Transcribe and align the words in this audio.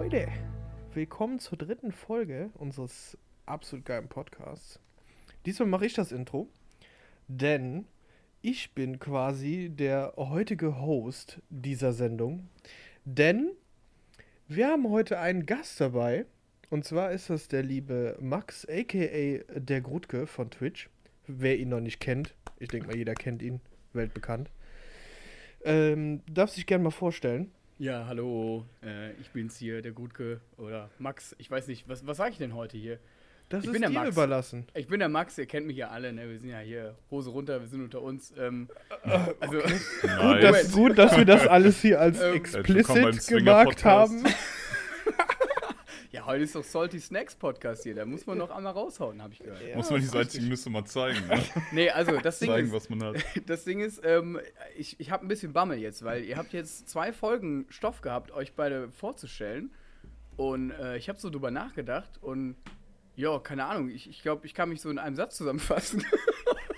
Leute, 0.00 0.28
willkommen 0.94 1.40
zur 1.40 1.58
dritten 1.58 1.90
Folge 1.90 2.50
unseres 2.54 3.18
absolut 3.46 3.84
geilen 3.84 4.08
Podcasts. 4.08 4.78
Diesmal 5.44 5.68
mache 5.68 5.86
ich 5.86 5.94
das 5.94 6.12
Intro, 6.12 6.48
denn 7.26 7.84
ich 8.40 8.74
bin 8.74 9.00
quasi 9.00 9.70
der 9.74 10.14
heutige 10.16 10.80
Host 10.80 11.42
dieser 11.50 11.92
Sendung. 11.92 12.48
Denn 13.04 13.50
wir 14.46 14.68
haben 14.68 14.88
heute 14.88 15.18
einen 15.18 15.46
Gast 15.46 15.80
dabei. 15.80 16.26
Und 16.70 16.84
zwar 16.84 17.10
ist 17.10 17.28
das 17.28 17.48
der 17.48 17.64
liebe 17.64 18.16
Max, 18.20 18.68
aka 18.68 19.42
der 19.52 19.80
Grutke 19.80 20.28
von 20.28 20.48
Twitch. 20.48 20.88
Wer 21.26 21.58
ihn 21.58 21.70
noch 21.70 21.80
nicht 21.80 21.98
kennt, 21.98 22.36
ich 22.60 22.68
denke 22.68 22.86
mal, 22.86 22.96
jeder 22.96 23.14
kennt 23.14 23.42
ihn, 23.42 23.60
weltbekannt. 23.94 24.48
Ähm, 25.64 26.22
darf 26.30 26.50
sich 26.50 26.66
gerne 26.66 26.84
mal 26.84 26.90
vorstellen. 26.90 27.50
Ja, 27.78 28.06
hallo, 28.08 28.64
äh, 28.82 29.12
ich 29.20 29.30
bin's 29.30 29.56
hier, 29.56 29.82
der 29.82 29.92
Gutke 29.92 30.40
oder 30.56 30.90
Max. 30.98 31.36
Ich 31.38 31.48
weiß 31.48 31.68
nicht, 31.68 31.88
was, 31.88 32.04
was 32.06 32.16
sage 32.16 32.32
ich 32.32 32.38
denn 32.38 32.54
heute 32.54 32.76
hier? 32.76 32.98
Das 33.48 33.60
Ich 33.60 33.66
ist 33.66 33.72
bin 33.72 33.82
der 33.82 33.90
dir 33.90 34.00
Max. 34.00 34.10
überlassen. 34.10 34.66
Ich 34.74 34.88
bin 34.88 34.98
der 34.98 35.08
Max, 35.08 35.38
ihr 35.38 35.46
kennt 35.46 35.66
mich 35.66 35.76
ja 35.76 35.88
alle, 35.88 36.12
ne? 36.12 36.28
Wir 36.28 36.38
sind 36.40 36.48
ja 36.50 36.58
hier 36.58 36.96
Hose 37.10 37.30
runter, 37.30 37.60
wir 37.60 37.68
sind 37.68 37.82
unter 37.82 38.02
uns. 38.02 38.34
Ähm, 38.36 38.68
also, 39.40 39.58
Gut, 39.60 40.42
dass, 40.42 40.72
gut, 40.72 40.98
dass 40.98 41.16
wir 41.16 41.24
das 41.24 41.46
alles 41.46 41.80
hier 41.80 42.00
als 42.00 42.20
Ähm, 42.20 42.34
explicit 42.34 43.26
gemarkt 43.28 43.84
haben. 43.84 44.24
Ja, 46.10 46.24
heute 46.24 46.44
ist 46.44 46.54
doch 46.54 46.64
Salty 46.64 46.98
Snacks 47.00 47.34
Podcast 47.34 47.82
hier, 47.82 47.94
da 47.94 48.06
muss 48.06 48.26
man 48.26 48.38
noch 48.38 48.50
einmal 48.50 48.72
raushauen, 48.72 49.20
habe 49.22 49.34
ich 49.34 49.40
gehört. 49.40 49.60
Ja, 49.62 49.76
Muss 49.76 49.90
man 49.90 50.00
die 50.00 50.08
richtig. 50.16 50.42
müsste 50.42 50.70
mal 50.70 50.84
zeigen. 50.84 51.26
Ne? 51.26 51.42
Nee, 51.72 51.90
also 51.90 52.16
das 52.18 52.38
Ding 52.38 52.48
zeigen, 52.48 52.68
ist, 52.68 52.72
was 52.72 52.88
man 52.88 53.02
hat. 53.04 53.16
das 53.46 53.64
Ding 53.64 53.80
ist, 53.80 54.00
ähm, 54.04 54.40
ich, 54.76 54.98
ich 55.00 55.10
habe 55.10 55.24
ein 55.26 55.28
bisschen 55.28 55.52
Bammel 55.52 55.78
jetzt, 55.78 56.02
weil 56.04 56.24
ihr 56.24 56.36
habt 56.38 56.52
jetzt 56.54 56.88
zwei 56.88 57.12
Folgen 57.12 57.66
Stoff 57.68 58.00
gehabt, 58.00 58.30
euch 58.30 58.54
beide 58.54 58.90
vorzustellen. 58.92 59.70
Und 60.36 60.70
äh, 60.70 60.96
ich 60.96 61.08
habe 61.08 61.18
so 61.18 61.30
drüber 61.30 61.50
nachgedacht 61.50 62.10
und 62.22 62.54
ja, 63.16 63.38
keine 63.40 63.64
Ahnung, 63.66 63.90
ich, 63.90 64.08
ich 64.08 64.22
glaube, 64.22 64.46
ich 64.46 64.54
kann 64.54 64.68
mich 64.68 64.80
so 64.80 64.88
in 64.90 64.98
einem 64.98 65.16
Satz 65.16 65.36
zusammenfassen. 65.36 66.04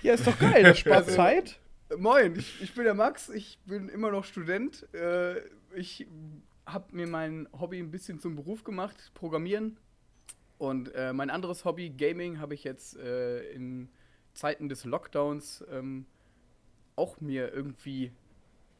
Ja, 0.03 0.15
ist 0.15 0.25
doch 0.25 0.39
geil, 0.39 0.63
das 0.63 0.79
spart 0.79 1.03
Also- 1.05 1.15
Zeit. 1.15 1.59
Moin, 1.95 2.35
ich, 2.35 2.59
ich 2.59 2.73
bin 2.73 2.85
der 2.85 2.95
Max, 2.95 3.29
ich 3.29 3.59
bin 3.67 3.87
immer 3.87 4.09
noch 4.09 4.25
Student. 4.25 4.87
Äh, 4.95 5.41
ich 5.75 6.07
habe 6.65 6.95
mir 6.95 7.07
mein 7.07 7.47
Hobby 7.59 7.79
ein 7.79 7.91
bisschen 7.91 8.19
zum 8.19 8.35
Beruf 8.35 8.63
gemacht, 8.63 9.11
Programmieren. 9.13 9.77
Und 10.57 10.93
äh, 10.93 11.11
mein 11.11 11.29
anderes 11.29 11.65
Hobby, 11.65 11.89
Gaming, 11.89 12.39
habe 12.39 12.53
ich 12.53 12.63
jetzt 12.63 12.95
äh, 12.97 13.51
in 13.51 13.89
Zeiten 14.33 14.69
des 14.69 14.85
Lockdowns 14.85 15.65
ähm, 15.71 16.05
auch 16.95 17.19
mir 17.19 17.51
irgendwie 17.51 18.11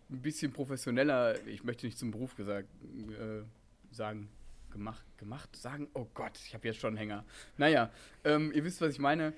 ein 0.09 0.21
bisschen 0.21 0.51
professioneller, 0.51 1.45
ich 1.47 1.63
möchte 1.63 1.85
nicht 1.85 1.97
zum 1.97 2.11
Beruf 2.11 2.35
gesagt, 2.35 2.67
äh, 3.09 3.43
sagen, 3.91 4.29
gemacht, 4.71 5.05
gemacht, 5.17 5.55
sagen, 5.55 5.87
oh 5.93 6.07
Gott, 6.13 6.37
ich 6.45 6.53
habe 6.53 6.67
jetzt 6.67 6.79
schon 6.79 6.89
einen 6.89 6.97
Hänger. 6.97 7.25
Naja, 7.57 7.91
ähm, 8.23 8.51
ihr 8.53 8.63
wisst, 8.63 8.81
was 8.81 8.93
ich 8.93 8.99
meine. 8.99 9.33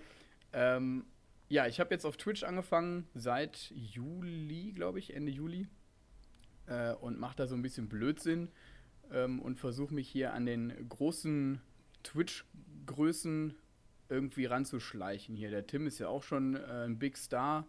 Ähm, 0.51 1.05
ja, 1.49 1.67
ich 1.67 1.79
habe 1.79 1.93
jetzt 1.93 2.05
auf 2.05 2.17
Twitch 2.17 2.43
angefangen 2.43 3.07
seit 3.13 3.71
Juli, 3.71 4.71
glaube 4.73 4.99
ich, 4.99 5.15
Ende 5.15 5.31
Juli. 5.31 5.67
Äh, 6.67 6.93
und 6.93 7.19
mache 7.19 7.35
da 7.35 7.47
so 7.47 7.55
ein 7.55 7.61
bisschen 7.61 7.89
Blödsinn 7.89 8.49
ähm, 9.11 9.39
und 9.41 9.59
versuche 9.59 9.93
mich 9.93 10.07
hier 10.07 10.33
an 10.33 10.45
den 10.45 10.73
großen 10.89 11.59
Twitch-Größen 12.03 13.55
irgendwie 14.09 14.45
ranzuschleichen 14.45 15.35
hier. 15.35 15.49
Der 15.49 15.65
Tim 15.67 15.87
ist 15.87 15.99
ja 15.99 16.07
auch 16.07 16.23
schon 16.23 16.55
äh, 16.55 16.85
ein 16.85 16.99
Big 16.99 17.17
Star. 17.17 17.65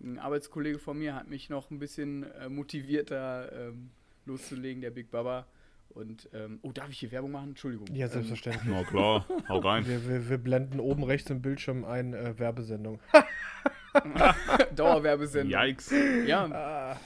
Ein 0.00 0.18
Arbeitskollege 0.18 0.78
von 0.78 0.98
mir 0.98 1.14
hat 1.14 1.28
mich 1.28 1.48
noch 1.50 1.70
ein 1.70 1.78
bisschen 1.78 2.24
äh, 2.32 2.48
motiviert, 2.48 3.10
da 3.10 3.48
ähm, 3.50 3.90
loszulegen, 4.26 4.80
der 4.82 4.90
Big 4.90 5.10
Baba. 5.10 5.46
Und, 5.90 6.28
ähm, 6.32 6.58
oh, 6.62 6.72
darf 6.72 6.88
ich 6.90 6.98
hier 6.98 7.12
Werbung 7.12 7.30
machen? 7.30 7.50
Entschuldigung. 7.50 7.86
Ja, 7.94 8.06
Ähm, 8.06 8.12
selbstverständlich. 8.12 8.64
Na 8.66 8.82
klar, 8.82 9.26
hau 9.48 9.58
rein. 9.60 9.86
Wir, 9.86 10.08
wir, 10.08 10.28
wir 10.28 10.38
blenden 10.38 10.80
oben 10.80 11.04
rechts 11.04 11.30
im 11.30 11.40
Bildschirm 11.40 11.84
ein 11.84 12.14
äh, 12.14 12.36
Werbesendung. 12.38 12.98
Dauerwerbesendung. 14.74 15.52
Yikes. 15.60 15.92
Ja, 16.26 16.46
Ah, 16.46 16.96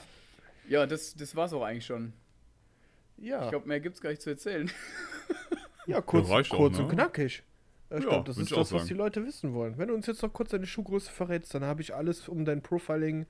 ja 0.69 0.87
das, 0.87 1.15
das 1.15 1.35
war's 1.37 1.53
auch 1.53 1.63
eigentlich 1.63 1.87
schon. 1.87 2.13
ja, 3.19 3.45
Ich 3.45 3.51
glaube, 3.51 3.67
mehr 3.69 3.81
gibt's 3.81 4.01
gar 4.01 4.11
nicht 4.11 4.23
zu 4.23 4.31
erzählen. 4.31 4.71
ja, 5.87 6.01
kurz, 6.01 6.29
reicht 6.29 6.53
auch, 6.53 6.59
kurz 6.59 6.79
ne? 6.79 6.85
und 6.85 6.91
knackig. 6.91 7.43
Äh, 7.91 7.99
Ich 7.99 8.05
Ja, 8.05 8.11
glaube, 8.11 8.27
das 8.27 8.39
ist 8.39 8.53
das, 8.53 8.73
was 8.73 8.85
die 8.87 8.95
Leute 8.95 9.25
wissen 9.25 9.55
wollen. 9.55 9.79
Wenn 9.79 9.89
du 9.89 9.95
uns 9.95 10.07
jetzt 10.07 10.23
noch 10.23 10.33
kurz 10.33 10.51
deine 10.51 10.67
Schuhgröße 10.67 11.11
verrätst, 11.11 11.55
dann 11.55 11.65
habe 11.65 11.81
ich 11.83 11.95
alles, 11.95 12.29
um 12.29 12.45
dein 12.45 12.63
Profiling, 12.63 13.27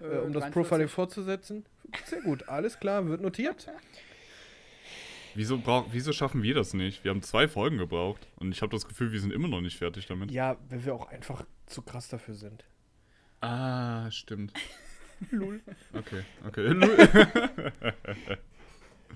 äh, 0.00 0.04
um 0.04 0.32
das 0.32 0.42
43. 0.44 0.52
Profiling 0.52 0.88
fortzusetzen. 0.88 1.64
Sehr 2.04 2.20
gut, 2.22 2.48
alles 2.48 2.78
klar, 2.78 3.06
wird 3.06 3.20
notiert. 3.20 3.68
Wieso, 5.34 5.56
brauch, 5.58 5.86
wieso 5.92 6.12
schaffen 6.12 6.42
wir 6.42 6.54
das 6.54 6.74
nicht? 6.74 7.04
Wir 7.04 7.10
haben 7.10 7.22
zwei 7.22 7.48
Folgen 7.48 7.78
gebraucht 7.78 8.28
und 8.36 8.52
ich 8.52 8.60
habe 8.60 8.70
das 8.70 8.86
Gefühl, 8.86 9.12
wir 9.12 9.20
sind 9.20 9.32
immer 9.32 9.48
noch 9.48 9.62
nicht 9.62 9.78
fertig 9.78 10.06
damit. 10.06 10.30
Ja, 10.30 10.58
weil 10.68 10.84
wir 10.84 10.94
auch 10.94 11.06
einfach 11.08 11.46
zu 11.66 11.80
krass 11.80 12.08
dafür 12.08 12.34
sind. 12.34 12.64
Ah, 13.40 14.10
stimmt. 14.10 14.52
Lul. 15.30 15.60
Okay, 15.94 16.22
okay. 16.46 16.74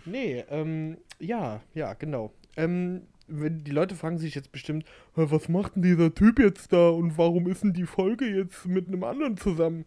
Nee, 0.06 0.44
ähm, 0.50 0.98
ja, 1.18 1.60
ja, 1.74 1.94
genau. 1.94 2.32
Ähm, 2.56 3.02
wenn 3.26 3.64
die 3.64 3.72
Leute 3.72 3.96
fragen 3.96 4.18
sich 4.18 4.34
jetzt 4.36 4.52
bestimmt, 4.52 4.84
"Hä, 5.16 5.26
was 5.30 5.48
macht 5.48 5.74
denn 5.74 5.82
dieser 5.82 6.14
Typ 6.14 6.38
jetzt 6.38 6.72
da 6.72 6.90
und 6.90 7.18
warum 7.18 7.48
ist 7.48 7.64
denn 7.64 7.72
die 7.72 7.86
Folge 7.86 8.24
jetzt 8.26 8.66
mit 8.66 8.86
einem 8.86 9.02
anderen 9.02 9.36
zusammen? 9.36 9.84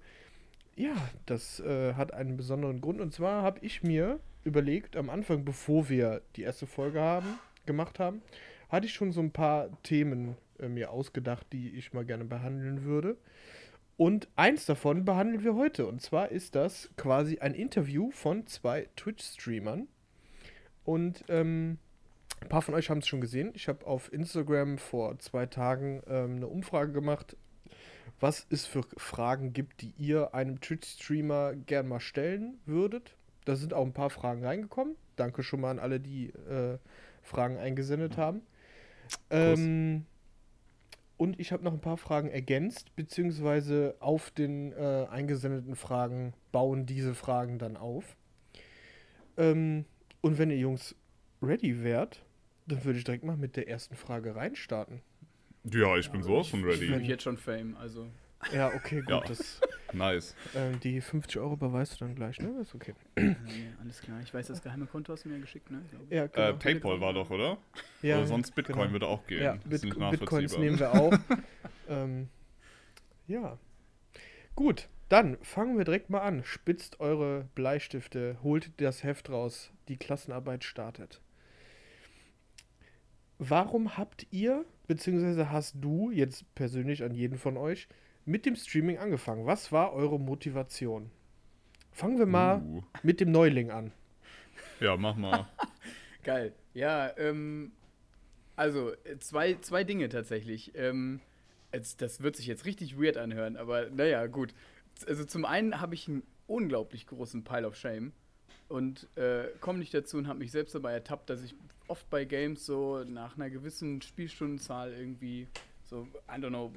Ja, 0.76 0.94
das 1.26 1.60
äh, 1.62 1.94
hat 1.94 2.14
einen 2.14 2.38
besonderen 2.38 2.82
Grund. 2.82 3.02
Und 3.02 3.14
zwar 3.14 3.44
habe 3.44 3.60
ich 3.62 3.82
mir 3.84 4.20
überlegt, 4.44 4.96
am 4.98 5.10
Anfang, 5.10 5.46
bevor 5.46 5.90
wir 5.90 6.22
die 6.36 6.44
erste 6.44 6.68
Folge 6.68 7.00
haben, 7.00 7.28
gemacht 7.66 8.00
haben, 8.00 8.22
hatte 8.70 8.88
ich 8.88 8.94
schon 8.94 9.12
so 9.12 9.22
ein 9.22 9.32
paar 9.32 9.70
Themen 9.84 10.36
äh, 10.60 10.68
mir 10.68 10.92
ausgedacht, 10.92 11.48
die 11.54 11.70
ich 11.72 11.94
mal 11.94 12.06
gerne 12.06 12.26
behandeln 12.26 12.84
würde. 12.84 13.18
Und 14.00 14.30
eins 14.38 14.66
davon 14.66 15.04
behandeln 15.04 15.44
wir 15.44 15.56
heute. 15.56 15.86
Und 15.86 16.02
zwar 16.02 16.32
ist 16.32 16.56
das 16.56 16.90
quasi 16.96 17.40
ein 17.40 17.54
Interview 17.54 18.12
von 18.12 18.48
zwei 18.48 18.88
Twitch-Streamern. 18.96 19.90
Und 20.86 21.26
ähm, 21.28 21.80
ein 22.40 22.48
paar 22.48 22.62
von 22.62 22.76
euch 22.76 22.90
haben 22.90 23.00
es 23.00 23.10
schon 23.10 23.20
gesehen. 23.20 23.52
Ich 23.56 23.68
habe 23.68 23.86
auf 23.86 24.14
Instagram 24.14 24.78
vor 24.78 25.20
zwei 25.20 25.48
Tagen 25.48 26.02
ähm, 26.08 26.38
eine 26.38 26.48
Umfrage 26.48 26.94
gemacht, 26.94 27.36
was 28.22 28.48
es 28.50 28.66
für 28.66 28.86
Fragen 28.96 29.52
gibt, 29.52 29.82
die 29.82 29.94
ihr 29.98 30.34
einem 30.34 30.62
Twitch-Streamer 30.62 31.56
gern 31.58 31.90
mal 31.90 32.00
stellen 32.00 32.58
würdet. 32.66 33.18
Da 33.44 33.58
sind 33.58 33.74
auch 33.74 33.86
ein 33.86 33.92
paar 33.92 34.12
Fragen 34.12 34.46
reingekommen. 34.46 34.96
Danke 35.18 35.44
schon 35.44 35.60
mal 35.60 35.72
an 35.72 35.80
alle, 35.80 36.00
die 36.00 36.28
äh, 36.30 36.78
Fragen 37.22 37.58
eingesendet 37.58 38.16
haben. 38.16 38.44
Ähm, 39.30 40.06
und 41.20 41.38
ich 41.40 41.52
habe 41.52 41.64
noch 41.66 41.74
ein 41.74 41.82
paar 41.82 41.98
Fragen 41.98 42.30
ergänzt, 42.30 42.96
beziehungsweise 42.96 43.96
auf 44.00 44.32
den 44.32 44.72
äh, 44.72 45.06
eingesendeten 45.10 45.76
Fragen 45.76 46.34
bauen 46.54 46.86
diese 46.86 47.14
Fragen 47.14 47.60
dann 47.60 47.76
auf. 47.76 48.16
Ähm, 49.38 49.84
und 50.22 50.38
wenn 50.38 50.50
ihr 50.50 50.58
Jungs 50.58 50.96
ready 51.42 51.84
wärt, 51.84 52.24
dann 52.68 52.86
würde 52.86 53.00
ich 53.00 53.04
direkt 53.04 53.26
mal 53.26 53.36
mit 53.36 53.58
der 53.58 53.68
ersten 53.68 53.96
Frage 53.96 54.36
reinstarten. 54.36 55.02
ja, 55.66 55.98
ich 55.98 56.10
bin 56.10 56.24
sowas 56.24 56.48
von 56.48 56.62
Ich 56.62 56.66
ready. 56.66 56.78
fühle 56.86 56.98
mich 57.00 57.08
jetzt 57.10 57.24
schon 57.24 57.38
Fame, 57.38 57.76
also. 57.76 58.08
Ja, 58.54 58.68
okay, 58.74 59.02
gut. 59.02 59.10
Ja. 59.10 59.20
Das, 59.28 59.60
Nice. 59.94 60.36
ähm, 60.56 60.80
die 60.80 61.02
50 61.02 61.40
Euro 61.40 61.54
überweist 61.54 61.94
du 62.00 62.06
dann 62.06 62.16
gleich, 62.16 62.40
ne? 62.40 62.60
Ist 62.62 62.76
okay. 62.76 62.94
Nee, 63.16 63.36
alles 63.82 64.02
klar. 64.02 64.20
Ich 64.24 64.34
weiß, 64.34 64.48
das 64.48 64.62
geheime 64.62 64.86
Konto 64.86 65.14
hast 65.14 65.26
du 65.26 65.30
mir 65.30 65.40
geschickt, 65.40 65.70
ne? 65.72 65.82
Ich 65.86 65.90
glaube. 65.92 66.16
Ja, 66.16 66.50
Äh, 66.50 66.54
Paypal 66.54 67.02
war 67.02 67.14
doch, 67.14 67.30
oder? 67.30 67.58
ja, 68.02 68.18
oder 68.18 68.28
sonst 68.28 68.56
Bitcoin 68.56 68.78
genau. 68.80 68.92
würde 68.94 69.08
auch 69.08 69.26
gehen. 69.28 69.44
Ja, 69.44 69.58
Bit 69.66 69.82
Bitcoins 69.82 70.58
nehmen 70.58 70.80
wir 70.80 70.94
auch. 70.94 71.14
ähm, 71.90 72.30
ja. 73.28 73.58
Gut, 74.56 74.90
dann 75.10 75.38
fangen 75.42 75.78
wir 75.78 75.86
direkt 75.86 76.10
mal 76.10 76.22
an. 76.22 76.44
Spitzt 76.44 77.00
eure 77.00 77.48
Bleistifte, 77.56 78.38
holt 78.44 78.72
das 78.78 79.04
Heft 79.04 79.30
raus. 79.30 79.72
Die 79.88 79.98
Klassenarbeit 79.98 80.64
startet. 80.64 81.22
Warum 83.40 83.98
habt 83.98 84.28
ihr, 84.32 84.66
beziehungsweise 84.88 85.50
hast 85.50 85.76
du 85.80 86.12
jetzt 86.12 86.44
persönlich 86.56 87.04
an 87.04 87.14
jeden 87.14 87.38
von 87.38 87.56
euch, 87.56 87.88
mit 88.30 88.46
dem 88.46 88.56
Streaming 88.56 88.98
angefangen? 89.00 89.46
Was 89.46 89.72
war 89.72 89.94
eure 89.94 90.20
Motivation? 90.20 91.10
Fangen 91.92 92.20
wir 92.20 92.28
mal 92.28 92.62
Uh. 92.62 92.84
mit 93.04 93.20
dem 93.20 93.32
Neuling 93.32 93.72
an. 93.72 93.92
Ja, 94.80 94.96
mach 94.96 95.16
mal. 95.16 95.48
Geil. 96.24 96.54
Ja, 96.74 97.12
ähm. 97.18 97.72
Also, 98.56 98.92
äh, 99.06 99.18
zwei, 99.20 99.56
zwei 99.62 99.84
Dinge 99.84 100.10
tatsächlich. 100.10 100.74
Ähm, 100.76 101.22
jetzt, 101.74 102.02
das 102.02 102.22
wird 102.22 102.36
sich 102.36 102.46
jetzt 102.46 102.66
richtig 102.66 103.02
weird 103.02 103.18
anhören, 103.18 103.58
aber 103.58 103.90
naja, 103.90 104.28
gut. 104.28 104.54
Also, 105.08 105.26
zum 105.26 105.46
einen 105.46 105.80
habe 105.82 105.96
ich 105.96 106.08
einen 106.08 106.24
unglaublich 106.48 107.08
großen 107.08 107.44
Pile 107.44 107.66
of 107.68 107.76
Shame 107.76 108.12
und 108.68 109.08
äh, 109.18 109.46
komme 109.62 109.80
nicht 109.80 109.94
dazu 109.94 110.18
und 110.18 110.28
habe 110.28 110.40
mich 110.40 110.52
selbst 110.52 110.76
dabei 110.76 110.92
ertappt, 110.94 111.30
dass 111.30 111.42
ich 111.42 111.56
oft 111.88 112.08
bei 112.10 112.26
Games 112.26 112.66
so 112.66 113.04
nach 113.06 113.36
einer 113.38 113.50
gewissen 113.50 114.02
Spielstundenzahl 114.02 114.94
irgendwie 114.94 115.48
so, 115.86 116.08
I 116.28 116.34
don't 116.40 116.50
know, 116.50 116.72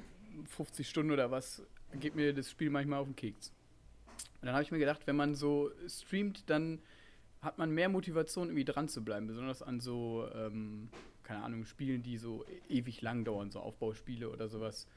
50 0.45 0.87
Stunden 0.87 1.11
oder 1.11 1.31
was, 1.31 1.63
geht 1.99 2.15
mir 2.15 2.33
das 2.33 2.49
Spiel 2.49 2.69
manchmal 2.69 2.99
auf 2.99 3.07
den 3.07 3.15
Keks. 3.15 3.51
Und 4.41 4.47
dann 4.47 4.53
habe 4.53 4.63
ich 4.63 4.71
mir 4.71 4.79
gedacht, 4.79 5.01
wenn 5.05 5.15
man 5.15 5.35
so 5.35 5.71
streamt, 5.87 6.49
dann 6.49 6.79
hat 7.41 7.57
man 7.57 7.71
mehr 7.71 7.89
Motivation, 7.89 8.47
irgendwie 8.47 8.65
dran 8.65 8.87
zu 8.87 9.03
bleiben, 9.03 9.27
besonders 9.27 9.61
an 9.61 9.79
so, 9.79 10.27
ähm, 10.33 10.89
keine 11.23 11.43
Ahnung, 11.43 11.65
Spielen, 11.65 12.03
die 12.03 12.17
so 12.17 12.45
ewig 12.69 13.01
lang 13.01 13.25
dauern, 13.25 13.51
so 13.51 13.59
Aufbauspiele 13.59 14.29
oder 14.29 14.47
sowas. 14.47 14.87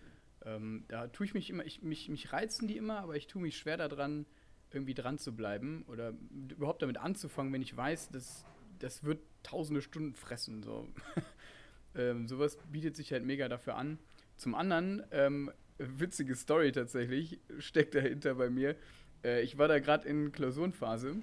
Ähm, 0.44 0.84
da 0.88 1.08
tue 1.08 1.26
ich 1.26 1.34
mich 1.34 1.50
immer, 1.50 1.64
ich, 1.64 1.82
mich, 1.82 2.08
mich 2.08 2.32
reizen 2.32 2.68
die 2.68 2.76
immer, 2.76 3.00
aber 3.00 3.16
ich 3.16 3.26
tue 3.26 3.42
mich 3.42 3.56
schwer 3.56 3.76
daran, 3.76 4.26
irgendwie 4.72 4.94
dran 4.94 5.18
zu 5.18 5.34
bleiben 5.34 5.84
oder 5.88 6.12
überhaupt 6.48 6.82
damit 6.82 6.98
anzufangen, 6.98 7.52
wenn 7.52 7.62
ich 7.62 7.76
weiß, 7.76 8.10
dass 8.10 8.44
das 8.78 9.04
wird 9.04 9.20
tausende 9.42 9.82
Stunden 9.82 10.14
fressen. 10.14 10.62
So. 10.62 10.88
ähm, 11.94 12.28
sowas 12.28 12.58
bietet 12.70 12.96
sich 12.96 13.12
halt 13.12 13.24
mega 13.24 13.48
dafür 13.48 13.76
an. 13.76 13.98
Zum 14.36 14.54
anderen, 14.54 15.02
ähm, 15.12 15.50
witzige 15.78 16.34
Story 16.34 16.72
tatsächlich, 16.72 17.40
steckt 17.58 17.94
dahinter 17.94 18.34
bei 18.34 18.50
mir. 18.50 18.76
Äh, 19.24 19.42
ich 19.42 19.58
war 19.58 19.68
da 19.68 19.78
gerade 19.78 20.08
in 20.08 20.32
Klausurenphase, 20.32 21.16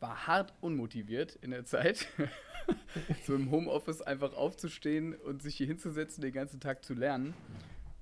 war 0.00 0.26
hart 0.26 0.54
unmotiviert 0.60 1.38
in 1.42 1.50
der 1.50 1.64
Zeit. 1.64 2.08
so 3.26 3.34
im 3.34 3.50
Homeoffice 3.50 4.02
einfach 4.02 4.34
aufzustehen 4.34 5.14
und 5.14 5.42
sich 5.42 5.56
hier 5.56 5.66
hinzusetzen, 5.66 6.22
den 6.22 6.32
ganzen 6.32 6.60
Tag 6.60 6.84
zu 6.84 6.94
lernen. 6.94 7.34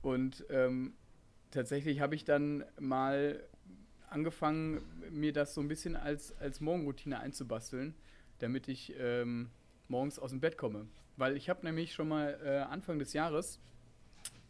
Und 0.02 0.44
ähm, 0.50 0.94
tatsächlich 1.50 2.00
habe 2.00 2.14
ich 2.14 2.24
dann 2.24 2.64
mal 2.78 3.42
angefangen, 4.08 4.80
mir 5.10 5.32
das 5.32 5.54
so 5.54 5.60
ein 5.60 5.68
bisschen 5.68 5.96
als, 5.96 6.36
als 6.38 6.60
Morgenroutine 6.60 7.20
einzubasteln, 7.20 7.94
damit 8.38 8.68
ich 8.68 8.94
ähm, 8.98 9.50
morgens 9.88 10.18
aus 10.18 10.30
dem 10.30 10.40
Bett 10.40 10.56
komme. 10.56 10.86
Weil 11.16 11.36
ich 11.36 11.48
habe 11.48 11.64
nämlich 11.64 11.92
schon 11.92 12.08
mal 12.08 12.38
äh, 12.42 12.58
Anfang 12.70 12.98
des 12.98 13.12
Jahres 13.12 13.60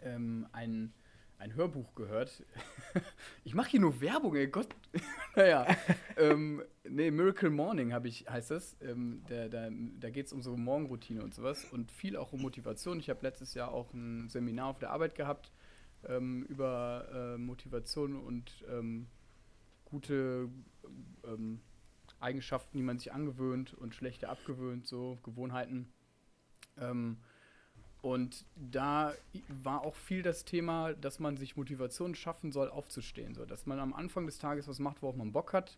ähm, 0.04 0.46
ein, 0.52 0.92
ein 1.38 1.54
Hörbuch 1.54 1.94
gehört. 1.94 2.44
ich 3.44 3.54
mache 3.54 3.70
hier 3.70 3.80
nur 3.80 4.00
Werbung, 4.00 4.36
ey 4.36 4.48
Gott. 4.48 4.68
naja. 5.36 5.66
ähm, 6.16 6.62
nee, 6.88 7.10
Miracle 7.10 7.50
Morning 7.50 7.94
ich, 8.04 8.28
heißt 8.28 8.50
das. 8.50 8.76
Ähm, 8.80 9.22
da 9.28 9.48
da, 9.48 9.68
da 9.70 10.10
geht 10.10 10.26
es 10.26 10.32
um 10.32 10.42
so 10.42 10.56
Morgenroutine 10.56 11.22
und 11.22 11.34
sowas 11.34 11.64
und 11.64 11.90
viel 11.90 12.16
auch 12.16 12.32
um 12.32 12.42
Motivation. 12.42 12.98
Ich 12.98 13.10
habe 13.10 13.20
letztes 13.22 13.54
Jahr 13.54 13.72
auch 13.72 13.92
ein 13.92 14.28
Seminar 14.28 14.68
auf 14.68 14.78
der 14.78 14.90
Arbeit 14.90 15.14
gehabt 15.14 15.50
ähm, 16.08 16.44
über 16.44 17.06
äh, 17.12 17.38
Motivation 17.38 18.16
und 18.16 18.64
ähm, 18.70 19.06
gute 19.84 20.48
ähm, 21.24 21.60
Eigenschaften, 22.20 22.76
die 22.76 22.82
man 22.82 22.98
sich 22.98 23.12
angewöhnt 23.12 23.74
und 23.74 23.94
schlechte 23.94 24.28
abgewöhnt, 24.28 24.86
so 24.86 25.18
Gewohnheiten. 25.22 25.92
Und 28.02 28.46
da 28.56 29.14
war 29.62 29.82
auch 29.82 29.94
viel 29.94 30.22
das 30.22 30.44
Thema, 30.44 30.94
dass 30.94 31.18
man 31.18 31.36
sich 31.36 31.56
Motivation 31.56 32.14
schaffen 32.14 32.50
soll, 32.50 32.70
aufzustehen. 32.70 33.34
So, 33.34 33.44
dass 33.44 33.66
man 33.66 33.78
am 33.78 33.92
Anfang 33.92 34.26
des 34.26 34.38
Tages 34.38 34.68
was 34.68 34.78
macht, 34.78 35.02
worauf 35.02 35.16
man 35.16 35.32
Bock 35.32 35.52
hat, 35.52 35.76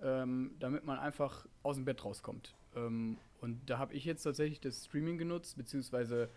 ähm, 0.00 0.52
damit 0.60 0.84
man 0.84 0.98
einfach 0.98 1.46
aus 1.62 1.76
dem 1.76 1.84
Bett 1.84 2.04
rauskommt. 2.04 2.54
Ähm, 2.76 3.18
und 3.40 3.68
da 3.68 3.78
habe 3.78 3.94
ich 3.94 4.04
jetzt 4.04 4.22
tatsächlich 4.22 4.60
das 4.60 4.84
Streaming 4.84 5.18
genutzt, 5.18 5.56
beziehungsweise 5.56 6.30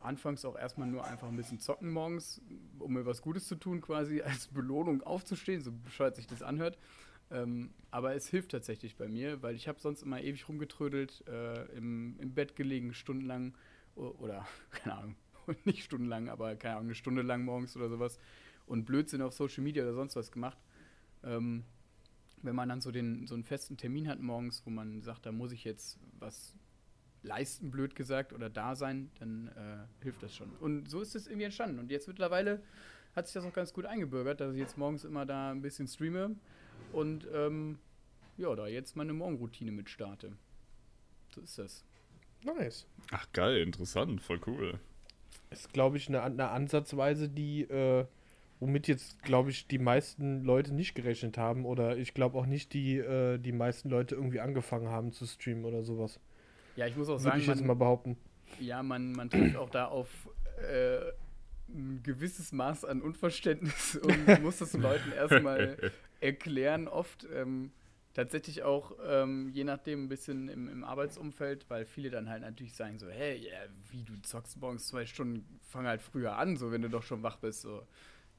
anfangs 0.00 0.44
auch 0.44 0.56
erstmal 0.56 0.88
nur 0.88 1.04
einfach 1.04 1.28
ein 1.28 1.36
bisschen 1.36 1.58
zocken 1.58 1.90
morgens, 1.90 2.40
um 2.78 2.92
mir 2.92 3.06
was 3.06 3.22
Gutes 3.22 3.48
zu 3.48 3.56
tun, 3.56 3.80
quasi 3.80 4.22
als 4.22 4.46
Belohnung 4.48 5.02
aufzustehen, 5.02 5.62
so 5.62 5.72
bescheuert 5.72 6.16
sich 6.16 6.26
das 6.26 6.42
anhört. 6.42 6.78
Ähm, 7.30 7.70
aber 7.90 8.14
es 8.14 8.28
hilft 8.28 8.52
tatsächlich 8.52 8.96
bei 8.96 9.08
mir, 9.08 9.42
weil 9.42 9.56
ich 9.56 9.66
habe 9.66 9.80
sonst 9.80 10.02
immer 10.02 10.20
ewig 10.20 10.48
rumgetrödelt, 10.48 11.24
äh, 11.26 11.64
im, 11.76 12.16
im 12.20 12.34
Bett 12.34 12.54
gelegen, 12.54 12.94
stundenlang 12.94 13.54
oder, 13.96 14.46
keine 14.70 14.96
Ahnung, 14.96 15.16
nicht 15.64 15.84
stundenlang, 15.84 16.28
aber 16.28 16.54
keine 16.56 16.74
Ahnung, 16.76 16.86
eine 16.86 16.94
Stunde 16.94 17.22
lang 17.22 17.44
morgens 17.44 17.76
oder 17.76 17.88
sowas 17.88 18.18
und 18.66 18.84
Blödsinn 18.84 19.22
auf 19.22 19.32
Social 19.32 19.62
Media 19.62 19.82
oder 19.84 19.94
sonst 19.94 20.16
was 20.16 20.30
gemacht. 20.30 20.58
Ähm, 21.22 21.64
wenn 22.42 22.54
man 22.54 22.68
dann 22.68 22.80
so, 22.80 22.90
den, 22.90 23.26
so 23.26 23.34
einen 23.34 23.44
festen 23.44 23.76
Termin 23.76 24.08
hat 24.08 24.20
morgens, 24.20 24.64
wo 24.66 24.70
man 24.70 25.02
sagt, 25.02 25.26
da 25.26 25.32
muss 25.32 25.52
ich 25.52 25.64
jetzt 25.64 25.98
was 26.18 26.54
leisten, 27.22 27.70
blöd 27.70 27.96
gesagt, 27.96 28.32
oder 28.32 28.48
da 28.48 28.76
sein, 28.76 29.10
dann 29.18 29.48
äh, 29.48 30.02
hilft 30.02 30.22
das 30.22 30.34
schon. 30.34 30.50
Und 30.60 30.88
so 30.88 31.00
ist 31.00 31.16
es 31.16 31.26
irgendwie 31.26 31.44
entstanden. 31.44 31.78
Und 31.78 31.90
jetzt 31.90 32.06
mittlerweile 32.06 32.62
hat 33.14 33.26
sich 33.26 33.34
das 33.34 33.44
auch 33.44 33.52
ganz 33.52 33.72
gut 33.72 33.86
eingebürgert, 33.86 34.40
dass 34.40 34.52
ich 34.52 34.60
jetzt 34.60 34.78
morgens 34.78 35.04
immer 35.04 35.26
da 35.26 35.50
ein 35.50 35.62
bisschen 35.62 35.88
streame 35.88 36.36
und 36.92 37.26
ähm, 37.32 37.78
ja, 38.36 38.54
da 38.54 38.66
jetzt 38.66 38.96
meine 38.96 39.14
Morgenroutine 39.14 39.72
mit 39.72 39.88
starte. 39.88 40.32
So 41.34 41.40
ist 41.40 41.58
das. 41.58 41.84
Nice. 42.44 42.86
Ach 43.10 43.26
geil, 43.32 43.58
interessant, 43.58 44.20
voll 44.20 44.40
cool. 44.46 44.78
Ist, 45.50 45.72
glaube 45.72 45.96
ich, 45.96 46.08
eine, 46.08 46.22
eine 46.22 46.48
Ansatzweise, 46.48 47.28
die, 47.28 47.62
äh, 47.62 48.04
womit 48.60 48.88
jetzt, 48.88 49.22
glaube 49.22 49.50
ich, 49.50 49.68
die 49.68 49.78
meisten 49.78 50.42
Leute 50.42 50.74
nicht 50.74 50.94
gerechnet 50.94 51.38
haben. 51.38 51.64
Oder 51.64 51.96
ich 51.96 52.14
glaube 52.14 52.38
auch 52.38 52.46
nicht, 52.46 52.72
die, 52.72 52.98
äh, 52.98 53.38
die 53.38 53.52
meisten 53.52 53.88
Leute 53.88 54.14
irgendwie 54.16 54.40
angefangen 54.40 54.88
haben 54.88 55.12
zu 55.12 55.26
streamen 55.26 55.64
oder 55.64 55.82
sowas. 55.82 56.20
Ja, 56.74 56.86
ich 56.86 56.96
muss 56.96 57.08
auch 57.08 57.12
Würde 57.14 57.22
sagen, 57.22 57.40
ich 57.40 57.46
jetzt 57.46 57.64
mal 57.64 57.74
behaupten. 57.74 58.16
Ja, 58.60 58.82
man, 58.82 59.12
man 59.12 59.30
trifft 59.30 59.56
auch 59.56 59.70
da 59.70 59.86
auf 59.86 60.28
äh, 60.58 60.98
ein 61.68 62.00
gewisses 62.02 62.52
Maß 62.52 62.84
an 62.84 63.02
Unverständnis 63.02 63.96
und 63.96 64.42
muss 64.42 64.58
das 64.58 64.72
den 64.72 64.82
Leuten 64.82 65.12
erstmal 65.12 65.76
erklären, 66.20 66.88
oft. 66.88 67.26
Ähm, 67.32 67.70
tatsächlich 68.16 68.62
auch, 68.62 68.92
ähm, 69.06 69.50
je 69.52 69.62
nachdem, 69.62 70.04
ein 70.04 70.08
bisschen 70.08 70.48
im, 70.48 70.68
im, 70.68 70.84
Arbeitsumfeld, 70.84 71.68
weil 71.68 71.84
viele 71.84 72.08
dann 72.08 72.30
halt 72.30 72.40
natürlich 72.40 72.74
sagen 72.74 72.98
so, 72.98 73.10
hey, 73.10 73.38
yeah, 73.44 73.68
wie, 73.90 74.04
du 74.04 74.14
zockst 74.22 74.58
morgens 74.58 74.88
zwei 74.88 75.04
Stunden, 75.04 75.60
fang 75.60 75.86
halt 75.86 76.00
früher 76.00 76.38
an, 76.38 76.56
so, 76.56 76.72
wenn 76.72 76.80
du 76.80 76.88
doch 76.88 77.02
schon 77.02 77.22
wach 77.22 77.36
bist, 77.36 77.60
so. 77.60 77.86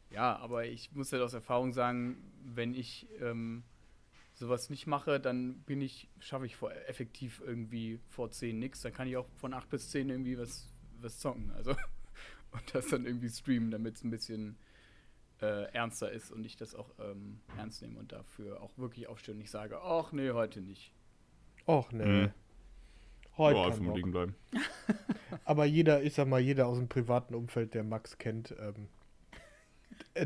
Ja, 0.09 0.35
aber 0.37 0.65
ich 0.65 0.91
muss 0.93 1.11
halt 1.13 1.21
aus 1.21 1.33
Erfahrung 1.33 1.73
sagen, 1.73 2.17
wenn 2.43 2.73
ich 2.73 3.07
ähm, 3.21 3.63
sowas 4.33 4.71
nicht 4.71 4.87
mache, 4.87 5.19
dann 5.19 5.59
bin 5.59 5.81
ich, 5.81 6.09
schaffe 6.19 6.47
ich 6.47 6.55
vor, 6.55 6.71
effektiv 6.87 7.43
irgendwie 7.45 7.99
vor 8.07 8.31
10 8.31 8.57
nichts. 8.57 8.81
Dann 8.81 8.93
kann 8.93 9.07
ich 9.07 9.17
auch 9.17 9.27
von 9.35 9.53
8 9.53 9.69
bis 9.69 9.91
10 9.91 10.09
irgendwie 10.09 10.39
was, 10.39 10.73
was 11.01 11.19
zocken. 11.19 11.51
Also 11.51 11.71
und 12.51 12.63
das 12.73 12.87
dann 12.87 13.05
irgendwie 13.05 13.29
streamen, 13.29 13.69
damit 13.69 13.97
es 13.97 14.03
ein 14.03 14.09
bisschen 14.09 14.57
äh, 15.41 15.63
ernster 15.73 16.11
ist 16.11 16.31
und 16.31 16.45
ich 16.45 16.55
das 16.55 16.75
auch 16.75 16.89
ähm, 16.99 17.39
ernst 17.57 17.81
nehme 17.81 17.99
und 17.99 18.11
dafür 18.11 18.61
auch 18.61 18.77
wirklich 18.77 19.07
aufstehe 19.07 19.33
und 19.33 19.39
nicht 19.39 19.51
sage, 19.51 19.79
ach 19.81 20.11
nee, 20.11 20.31
heute 20.31 20.61
nicht. 20.61 20.93
Och 21.67 21.91
nee. 21.91 22.05
Mhm. 22.05 22.31
Heute 23.37 23.59
oh, 23.59 23.69
kann 23.69 23.93
liegen 23.93 24.11
bleiben. 24.11 24.35
Aber 25.45 25.65
jeder, 25.65 26.01
ich 26.01 26.13
sag 26.13 26.27
mal, 26.27 26.39
jeder 26.39 26.67
aus 26.67 26.79
dem 26.79 26.87
privaten 26.87 27.35
Umfeld, 27.35 27.75
der 27.75 27.83
Max 27.83 28.17
kennt, 28.17 28.55
ähm, 28.59 28.87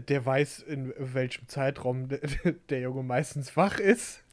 der 0.07 0.25
weiß, 0.25 0.59
in 0.59 0.93
welchem 0.97 1.47
Zeitraum 1.47 2.07
der, 2.07 2.19
der 2.69 2.79
Junge 2.81 3.03
meistens 3.03 3.57
wach 3.57 3.79
ist. 3.79 4.23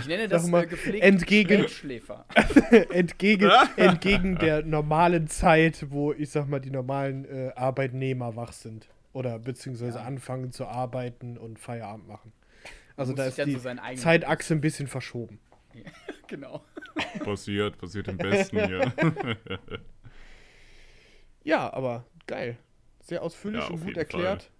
Ich 0.00 0.06
nenne 0.06 0.26
das 0.26 0.46
mal, 0.46 0.64
äh, 0.64 1.00
entgegen, 1.00 1.66
entgegen, 2.90 3.50
entgegen 3.76 4.38
der 4.38 4.62
normalen 4.62 5.28
Zeit, 5.28 5.86
wo 5.90 6.14
ich 6.14 6.30
sag 6.30 6.48
mal 6.48 6.60
die 6.60 6.70
normalen 6.70 7.26
äh, 7.26 7.52
Arbeitnehmer 7.54 8.34
wach 8.34 8.52
sind. 8.52 8.88
Oder 9.12 9.38
beziehungsweise 9.38 9.98
ja. 9.98 10.04
anfangen 10.04 10.52
zu 10.52 10.66
arbeiten 10.66 11.36
und 11.36 11.58
Feierabend 11.58 12.08
machen. 12.08 12.32
Also 12.96 13.12
da 13.12 13.26
ist 13.26 13.38
die 13.38 13.56
so 13.56 13.70
Zeitachse 13.96 14.54
ein 14.54 14.60
bisschen 14.60 14.86
verschoben. 14.86 15.38
Ja, 15.74 15.90
genau. 16.28 16.64
Passiert, 17.20 17.78
passiert 17.78 18.08
im 18.08 18.16
Besten 18.18 18.64
hier. 18.66 18.92
ja, 21.44 21.72
aber 21.72 22.04
geil. 22.26 22.58
Sehr 23.00 23.22
ausführlich 23.22 23.62
ja, 23.62 23.68
und 23.68 23.84
gut 23.84 23.96
erklärt. 23.96 24.50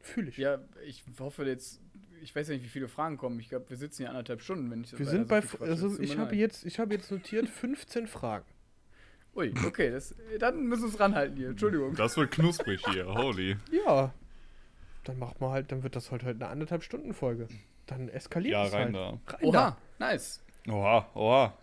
Fühle 0.00 0.28
ich. 0.28 0.36
Ja, 0.36 0.60
ich 0.84 1.02
hoffe 1.18 1.44
jetzt, 1.44 1.80
ich 2.22 2.34
weiß 2.34 2.48
ja 2.48 2.54
nicht, 2.54 2.64
wie 2.64 2.68
viele 2.68 2.88
Fragen 2.88 3.16
kommen. 3.16 3.40
Ich 3.40 3.48
glaube, 3.48 3.68
wir 3.68 3.76
sitzen 3.76 4.02
hier 4.02 4.10
anderthalb 4.10 4.42
Stunden, 4.42 4.70
wenn 4.70 4.84
ich 4.84 4.96
Wir 4.96 5.06
sind 5.06 5.26
bei, 5.26 5.42
also 5.60 5.98
ich 5.98 6.16
habe 6.16 6.36
jetzt, 6.36 6.64
ich 6.64 6.78
habe 6.78 6.94
jetzt 6.94 7.10
notiert 7.10 7.48
15 7.48 8.06
Fragen. 8.06 8.46
Ui, 9.36 9.52
okay, 9.66 9.90
das, 9.90 10.14
dann 10.38 10.66
müssen 10.66 10.84
wir 10.84 10.88
es 10.88 10.98
ranhalten 10.98 11.36
hier. 11.36 11.50
Entschuldigung. 11.50 11.94
Das 11.94 12.16
wird 12.16 12.30
knusprig 12.30 12.82
hier, 12.90 13.06
holy. 13.06 13.56
Ja. 13.70 14.12
Dann 15.04 15.18
macht 15.18 15.40
man 15.40 15.50
halt, 15.50 15.70
dann 15.70 15.82
wird 15.82 15.94
das 15.94 16.10
halt 16.10 16.24
heute 16.24 16.44
eine 16.44 16.48
anderthalb 16.50 16.82
Stunden 16.82 17.12
Folge. 17.12 17.46
Dann 17.86 18.08
eskaliert 18.08 18.54
ja, 18.54 18.66
es 18.66 18.72
rein 18.72 18.96
halt. 18.96 19.20
da. 19.26 19.34
Rein 19.34 19.44
oha, 19.44 19.52
da. 19.52 19.76
nice. 19.98 20.42
Oha, 20.68 21.06
oha. 21.14 21.54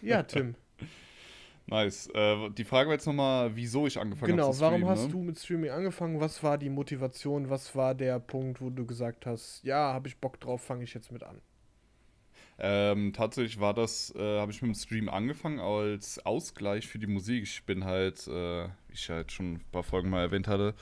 Ja, 0.00 0.22
Tim. 0.22 0.54
nice. 1.66 2.08
Äh, 2.14 2.50
die 2.50 2.64
Frage 2.64 2.88
war 2.88 2.94
jetzt 2.94 3.06
nochmal, 3.06 3.54
wieso 3.54 3.88
ich 3.88 3.98
angefangen 3.98 4.30
genau, 4.30 4.44
habe 4.44 4.52
zu 4.52 4.58
streamen. 4.58 4.76
Genau, 4.76 4.86
warum 4.86 4.96
hast 4.96 5.06
ne? 5.06 5.12
du 5.12 5.22
mit 5.22 5.38
Streaming 5.38 5.70
angefangen? 5.70 6.20
Was 6.20 6.42
war 6.44 6.56
die 6.56 6.70
Motivation? 6.70 7.50
Was 7.50 7.74
war 7.74 7.96
der 7.96 8.20
Punkt, 8.20 8.60
wo 8.60 8.70
du 8.70 8.86
gesagt 8.86 9.26
hast, 9.26 9.62
ja, 9.64 9.92
habe 9.92 10.06
ich 10.06 10.16
Bock 10.18 10.38
drauf, 10.38 10.62
fange 10.62 10.84
ich 10.84 10.94
jetzt 10.94 11.10
mit 11.10 11.24
an? 11.24 11.40
Ähm, 12.60 13.12
tatsächlich 13.12 13.60
war 13.60 13.72
das, 13.72 14.12
äh, 14.16 14.40
habe 14.40 14.50
ich 14.50 14.62
mit 14.62 14.74
dem 14.74 14.74
Stream 14.74 15.08
angefangen 15.08 15.60
als 15.60 16.24
Ausgleich 16.26 16.88
für 16.88 16.98
die 16.98 17.06
Musik. 17.06 17.44
Ich 17.44 17.64
bin 17.64 17.84
halt, 17.84 18.26
äh, 18.26 18.64
wie 18.88 18.94
ich 18.94 19.08
halt 19.10 19.30
schon 19.30 19.54
ein 19.54 19.64
paar 19.70 19.84
Folgen 19.84 20.10
mal 20.10 20.22
erwähnt 20.22 20.48
hatte, 20.48 20.74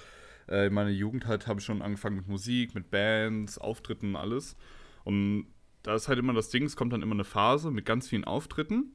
äh, 0.49 0.69
in 0.69 0.75
meiner 0.75 0.91
Jugend 0.91 1.27
halt 1.27 1.47
habe 1.47 1.61
ich 1.61 1.67
schon 1.67 1.83
angefangen 1.83 2.17
mit 2.17 2.29
Musik, 2.29 2.75
mit 2.75 2.91
Bands, 2.91 3.59
Auftritten, 3.59 4.17
alles. 4.17 4.57
Und 5.05 5.47
da 5.83 5.95
ist 5.95 6.09
halt 6.09 6.19
immer 6.19 6.33
das 6.33 6.49
Ding, 6.49 6.65
es 6.65 6.77
kommt 6.77 6.93
dann 6.93 7.03
immer 7.03 7.15
eine 7.15 7.25
Phase 7.25 7.71
mit 7.71 7.85
ganz 7.85 8.09
vielen 8.09 8.25
Auftritten, 8.25 8.93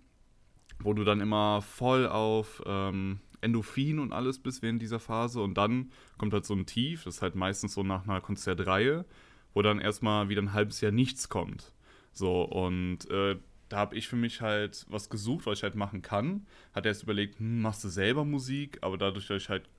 wo 0.80 0.94
du 0.94 1.04
dann 1.04 1.22
immer 1.22 1.62
voll 1.62 2.08
auf 2.08 2.64
ähm, 2.66 3.20
Endorphin 3.42 4.00
und 4.00 4.12
alles 4.12 4.40
bist 4.40 4.62
während 4.64 4.82
dieser 4.82 5.00
Phase. 5.00 5.42
Und 5.42 5.56
dann 5.56 5.92
kommt 6.18 6.34
halt 6.34 6.46
so 6.46 6.56
ein 6.56 6.66
Tief, 6.66 7.04
das 7.04 7.16
ist 7.18 7.22
halt 7.22 7.36
meistens 7.36 7.74
so 7.74 7.84
nach 7.84 8.08
einer 8.08 8.22
Konzertreihe, 8.22 9.06
wo 9.54 9.62
dann 9.62 9.80
erstmal 9.80 10.30
wieder 10.30 10.42
ein 10.42 10.54
halbes 10.54 10.82
Jahr 10.82 10.92
nichts 10.92 11.30
kommt. 11.30 11.74
So, 12.14 12.44
und 12.44 13.10
äh, 13.10 13.38
da 13.70 13.78
habe 13.78 13.96
ich 13.96 14.08
für 14.08 14.18
mich 14.18 14.42
halt 14.42 14.86
was 14.90 15.10
gesucht, 15.10 15.46
was 15.46 15.60
ich 15.60 15.64
halt 15.64 15.76
machen 15.76 16.02
kann. 16.02 16.46
Hat 16.74 16.86
erst 16.86 17.04
überlegt, 17.04 17.40
hm, 17.40 17.62
machst 17.62 17.84
du 17.84 17.90
selber 17.90 18.26
Musik, 18.26 18.80
aber 18.82 18.98
dadurch, 18.98 19.28
dass 19.28 19.44
ich 19.44 19.50
halt 19.50 19.70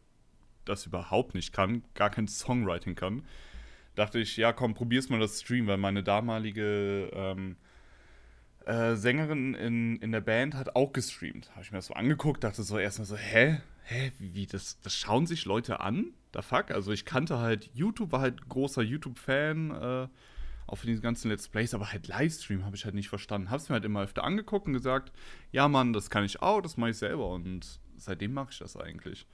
das 0.65 0.87
überhaupt 0.87 1.35
nicht 1.35 1.53
kann, 1.53 1.83
gar 1.95 2.11
kein 2.11 2.29
Songwriting 2.29 2.95
kann, 2.95 3.23
dachte 3.95 4.19
ich, 4.19 4.37
ja 4.37 4.53
komm, 4.53 4.75
probier's 4.75 5.09
mal 5.09 5.21
das 5.21 5.41
Stream, 5.41 5.67
weil 5.67 5.77
meine 5.77 6.03
damalige 6.03 7.11
ähm, 7.13 7.57
äh, 8.65 8.95
Sängerin 8.95 9.55
in, 9.55 9.97
in 9.97 10.13
der 10.13 10.21
Band 10.21 10.55
hat 10.55 10.77
auch 10.77 10.93
gestreamt. 10.93 11.51
Habe 11.51 11.63
ich 11.63 11.73
mir 11.73 11.79
das 11.79 11.87
so 11.87 11.95
angeguckt, 11.95 12.45
dachte 12.45 12.63
so 12.63 12.79
erstmal 12.79 13.07
so, 13.07 13.17
hä? 13.17 13.61
Hä? 13.85 14.13
Wie, 14.19 14.47
das, 14.47 14.81
das 14.81 14.95
schauen 14.95 15.27
sich 15.27 15.45
Leute 15.45 15.81
an? 15.81 16.13
Da 16.31 16.43
fuck? 16.43 16.71
Also 16.71 16.93
ich 16.93 17.05
kannte 17.05 17.39
halt 17.39 17.71
YouTube, 17.75 18.13
war 18.13 18.21
halt 18.21 18.49
großer 18.49 18.83
YouTube-Fan, 18.83 19.71
äh, 19.71 20.09
auch 20.67 20.77
für 20.77 20.87
diese 20.87 21.03
ganzen 21.03 21.31
Let's 21.31 21.49
Plays, 21.49 21.75
aber 21.75 21.93
halt 21.93 22.09
Livestream 22.09 22.65
habe 22.65 22.77
ich 22.77 22.85
halt 22.85 22.95
nicht 22.95 23.09
verstanden. 23.09 23.51
Hab's 23.51 23.69
mir 23.69 23.75
halt 23.75 23.85
immer 23.85 24.03
öfter 24.03 24.25
angeguckt 24.25 24.67
und 24.67 24.73
gesagt, 24.73 25.13
ja 25.51 25.69
Mann, 25.69 25.93
das 25.93 26.11
kann 26.11 26.25
ich 26.25 26.41
auch, 26.43 26.61
das 26.61 26.77
mache 26.77 26.91
ich 26.91 26.99
selber 26.99 27.29
und 27.29 27.81
seitdem 27.97 28.33
mache 28.33 28.49
ich 28.51 28.59
das 28.59 28.77
eigentlich. 28.77 29.27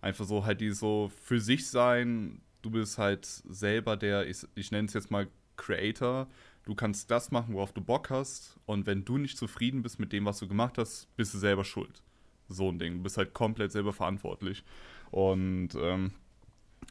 Einfach 0.00 0.24
so 0.24 0.44
halt 0.44 0.60
die 0.60 0.70
so 0.70 1.10
für 1.22 1.40
sich 1.40 1.68
sein, 1.68 2.40
du 2.62 2.70
bist 2.70 2.98
halt 2.98 3.24
selber 3.26 3.96
der, 3.96 4.28
ich, 4.28 4.46
ich 4.54 4.70
nenne 4.70 4.86
es 4.86 4.94
jetzt 4.94 5.10
mal 5.10 5.28
Creator, 5.56 6.28
du 6.64 6.74
kannst 6.74 7.10
das 7.10 7.30
machen, 7.30 7.54
worauf 7.54 7.72
du 7.72 7.80
Bock 7.80 8.10
hast. 8.10 8.58
Und 8.66 8.86
wenn 8.86 9.04
du 9.04 9.18
nicht 9.18 9.38
zufrieden 9.38 9.82
bist 9.82 9.98
mit 9.98 10.12
dem, 10.12 10.24
was 10.24 10.38
du 10.38 10.48
gemacht 10.48 10.78
hast, 10.78 11.14
bist 11.16 11.32
du 11.34 11.38
selber 11.38 11.64
schuld. 11.64 12.02
So 12.48 12.70
ein 12.70 12.78
Ding. 12.78 12.98
Du 12.98 13.02
bist 13.02 13.16
halt 13.16 13.34
komplett 13.34 13.72
selber 13.72 13.92
verantwortlich. 13.92 14.62
Und 15.10 15.70
ähm, 15.80 16.12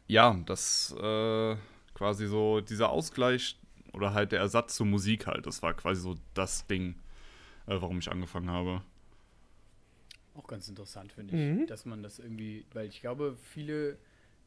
ja, 0.08 0.34
das 0.46 0.96
äh, 1.00 1.56
quasi 1.94 2.28
so 2.28 2.62
dieser 2.62 2.90
Ausgleich 2.90 3.60
oder 3.96 4.14
halt 4.14 4.32
der 4.32 4.40
Ersatz 4.40 4.76
zur 4.76 4.86
Musik 4.86 5.28
halt, 5.28 5.46
das 5.48 5.62
war 5.64 5.74
quasi 5.74 6.02
so 6.02 6.16
das 6.34 6.68
Ding, 6.68 6.96
äh, 7.68 7.76
warum 7.80 8.00
ich 8.00 8.12
angefangen 8.12 8.50
habe. 8.50 8.82
Auch 10.36 10.48
ganz 10.48 10.68
interessant, 10.68 11.14
finde 11.14 11.36
ich, 11.36 11.60
mhm. 11.60 11.68
dass 11.68 11.86
man 11.86 12.04
das 12.04 12.20
irgendwie, 12.20 12.66
weil 12.74 12.88
ich 12.88 13.02
glaube, 13.02 13.38
viele 13.42 13.98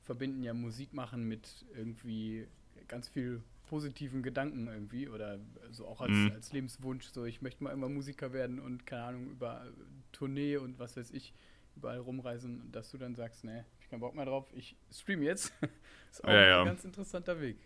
verbinden 0.04 0.42
ja 0.42 0.54
Musik 0.54 0.92
machen 0.92 1.26
mit 1.26 1.64
irgendwie 1.74 2.46
ganz 2.88 3.08
viel 3.08 3.42
positiven 3.68 4.22
Gedanken 4.22 4.66
irgendwie 4.66 5.08
oder 5.08 5.38
so 5.70 5.86
auch 5.86 6.00
als, 6.00 6.12
mhm. 6.12 6.32
als 6.34 6.52
Lebenswunsch, 6.52 7.06
so 7.06 7.24
ich 7.24 7.42
möchte 7.42 7.62
mal 7.62 7.72
immer 7.72 7.88
Musiker 7.88 8.32
werden 8.32 8.58
und 8.58 8.86
keine 8.86 9.04
Ahnung, 9.04 9.30
über 9.30 9.66
Tournee 10.12 10.56
und 10.56 10.78
was 10.78 10.96
weiß 10.96 11.10
ich, 11.10 11.34
überall 11.76 11.98
rumreisen, 11.98 12.70
dass 12.72 12.90
du 12.90 12.98
dann 12.98 13.14
sagst, 13.14 13.44
ne, 13.44 13.64
ich 13.80 13.88
keinen 13.88 14.00
Bock 14.00 14.14
mehr 14.14 14.24
drauf, 14.24 14.46
ich 14.54 14.76
stream 14.90 15.22
jetzt. 15.22 15.52
ist 16.10 16.24
auch 16.24 16.30
ja, 16.30 16.60
ein 16.60 16.66
ganz 16.66 16.84
interessanter 16.84 17.40
Weg. 17.40 17.58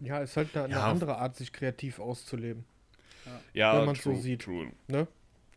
Ja, 0.00 0.20
ist 0.20 0.36
halt 0.36 0.54
eine, 0.54 0.64
eine 0.64 0.74
ja. 0.74 0.90
andere 0.90 1.16
Art, 1.18 1.36
sich 1.36 1.52
kreativ 1.52 1.98
auszuleben. 1.98 2.64
Ja, 3.24 3.40
ja 3.54 3.78
wenn 3.78 3.86
man 3.86 3.94
so 3.94 4.14
sieht. 4.14 4.42
True. 4.42 4.72
Ne? 4.88 5.06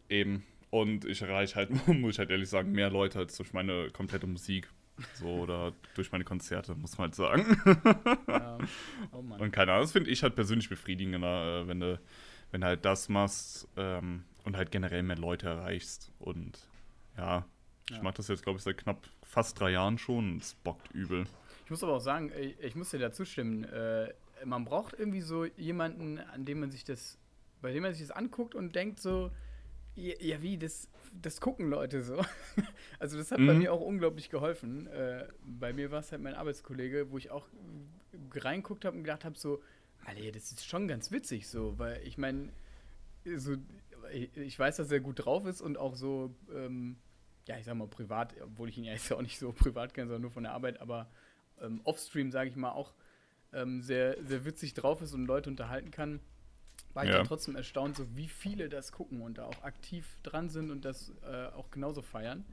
Eben. 0.10 0.44
Und 0.70 1.06
ich 1.06 1.22
erreiche 1.22 1.56
halt, 1.56 1.70
muss 1.88 2.14
ich 2.14 2.20
halt 2.20 2.30
ehrlich 2.30 2.50
sagen, 2.50 2.72
mehr 2.72 2.90
Leute 2.90 3.20
als 3.20 3.38
durch 3.38 3.54
meine 3.54 3.90
komplette 3.92 4.28
Musik. 4.28 4.70
So, 5.14 5.28
oder 5.28 5.72
durch 5.96 6.12
meine 6.12 6.26
Konzerte, 6.26 6.76
muss 6.76 6.98
man 6.98 7.08
halt 7.08 7.16
sagen. 7.16 7.58
Ja. 8.28 8.58
Oh 9.14 9.20
und 9.20 9.52
keine 9.52 9.72
Ahnung, 9.72 9.84
das 9.84 9.94
finde 9.94 10.10
ich 10.10 10.24
halt 10.24 10.36
persönlich 10.36 10.68
befriedigender, 10.68 11.62
äh, 11.62 11.68
wenn 11.68 11.80
du, 11.80 12.00
wenn 12.52 12.62
du 12.62 12.68
halt 12.68 12.84
das 12.84 13.08
machst 13.08 13.68
ähm, 13.78 14.26
und 14.44 14.58
halt 14.58 14.72
generell 14.72 15.04
mehr 15.04 15.18
Leute 15.18 15.48
erreichst. 15.48 16.12
Und 16.20 16.60
ja, 17.18 17.46
ich 17.90 17.96
ja. 17.96 18.04
mache 18.04 18.16
das 18.16 18.28
jetzt, 18.28 18.44
glaube 18.44 18.58
ich, 18.58 18.64
seit 18.64 18.78
knapp 18.78 19.08
fast 19.24 19.60
drei 19.60 19.72
Jahren 19.72 19.98
schon 19.98 20.34
und 20.34 20.42
es 20.42 20.54
bockt 20.56 20.92
übel. 20.92 21.26
Ich 21.64 21.72
muss 21.72 21.84
aber 21.84 21.94
auch 21.94 22.02
sagen, 22.02 22.32
ich, 22.38 22.60
ich 22.60 22.76
muss 22.76 22.90
dir 22.90 23.00
dazu 23.00 23.26
stimmen, 23.26 23.64
äh, 23.64 24.14
man 24.46 24.66
braucht 24.66 24.98
irgendwie 24.98 25.22
so 25.22 25.46
jemanden, 25.46 26.20
an 26.20 26.46
dem 26.46 26.60
man 26.60 26.72
sich 26.72 26.84
das, 26.84 27.18
bei 27.62 27.72
dem 27.72 27.84
man 27.84 27.94
sich 27.94 28.08
das 28.08 28.16
anguckt 28.16 28.56
und 28.56 28.76
denkt 28.76 29.00
so, 29.00 29.32
ja, 29.96 30.42
wie, 30.42 30.58
das, 30.58 30.88
das 31.22 31.42
gucken 31.42 31.70
Leute 31.70 32.04
so. 32.04 32.22
Also 33.00 33.18
das 33.18 33.32
hat 33.32 33.40
mhm. 33.40 33.48
bei 33.48 33.54
mir 33.54 33.74
auch 33.74 33.82
unglaublich 33.82 34.30
geholfen. 34.30 34.88
Äh, 34.88 35.26
bei 35.42 35.72
mir 35.72 35.90
war 35.92 36.00
es 36.00 36.12
halt 36.12 36.22
mein 36.22 36.36
Arbeitskollege, 36.36 37.12
wo 37.12 37.18
ich 37.18 37.32
auch 37.32 37.48
reinguckt 38.34 38.84
habe 38.84 38.98
und 38.98 39.04
gedacht 39.04 39.24
habe, 39.24 39.38
so, 39.38 39.62
Alter, 40.06 40.32
das 40.32 40.52
ist 40.52 40.66
schon 40.66 40.88
ganz 40.88 41.12
witzig 41.12 41.48
so, 41.48 41.78
weil 41.78 42.02
ich 42.06 42.18
meine, 42.18 42.50
so, 43.36 43.56
ich 44.12 44.58
weiß, 44.58 44.78
dass 44.78 44.92
er 44.92 45.00
gut 45.00 45.26
drauf 45.26 45.46
ist 45.46 45.62
und 45.62 45.78
auch 45.78 45.96
so, 45.96 46.34
ähm, 46.54 46.98
ja, 47.48 47.58
ich 47.58 47.66
sag 47.66 47.76
mal 47.76 47.88
privat, 47.88 48.36
obwohl 48.42 48.70
ich 48.70 48.78
ihn 48.78 48.84
ja 48.84 48.94
jetzt 48.94 49.12
auch 49.14 49.22
nicht 49.22 49.40
so 49.40 49.52
privat 49.54 49.94
kenne, 49.94 50.08
sondern 50.08 50.24
nur 50.24 50.32
von 50.32 50.44
der 50.44 50.54
Arbeit, 50.54 50.82
aber 50.82 51.10
ähm, 51.62 51.82
offstream, 51.84 52.32
sage 52.32 52.50
ich 52.50 52.56
mal, 52.56 52.72
auch 52.72 52.94
ähm, 53.54 53.82
sehr, 53.82 54.18
sehr 54.24 54.46
witzig 54.46 54.74
drauf 54.74 55.02
ist 55.02 55.14
und 55.14 55.26
Leute 55.26 55.50
unterhalten 55.50 55.92
kann 55.92 56.20
war 56.94 57.04
ich 57.04 57.12
ja. 57.12 57.18
dann 57.18 57.28
trotzdem 57.28 57.56
erstaunt, 57.56 57.96
so 57.96 58.06
wie 58.16 58.28
viele 58.28 58.70
das 58.70 58.92
gucken 58.92 59.22
und 59.22 59.38
da 59.38 59.46
auch 59.46 59.64
aktiv 59.64 60.18
dran 60.24 60.50
sind 60.50 60.72
und 60.72 60.86
das 60.86 61.14
äh, 61.24 61.48
auch 61.48 61.72
genauso 61.72 62.02
feiern. 62.02 62.46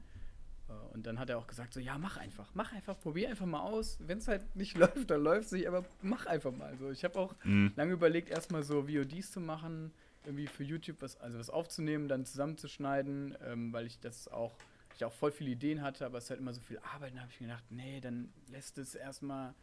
Äh, 0.69 0.93
und 0.93 1.05
dann 1.05 1.19
hat 1.19 1.29
er 1.29 1.37
auch 1.37 1.47
gesagt, 1.47 1.73
so, 1.73 1.79
ja, 1.79 1.97
mach 1.97 2.17
einfach, 2.17 2.49
mach 2.53 2.71
einfach, 2.73 2.99
probier 2.99 3.29
einfach 3.29 3.45
mal 3.45 3.61
aus. 3.61 3.97
Wenn 3.99 4.19
es 4.19 4.27
halt 4.27 4.55
nicht 4.55 4.77
läuft, 4.77 5.09
dann 5.09 5.23
läuft 5.23 5.47
es 5.47 5.51
nicht, 5.53 5.67
aber 5.67 5.85
mach 6.01 6.25
einfach 6.25 6.51
mal. 6.51 6.77
So, 6.77 6.91
ich 6.91 7.03
habe 7.03 7.17
auch 7.19 7.35
mhm. 7.43 7.73
lange 7.75 7.93
überlegt, 7.93 8.29
erstmal 8.29 8.63
so 8.63 8.87
VODs 8.87 9.31
zu 9.31 9.39
machen, 9.39 9.91
irgendwie 10.25 10.47
für 10.47 10.63
YouTube 10.63 11.01
was, 11.01 11.19
also 11.19 11.39
was 11.39 11.49
aufzunehmen, 11.49 12.07
dann 12.07 12.25
zusammenzuschneiden, 12.25 13.37
ähm, 13.45 13.73
weil 13.73 13.85
ich 13.85 13.99
das 13.99 14.27
auch, 14.27 14.55
ich 14.95 15.05
auch 15.05 15.13
voll 15.13 15.31
viele 15.31 15.51
Ideen 15.51 15.81
hatte, 15.81 16.05
aber 16.05 16.17
es 16.17 16.25
ist 16.25 16.29
halt 16.31 16.39
immer 16.39 16.53
so 16.53 16.61
viel 16.61 16.79
Arbeit. 16.93 17.13
Dann 17.13 17.21
habe 17.21 17.31
ich 17.31 17.39
mir 17.39 17.47
gedacht, 17.47 17.65
nee, 17.69 18.01
dann 18.01 18.31
lässt 18.51 18.77
es 18.77 18.93
erstmal. 18.93 19.53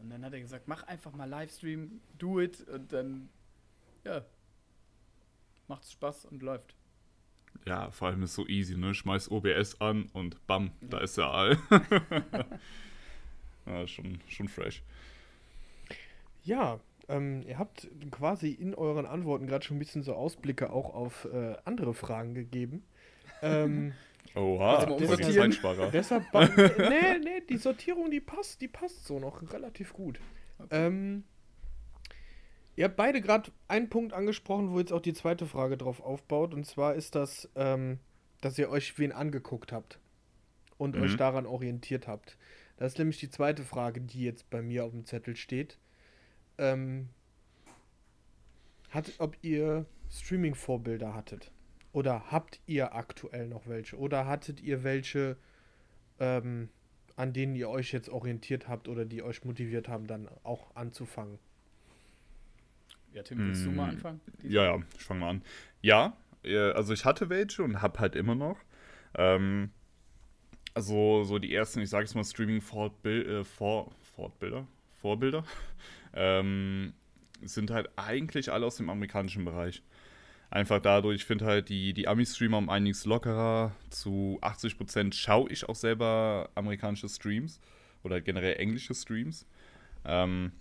Und 0.00 0.10
dann 0.10 0.24
hat 0.24 0.32
er 0.32 0.40
gesagt, 0.40 0.68
mach 0.68 0.82
einfach 0.84 1.12
mal 1.12 1.28
Livestream, 1.28 2.00
do 2.18 2.40
it. 2.40 2.66
Und 2.68 2.92
dann 2.92 3.28
ja, 4.04 4.22
macht 5.68 5.90
Spaß 5.90 6.26
und 6.26 6.42
läuft. 6.42 6.74
Ja, 7.64 7.90
vor 7.90 8.08
allem 8.08 8.22
ist 8.22 8.30
es 8.30 8.36
so 8.36 8.46
easy, 8.46 8.76
ne? 8.76 8.94
Schmeiß 8.94 9.30
OBS 9.30 9.80
an 9.80 10.08
und 10.12 10.46
bam, 10.46 10.70
ja. 10.80 10.88
da 10.88 10.98
ist 10.98 11.16
der 11.16 11.26
Aal. 11.26 11.58
ja, 13.66 13.86
schon, 13.86 14.20
schon 14.28 14.48
fresh. 14.48 14.82
Ja, 16.44 16.78
ähm, 17.08 17.42
ihr 17.42 17.58
habt 17.58 17.88
quasi 18.10 18.50
in 18.50 18.74
euren 18.74 19.06
Antworten 19.06 19.46
gerade 19.46 19.64
schon 19.64 19.76
ein 19.76 19.80
bisschen 19.80 20.02
so 20.02 20.14
Ausblicke 20.14 20.70
auch 20.70 20.94
auf 20.94 21.24
äh, 21.32 21.56
andere 21.64 21.94
Fragen 21.94 22.34
gegeben. 22.34 22.84
Ähm, 23.42 23.92
Oha, 24.34 24.76
also 24.76 24.98
deshalb, 24.98 25.90
deshalb 25.92 26.24
nee, 26.78 27.18
nee, 27.22 27.42
die 27.48 27.56
Sortierung, 27.56 28.10
die 28.10 28.20
passt, 28.20 28.60
die 28.60 28.68
passt 28.68 29.06
so 29.06 29.18
noch 29.18 29.42
relativ 29.52 29.92
gut. 29.92 30.18
Okay. 30.58 30.86
Ähm, 30.86 31.24
Ihr 32.76 32.84
habt 32.84 32.96
beide 32.96 33.22
gerade 33.22 33.50
einen 33.68 33.88
Punkt 33.88 34.12
angesprochen, 34.12 34.70
wo 34.70 34.78
jetzt 34.78 34.92
auch 34.92 35.00
die 35.00 35.14
zweite 35.14 35.46
Frage 35.46 35.78
drauf 35.78 36.02
aufbaut. 36.02 36.52
Und 36.52 36.66
zwar 36.66 36.94
ist 36.94 37.14
das, 37.14 37.48
ähm, 37.56 37.98
dass 38.42 38.58
ihr 38.58 38.68
euch 38.68 38.98
wen 38.98 39.12
angeguckt 39.12 39.72
habt 39.72 39.98
und 40.76 40.94
mhm. 40.94 41.02
euch 41.02 41.16
daran 41.16 41.46
orientiert 41.46 42.06
habt. 42.06 42.36
Das 42.76 42.92
ist 42.92 42.98
nämlich 42.98 43.18
die 43.18 43.30
zweite 43.30 43.64
Frage, 43.64 44.02
die 44.02 44.22
jetzt 44.22 44.50
bei 44.50 44.60
mir 44.60 44.84
auf 44.84 44.90
dem 44.90 45.06
Zettel 45.06 45.36
steht. 45.36 45.78
Ähm, 46.58 47.08
hat, 48.90 49.14
ob 49.18 49.38
ihr 49.40 49.86
Streaming-Vorbilder 50.10 51.14
hattet. 51.14 51.50
Oder 51.96 52.30
habt 52.30 52.60
ihr 52.66 52.94
aktuell 52.94 53.48
noch 53.48 53.68
welche? 53.68 53.96
Oder 53.96 54.26
hattet 54.26 54.60
ihr 54.60 54.84
welche, 54.84 55.38
ähm, 56.20 56.68
an 57.16 57.32
denen 57.32 57.56
ihr 57.56 57.70
euch 57.70 57.90
jetzt 57.90 58.10
orientiert 58.10 58.68
habt 58.68 58.88
oder 58.88 59.06
die 59.06 59.22
euch 59.22 59.46
motiviert 59.46 59.88
haben, 59.88 60.06
dann 60.06 60.28
auch 60.42 60.76
anzufangen? 60.76 61.38
Ja, 63.14 63.22
Tim, 63.22 63.38
willst 63.38 63.64
du 63.64 63.70
mal 63.70 63.86
mm, 63.86 63.90
anfangen? 63.94 64.20
Ja, 64.42 64.64
ja, 64.64 64.82
ich 64.94 65.04
fange 65.04 65.20
mal 65.20 65.30
an. 65.30 65.42
Ja, 65.80 66.14
äh, 66.44 66.72
also 66.72 66.92
ich 66.92 67.06
hatte 67.06 67.30
welche 67.30 67.62
und 67.62 67.80
habe 67.80 67.98
halt 67.98 68.14
immer 68.14 68.34
noch. 68.34 68.58
Ähm, 69.14 69.70
also 70.74 71.24
so 71.24 71.38
die 71.38 71.54
ersten, 71.54 71.80
ich 71.80 71.88
sage 71.88 72.04
es 72.04 72.14
mal, 72.14 72.24
Streaming-Fortbilder, 72.24 73.40
äh, 73.40 73.44
Vor 73.44 73.90
Fortbilder, 74.14 74.66
Vorbilder, 75.00 75.44
ähm, 76.12 76.92
sind 77.40 77.70
halt 77.70 77.88
eigentlich 77.96 78.52
alle 78.52 78.66
aus 78.66 78.76
dem 78.76 78.90
amerikanischen 78.90 79.46
Bereich. 79.46 79.82
Einfach 80.50 80.80
dadurch, 80.80 81.16
ich 81.16 81.24
finde 81.24 81.44
halt, 81.46 81.68
die, 81.68 81.92
die 81.92 82.06
Ami-Streamer 82.06 82.58
um 82.58 82.68
einiges 82.68 83.04
lockerer. 83.04 83.72
Zu 83.90 84.38
80% 84.42 85.12
schaue 85.12 85.50
ich 85.50 85.68
auch 85.68 85.74
selber 85.74 86.50
amerikanische 86.54 87.08
Streams 87.08 87.60
oder 88.02 88.20
generell 88.20 88.54
englische 88.56 88.94
Streams. 88.94 89.46
Ähm, 90.04 90.52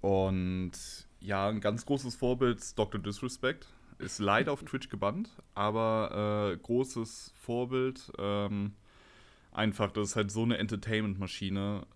und 0.00 0.72
ja, 1.20 1.48
ein 1.48 1.60
ganz 1.60 1.86
großes 1.86 2.16
Vorbild 2.16 2.58
ist 2.58 2.78
Dr. 2.78 3.00
Disrespect. 3.00 3.66
Ist 3.98 4.18
leider 4.18 4.52
auf 4.52 4.64
Twitch 4.64 4.88
gebannt, 4.88 5.30
aber 5.54 6.52
äh, 6.52 6.56
großes 6.58 7.32
Vorbild. 7.36 8.12
Ähm, 8.18 8.74
einfach, 9.52 9.92
das 9.92 10.10
ist 10.10 10.16
halt 10.16 10.30
so 10.30 10.42
eine 10.42 10.58
Entertainment-Maschine. 10.58 11.86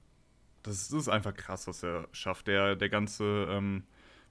Das, 0.62 0.88
das, 0.88 1.02
ist 1.02 1.08
einfach 1.08 1.34
krass, 1.34 1.66
was 1.66 1.82
er 1.82 2.08
schafft. 2.12 2.46
Der, 2.46 2.76
der 2.76 2.88
ganze 2.88 3.48
ähm, 3.50 3.84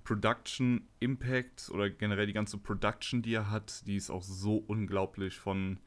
Production 0.06 0.88
Impact 1.02 1.70
oder 1.72 1.90
generell 1.90 2.28
die 2.28 2.34
ganze 2.34 2.58
Production, 2.58 3.22
die 3.22 3.34
er 3.34 3.52
hat, 3.52 3.86
die 3.86 3.98
ist 3.98 4.10
auch 4.10 4.24
so 4.24 4.64
unglaublich 4.68 5.36
von 5.36 5.80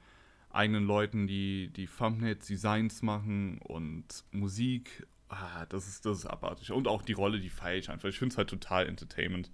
eigenen 0.50 0.84
Leuten, 0.84 1.26
die 1.26 1.70
die 1.74 1.86
Thumbnail-Designs 1.86 3.00
machen 3.02 3.58
und 3.58 4.24
Musik 4.32 5.06
ah, 5.28 5.66
das 5.66 5.86
ist, 5.88 6.06
das 6.06 6.18
ist 6.18 6.26
abartig. 6.26 6.72
Und 6.72 6.88
auch 6.88 7.02
die 7.02 7.12
Rolle, 7.12 7.40
die 7.40 7.48
feiere 7.48 7.78
ich 7.78 7.90
einfach. 7.90 8.08
Ich 8.08 8.18
finde 8.18 8.32
es 8.32 8.38
halt 8.38 8.50
total 8.50 8.86
Entertainment. 8.86 9.50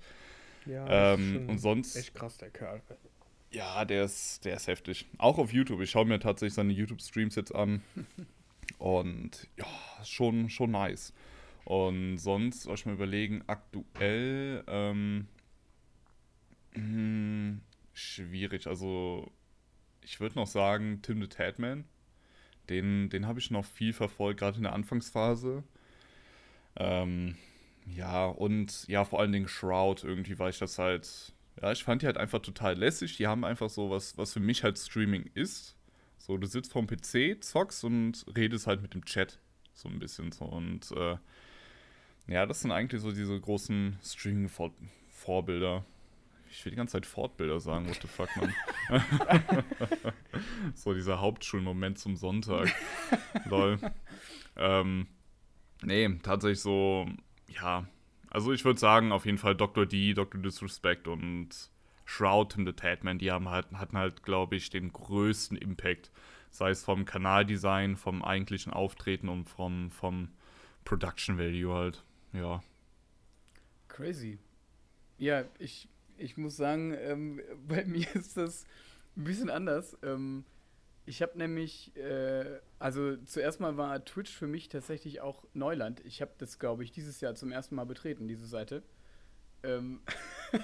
Ja, 0.66 1.14
ähm, 1.14 1.48
und 1.48 1.58
sonst. 1.58 1.96
Echt 1.96 2.14
krass, 2.14 2.38
der 2.38 2.50
Kerl. 2.50 2.80
Ja, 3.50 3.84
der 3.84 4.04
ist, 4.04 4.44
der 4.44 4.56
ist 4.56 4.66
heftig. 4.66 5.06
Auch 5.18 5.38
auf 5.38 5.52
YouTube. 5.52 5.80
Ich 5.80 5.90
schaue 5.90 6.06
mir 6.06 6.18
tatsächlich 6.18 6.54
seine 6.54 6.72
YouTube-Streams 6.72 7.34
jetzt 7.34 7.54
an. 7.54 7.82
und 8.78 9.48
ja, 9.56 9.66
schon, 10.04 10.48
schon 10.48 10.70
nice. 10.70 11.12
Und 11.64 12.18
sonst, 12.18 12.66
was 12.66 12.80
ich 12.80 12.86
mir 12.86 12.92
überlegen, 12.92 13.42
aktuell 13.46 14.64
ähm, 14.66 15.28
hm, 16.74 17.60
schwierig. 17.92 18.66
Also, 18.66 19.30
ich 20.02 20.20
würde 20.20 20.36
noch 20.36 20.46
sagen, 20.46 21.00
Tim 21.02 21.20
the 21.22 21.28
Tatman. 21.28 21.84
Den, 22.68 23.10
den 23.10 23.26
habe 23.26 23.40
ich 23.40 23.50
noch 23.50 23.64
viel 23.64 23.92
verfolgt, 23.92 24.40
gerade 24.40 24.56
in 24.56 24.62
der 24.64 24.72
Anfangsphase. 24.72 25.64
Ähm, 26.76 27.36
ja, 27.86 28.26
und 28.26 28.86
ja, 28.88 29.04
vor 29.04 29.20
allen 29.20 29.32
Dingen 29.32 29.48
Shroud 29.48 30.04
irgendwie, 30.04 30.38
weil 30.38 30.50
ich 30.50 30.58
das 30.58 30.78
halt, 30.78 31.34
ja, 31.60 31.72
ich 31.72 31.84
fand 31.84 32.02
die 32.02 32.06
halt 32.06 32.16
einfach 32.16 32.40
total 32.40 32.76
lässig. 32.76 33.16
Die 33.16 33.26
haben 33.26 33.44
einfach 33.44 33.70
so 33.70 33.90
was, 33.90 34.16
was 34.18 34.32
für 34.32 34.40
mich 34.40 34.62
halt 34.64 34.78
Streaming 34.78 35.30
ist. 35.34 35.76
So, 36.18 36.38
du 36.38 36.46
sitzt 36.46 36.72
vorm 36.72 36.86
PC, 36.86 37.42
zockst 37.42 37.84
und 37.84 38.24
redest 38.36 38.66
halt 38.66 38.82
mit 38.82 38.94
dem 38.94 39.04
Chat. 39.04 39.38
So 39.74 39.88
ein 39.88 39.98
bisschen 39.98 40.32
so. 40.32 40.46
Und 40.46 40.90
äh, 40.92 41.16
ja, 42.26 42.46
das 42.46 42.60
sind 42.60 42.72
eigentlich 42.72 43.00
so 43.02 43.12
diese 43.12 43.38
großen 43.38 43.98
Streaming-Vorbilder. 44.02 45.84
Ich 46.50 46.64
will 46.64 46.70
die 46.70 46.76
ganze 46.76 46.92
Zeit 46.92 47.06
Fortbilder 47.06 47.58
sagen, 47.58 47.88
what 47.88 47.98
the 48.00 48.08
fuck, 48.08 48.28
man. 48.36 48.54
so 50.74 50.94
dieser 50.94 51.20
Hauptschulmoment 51.20 51.98
zum 51.98 52.16
Sonntag. 52.16 52.72
Lol. 53.46 53.78
Ähm, 54.56 55.08
nee, 55.82 56.08
tatsächlich 56.22 56.60
so 56.60 57.08
ja, 57.54 57.86
also 58.30 58.52
ich 58.52 58.64
würde 58.64 58.80
sagen, 58.80 59.12
auf 59.12 59.26
jeden 59.26 59.38
Fall 59.38 59.54
Dr. 59.54 59.86
D, 59.86 60.14
Dr. 60.14 60.40
Disrespect 60.40 61.08
und 61.08 61.70
Shroud 62.04 62.56
in 62.56 62.66
the 62.66 62.72
Tatman, 62.72 63.18
die 63.18 63.30
haben 63.30 63.48
halt, 63.48 63.70
hatten 63.72 63.96
halt, 63.96 64.22
glaube 64.22 64.56
ich, 64.56 64.70
den 64.70 64.92
größten 64.92 65.56
Impact. 65.56 66.10
Sei 66.50 66.70
es 66.70 66.84
vom 66.84 67.04
Kanaldesign, 67.04 67.96
vom 67.96 68.22
eigentlichen 68.22 68.72
Auftreten 68.72 69.28
und 69.28 69.44
vom, 69.44 69.90
vom 69.90 70.28
Production 70.84 71.38
Value 71.38 71.74
halt. 71.74 72.04
Ja. 72.34 72.62
Crazy. 73.88 74.38
Ja, 75.18 75.44
ich, 75.58 75.88
ich 76.18 76.36
muss 76.36 76.56
sagen, 76.56 76.92
ähm, 76.98 77.40
bei 77.68 77.84
mir 77.84 78.12
ist 78.14 78.36
das 78.36 78.64
ein 79.16 79.24
bisschen 79.24 79.50
anders. 79.50 79.96
Ähm, 80.02 80.44
ich 81.06 81.22
habe 81.22 81.38
nämlich, 81.38 81.94
äh, 81.96 82.60
also 82.78 83.16
zuerst 83.18 83.60
mal 83.60 83.76
war 83.76 84.04
Twitch 84.04 84.32
für 84.32 84.48
mich 84.48 84.68
tatsächlich 84.68 85.20
auch 85.20 85.44
Neuland. 85.54 86.04
Ich 86.04 86.20
habe 86.20 86.32
das, 86.38 86.58
glaube 86.58 86.82
ich, 86.82 86.90
dieses 86.90 87.20
Jahr 87.20 87.34
zum 87.36 87.52
ersten 87.52 87.76
Mal 87.76 87.84
betreten, 87.84 88.26
diese 88.26 88.46
Seite. 88.46 88.82
Ähm 89.62 90.00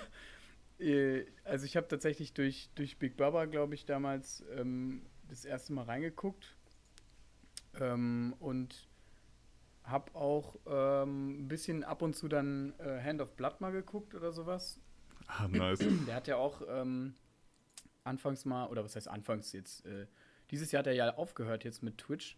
äh, 0.81 1.25
also 1.45 1.67
ich 1.67 1.77
habe 1.77 1.87
tatsächlich 1.87 2.33
durch, 2.33 2.71
durch 2.75 2.99
Big 2.99 3.17
Baba, 3.17 3.45
glaube 3.45 3.75
ich, 3.77 3.85
damals 3.85 4.43
ähm, 4.57 5.07
das 5.29 5.45
erste 5.45 5.73
Mal 5.73 5.85
reingeguckt. 5.85 6.57
Ähm, 7.79 8.35
und 8.41 8.90
habe 9.91 10.15
auch 10.15 10.57
ähm, 10.67 11.45
ein 11.45 11.49
bisschen 11.49 11.85
ab 11.85 12.03
und 12.03 12.15
zu 12.15 12.29
dann 12.29 12.75
äh, 12.79 13.03
Hand 13.03 13.21
of 13.21 13.35
Blood 13.37 13.61
mal 13.61 13.73
geguckt 13.73 14.15
oder 14.15 14.33
sowas. 14.33 14.79
Ah, 15.27 15.49
nice. 15.49 15.81
Der 16.07 16.15
hat 16.15 16.27
ja 16.27 16.37
auch 16.37 16.63
ähm, 16.69 17.15
anfangs 18.05 18.45
mal, 18.45 18.67
oder 18.67 18.85
was 18.85 18.97
heißt 18.97 19.09
anfangs 19.09 19.53
jetzt, 19.53 19.87
äh, 19.87 20.07
dieses 20.51 20.73
Jahr 20.73 20.81
hat 20.81 20.89
er 20.89 20.95
ja 20.95 21.15
aufgehört 21.15 21.65
jetzt 21.65 21.83
mit 21.83 21.99
Twitch. 21.99 22.37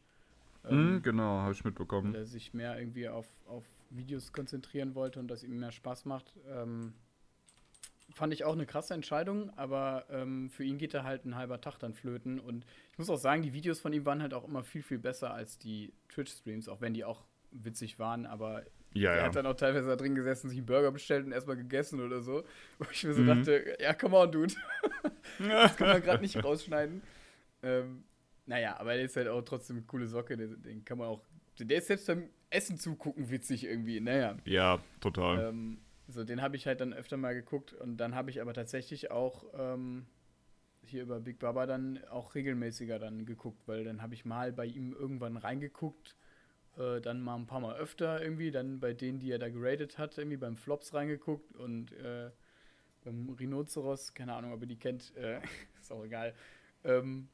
Ähm, 0.64 0.96
mm, 0.96 1.02
genau, 1.02 1.40
habe 1.40 1.52
ich 1.52 1.64
mitbekommen. 1.64 2.12
Weil 2.12 2.20
er 2.20 2.26
sich 2.26 2.52
mehr 2.54 2.78
irgendwie 2.78 3.08
auf, 3.08 3.26
auf 3.46 3.64
Videos 3.90 4.32
konzentrieren 4.32 4.94
wollte 4.94 5.18
und 5.18 5.28
das 5.28 5.42
ihm 5.42 5.58
mehr 5.58 5.72
Spaß 5.72 6.04
macht. 6.04 6.34
Ähm, 6.48 6.92
fand 8.14 8.32
ich 8.32 8.44
auch 8.44 8.52
eine 8.52 8.66
krasse 8.66 8.94
Entscheidung, 8.94 9.50
aber 9.56 10.06
ähm, 10.10 10.50
für 10.50 10.64
ihn 10.64 10.78
geht 10.78 10.94
da 10.94 11.04
halt 11.04 11.24
ein 11.24 11.36
halber 11.36 11.60
Tag 11.60 11.78
dann 11.78 11.94
flöten. 11.94 12.38
Und 12.38 12.66
ich 12.92 12.98
muss 12.98 13.10
auch 13.10 13.16
sagen, 13.16 13.42
die 13.42 13.52
Videos 13.52 13.80
von 13.80 13.92
ihm 13.92 14.04
waren 14.04 14.22
halt 14.22 14.34
auch 14.34 14.44
immer 14.44 14.62
viel, 14.62 14.82
viel 14.82 14.98
besser 14.98 15.32
als 15.32 15.58
die 15.58 15.92
Twitch-Streams, 16.10 16.68
auch 16.68 16.80
wenn 16.80 16.94
die 16.94 17.04
auch 17.04 17.24
witzig 17.52 17.98
waren, 17.98 18.26
aber 18.26 18.64
ja, 18.94 19.10
er 19.10 19.16
ja. 19.18 19.22
hat 19.24 19.36
dann 19.36 19.46
auch 19.46 19.54
teilweise 19.54 19.88
da 19.88 19.96
drin 19.96 20.14
gesessen, 20.14 20.48
sich 20.48 20.58
einen 20.58 20.66
Burger 20.66 20.92
bestellt 20.92 21.24
und 21.24 21.32
erstmal 21.32 21.56
gegessen 21.56 22.00
oder 22.00 22.20
so. 22.20 22.44
Wo 22.78 22.86
ich 22.90 23.04
mir 23.04 23.14
so 23.14 23.22
mhm. 23.22 23.26
dachte, 23.26 23.76
ja, 23.80 23.94
come 23.94 24.16
on, 24.16 24.30
Dude. 24.30 24.54
das 25.38 25.76
kann 25.76 25.88
man 25.88 26.02
gerade 26.02 26.22
nicht 26.22 26.36
rausschneiden. 26.44 27.02
Ähm, 27.62 28.04
naja, 28.46 28.78
aber 28.78 28.94
der 28.94 29.04
ist 29.04 29.16
halt 29.16 29.28
auch 29.28 29.42
trotzdem 29.42 29.76
eine 29.76 29.86
coole 29.86 30.06
Socke. 30.06 30.36
Den, 30.36 30.62
den, 30.62 30.84
kann 30.84 30.98
man 30.98 31.08
auch. 31.08 31.24
Der 31.58 31.78
ist 31.78 31.86
selbst 31.86 32.06
beim 32.06 32.28
Essen 32.50 32.78
zugucken 32.78 33.30
witzig 33.30 33.64
irgendwie. 33.64 34.00
Naja. 34.00 34.36
Ja, 34.44 34.82
total. 35.00 35.48
Ähm, 35.48 35.78
so, 36.08 36.24
den 36.24 36.42
habe 36.42 36.56
ich 36.56 36.66
halt 36.66 36.80
dann 36.80 36.92
öfter 36.92 37.16
mal 37.16 37.34
geguckt 37.34 37.72
und 37.72 37.96
dann 37.96 38.14
habe 38.14 38.30
ich 38.30 38.40
aber 38.40 38.52
tatsächlich 38.52 39.10
auch 39.10 39.44
ähm, 39.56 40.06
hier 40.84 41.02
über 41.02 41.20
Big 41.20 41.38
Baba 41.38 41.66
dann 41.66 42.04
auch 42.10 42.34
regelmäßiger 42.34 42.98
dann 42.98 43.24
geguckt, 43.24 43.62
weil 43.66 43.84
dann 43.84 44.02
habe 44.02 44.14
ich 44.14 44.24
mal 44.24 44.52
bei 44.52 44.66
ihm 44.66 44.92
irgendwann 44.92 45.36
reingeguckt, 45.36 46.16
äh, 46.78 47.00
dann 47.00 47.20
mal 47.20 47.36
ein 47.36 47.46
paar 47.46 47.60
Mal 47.60 47.76
öfter 47.76 48.22
irgendwie, 48.22 48.50
dann 48.50 48.80
bei 48.80 48.92
denen, 48.92 49.18
die 49.18 49.30
er 49.30 49.38
da 49.38 49.48
geradet 49.48 49.98
hat, 49.98 50.18
irgendwie 50.18 50.36
beim 50.36 50.56
Flops 50.56 50.94
reingeguckt 50.94 51.56
und 51.56 51.92
äh, 51.92 52.30
beim 53.04 53.30
Rhinoceros, 53.30 54.14
keine 54.14 54.34
Ahnung, 54.34 54.52
ob 54.52 54.60
ihr 54.62 54.68
die 54.68 54.78
kennt, 54.78 55.14
äh, 55.16 55.40
ist 55.80 55.92
auch 55.92 56.04
egal. 56.04 56.34
Ähm, 56.84 57.28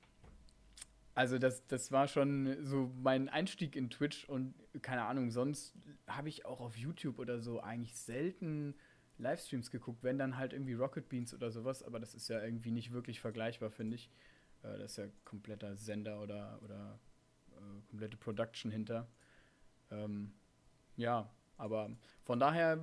also 1.14 1.38
das, 1.38 1.66
das 1.66 1.90
war 1.90 2.06
schon 2.06 2.64
so 2.64 2.92
mein 3.02 3.28
Einstieg 3.28 3.74
in 3.74 3.90
Twitch 3.90 4.28
und 4.28 4.54
keine 4.82 5.02
Ahnung, 5.02 5.30
sonst 5.30 5.74
habe 6.06 6.28
ich 6.28 6.46
auch 6.46 6.60
auf 6.60 6.76
YouTube 6.76 7.18
oder 7.18 7.40
so 7.40 7.60
eigentlich 7.60 7.96
selten 7.96 8.74
Livestreams 9.18 9.70
geguckt, 9.70 10.04
wenn 10.04 10.16
dann 10.16 10.36
halt 10.36 10.52
irgendwie 10.52 10.74
Rocket 10.74 11.08
Beans 11.08 11.34
oder 11.34 11.50
sowas, 11.50 11.82
aber 11.82 11.98
das 11.98 12.14
ist 12.14 12.28
ja 12.28 12.40
irgendwie 12.42 12.70
nicht 12.70 12.92
wirklich 12.92 13.20
vergleichbar, 13.20 13.70
finde 13.70 13.96
ich. 13.96 14.10
Äh, 14.62 14.78
das 14.78 14.92
ist 14.92 14.96
ja 14.98 15.04
kompletter 15.24 15.76
Sender 15.76 16.20
oder, 16.22 16.60
oder 16.62 17.00
äh, 17.56 17.80
komplette 17.88 18.16
Production 18.16 18.70
hinter. 18.70 19.08
Ähm, 19.90 20.32
ja, 20.96 21.28
aber 21.56 21.90
von 22.24 22.40
daher, 22.40 22.78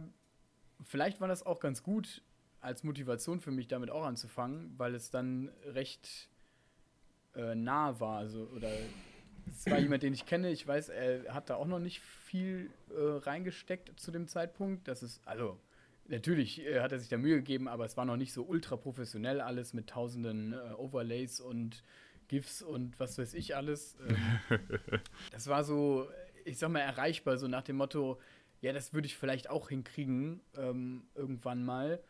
vielleicht 0.83 1.21
war 1.21 1.27
das 1.27 1.45
auch 1.45 1.59
ganz 1.59 1.83
gut 1.83 2.21
als 2.61 2.83
Motivation 2.83 3.39
für 3.39 3.51
mich, 3.51 3.67
damit 3.67 3.91
auch 3.91 4.03
anzufangen, 4.03 4.73
weil 4.77 4.95
es 4.95 5.11
dann 5.11 5.49
recht 5.65 6.29
äh, 7.35 7.55
nah 7.55 7.99
war. 7.99 8.17
Also, 8.17 8.49
oder 8.55 8.71
es 9.47 9.65
war 9.67 9.79
jemand, 9.79 10.03
den 10.03 10.13
ich 10.13 10.25
kenne. 10.25 10.49
Ich 10.49 10.65
weiß, 10.67 10.89
er 10.89 11.33
hat 11.33 11.49
da 11.49 11.55
auch 11.55 11.67
noch 11.67 11.79
nicht 11.79 12.01
viel 12.01 12.71
äh, 12.89 12.99
reingesteckt 12.99 13.99
zu 13.99 14.11
dem 14.11 14.27
Zeitpunkt. 14.27 14.87
Das 14.87 15.03
ist, 15.03 15.25
also, 15.27 15.59
natürlich 16.07 16.65
äh, 16.65 16.81
hat 16.81 16.91
er 16.91 16.99
sich 16.99 17.09
da 17.09 17.17
Mühe 17.17 17.37
gegeben, 17.37 17.67
aber 17.67 17.85
es 17.85 17.97
war 17.97 18.05
noch 18.05 18.17
nicht 18.17 18.33
so 18.33 18.43
ultra 18.43 18.77
professionell 18.77 19.41
alles 19.41 19.73
mit 19.73 19.87
tausenden 19.87 20.53
äh, 20.53 20.73
Overlays 20.77 21.39
und 21.39 21.83
GIFs 22.27 22.61
und 22.63 22.99
was 22.99 23.17
weiß 23.17 23.33
ich 23.35 23.55
alles. 23.55 23.95
Ähm, 24.07 24.59
das 25.31 25.47
war 25.47 25.63
so, 25.63 26.07
ich 26.45 26.57
sag 26.57 26.69
mal, 26.69 26.79
erreichbar, 26.79 27.37
so 27.37 27.47
nach 27.47 27.63
dem 27.63 27.75
Motto, 27.77 28.19
ja, 28.61 28.71
das 28.71 28.93
würde 28.93 29.07
ich 29.07 29.17
vielleicht 29.17 29.49
auch 29.49 29.69
hinkriegen, 29.69 30.41
ähm, 30.55 31.03
irgendwann 31.15 31.65
mal. 31.65 32.01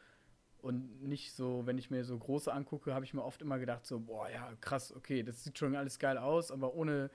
Und 0.59 1.03
nicht 1.03 1.33
so, 1.33 1.65
wenn 1.65 1.77
ich 1.77 1.91
mir 1.91 2.03
so 2.03 2.17
große 2.17 2.51
angucke, 2.51 2.93
habe 2.93 3.05
ich 3.05 3.13
mir 3.13 3.23
oft 3.23 3.41
immer 3.41 3.59
gedacht, 3.59 3.85
so, 3.85 3.99
boah, 3.99 4.29
ja, 4.29 4.53
krass, 4.61 4.93
okay, 4.95 5.23
das 5.23 5.43
sieht 5.43 5.57
schon 5.57 5.75
alles 5.75 5.99
geil 5.99 6.17
aus, 6.17 6.51
aber 6.51 6.73
ohne, 6.73 7.09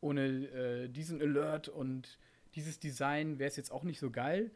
ohne 0.00 0.26
äh, 0.26 0.88
diesen 0.88 1.20
Alert 1.20 1.68
und 1.68 2.18
dieses 2.54 2.78
Design 2.78 3.38
wäre 3.38 3.48
es 3.48 3.56
jetzt 3.56 3.70
auch 3.70 3.84
nicht 3.84 3.98
so 3.98 4.10
geil. 4.10 4.50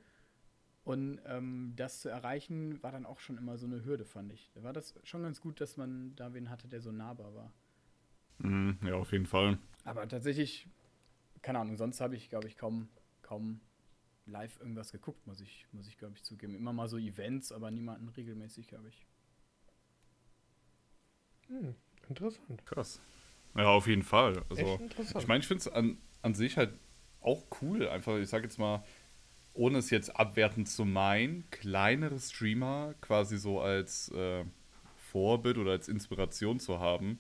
Und 0.85 1.21
ähm, 1.27 1.75
das 1.77 2.01
zu 2.01 2.09
erreichen, 2.09 2.83
war 2.83 2.91
dann 2.91 3.05
auch 3.05 3.21
schon 3.21 3.37
immer 3.37 3.59
so 3.59 3.67
eine 3.67 3.85
Hürde, 3.85 4.07
fand 4.07 4.33
ich. 4.33 4.51
Da 4.55 4.63
war 4.63 4.73
das 4.73 4.95
schon 5.05 5.23
ganz 5.23 5.41
gut, 5.41 5.61
dass 5.61 5.77
man 5.77 6.17
da 6.17 6.33
wen 6.33 6.49
hatte, 6.49 6.69
der 6.69 6.81
so 6.81 6.91
nahbar 6.91 7.35
war. 7.35 7.53
Mm, 8.39 8.73
ja, 8.87 8.95
auf 8.95 9.13
jeden 9.13 9.27
Fall. 9.27 9.59
Aber 9.85 10.09
tatsächlich, 10.09 10.67
keine 11.43 11.59
Ahnung, 11.59 11.77
sonst 11.77 12.01
habe 12.01 12.17
ich, 12.17 12.29
glaube 12.29 12.49
ich, 12.49 12.57
kaum, 12.57 12.89
kaum 13.23 13.61
live 14.27 14.59
irgendwas 14.61 14.93
geguckt, 14.93 15.27
muss 15.27 15.41
ich, 15.41 15.67
muss 15.73 15.89
ich 15.89 15.99
glaube 15.99 16.15
ich, 16.17 16.23
zugeben. 16.23 16.55
Immer 16.55 16.73
mal 16.73 16.89
so 16.89 16.99
Events, 16.99 17.53
aber 17.53 17.71
niemanden 17.71 18.09
regelmäßig, 18.09 18.69
glaube 18.69 18.89
ich. 18.89 19.07
Hm, 21.49 21.75
interessant. 22.09 22.65
Krass. 22.67 23.01
Ja, 23.57 23.67
auf 23.67 23.87
jeden 23.87 24.03
Fall. 24.05 24.45
Also, 24.49 24.81
ich 25.19 25.27
meine, 25.27 25.41
ich 25.41 25.49
finde 25.49 25.61
es 25.61 25.69
an, 25.69 25.99
an 26.23 26.35
sich 26.35 26.57
halt 26.57 26.79
auch 27.21 27.45
cool. 27.61 27.89
Einfach, 27.89 28.17
ich 28.19 28.29
sage 28.29 28.45
jetzt 28.45 28.59
mal, 28.59 28.85
ohne 29.53 29.79
es 29.79 29.91
jetzt 29.91 30.17
abwertend 30.17 30.69
zu 30.69 30.85
meinen, 30.85 31.51
kleinere 31.51 32.21
Streamer 32.21 32.95
quasi 33.01 33.37
so 33.37 33.61
als 33.61 34.11
äh, 34.13 34.45
Vorbild 34.97 35.59
oder 35.59 35.73
als 35.73 35.89
Inspiration 35.89 36.61
zu 36.61 36.79
haben. 36.79 37.19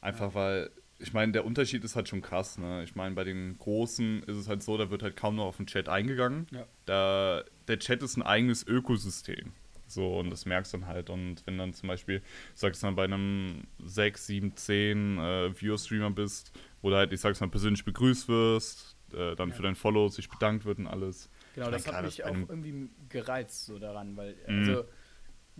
Einfach 0.00 0.28
ja. 0.28 0.34
weil 0.34 0.70
ich 1.00 1.12
meine, 1.12 1.32
der 1.32 1.44
Unterschied 1.44 1.82
ist 1.84 1.96
halt 1.96 2.08
schon 2.08 2.20
krass. 2.20 2.58
Ne? 2.58 2.84
Ich 2.84 2.94
meine, 2.94 3.14
bei 3.14 3.24
den 3.24 3.56
Großen 3.58 4.22
ist 4.24 4.36
es 4.36 4.48
halt 4.48 4.62
so, 4.62 4.76
da 4.76 4.90
wird 4.90 5.02
halt 5.02 5.16
kaum 5.16 5.36
noch 5.36 5.46
auf 5.46 5.56
den 5.56 5.66
Chat 5.66 5.88
eingegangen. 5.88 6.46
Ja. 6.50 6.66
Da, 6.84 7.44
der 7.68 7.78
Chat 7.78 8.02
ist 8.02 8.16
ein 8.16 8.22
eigenes 8.22 8.66
Ökosystem. 8.66 9.52
So, 9.86 10.18
und 10.18 10.30
das 10.30 10.46
merkst 10.46 10.72
du 10.72 10.78
dann 10.78 10.86
halt. 10.86 11.10
Und 11.10 11.44
wenn 11.46 11.58
dann 11.58 11.74
zum 11.74 11.88
Beispiel, 11.88 12.22
sagst 12.54 12.82
du 12.82 12.86
dann 12.86 12.96
bei 12.96 13.04
einem 13.04 13.64
6, 13.84 14.26
7, 14.26 14.56
10 14.56 15.18
äh, 15.18 15.60
Viewer-Streamer 15.60 16.10
bist, 16.10 16.52
wo 16.80 16.90
du 16.90 16.96
halt, 16.96 17.12
ich 17.12 17.20
sag's 17.20 17.40
mal, 17.40 17.48
persönlich 17.48 17.84
begrüßt 17.84 18.28
wirst, 18.28 18.96
äh, 19.12 19.34
dann 19.34 19.48
ja. 19.48 19.54
für 19.54 19.62
dein 19.62 19.74
Follow 19.74 20.08
sich 20.08 20.28
bedankt 20.28 20.64
wird 20.64 20.78
und 20.78 20.86
alles. 20.86 21.28
Genau, 21.54 21.70
das 21.70 21.86
hat 21.86 22.04
mich 22.04 22.24
auch 22.24 22.30
irgendwie 22.30 22.90
gereizt 23.08 23.66
so 23.66 23.78
daran, 23.78 24.16
weil, 24.16 24.36
mhm. 24.46 24.58
also, 24.58 24.84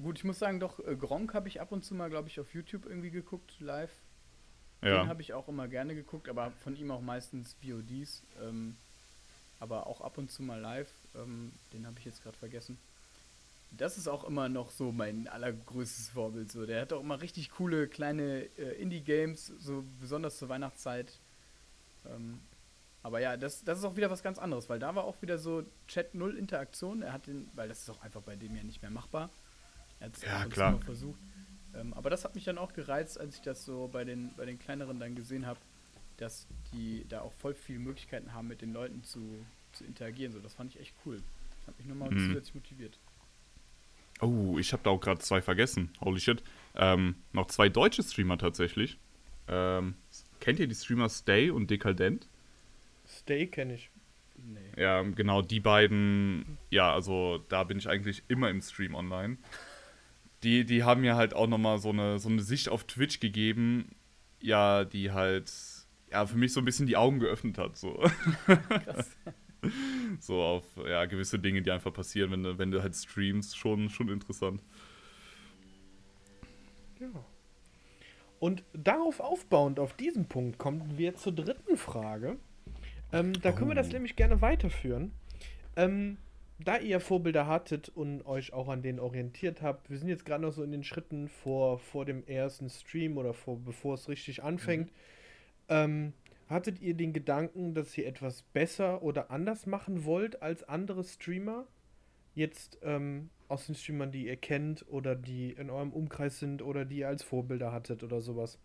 gut, 0.00 0.18
ich 0.18 0.24
muss 0.24 0.38
sagen, 0.38 0.60
doch, 0.60 0.78
äh, 0.86 0.94
Gronk 0.94 1.34
habe 1.34 1.48
ich 1.48 1.60
ab 1.60 1.72
und 1.72 1.84
zu 1.84 1.94
mal, 1.94 2.08
glaube 2.08 2.28
ich, 2.28 2.38
auf 2.38 2.54
YouTube 2.54 2.86
irgendwie 2.86 3.10
geguckt, 3.10 3.58
live. 3.58 3.90
Ja. 4.82 5.02
Den 5.02 5.08
habe 5.08 5.22
ich 5.22 5.32
auch 5.34 5.48
immer 5.48 5.68
gerne 5.68 5.94
geguckt, 5.94 6.28
aber 6.28 6.52
von 6.62 6.76
ihm 6.76 6.90
auch 6.90 7.00
meistens 7.02 7.54
VODs. 7.62 8.22
Ähm, 8.42 8.76
aber 9.58 9.86
auch 9.86 10.00
ab 10.00 10.16
und 10.16 10.30
zu 10.30 10.42
mal 10.42 10.58
live. 10.58 10.90
Ähm, 11.14 11.52
den 11.72 11.86
habe 11.86 11.98
ich 11.98 12.06
jetzt 12.06 12.22
gerade 12.22 12.36
vergessen. 12.36 12.78
Das 13.72 13.98
ist 13.98 14.08
auch 14.08 14.24
immer 14.24 14.48
noch 14.48 14.70
so 14.70 14.90
mein 14.90 15.28
allergrößtes 15.28 16.08
Vorbild. 16.10 16.50
So. 16.50 16.66
Der 16.66 16.80
hat 16.80 16.92
auch 16.92 17.00
immer 17.00 17.20
richtig 17.20 17.50
coole 17.52 17.86
kleine 17.86 18.46
äh, 18.58 18.80
Indie-Games, 18.80 19.46
so 19.58 19.84
besonders 20.00 20.38
zur 20.38 20.48
Weihnachtszeit. 20.48 21.12
Ähm, 22.08 22.40
aber 23.02 23.20
ja, 23.20 23.36
das, 23.36 23.62
das 23.64 23.78
ist 23.78 23.84
auch 23.84 23.96
wieder 23.96 24.10
was 24.10 24.22
ganz 24.22 24.38
anderes, 24.38 24.68
weil 24.68 24.78
da 24.78 24.94
war 24.94 25.04
auch 25.04 25.20
wieder 25.22 25.38
so 25.38 25.62
Chat 25.88 26.14
null 26.14 26.36
Interaktion. 26.36 27.02
Er 27.02 27.12
hat 27.12 27.26
den, 27.26 27.48
weil 27.54 27.68
das 27.68 27.80
ist 27.82 27.90
auch 27.90 28.02
einfach 28.02 28.22
bei 28.22 28.36
dem 28.36 28.56
ja 28.56 28.62
nicht 28.62 28.82
mehr 28.82 28.90
machbar. 28.90 29.30
Er 30.00 30.06
hat 30.06 30.16
es 30.16 30.22
Ja, 30.22 30.46
klar. 30.46 30.78
versucht. 30.80 31.18
Ähm, 31.74 31.94
aber 31.94 32.10
das 32.10 32.24
hat 32.24 32.34
mich 32.34 32.44
dann 32.44 32.58
auch 32.58 32.72
gereizt, 32.72 33.18
als 33.20 33.36
ich 33.36 33.42
das 33.42 33.64
so 33.64 33.88
bei 33.92 34.04
den, 34.04 34.30
bei 34.36 34.44
den 34.44 34.58
kleineren 34.58 34.98
dann 34.98 35.14
gesehen 35.14 35.46
habe, 35.46 35.60
dass 36.16 36.46
die 36.72 37.04
da 37.08 37.22
auch 37.22 37.32
voll 37.34 37.54
viele 37.54 37.78
Möglichkeiten 37.78 38.32
haben, 38.34 38.48
mit 38.48 38.60
den 38.60 38.72
Leuten 38.72 39.02
zu, 39.04 39.20
zu 39.72 39.84
interagieren. 39.84 40.32
So, 40.32 40.40
das 40.40 40.54
fand 40.54 40.74
ich 40.74 40.80
echt 40.80 40.94
cool. 41.06 41.22
Hat 41.66 41.78
mich 41.78 41.86
nochmal 41.86 42.10
Mhm. 42.10 42.28
zusätzlich 42.28 42.54
motiviert. 42.54 42.98
Oh, 44.20 44.58
ich 44.58 44.72
habe 44.72 44.82
da 44.82 44.90
auch 44.90 45.00
gerade 45.00 45.20
zwei 45.20 45.40
vergessen. 45.40 45.90
Holy 46.00 46.20
shit. 46.20 46.42
Ähm, 46.74 47.14
noch 47.32 47.46
zwei 47.46 47.68
deutsche 47.68 48.02
Streamer 48.02 48.36
tatsächlich. 48.36 48.98
Ähm, 49.48 49.94
kennt 50.40 50.58
ihr 50.58 50.66
die 50.66 50.74
Streamer 50.74 51.08
Stay 51.08 51.50
und 51.50 51.70
Dekadent? 51.70 52.28
Stay 53.08 53.46
kenne 53.46 53.74
ich. 53.74 53.90
Nee. 54.36 54.82
Ja, 54.82 55.02
genau, 55.02 55.42
die 55.42 55.60
beiden, 55.60 56.58
ja, 56.70 56.92
also 56.92 57.44
da 57.48 57.64
bin 57.64 57.78
ich 57.78 57.88
eigentlich 57.88 58.22
immer 58.28 58.48
im 58.50 58.60
Stream 58.62 58.94
online. 58.94 59.38
Die, 60.42 60.64
die 60.64 60.84
haben 60.84 61.02
mir 61.02 61.16
halt 61.16 61.34
auch 61.34 61.46
nochmal 61.46 61.78
so 61.78 61.90
eine, 61.90 62.18
so 62.18 62.28
eine 62.28 62.42
Sicht 62.42 62.68
auf 62.68 62.84
Twitch 62.84 63.20
gegeben, 63.20 63.90
ja, 64.40 64.84
die 64.84 65.10
halt, 65.12 65.52
ja, 66.10 66.24
für 66.26 66.36
mich 66.38 66.52
so 66.52 66.60
ein 66.60 66.64
bisschen 66.64 66.86
die 66.86 66.96
Augen 66.96 67.20
geöffnet 67.20 67.58
hat, 67.58 67.76
so. 67.76 68.02
Krass. 68.46 69.16
so 70.20 70.40
auf, 70.42 70.64
ja, 70.88 71.04
gewisse 71.04 71.38
Dinge, 71.38 71.60
die 71.60 71.70
einfach 71.70 71.92
passieren, 71.92 72.30
wenn 72.30 72.42
du, 72.42 72.58
wenn 72.58 72.70
du 72.70 72.82
halt 72.82 72.96
streamst, 72.96 73.58
schon, 73.58 73.90
schon 73.90 74.08
interessant. 74.08 74.62
Ja. 76.98 77.08
Und 78.38 78.62
darauf 78.72 79.20
aufbauend, 79.20 79.78
auf 79.78 79.92
diesen 79.94 80.26
Punkt, 80.26 80.58
kommen 80.58 80.96
wir 80.96 81.14
zur 81.16 81.32
dritten 81.32 81.76
Frage. 81.76 82.36
Ähm, 83.12 83.34
da 83.42 83.52
können 83.52 83.68
wir 83.68 83.74
das 83.74 83.88
Oh. 83.88 83.92
nämlich 83.92 84.16
gerne 84.16 84.40
weiterführen. 84.40 85.12
Ähm, 85.76 86.16
da 86.64 86.78
ihr 86.78 87.00
Vorbilder 87.00 87.46
hattet 87.46 87.88
und 87.88 88.24
euch 88.26 88.52
auch 88.52 88.68
an 88.68 88.82
denen 88.82 88.98
orientiert 89.00 89.62
habt, 89.62 89.90
wir 89.90 89.98
sind 89.98 90.08
jetzt 90.08 90.24
gerade 90.24 90.42
noch 90.42 90.52
so 90.52 90.62
in 90.62 90.72
den 90.72 90.84
Schritten 90.84 91.28
vor, 91.28 91.78
vor 91.78 92.04
dem 92.04 92.26
ersten 92.26 92.68
Stream 92.68 93.16
oder 93.18 93.32
vor, 93.34 93.58
bevor 93.58 93.94
es 93.94 94.08
richtig 94.08 94.42
anfängt. 94.42 94.92
Ähm, 95.68 96.12
hattet 96.48 96.80
ihr 96.80 96.94
den 96.94 97.12
Gedanken, 97.12 97.74
dass 97.74 97.96
ihr 97.96 98.06
etwas 98.06 98.42
besser 98.42 99.02
oder 99.02 99.30
anders 99.30 99.66
machen 99.66 100.04
wollt 100.04 100.42
als 100.42 100.64
andere 100.64 101.04
Streamer? 101.04 101.66
Jetzt 102.34 102.78
ähm, 102.82 103.30
aus 103.48 103.66
den 103.66 103.74
Streamern, 103.74 104.12
die 104.12 104.26
ihr 104.26 104.36
kennt 104.36 104.84
oder 104.88 105.14
die 105.16 105.50
in 105.52 105.70
eurem 105.70 105.92
Umkreis 105.92 106.38
sind 106.38 106.62
oder 106.62 106.84
die 106.84 106.98
ihr 106.98 107.08
als 107.08 107.22
Vorbilder 107.22 107.72
hattet 107.72 108.02
oder 108.04 108.20
sowas. 108.20 108.58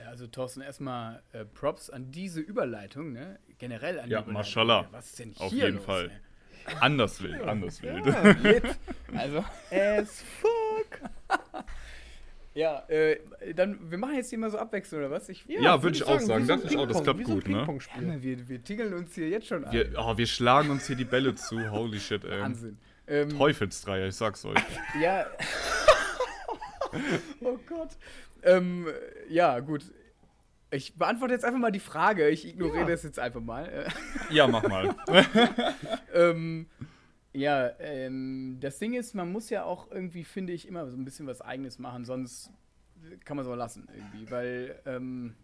Ja, 0.00 0.08
also 0.08 0.26
Thorsten, 0.26 0.62
erstmal 0.62 1.22
äh, 1.32 1.44
Props 1.44 1.90
an 1.90 2.10
diese 2.10 2.40
Überleitung, 2.40 3.12
ne? 3.12 3.38
Generell 3.58 4.00
an 4.00 4.10
Ja, 4.10 4.18
die 4.18 4.30
Überleitung. 4.30 4.32
mashallah. 4.34 4.88
Was 4.90 5.06
ist 5.10 5.18
denn 5.20 5.34
Auf 5.38 5.52
hier 5.52 5.66
jeden 5.66 5.76
los, 5.76 5.84
Fall. 5.84 6.10
ey? 6.10 6.16
Anders 6.80 7.22
wild, 7.22 7.42
anders 7.42 7.82
wild. 7.82 8.06
Ja. 8.06 9.18
Also, 9.18 9.44
as 9.70 10.22
fuck. 10.40 11.10
ja, 12.54 12.82
äh, 12.88 13.18
dann, 13.54 13.90
wir 13.90 13.98
machen 13.98 14.14
jetzt 14.16 14.30
hier 14.30 14.38
mal 14.38 14.50
so 14.50 14.58
abwechselnd, 14.58 15.04
oder 15.04 15.14
was? 15.14 15.28
Ich, 15.28 15.44
Ja, 15.46 15.82
würd 15.82 15.96
ich 15.96 16.04
auch 16.04 16.20
sagen. 16.20 16.46
Dachte 16.46 16.66
ich 16.68 16.76
auch, 16.76 16.86
das 16.86 17.02
klappt 17.02 17.24
gut, 17.24 17.48
ne? 17.48 17.66
Mann, 17.96 18.22
wir, 18.22 18.48
wir 18.48 18.62
tingeln 18.62 18.94
uns 18.94 19.14
hier 19.14 19.28
jetzt 19.28 19.46
schon 19.46 19.64
an. 19.64 19.72
Wir, 19.72 19.92
oh, 19.96 20.16
wir 20.16 20.26
schlagen 20.26 20.70
uns 20.70 20.86
hier 20.86 20.96
die 20.96 21.04
Bälle 21.04 21.34
zu, 21.34 21.70
holy 21.70 22.00
shit, 22.00 22.24
ey. 22.24 22.40
Wahnsinn. 22.40 22.78
Ähm, 23.06 23.30
Teufelsdreier, 23.30 24.06
ich 24.06 24.14
sag's 24.14 24.44
euch. 24.44 24.58
Ja. 25.00 25.26
oh 27.40 27.58
Gott. 27.68 27.90
Ähm, 28.42 28.86
ja, 29.28 29.60
gut. 29.60 29.84
Ich 30.72 30.94
beantworte 30.96 31.34
jetzt 31.34 31.44
einfach 31.44 31.60
mal 31.60 31.70
die 31.70 31.80
Frage. 31.80 32.28
Ich 32.30 32.46
ignoriere 32.48 32.80
Ja. 32.80 32.86
das 32.86 33.02
jetzt 33.02 33.18
einfach 33.18 33.40
mal. 33.40 33.86
Ja, 34.30 34.46
mach 34.48 34.66
mal. 34.66 34.94
ähm, 36.14 36.66
ja, 37.34 37.70
ähm, 37.78 38.56
das 38.60 38.78
Ding 38.78 38.94
ist, 38.94 39.14
man 39.14 39.30
muss 39.30 39.50
ja 39.50 39.64
auch 39.64 39.90
irgendwie, 39.90 40.24
finde 40.24 40.52
ich, 40.52 40.66
immer 40.66 40.88
so 40.90 40.96
ein 40.96 41.04
bisschen 41.04 41.26
was 41.26 41.40
Eigenes 41.40 41.78
machen, 41.78 42.04
sonst 42.04 42.50
kann 43.24 43.36
man 43.36 43.44
es 43.44 43.50
auch 43.52 43.56
lassen 43.56 43.88
irgendwie, 43.94 44.30
weil, 44.30 44.80
ähm, 44.86 45.34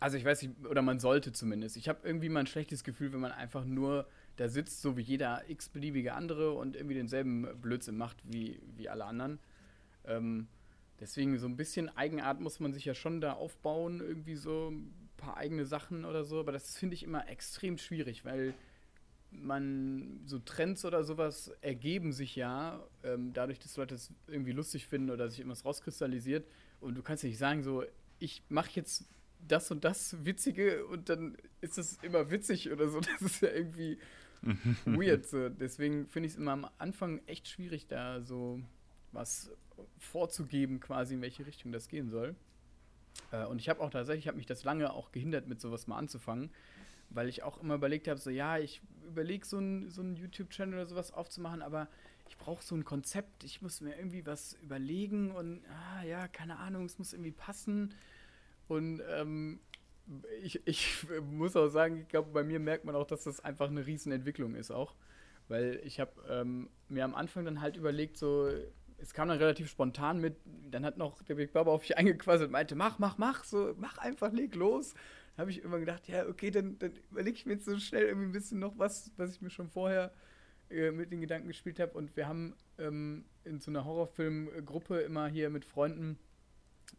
also 0.00 0.16
ich 0.16 0.24
weiß 0.24 0.42
nicht, 0.42 0.54
oder 0.66 0.82
man 0.82 0.98
sollte 0.98 1.32
zumindest. 1.32 1.76
Ich 1.76 1.88
habe 1.88 2.00
irgendwie 2.06 2.28
mal 2.28 2.40
ein 2.40 2.46
schlechtes 2.46 2.84
Gefühl, 2.84 3.12
wenn 3.12 3.20
man 3.20 3.32
einfach 3.32 3.64
nur 3.64 4.06
da 4.36 4.48
sitzt, 4.48 4.82
so 4.82 4.96
wie 4.96 5.02
jeder 5.02 5.42
x-beliebige 5.48 6.14
andere 6.14 6.52
und 6.52 6.76
irgendwie 6.76 6.94
denselben 6.94 7.46
Blödsinn 7.60 7.96
macht 7.96 8.16
wie, 8.24 8.60
wie 8.76 8.88
alle 8.88 9.04
anderen. 9.04 9.38
Ähm, 10.04 10.48
deswegen 11.00 11.38
so 11.38 11.46
ein 11.46 11.56
bisschen 11.56 11.88
Eigenart 11.96 12.40
muss 12.40 12.60
man 12.60 12.72
sich 12.72 12.84
ja 12.84 12.94
schon 12.94 13.20
da 13.20 13.34
aufbauen, 13.34 14.00
irgendwie 14.00 14.36
so 14.36 14.70
ein 14.70 15.10
paar 15.16 15.36
eigene 15.36 15.64
Sachen 15.66 16.04
oder 16.04 16.24
so, 16.24 16.40
aber 16.40 16.52
das 16.52 16.76
finde 16.76 16.94
ich 16.94 17.02
immer 17.02 17.28
extrem 17.28 17.78
schwierig, 17.78 18.24
weil 18.24 18.54
man 19.30 20.20
so 20.24 20.38
Trends 20.38 20.84
oder 20.84 21.04
sowas 21.04 21.52
ergeben 21.60 22.12
sich 22.12 22.34
ja 22.34 22.82
ähm, 23.02 23.32
dadurch, 23.34 23.58
dass 23.58 23.76
Leute 23.76 23.94
es 23.94 24.12
irgendwie 24.26 24.52
lustig 24.52 24.86
finden 24.86 25.10
oder 25.10 25.28
sich 25.28 25.40
irgendwas 25.40 25.64
rauskristallisiert 25.64 26.46
und 26.80 26.94
du 26.94 27.02
kannst 27.02 27.22
ja 27.24 27.28
nicht 27.28 27.38
sagen 27.38 27.62
so, 27.62 27.84
ich 28.18 28.42
mache 28.48 28.70
jetzt 28.74 29.04
das 29.46 29.70
und 29.70 29.84
das 29.84 30.24
Witzige 30.24 30.86
und 30.86 31.08
dann 31.08 31.36
ist 31.60 31.78
es 31.78 31.98
immer 32.02 32.30
witzig 32.30 32.70
oder 32.70 32.88
so. 32.88 33.00
Das 33.20 33.22
ist 33.22 33.42
ja 33.42 33.50
irgendwie 33.50 33.98
weird. 34.84 35.26
So. 35.26 35.48
Deswegen 35.48 36.06
finde 36.06 36.26
ich 36.26 36.32
es 36.32 36.38
immer 36.38 36.52
am 36.52 36.68
Anfang 36.78 37.20
echt 37.26 37.48
schwierig, 37.48 37.86
da 37.86 38.20
so 38.22 38.60
was 39.12 39.50
vorzugeben, 39.98 40.80
quasi 40.80 41.14
in 41.14 41.22
welche 41.22 41.46
Richtung 41.46 41.72
das 41.72 41.88
gehen 41.88 42.08
soll. 42.10 42.34
Äh, 43.32 43.44
und 43.46 43.60
ich 43.60 43.68
habe 43.68 43.80
auch 43.80 43.90
tatsächlich, 43.90 44.28
habe 44.28 44.36
mich 44.36 44.46
das 44.46 44.64
lange 44.64 44.92
auch 44.92 45.12
gehindert, 45.12 45.48
mit 45.48 45.60
sowas 45.60 45.86
mal 45.86 45.96
anzufangen, 45.96 46.50
weil 47.10 47.28
ich 47.28 47.42
auch 47.42 47.60
immer 47.62 47.74
überlegt 47.74 48.08
habe, 48.08 48.18
so 48.18 48.30
ja, 48.30 48.58
ich 48.58 48.80
überlege 49.06 49.44
so 49.46 49.58
einen 49.58 49.90
so 49.90 50.02
YouTube-Channel 50.02 50.74
oder 50.74 50.86
sowas 50.86 51.12
aufzumachen, 51.12 51.62
aber 51.62 51.88
ich 52.28 52.36
brauche 52.36 52.62
so 52.62 52.74
ein 52.74 52.84
Konzept, 52.84 53.44
ich 53.44 53.62
muss 53.62 53.80
mir 53.80 53.96
irgendwie 53.96 54.24
was 54.26 54.54
überlegen 54.62 55.30
und 55.30 55.62
ah, 55.70 56.04
ja, 56.04 56.28
keine 56.28 56.58
Ahnung, 56.58 56.84
es 56.84 56.98
muss 56.98 57.12
irgendwie 57.12 57.32
passen. 57.32 57.94
Und 58.68 59.02
ähm, 59.08 59.60
ich, 60.42 60.66
ich 60.66 61.06
muss 61.30 61.56
auch 61.56 61.68
sagen, 61.68 61.96
ich 61.96 62.08
glaube, 62.08 62.30
bei 62.30 62.44
mir 62.44 62.60
merkt 62.60 62.84
man 62.84 62.94
auch, 62.94 63.06
dass 63.06 63.24
das 63.24 63.40
einfach 63.40 63.68
eine 63.68 63.86
Riesenentwicklung 63.86 64.54
ist 64.54 64.70
auch. 64.70 64.94
Weil 65.48 65.80
ich 65.82 65.98
habe 65.98 66.12
ähm, 66.28 66.68
mir 66.90 67.04
am 67.04 67.14
Anfang 67.14 67.46
dann 67.46 67.62
halt 67.62 67.76
überlegt, 67.78 68.18
so, 68.18 68.50
es 68.98 69.14
kam 69.14 69.28
dann 69.28 69.38
relativ 69.38 69.70
spontan 69.70 70.20
mit, 70.20 70.36
dann 70.70 70.84
hat 70.84 70.98
noch 70.98 71.22
der 71.22 71.36
Big 71.36 71.52
Baba 71.52 71.70
auf 71.70 71.82
mich 71.82 71.96
eingequasselt 71.96 72.48
und 72.48 72.52
meinte, 72.52 72.74
mach, 72.74 72.98
mach, 72.98 73.16
mach, 73.18 73.44
so, 73.44 73.74
mach 73.78 73.98
einfach, 73.98 74.32
leg 74.32 74.54
los. 74.54 74.94
Dann 75.36 75.42
habe 75.42 75.50
ich 75.50 75.62
immer 75.62 75.78
gedacht, 75.78 76.08
ja, 76.08 76.26
okay, 76.26 76.50
dann, 76.50 76.78
dann 76.78 76.92
überlege 77.10 77.36
ich 77.36 77.46
mir 77.46 77.54
jetzt 77.54 77.64
so 77.64 77.78
schnell 77.78 78.04
irgendwie 78.04 78.28
ein 78.28 78.32
bisschen 78.32 78.58
noch 78.58 78.76
was, 78.76 79.12
was 79.16 79.30
ich 79.30 79.40
mir 79.40 79.50
schon 79.50 79.68
vorher 79.68 80.12
äh, 80.70 80.90
mit 80.90 81.12
den 81.12 81.20
Gedanken 81.20 81.48
gespielt 81.48 81.78
habe. 81.78 81.92
Und 81.96 82.16
wir 82.16 82.26
haben 82.26 82.54
ähm, 82.78 83.24
in 83.44 83.60
so 83.60 83.70
einer 83.70 83.84
Horrorfilmgruppe 83.84 84.98
immer 85.00 85.28
hier 85.28 85.48
mit 85.48 85.64
Freunden, 85.64 86.18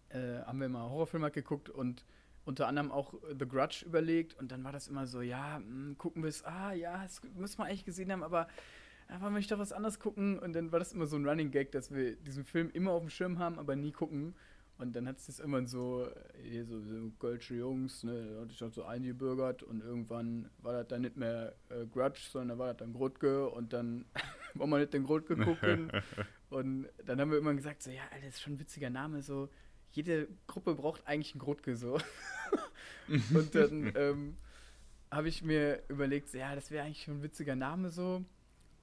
äh, 0.09 0.39
haben 0.39 0.61
wir 0.61 0.69
mal 0.69 0.89
Horrorfilme 0.89 1.25
halt 1.25 1.33
geguckt 1.33 1.69
und 1.69 2.05
unter 2.45 2.67
anderem 2.67 2.91
auch 2.91 3.13
The 3.37 3.47
Grudge 3.47 3.85
überlegt 3.85 4.33
und 4.33 4.51
dann 4.51 4.63
war 4.63 4.71
das 4.71 4.87
immer 4.87 5.05
so, 5.05 5.21
ja, 5.21 5.59
mh, 5.59 5.95
gucken 5.97 6.23
wir 6.23 6.29
es, 6.29 6.43
ah 6.45 6.73
ja, 6.73 7.03
das 7.03 7.21
müssen 7.35 7.59
wir 7.59 7.65
eigentlich 7.65 7.85
gesehen 7.85 8.11
haben, 8.11 8.23
aber 8.23 8.47
ja, 9.09 9.21
wollen 9.21 9.33
wir 9.33 9.39
nicht 9.39 9.51
doch 9.51 9.59
was 9.59 9.73
anderes 9.73 9.99
gucken 9.99 10.39
und 10.39 10.53
dann 10.53 10.71
war 10.71 10.79
das 10.79 10.93
immer 10.93 11.07
so 11.07 11.17
ein 11.17 11.27
Running 11.27 11.51
Gag, 11.51 11.71
dass 11.71 11.93
wir 11.93 12.15
diesen 12.15 12.45
Film 12.45 12.69
immer 12.71 12.91
auf 12.91 13.01
dem 13.01 13.09
Schirm 13.09 13.39
haben, 13.39 13.57
aber 13.57 13.75
nie 13.75 13.91
gucken 13.91 14.35
und 14.79 14.95
dann 14.95 15.07
hat 15.07 15.17
es 15.17 15.25
das 15.25 15.39
immer 15.39 15.65
so, 15.67 16.05
äh, 16.05 16.41
hier 16.41 16.65
so, 16.65 16.79
so 16.79 17.11
Kölsche 17.19 17.55
Jungs, 17.55 18.03
ne, 18.03 18.33
da 18.33 18.41
hatte 18.41 18.53
ich 18.53 18.61
halt 18.61 18.73
so 18.73 18.83
eingebürgert 18.83 19.61
und 19.61 19.81
irgendwann 19.81 20.49
war 20.59 20.73
das 20.73 20.87
dann 20.87 21.01
nicht 21.01 21.17
mehr 21.17 21.53
äh, 21.69 21.85
Grudge, 21.85 22.21
sondern 22.31 22.57
da 22.57 22.59
war 22.59 22.67
das 22.67 22.77
dann 22.77 22.93
Grotke 22.93 23.49
und 23.49 23.73
dann 23.73 24.05
wollen 24.53 24.69
wir 24.69 24.79
nicht 24.79 24.93
den 24.93 25.03
Grotke 25.03 25.35
gucken 25.35 25.91
und 26.49 26.87
dann 27.05 27.19
haben 27.19 27.31
wir 27.31 27.39
immer 27.39 27.53
gesagt, 27.53 27.83
so, 27.83 27.91
ja, 27.91 28.03
Alter, 28.11 28.27
das 28.27 28.35
ist 28.35 28.41
schon 28.41 28.53
ein 28.53 28.59
witziger 28.59 28.89
Name, 28.89 29.21
so, 29.21 29.49
jede 29.91 30.29
Gruppe 30.47 30.75
braucht 30.75 31.05
eigentlich 31.07 31.33
einen 31.33 31.41
Grotke, 31.41 31.75
so. 31.75 31.99
und 33.07 33.55
dann 33.55 33.91
ähm, 33.95 34.37
habe 35.11 35.27
ich 35.27 35.43
mir 35.43 35.83
überlegt, 35.89 36.29
so, 36.29 36.37
ja, 36.37 36.55
das 36.55 36.71
wäre 36.71 36.85
eigentlich 36.85 37.03
schon 37.03 37.17
ein 37.17 37.23
witziger 37.23 37.55
Name, 37.55 37.89
so. 37.89 38.23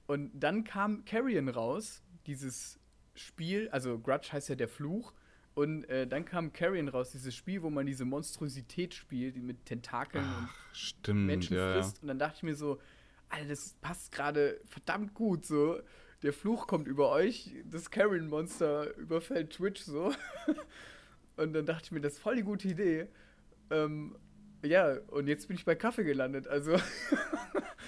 Und 0.07 0.31
dann 0.33 0.63
kam 0.63 1.05
Carrion 1.05 1.49
raus, 1.49 2.01
dieses 2.25 2.79
Spiel, 3.15 3.69
also 3.69 3.99
Grudge 3.99 4.29
heißt 4.31 4.49
ja 4.49 4.55
der 4.55 4.67
Fluch. 4.67 5.13
Und 5.53 5.85
äh, 5.85 6.05
dann 6.05 6.23
kam 6.23 6.53
Carrion 6.53 6.87
raus, 6.87 7.11
dieses 7.11 7.35
Spiel, 7.35 7.63
wo 7.63 7.69
man 7.69 7.85
diese 7.85 8.05
Monstrosität 8.05 8.93
spielt, 8.93 9.35
die 9.35 9.41
mit 9.41 9.65
Tentakeln 9.65 10.23
und 10.23 10.49
Stimmt, 10.71 11.25
Menschen 11.25 11.57
ja, 11.57 11.73
frisst. 11.73 12.01
Und 12.01 12.09
dann 12.09 12.19
dachte 12.19 12.37
ich 12.37 12.43
mir 12.43 12.55
so, 12.55 12.79
Alter, 13.29 13.49
das 13.49 13.75
passt 13.81 14.11
gerade 14.11 14.61
verdammt 14.65 15.13
gut 15.13 15.45
so. 15.45 15.81
der 16.21 16.31
Fluch 16.31 16.67
kommt 16.67 16.87
über 16.87 17.09
euch, 17.09 17.55
das 17.65 17.89
Karen-Monster 17.89 18.95
überfällt 18.97 19.51
Twitch 19.51 19.81
so. 19.81 20.13
Und 21.37 21.53
dann 21.53 21.65
dachte 21.65 21.85
ich 21.85 21.91
mir, 21.91 22.01
das 22.01 22.13
ist 22.13 22.19
voll 22.19 22.35
die 22.35 22.43
gute 22.43 22.67
Idee. 22.67 23.07
Ähm, 23.69 24.15
ja, 24.63 24.97
und 25.07 25.27
jetzt 25.27 25.47
bin 25.47 25.57
ich 25.57 25.65
bei 25.65 25.75
Kaffee 25.75 26.03
gelandet. 26.03 26.47
Also, 26.47 26.77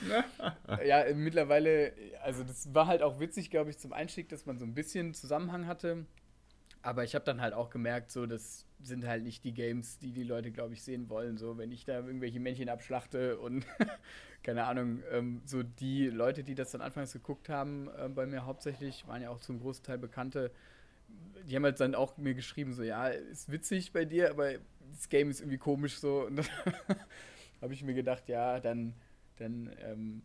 ja, 0.86 1.06
mittlerweile, 1.14 1.94
also 2.24 2.44
das 2.44 2.74
war 2.74 2.88
halt 2.88 3.02
auch 3.02 3.20
witzig, 3.20 3.50
glaube 3.50 3.70
ich, 3.70 3.78
zum 3.78 3.94
Einstieg, 3.94 4.30
dass 4.30 4.46
man 4.46 4.60
so 4.60 4.66
ein 4.66 4.74
bisschen 4.74 5.14
Zusammenhang 5.14 5.68
hatte. 5.68 6.06
Aber 6.82 7.04
ich 7.04 7.14
habe 7.14 7.26
dann 7.26 7.42
halt 7.42 7.54
auch 7.54 7.70
gemerkt, 7.70 8.12
so, 8.12 8.26
das 8.26 8.66
sind 8.82 9.06
halt 9.06 9.24
nicht 9.24 9.44
die 9.44 9.54
Games, 9.54 10.00
die 10.00 10.12
die 10.14 10.24
Leute, 10.24 10.52
glaube 10.52 10.74
ich, 10.74 10.84
sehen 10.84 11.10
wollen. 11.10 11.38
So, 11.38 11.58
wenn 11.58 11.72
ich 11.72 11.84
da 11.84 12.00
irgendwelche 12.00 12.40
Männchen 12.40 12.70
abschlachte 12.70 13.38
und 13.38 13.66
keine 14.44 14.66
Ahnung, 14.66 15.04
ähm, 15.12 15.42
so 15.46 15.64
die 15.64 16.08
Leute, 16.08 16.44
die 16.44 16.56
das 16.56 16.72
dann 16.72 16.82
anfangs 16.82 17.12
geguckt 17.12 17.50
haben, 17.50 17.90
äh, 17.98 18.08
bei 18.08 18.26
mir 18.26 18.46
hauptsächlich, 18.46 19.06
waren 19.08 19.22
ja 19.22 19.30
auch 19.30 19.42
zum 19.42 19.60
großen 19.60 19.84
Teil 19.84 19.98
Bekannte. 19.98 20.52
Die 21.50 21.56
haben 21.56 21.64
halt 21.64 21.80
dann 21.80 21.96
auch 21.96 22.18
mir 22.18 22.34
geschrieben, 22.34 22.74
so, 22.74 22.84
ja, 22.84 23.08
ist 23.08 23.52
witzig 23.52 23.92
bei 23.92 24.06
dir, 24.06 24.30
aber 24.30 24.54
das 24.92 25.10
Game 25.10 25.30
ist 25.30 25.42
irgendwie 25.42 25.58
komisch 25.58 25.98
so. 25.98 26.26
Und 26.28 26.38
dann 26.38 26.46
habe 27.62 27.74
ich 27.74 27.84
mir 27.84 27.94
gedacht, 27.94 28.30
ja, 28.30 28.60
dann, 28.60 28.94
dann 29.38 29.70
ähm, 29.80 30.22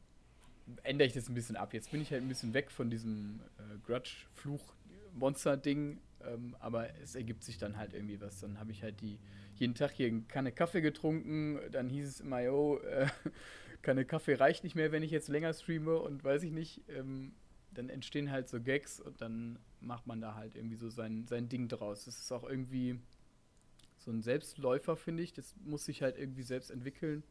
ändere 0.82 1.06
ich 1.06 1.14
das 1.14 1.28
ein 1.28 1.34
bisschen 1.34 1.56
ab. 1.56 1.74
Jetzt 1.74 1.90
bin 1.90 2.00
ich 2.00 2.10
halt 2.10 2.22
ein 2.22 2.28
bisschen 2.28 2.54
weg 2.54 2.70
von 2.70 2.88
diesem 2.90 3.40
äh, 3.58 3.76
Grudge-Fluch-Monster-Ding, 3.86 6.00
ähm, 6.26 6.56
aber 6.60 6.88
es 7.02 7.14
ergibt 7.14 7.44
sich 7.44 7.58
dann 7.58 7.76
halt 7.76 7.92
irgendwie 7.92 8.20
was. 8.20 8.40
Dann 8.40 8.58
habe 8.58 8.72
ich 8.72 8.82
halt 8.82 9.00
die 9.00 9.18
jeden 9.56 9.74
Tag 9.74 9.92
hier 9.92 10.08
eine 10.08 10.22
Kanne 10.22 10.52
Kaffee 10.52 10.80
getrunken, 10.80 11.60
dann 11.70 11.88
hieß 11.88 12.08
es 12.08 12.20
immer, 12.20 12.40
yo, 12.40 12.78
äh, 12.78 13.06
Kanne 13.82 14.04
Kaffee 14.04 14.34
reicht 14.34 14.64
nicht 14.64 14.74
mehr, 14.74 14.92
wenn 14.92 15.02
ich 15.02 15.10
jetzt 15.10 15.28
länger 15.28 15.52
streame 15.52 15.98
und 15.98 16.24
weiß 16.24 16.42
ich 16.42 16.52
nicht. 16.52 16.82
Ähm, 16.88 17.32
dann 17.72 17.88
entstehen 17.88 18.30
halt 18.30 18.48
so 18.48 18.60
Gags 18.60 19.00
und 19.00 19.20
dann 19.20 19.58
macht 19.80 20.06
man 20.06 20.20
da 20.20 20.34
halt 20.34 20.54
irgendwie 20.54 20.76
so 20.76 20.88
sein, 20.88 21.26
sein 21.26 21.48
Ding 21.48 21.68
draus. 21.68 22.04
Das 22.04 22.18
ist 22.18 22.32
auch 22.32 22.48
irgendwie 22.48 23.00
so 24.04 24.10
ein 24.10 24.22
Selbstläufer, 24.22 24.96
finde 24.96 25.22
ich. 25.22 25.32
Das 25.32 25.54
muss 25.64 25.84
sich 25.84 26.02
halt 26.02 26.18
irgendwie 26.18 26.42
selbst 26.42 26.70
entwickeln. 26.70 27.22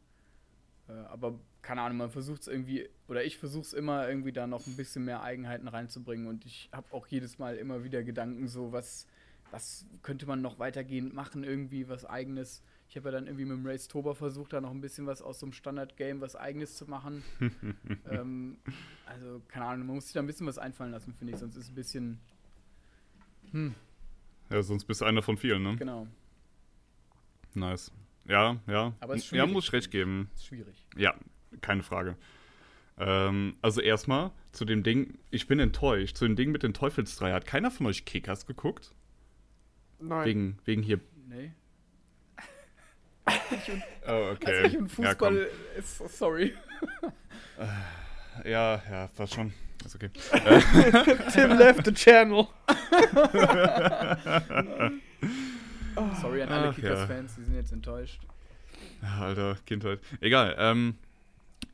Äh, 0.88 0.92
aber 0.92 1.38
keine 1.62 1.82
Ahnung, 1.82 1.98
man 1.98 2.10
versucht 2.10 2.42
es 2.42 2.48
irgendwie, 2.48 2.88
oder 3.08 3.24
ich 3.24 3.38
versuche 3.38 3.62
es 3.62 3.72
immer 3.72 4.08
irgendwie 4.08 4.32
da 4.32 4.46
noch 4.46 4.66
ein 4.66 4.76
bisschen 4.76 5.04
mehr 5.04 5.22
Eigenheiten 5.22 5.68
reinzubringen 5.68 6.26
und 6.26 6.44
ich 6.44 6.68
habe 6.72 6.92
auch 6.92 7.06
jedes 7.06 7.38
Mal 7.38 7.56
immer 7.56 7.84
wieder 7.84 8.02
Gedanken, 8.02 8.48
so 8.48 8.72
was, 8.72 9.06
was 9.50 9.86
könnte 10.02 10.26
man 10.26 10.42
noch 10.42 10.58
weitergehend 10.58 11.14
machen, 11.14 11.42
irgendwie 11.42 11.88
was 11.88 12.04
eigenes. 12.04 12.62
Ich 12.88 12.96
habe 12.96 13.08
ja 13.08 13.12
dann 13.12 13.26
irgendwie 13.26 13.46
mit 13.46 13.56
dem 13.56 13.66
Race 13.66 13.88
Tober 13.88 14.14
versucht, 14.14 14.52
da 14.52 14.60
noch 14.60 14.72
ein 14.72 14.82
bisschen 14.82 15.06
was 15.06 15.22
aus 15.22 15.40
so 15.40 15.46
einem 15.46 15.54
Standard-Game, 15.54 16.20
was 16.20 16.36
eigenes 16.36 16.76
zu 16.76 16.86
machen. 16.86 17.22
ähm, 18.10 18.58
also, 19.06 19.40
keine 19.48 19.64
Ahnung, 19.64 19.86
man 19.86 19.96
muss 19.96 20.04
sich 20.04 20.12
da 20.12 20.20
ein 20.20 20.26
bisschen 20.26 20.46
was 20.46 20.58
einfallen 20.58 20.92
lassen, 20.92 21.14
finde 21.14 21.32
ich, 21.32 21.38
sonst 21.38 21.56
ist 21.56 21.64
es 21.64 21.70
ein 21.70 21.74
bisschen. 21.74 22.20
Hm. 23.52 23.74
Ja, 24.50 24.62
sonst 24.62 24.84
bist 24.84 25.00
du 25.00 25.06
einer 25.06 25.22
von 25.22 25.38
vielen, 25.38 25.62
ne? 25.62 25.76
Genau. 25.76 26.06
Nice. 27.54 27.90
Ja, 28.26 28.56
ja. 28.66 28.92
Aber 29.00 29.14
es 29.14 29.24
ist 29.24 29.32
ja, 29.32 29.46
muss 29.46 29.66
ich 29.66 29.72
recht 29.72 29.90
geben. 29.90 30.30
Ist 30.34 30.46
schwierig. 30.46 30.86
Ja, 30.96 31.14
keine 31.60 31.82
Frage. 31.82 32.16
Ähm, 32.98 33.56
also 33.60 33.80
erstmal 33.80 34.30
zu 34.52 34.64
dem 34.64 34.82
Ding, 34.82 35.18
ich 35.30 35.46
bin 35.46 35.58
enttäuscht. 35.58 36.16
Zu 36.16 36.26
dem 36.26 36.36
Ding 36.36 36.52
mit 36.52 36.62
den 36.62 36.74
Teufelsdrei. 36.74 37.32
Hat 37.32 37.46
keiner 37.46 37.70
von 37.70 37.86
euch 37.86 38.04
Kickers 38.04 38.46
geguckt? 38.46 38.92
Nein. 40.00 40.26
Wegen, 40.26 40.58
wegen 40.64 40.82
hier. 40.82 41.00
Nee. 41.28 41.52
oh, 44.06 44.30
okay. 44.32 44.46
Also 44.46 44.68
ich 44.68 44.78
und 44.78 44.88
Fußball 44.88 45.36
Ja, 45.36 45.78
ist 45.78 46.18
sorry. 46.18 46.54
komm. 47.00 47.12
ja, 48.44 48.82
ja, 48.90 49.10
war 49.16 49.26
schon. 49.26 49.52
Ist 49.84 49.96
okay. 49.96 50.10
Tim 51.32 51.58
left 51.58 51.84
the 51.84 51.92
channel. 51.92 52.46
Sorry 56.20 56.42
an 56.42 56.48
alle 56.50 56.72
Kickers-Fans, 56.72 57.36
die 57.36 57.44
sind 57.44 57.54
jetzt 57.54 57.72
enttäuscht. 57.72 58.20
Alter, 59.18 59.56
Kindheit. 59.66 60.00
Egal. 60.20 60.56
Ähm, 60.58 60.94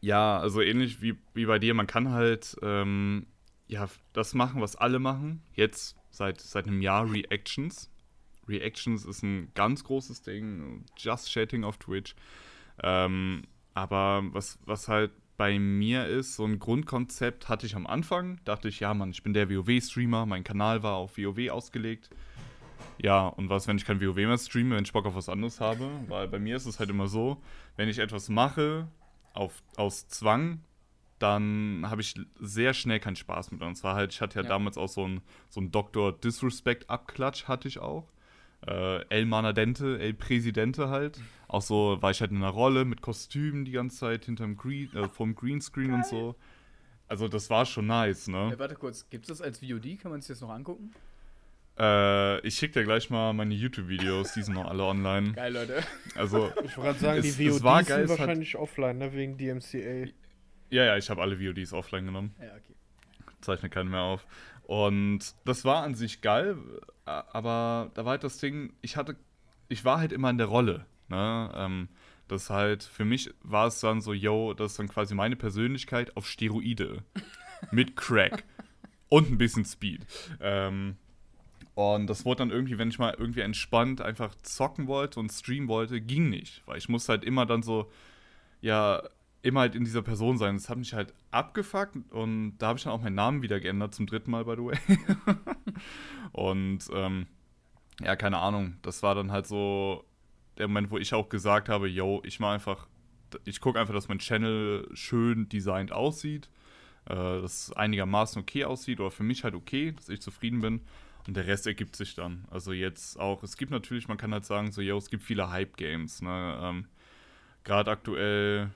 ja, 0.00 0.38
also 0.38 0.60
ähnlich 0.60 1.00
wie, 1.02 1.16
wie 1.34 1.46
bei 1.46 1.58
dir, 1.58 1.74
man 1.74 1.86
kann 1.86 2.10
halt 2.10 2.56
ähm, 2.62 3.26
ja, 3.66 3.88
das 4.12 4.34
machen, 4.34 4.60
was 4.60 4.76
alle 4.76 4.98
machen. 4.98 5.42
Jetzt 5.54 5.96
seit, 6.10 6.40
seit 6.40 6.66
einem 6.66 6.82
Jahr 6.82 7.10
Reactions. 7.10 7.90
Reactions 8.48 9.04
ist 9.04 9.22
ein 9.22 9.52
ganz 9.54 9.84
großes 9.84 10.22
Ding. 10.22 10.84
Just 10.96 11.32
Chatting 11.32 11.64
auf 11.64 11.78
Twitch. 11.78 12.14
Ähm, 12.82 13.42
aber 13.74 14.22
was, 14.32 14.58
was 14.64 14.88
halt 14.88 15.12
bei 15.36 15.58
mir 15.58 16.06
ist, 16.06 16.36
so 16.36 16.44
ein 16.44 16.58
Grundkonzept 16.58 17.48
hatte 17.48 17.64
ich 17.64 17.76
am 17.76 17.86
Anfang. 17.86 18.40
Dachte 18.44 18.68
ich, 18.68 18.80
ja, 18.80 18.92
Mann, 18.92 19.10
ich 19.10 19.22
bin 19.22 19.32
der 19.32 19.48
WoW-Streamer. 19.48 20.26
Mein 20.26 20.44
Kanal 20.44 20.82
war 20.82 20.94
auf 20.94 21.16
WoW 21.16 21.50
ausgelegt. 21.50 22.10
Ja, 22.98 23.28
und 23.28 23.48
was, 23.48 23.66
wenn 23.66 23.76
ich 23.76 23.84
kein 23.84 24.00
WoW 24.00 24.16
mehr 24.16 24.36
streame, 24.38 24.76
wenn 24.76 24.84
ich 24.84 24.92
Bock 24.92 25.06
auf 25.06 25.14
was 25.14 25.28
anderes 25.28 25.60
habe? 25.60 25.88
Weil 26.08 26.28
bei 26.28 26.38
mir 26.38 26.56
ist 26.56 26.66
es 26.66 26.78
halt 26.78 26.90
immer 26.90 27.06
so, 27.08 27.42
wenn 27.76 27.88
ich 27.88 27.98
etwas 27.98 28.28
mache 28.28 28.88
auf, 29.32 29.62
aus 29.76 30.08
Zwang, 30.08 30.60
dann 31.18 31.84
habe 31.88 32.00
ich 32.00 32.14
sehr 32.38 32.72
schnell 32.74 33.00
keinen 33.00 33.16
Spaß 33.16 33.50
mit. 33.52 33.62
Und 33.62 33.74
zwar 33.76 33.94
halt, 33.94 34.12
ich 34.12 34.20
hatte 34.20 34.38
ja, 34.38 34.42
Ja. 34.42 34.48
damals 34.48 34.76
auch 34.78 34.88
so 34.88 35.06
ein, 35.06 35.20
so 35.48 35.60
ein 35.60 35.70
Dr. 35.70 36.12
Disrespect-Abklatsch, 36.12 37.44
hatte 37.44 37.68
ich 37.68 37.78
auch. 37.78 38.08
Äh, 38.66 39.04
El 39.08 39.24
Manadente, 39.26 39.98
El 39.98 40.14
Presidente 40.14 40.88
halt. 40.90 41.18
Auch 41.48 41.62
so 41.62 41.96
war 42.00 42.10
ich 42.10 42.20
halt 42.20 42.30
in 42.30 42.38
einer 42.38 42.48
Rolle 42.50 42.84
mit 42.84 43.00
Kostümen 43.00 43.64
die 43.64 43.72
ganze 43.72 43.98
Zeit 43.98 44.26
hinterm 44.26 44.56
Green, 44.56 44.94
äh, 44.94 45.08
vom 45.08 45.34
Greenscreen 45.34 45.92
und 45.94 46.06
so. 46.06 46.36
Also 47.08 47.26
das 47.26 47.50
war 47.50 47.66
schon 47.66 47.86
nice, 47.86 48.28
ne? 48.28 48.52
Äh, 48.54 48.58
warte 48.58 48.74
kurz, 48.76 49.08
gibt 49.10 49.24
es 49.24 49.38
das 49.38 49.40
als 49.42 49.58
VOD? 49.58 49.98
Kann 49.98 50.10
man 50.12 50.20
sich 50.20 50.28
das 50.28 50.40
noch 50.42 50.50
angucken? 50.50 50.92
Äh, 51.80 52.46
ich 52.46 52.56
schicke 52.56 52.80
dir 52.80 52.84
gleich 52.84 53.08
mal 53.08 53.32
meine 53.32 53.54
YouTube-Videos, 53.54 54.34
die 54.34 54.42
sind 54.42 54.54
noch 54.54 54.66
alle 54.68 54.82
online. 54.84 55.32
Geil, 55.32 55.52
Leute. 55.54 55.82
Also, 56.14 56.48
Ich 56.64 56.76
wollte 56.76 56.80
gerade 56.80 56.98
sagen, 56.98 57.18
Es- 57.20 57.36
die 57.38 57.48
VODs 57.50 57.62
war 57.62 57.82
geil, 57.82 57.84
sind 57.84 58.04
es 58.04 58.10
hat- 58.12 58.18
wahrscheinlich 58.18 58.56
offline, 58.56 58.98
ne, 58.98 59.12
wegen 59.14 59.36
DMCA. 59.38 60.08
ja, 60.70 60.84
ja, 60.84 60.96
ich 60.98 61.08
habe 61.08 61.22
alle 61.22 61.38
VODs 61.40 61.72
offline 61.72 62.04
genommen. 62.04 62.34
Ja, 62.38 62.48
okay. 62.48 62.74
Zeichne 63.40 63.70
keinen 63.70 63.88
mehr 63.90 64.00
auf. 64.02 64.26
Und 64.64 65.20
das 65.46 65.64
war 65.64 65.82
an 65.82 65.94
sich 65.94 66.20
geil, 66.20 66.56
aber 67.06 67.90
da 67.94 68.04
war 68.04 68.10
halt 68.12 68.24
das 68.24 68.36
Ding, 68.38 68.74
ich 68.82 68.96
hatte, 68.96 69.16
ich 69.68 69.84
war 69.84 69.98
halt 69.98 70.12
immer 70.12 70.28
in 70.30 70.38
der 70.38 70.46
Rolle. 70.48 70.84
Ne? 71.08 71.50
Ähm, 71.56 71.88
das 72.28 72.50
halt, 72.50 72.84
für 72.84 73.04
mich 73.04 73.30
war 73.42 73.66
es 73.66 73.80
dann 73.80 74.00
so, 74.00 74.12
yo, 74.12 74.54
das 74.54 74.72
ist 74.72 74.78
dann 74.78 74.88
quasi 74.88 75.14
meine 75.14 75.34
Persönlichkeit 75.36 76.16
auf 76.16 76.26
Steroide. 76.28 77.02
mit 77.72 77.96
Crack. 77.96 78.44
und 79.08 79.28
ein 79.30 79.38
bisschen 79.38 79.64
Speed. 79.64 80.06
Ähm, 80.40 80.96
und 81.80 82.06
das 82.06 82.24
wurde 82.24 82.38
dann 82.38 82.50
irgendwie, 82.50 82.78
wenn 82.78 82.90
ich 82.90 82.98
mal 82.98 83.14
irgendwie 83.16 83.40
entspannt 83.40 84.00
einfach 84.00 84.34
zocken 84.42 84.86
wollte 84.86 85.20
und 85.20 85.30
streamen 85.30 85.68
wollte, 85.68 86.00
ging 86.00 86.28
nicht. 86.28 86.62
Weil 86.66 86.78
ich 86.78 86.88
musste 86.88 87.12
halt 87.12 87.24
immer 87.24 87.46
dann 87.46 87.62
so, 87.62 87.90
ja, 88.60 89.02
immer 89.42 89.60
halt 89.60 89.74
in 89.74 89.84
dieser 89.84 90.02
Person 90.02 90.38
sein. 90.38 90.56
Das 90.56 90.68
hat 90.68 90.78
mich 90.78 90.94
halt 90.94 91.14
abgefuckt 91.30 91.96
und 92.12 92.58
da 92.58 92.68
habe 92.68 92.78
ich 92.78 92.84
dann 92.84 92.92
auch 92.92 93.00
meinen 93.00 93.14
Namen 93.14 93.42
wieder 93.42 93.60
geändert, 93.60 93.94
zum 93.94 94.06
dritten 94.06 94.30
Mal, 94.30 94.44
by 94.44 94.56
the 94.56 94.64
way. 94.64 94.78
und 96.32 96.88
ähm, 96.92 97.26
ja, 98.00 98.16
keine 98.16 98.38
Ahnung. 98.38 98.76
Das 98.82 99.02
war 99.02 99.14
dann 99.14 99.32
halt 99.32 99.46
so 99.46 100.04
der 100.58 100.68
Moment, 100.68 100.90
wo 100.90 100.98
ich 100.98 101.14
auch 101.14 101.28
gesagt 101.28 101.68
habe, 101.68 101.88
yo, 101.88 102.20
ich 102.24 102.40
mache 102.40 102.54
einfach, 102.54 102.86
ich 103.44 103.60
gucke 103.60 103.78
einfach, 103.80 103.94
dass 103.94 104.08
mein 104.08 104.18
Channel 104.18 104.88
schön 104.92 105.48
designt 105.48 105.92
aussieht, 105.92 106.50
äh, 107.06 107.14
dass 107.14 107.68
es 107.68 107.72
einigermaßen 107.72 108.40
okay 108.42 108.64
aussieht 108.64 109.00
oder 109.00 109.10
für 109.10 109.22
mich 109.22 109.44
halt 109.44 109.54
okay, 109.54 109.92
dass 109.92 110.08
ich 110.08 110.20
zufrieden 110.20 110.60
bin. 110.60 110.80
Und 111.26 111.36
der 111.36 111.46
Rest 111.46 111.66
ergibt 111.66 111.96
sich 111.96 112.14
dann. 112.14 112.46
Also 112.50 112.72
jetzt 112.72 113.18
auch, 113.20 113.42
es 113.42 113.56
gibt 113.56 113.70
natürlich, 113.70 114.08
man 114.08 114.16
kann 114.16 114.32
halt 114.32 114.44
sagen, 114.44 114.72
so, 114.72 114.80
yo, 114.80 114.96
es 114.96 115.10
gibt 115.10 115.22
viele 115.22 115.50
Hype-Games, 115.50 116.22
ne? 116.22 116.58
Ähm, 116.62 116.86
Gerade 117.62 117.90
aktuell, 117.90 118.70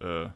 äh, 0.00 0.28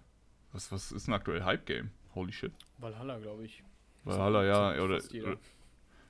was, 0.52 0.70
was 0.70 0.92
ist 0.92 1.08
ein 1.08 1.14
aktuell 1.14 1.42
Hype-Game? 1.44 1.90
Holy 2.14 2.32
shit. 2.32 2.52
Valhalla, 2.78 3.18
glaube 3.18 3.44
ich. 3.44 3.62
Valhalla, 4.04 4.44
ja, 4.44 4.54
Sagt 4.74 4.80
oder, 4.80 4.96
oder 5.26 5.38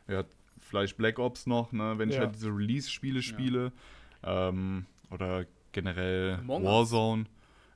ja, 0.09 0.25
vielleicht 0.59 0.97
Black 0.97 1.19
Ops 1.19 1.47
noch, 1.47 1.73
ne, 1.73 1.99
wenn 1.99 2.09
ich 2.09 2.17
Ja. 2.17 2.23
halt 2.23 2.35
diese 2.35 2.49
Release-Spiele 2.49 3.23
spiele. 3.23 3.73
Ähm, 4.23 4.87
oder 5.11 5.47
generell 5.73 6.35
Among 6.41 6.65
Us. 6.65 6.71
Warzone. 6.93 7.25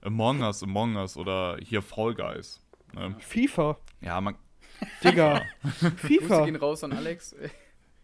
Among 0.02 0.42
Us, 0.42 0.62
Among 0.62 0.96
Us 0.96 1.16
oder 1.16 1.56
hier 1.62 1.82
Fall 1.82 2.14
Guys. 2.14 2.60
Ne? 2.92 3.14
FIFA. 3.20 3.78
Ja, 4.00 4.20
man. 4.20 4.34
Digga. 5.04 5.42
Grüße 5.80 5.96
FIFA. 5.96 6.44
gehen 6.44 6.56
raus 6.56 6.84
an 6.84 6.92
Alex. 6.92 7.34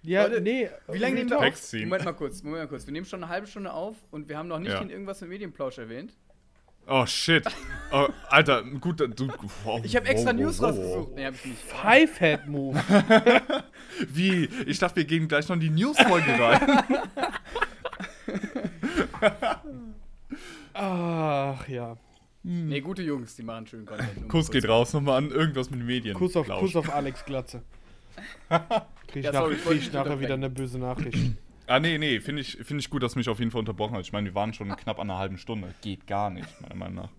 Ja, 0.02 0.24
Leute, 0.26 0.40
nee. 0.40 0.68
Wie 0.90 0.98
lange 0.98 1.16
nehmen 1.16 1.30
wir 1.30 1.38
auf? 1.38 1.72
Moment 1.72 2.04
mal 2.04 2.12
kurz, 2.12 2.42
Moment 2.42 2.62
mal 2.62 2.68
kurz. 2.68 2.86
Wir 2.86 2.92
nehmen 2.92 3.06
schon 3.06 3.22
eine 3.22 3.32
halbe 3.32 3.46
Stunde 3.46 3.72
auf 3.72 3.96
und 4.10 4.28
wir 4.28 4.38
haben 4.38 4.48
noch 4.48 4.58
nicht 4.60 4.72
Ja. 4.72 4.82
irgendwas 4.82 5.20
mit 5.20 5.30
Medienplausch 5.30 5.78
erwähnt. 5.78 6.14
Oh 6.90 7.04
shit. 7.04 7.44
Oh, 7.92 8.06
Alter, 8.30 8.62
gut, 8.62 9.00
du. 9.00 9.28
Wow, 9.64 9.80
Ich 9.84 9.94
habe 9.94 10.06
extra 10.06 10.30
wow, 10.30 10.40
News 10.40 10.58
wow, 10.58 10.70
rausgesucht. 10.70 11.14
Nee, 11.16 11.26
hab 11.26 11.34
ich 11.34 11.44
nicht. 11.44 11.58
Five-Head-Move. 11.60 12.78
Wie? 14.08 14.48
Ich 14.66 14.78
dachte, 14.78 14.96
wir 14.96 15.04
gehen 15.04 15.28
gleich 15.28 15.46
noch 15.48 15.56
in 15.56 15.60
die 15.60 15.68
News-Folge 15.70 16.38
rein. 16.38 16.60
Ach 20.74 21.68
ja. 21.68 21.96
Nee, 22.50 22.80
gute 22.80 23.02
Jungs, 23.02 23.36
die 23.36 23.42
machen 23.42 23.66
schön 23.66 23.84
Content. 23.84 24.26
Kuss 24.26 24.50
geht 24.50 24.66
raus 24.66 24.94
nochmal 24.94 25.18
an 25.18 25.30
irgendwas 25.30 25.68
mit 25.68 25.80
den 25.80 25.86
Medien. 25.86 26.14
Kuss 26.14 26.34
auf. 26.34 26.48
Kuss 26.48 26.74
auf 26.76 26.90
Alex 26.94 27.22
Glatze. 27.26 27.62
Krieg 28.48 29.16
ich, 29.16 29.24
Ja, 29.26 29.32
nach, 29.32 29.40
sorry, 29.40 29.54
ich 29.56 29.64
krieg 29.64 29.78
ich 29.78 29.92
nachher 29.92 30.18
wieder 30.18 30.32
eine 30.32 30.48
böse 30.48 30.78
Nachricht. 30.78 31.36
Ah, 31.66 31.78
nee, 31.78 31.98
nee, 31.98 32.20
finde 32.20 32.40
ich, 32.40 32.56
find 32.56 32.80
ich 32.80 32.88
gut, 32.88 33.02
dass 33.02 33.12
du 33.12 33.18
mich 33.18 33.28
auf 33.28 33.38
jeden 33.38 33.50
Fall 33.50 33.58
unterbrochen 33.58 33.94
hast. 33.94 34.06
Ich 34.06 34.12
meine, 34.14 34.30
wir 34.30 34.34
waren 34.34 34.54
schon 34.54 34.74
knapp 34.74 34.98
an 34.98 35.10
einer 35.10 35.18
halben 35.18 35.36
Stunde. 35.36 35.74
Geht 35.82 36.06
gar 36.06 36.30
nicht, 36.30 36.48
meiner 36.62 36.74
Meinung 36.74 36.94
nach. 36.94 37.10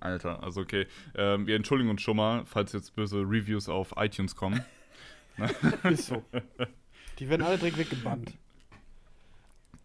Alter, 0.00 0.42
also 0.42 0.60
okay. 0.60 0.86
Ähm, 1.14 1.46
wir 1.46 1.56
entschuldigen 1.56 1.88
uns 1.88 2.02
schon 2.02 2.18
mal, 2.18 2.44
falls 2.44 2.74
jetzt 2.74 2.94
böse 2.94 3.20
Reviews 3.20 3.70
auf 3.70 3.94
iTunes 3.96 4.36
kommen. 4.36 4.62
Ist 5.84 6.08
so. 6.08 6.22
Die 7.18 7.30
werden 7.30 7.40
alle 7.40 7.56
direkt 7.56 7.78
weggebannt. 7.78 8.34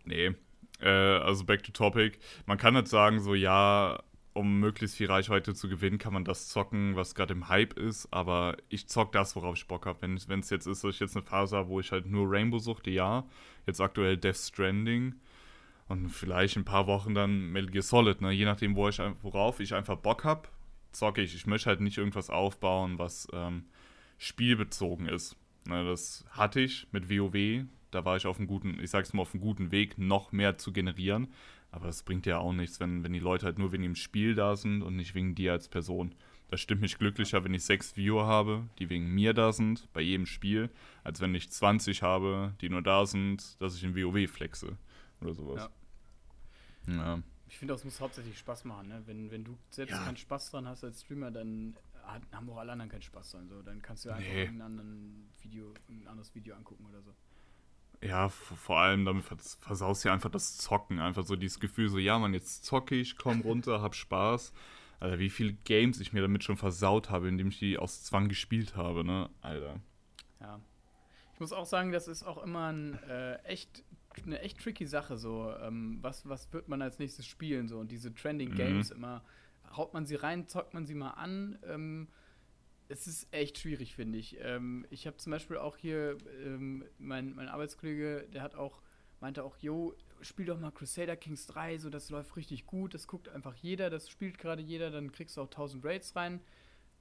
Nee. 0.04 0.34
Äh, 0.82 0.90
also 0.90 1.46
back 1.46 1.64
to 1.64 1.72
topic. 1.72 2.20
Man 2.46 2.58
kann 2.58 2.76
jetzt 2.76 2.90
sagen, 2.90 3.22
so 3.22 3.34
ja, 3.34 4.00
um 4.38 4.60
möglichst 4.60 4.96
viel 4.96 5.08
Reichweite 5.08 5.54
zu 5.56 5.68
gewinnen, 5.68 5.98
kann 5.98 6.14
man 6.14 6.24
das 6.24 6.48
zocken, 6.48 6.96
was 6.96 7.16
gerade 7.16 7.34
im 7.34 7.50
Hype 7.50 7.74
ist. 7.74 8.08
Aber 8.12 8.56
ich 8.70 8.88
zock 8.88 9.12
das, 9.12 9.36
worauf 9.36 9.58
ich 9.58 9.68
Bock 9.68 9.86
habe. 9.86 10.02
Wenn 10.02 10.40
es 10.40 10.50
jetzt 10.50 10.68
ist, 10.68 10.84
dass 10.84 10.94
ich 10.94 11.00
jetzt 11.00 11.18
eine 11.18 11.26
Phase 11.26 11.58
habe, 11.58 11.70
wo 11.70 11.80
ich 11.80 11.92
halt 11.92 12.06
nur 12.06 12.30
Rainbow 12.30 12.60
suchte, 12.60 12.92
ja. 12.92 13.26
Jetzt 13.66 13.82
aktuell 13.82 14.16
Death 14.16 14.38
Stranding. 14.38 15.16
Und 15.88 16.10
vielleicht 16.10 16.56
in 16.56 16.62
ein 16.62 16.66
paar 16.66 16.88
Wochen 16.88 17.14
dann 17.14 17.52
Metal 17.52 17.72
Gear 17.72 17.82
Solid, 17.82 18.22
ne? 18.22 18.32
Je 18.32 18.46
nachdem, 18.46 18.76
wo 18.76 18.88
ich, 18.88 19.02
worauf 19.22 19.60
ich 19.60 19.74
einfach 19.74 19.98
Bock 19.98 20.24
habe, 20.24 20.48
zocke 20.92 21.22
ich. 21.22 21.34
Ich 21.34 21.48
möchte 21.48 21.70
halt 21.70 21.82
nicht 21.82 21.98
irgendwas 21.98 22.30
aufbauen, 22.30 23.00
was 23.00 23.28
ähm, 23.34 23.66
spielbezogen 24.18 25.08
ist. 25.08 25.36
Ne, 25.66 25.84
das 25.84 26.26
hatte 26.30 26.62
ich 26.62 26.88
mit 26.92 27.10
WoW. 27.10 27.66
Da 27.92 28.06
war 28.06 28.18
ich 28.18 28.26
auf 28.26 28.38
einem 28.38 28.48
guten, 28.48 28.80
ich 28.82 28.90
sag's 28.90 29.14
mal, 29.14 29.22
auf 29.22 29.34
einem 29.34 29.42
guten 29.42 29.72
Weg, 29.72 29.98
noch 29.98 30.32
mehr 30.32 30.58
zu 30.58 30.72
generieren. 30.72 31.34
Aber 31.72 31.88
es 31.90 32.02
bringt 32.04 32.26
ja 32.26 32.38
auch 32.40 32.54
nichts, 32.54 32.80
wenn, 32.80 33.04
wenn 33.04 33.14
die 33.14 33.20
Leute 33.20 33.46
halt 33.46 33.60
nur 33.60 33.72
wegen 33.72 33.84
dem 33.84 33.96
Spiel 33.96 34.36
da 34.36 34.56
sind 34.56 34.82
und 34.82 34.96
nicht 34.96 35.14
wegen 35.16 35.36
dir 35.36 35.52
als 35.52 35.68
Person. 35.68 36.16
Das 36.50 36.62
stimmt 36.62 36.82
mich 36.82 36.98
glücklicher, 36.98 37.44
wenn 37.44 37.54
ich 37.54 37.64
sechs 37.64 37.98
Viewer 37.98 38.26
habe, 38.26 38.70
die 38.80 38.90
wegen 38.90 39.14
mir 39.14 39.34
da 39.34 39.52
sind, 39.52 39.92
bei 39.92 40.00
jedem 40.02 40.26
Spiel, 40.26 40.70
als 41.04 41.20
wenn 41.20 41.36
ich 41.36 41.50
20 41.52 42.04
habe, 42.04 42.54
die 42.62 42.70
nur 42.70 42.82
da 42.82 43.06
sind, 43.06 43.62
dass 43.62 43.76
ich 43.76 43.84
in 43.84 43.96
WoW 43.96 44.30
flexe. 44.30 44.78
Oder 45.20 45.34
sowas. 45.34 45.70
Ja. 46.88 47.22
Ich 47.50 47.58
finde, 47.58 47.74
das 47.74 47.84
muss 47.84 48.00
hauptsächlich 48.00 48.38
Spaß 48.38 48.64
machen. 48.66 48.88
Ne? 48.88 49.02
Wenn, 49.06 49.30
wenn 49.32 49.44
du 49.44 49.58
selbst 49.70 49.92
Ja. 49.92 50.04
keinen 50.06 50.18
Spaß 50.18 50.52
dran 50.52 50.68
hast 50.68 50.84
als 50.84 51.02
Streamer, 51.02 51.32
dann 51.32 51.76
haben 52.32 52.50
auch 52.50 52.58
alle 52.58 52.72
anderen 52.72 52.90
keinen 52.90 53.02
Spaß 53.02 53.32
dran. 53.32 53.50
So. 53.50 53.62
Dann 53.62 53.82
kannst 53.82 54.06
du 54.06 54.10
einfach 54.10 54.24
Nee. 54.32 54.44
irgendein, 54.44 54.68
anderen 54.68 55.30
Video, 55.42 55.74
ein 55.90 56.08
anderes 56.08 56.34
Video 56.34 56.56
angucken 56.56 56.86
oder 56.86 57.02
so. 57.02 57.14
Ja, 58.02 58.30
vor 58.30 58.78
allem 58.78 59.06
damit 59.06 59.24
vers- 59.26 59.58
versaust 59.60 60.04
du 60.04 60.10
ja 60.10 60.14
einfach 60.14 60.30
das 60.30 60.58
Zocken. 60.58 61.00
Einfach 61.00 61.24
so 61.24 61.36
dieses 61.36 61.60
Gefühl, 61.60 61.90
so, 61.90 61.98
ja, 61.98 62.20
man, 62.20 62.34
jetzt 62.34 62.66
zocke 62.66 62.96
ich, 62.96 63.18
komm 63.18 63.42
runter, 63.42 63.82
hab 63.82 63.96
Spaß. 63.96 64.54
Alter, 65.00 65.20
wie 65.20 65.30
viele 65.30 65.54
Games 65.54 66.00
ich 66.00 66.14
mir 66.14 66.22
damit 66.22 66.44
schon 66.44 66.58
versaut 66.58 67.10
habe, 67.10 67.28
indem 67.28 67.50
ich 67.50 67.60
die 67.60 67.78
aus 67.78 68.04
Zwang 68.04 68.30
gespielt 68.30 68.76
habe, 68.76 69.04
ne? 69.04 69.30
Alter. 69.42 69.80
Ja. 70.40 70.60
Ich 71.34 71.40
muss 71.40 71.54
auch 71.54 71.66
sagen, 71.66 71.92
das 71.92 72.08
ist 72.08 72.24
auch 72.24 72.44
immer 72.44 72.72
ein, 72.72 72.94
äh, 73.04 73.36
echt, 73.44 73.84
eine 74.26 74.40
echt 74.42 74.60
tricky 74.60 74.88
Sache. 74.88 75.18
So, 75.18 75.54
ähm, 75.62 76.00
was, 76.02 76.28
was 76.28 76.52
wird 76.54 76.68
man 76.68 76.82
als 76.82 76.98
nächstes 76.98 77.28
spielen? 77.28 77.68
So, 77.68 77.78
und 77.80 77.92
diese 77.92 78.14
Trending 78.14 78.52
Mhm. 78.52 78.56
Games 78.56 78.90
immer, 78.92 79.24
haut 79.76 79.94
man 79.94 80.06
sie 80.08 80.16
rein, 80.16 80.48
zockt 80.48 80.74
man 80.74 80.86
sie 80.88 80.96
mal 80.96 81.12
an. 81.12 81.60
Ähm, 81.68 82.08
es 82.90 83.08
ist 83.08 83.28
echt 83.32 83.58
schwierig, 83.58 83.96
finde 83.96 84.18
ich. 84.18 84.38
Ähm, 84.42 84.86
ich 84.90 85.08
habe 85.08 85.18
zum 85.18 85.32
Beispiel 85.32 85.58
auch 85.58 85.78
hier, 85.78 86.18
ähm, 86.44 86.86
mein, 86.98 87.36
mein 87.36 87.48
Arbeitskollege, 87.48 88.28
der 88.34 88.42
hat 88.42 88.56
auch, 88.56 88.82
meinte 89.20 89.44
auch, 89.44 89.58
yo, 89.58 89.94
spiel 90.22 90.46
doch 90.46 90.60
mal 90.60 90.72
Crusader 90.72 91.16
Kings 91.16 91.48
3, 91.48 91.78
so 91.78 91.90
das 91.90 92.10
läuft 92.10 92.36
richtig 92.36 92.66
gut, 92.66 92.94
das 92.94 93.08
guckt 93.08 93.30
einfach 93.30 93.56
jeder, 93.56 93.90
das 93.90 94.10
spielt 94.10 94.38
gerade 94.38 94.62
jeder, 94.62 94.90
dann 94.90 95.12
kriegst 95.12 95.38
du 95.38 95.42
auch 95.42 95.48
1000 95.48 95.84
Raids 95.84 96.16
rein. 96.16 96.42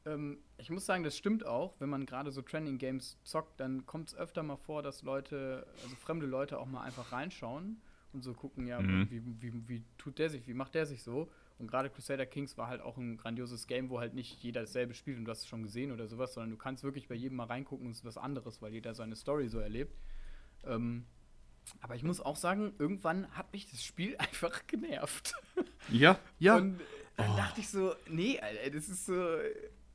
Ähm, 0.05 0.39
ich 0.59 0.71
muss 0.71 0.87
sagen, 0.87 1.05
das 1.05 1.17
stimmt 1.17 1.47
auch. 1.47 1.75
Wenn 1.79 1.89
man 1.89 2.07
gerade 2.07 2.31
so 2.31 2.43
Trending 2.43 2.79
Games 2.79 3.19
zockt, 3.25 3.61
dann 3.61 3.87
kommt 3.87 4.09
es 4.09 4.15
öfter 4.15 4.43
mal 4.43 4.57
vor, 4.57 4.83
dass 4.83 5.03
Leute, 5.03 5.67
also 5.83 5.97
fremde 5.97 6.27
Leute 6.27 6.59
auch 6.59 6.67
mal 6.67 6.83
einfach 6.83 7.13
reinschauen 7.13 7.81
und 8.17 8.23
so 8.23 8.35
gucken, 8.35 8.67
ja, 8.67 8.81
Mhm. 8.81 9.09
wie, 9.11 9.23
wie, 9.41 9.69
wie 9.69 9.85
tut 9.99 10.19
der 10.19 10.29
sich, 10.31 10.47
wie 10.49 10.55
macht 10.55 10.75
der 10.75 10.87
sich 10.87 11.03
so? 11.03 11.31
Und 11.59 11.69
gerade 11.71 11.89
Crusader 11.89 12.27
Kings 12.27 12.59
war 12.59 12.69
halt 12.69 12.81
auch 12.83 12.99
ein 12.99 13.17
grandioses 13.17 13.67
Game, 13.67 13.89
wo 13.89 13.99
halt 14.01 14.13
nicht 14.15 14.43
jeder 14.43 14.61
dasselbe 14.63 14.93
spielt 14.95 15.17
und 15.19 15.25
du 15.25 15.31
hast 15.31 15.41
es 15.41 15.47
schon 15.49 15.63
gesehen 15.63 15.91
oder 15.93 16.07
sowas, 16.07 16.35
sondern 16.35 16.51
du 16.51 16.57
kannst 16.57 16.83
wirklich 16.85 17.09
bei 17.09 17.15
jedem 17.15 17.37
mal 17.37 17.45
reingucken 17.47 17.87
und 17.87 17.93
es 17.93 17.99
ist 17.99 18.05
was 18.05 18.19
anderes, 18.19 18.61
weil 18.61 18.73
jeder 18.73 18.95
seine 18.95 19.17
Story 19.17 19.49
so 19.49 19.59
erlebt. 19.59 19.97
Ähm, 20.65 21.07
aber 21.81 21.95
ich 21.97 22.03
muss 22.03 22.21
auch 22.21 22.37
sagen, 22.37 22.75
irgendwann 22.79 23.29
hat 23.33 23.53
mich 23.53 23.71
das 23.71 23.83
Spiel 23.85 24.17
einfach 24.19 24.67
genervt. 24.67 25.35
Ja, 25.89 26.19
ja. 26.39 26.57
Und 26.57 26.81
dann 27.17 27.37
dachte 27.37 27.61
ich 27.61 27.69
so, 27.69 27.95
nee, 28.11 28.39
Alter, 28.41 28.71
das 28.71 28.89
ist 28.89 29.07
so. 29.07 29.37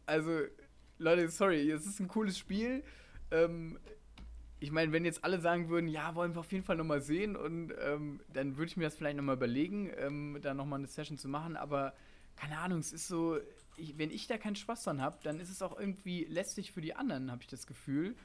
Also, 0.07 0.41
Leute, 0.97 1.29
sorry, 1.29 1.69
es 1.69 1.85
ist 1.85 1.99
ein 1.99 2.07
cooles 2.07 2.37
Spiel. 2.37 2.83
Ähm, 3.29 3.77
ich 4.61 4.71
meine, 4.71 4.91
wenn 4.93 5.03
jetzt 5.03 5.23
alle 5.25 5.41
sagen 5.41 5.67
würden, 5.69 5.89
ja, 5.89 6.15
wollen 6.15 6.33
wir 6.35 6.39
auf 6.39 6.51
jeden 6.53 6.63
Fall 6.63 6.77
nochmal 6.77 7.01
sehen, 7.01 7.35
und 7.35 7.73
ähm, 7.81 8.21
dann 8.31 8.55
würde 8.55 8.67
ich 8.69 8.77
mir 8.77 8.83
das 8.85 8.95
vielleicht 8.95 9.17
nochmal 9.17 9.35
überlegen, 9.35 9.91
ähm, 9.97 10.37
da 10.41 10.53
nochmal 10.53 10.79
eine 10.79 10.87
Session 10.87 11.17
zu 11.17 11.27
machen, 11.27 11.57
aber 11.57 11.93
keine 12.35 12.57
Ahnung, 12.59 12.79
es 12.79 12.93
ist 12.93 13.07
so, 13.09 13.37
ich, 13.75 13.97
wenn 13.97 14.11
ich 14.11 14.27
da 14.27 14.37
keinen 14.37 14.55
Spaß 14.55 14.83
dran 14.85 15.01
habe, 15.01 15.17
dann 15.23 15.39
ist 15.39 15.49
es 15.49 15.61
auch 15.61 15.77
irgendwie 15.77 16.23
lästig 16.25 16.71
für 16.71 16.79
die 16.81 16.95
anderen, 16.95 17.29
habe 17.31 17.41
ich 17.41 17.47
das 17.47 17.65
Gefühl. 17.67 18.15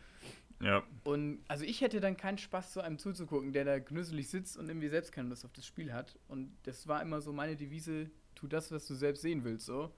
ja. 0.60 0.82
Und 1.04 1.42
also 1.48 1.64
ich 1.64 1.80
hätte 1.80 2.00
dann 2.00 2.16
keinen 2.16 2.38
Spaß, 2.38 2.74
so 2.74 2.80
einem 2.80 2.98
zuzugucken, 2.98 3.52
der 3.52 3.64
da 3.64 3.78
genüsselig 3.78 4.28
sitzt 4.28 4.56
und 4.56 4.68
irgendwie 4.68 4.88
selbst 4.88 5.12
keine 5.12 5.28
Lust 5.30 5.44
auf 5.44 5.52
das 5.52 5.66
Spiel 5.66 5.92
hat. 5.92 6.18
Und 6.28 6.54
das 6.64 6.86
war 6.86 7.00
immer 7.02 7.20
so 7.20 7.32
meine 7.32 7.56
Devise, 7.56 8.10
tu 8.34 8.46
das, 8.46 8.70
was 8.70 8.86
du 8.86 8.94
selbst 8.94 9.22
sehen 9.22 9.42
willst, 9.44 9.66
so. 9.66 9.90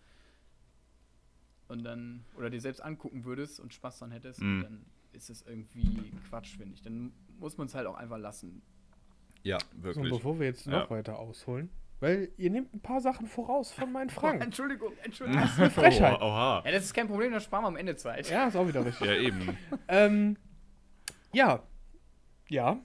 Und 1.69 1.85
dann, 1.85 2.25
oder 2.37 2.49
dir 2.49 2.61
selbst 2.61 2.81
angucken 2.81 3.25
würdest 3.25 3.61
und 3.61 3.75
Spaß 3.75 3.99
dran 3.99 4.11
hättest, 4.13 4.41
Mhm. 4.41 4.57
und 4.57 4.63
dann 4.63 4.87
ist 5.13 5.31
es 5.31 5.43
irgendwie 5.43 6.11
Quatsch, 6.29 6.57
finde 6.57 6.75
ich. 6.75 6.83
Dann 6.83 7.13
muss 7.39 7.57
man 7.59 7.67
es 7.67 7.75
halt 7.75 7.87
auch 7.87 7.97
einfach 7.97 8.19
lassen. 8.19 8.63
Ja, 9.43 9.59
So, 9.77 9.83
wirklich. 9.85 10.11
bevor 10.13 10.39
wir 10.39 10.47
jetzt 10.47 10.67
Ja. 10.67 10.81
noch 10.81 10.91
weiter 10.91 11.19
ausholen, 11.19 11.71
weil 12.01 12.31
ihr 12.37 12.51
nehmt 12.51 12.75
ein 12.75 12.81
paar 12.81 13.01
Sachen 13.01 13.27
voraus 13.27 13.73
von 13.73 13.91
meinen 13.93 14.11
Fragen. 14.11 14.41
Entschuldigung, 14.41 14.93
Entschuldigung. 15.05 15.43
Das 15.43 15.53
ist 15.53 15.61
eine 15.61 15.71
Frechheit. 15.71 16.19
Oh, 16.21 16.25
oha. 16.25 16.63
ja, 16.65 16.71
das 16.73 16.85
ist 16.85 16.95
kein 16.95 17.07
Problem, 17.09 17.33
dann 17.33 17.41
sparen 17.41 17.65
wir 17.65 17.69
am 17.69 17.77
Ende 17.77 17.97
Zeit. 17.97 18.29
Ja, 18.31 18.47
ist 18.49 18.57
auch 18.57 18.67
wieder 18.69 18.85
richtig. 18.85 19.07
Ja, 19.07 19.15
eben. 19.15 19.57
Ähm, 19.89 20.37
ja. 21.33 21.63
Ja. 22.49 22.79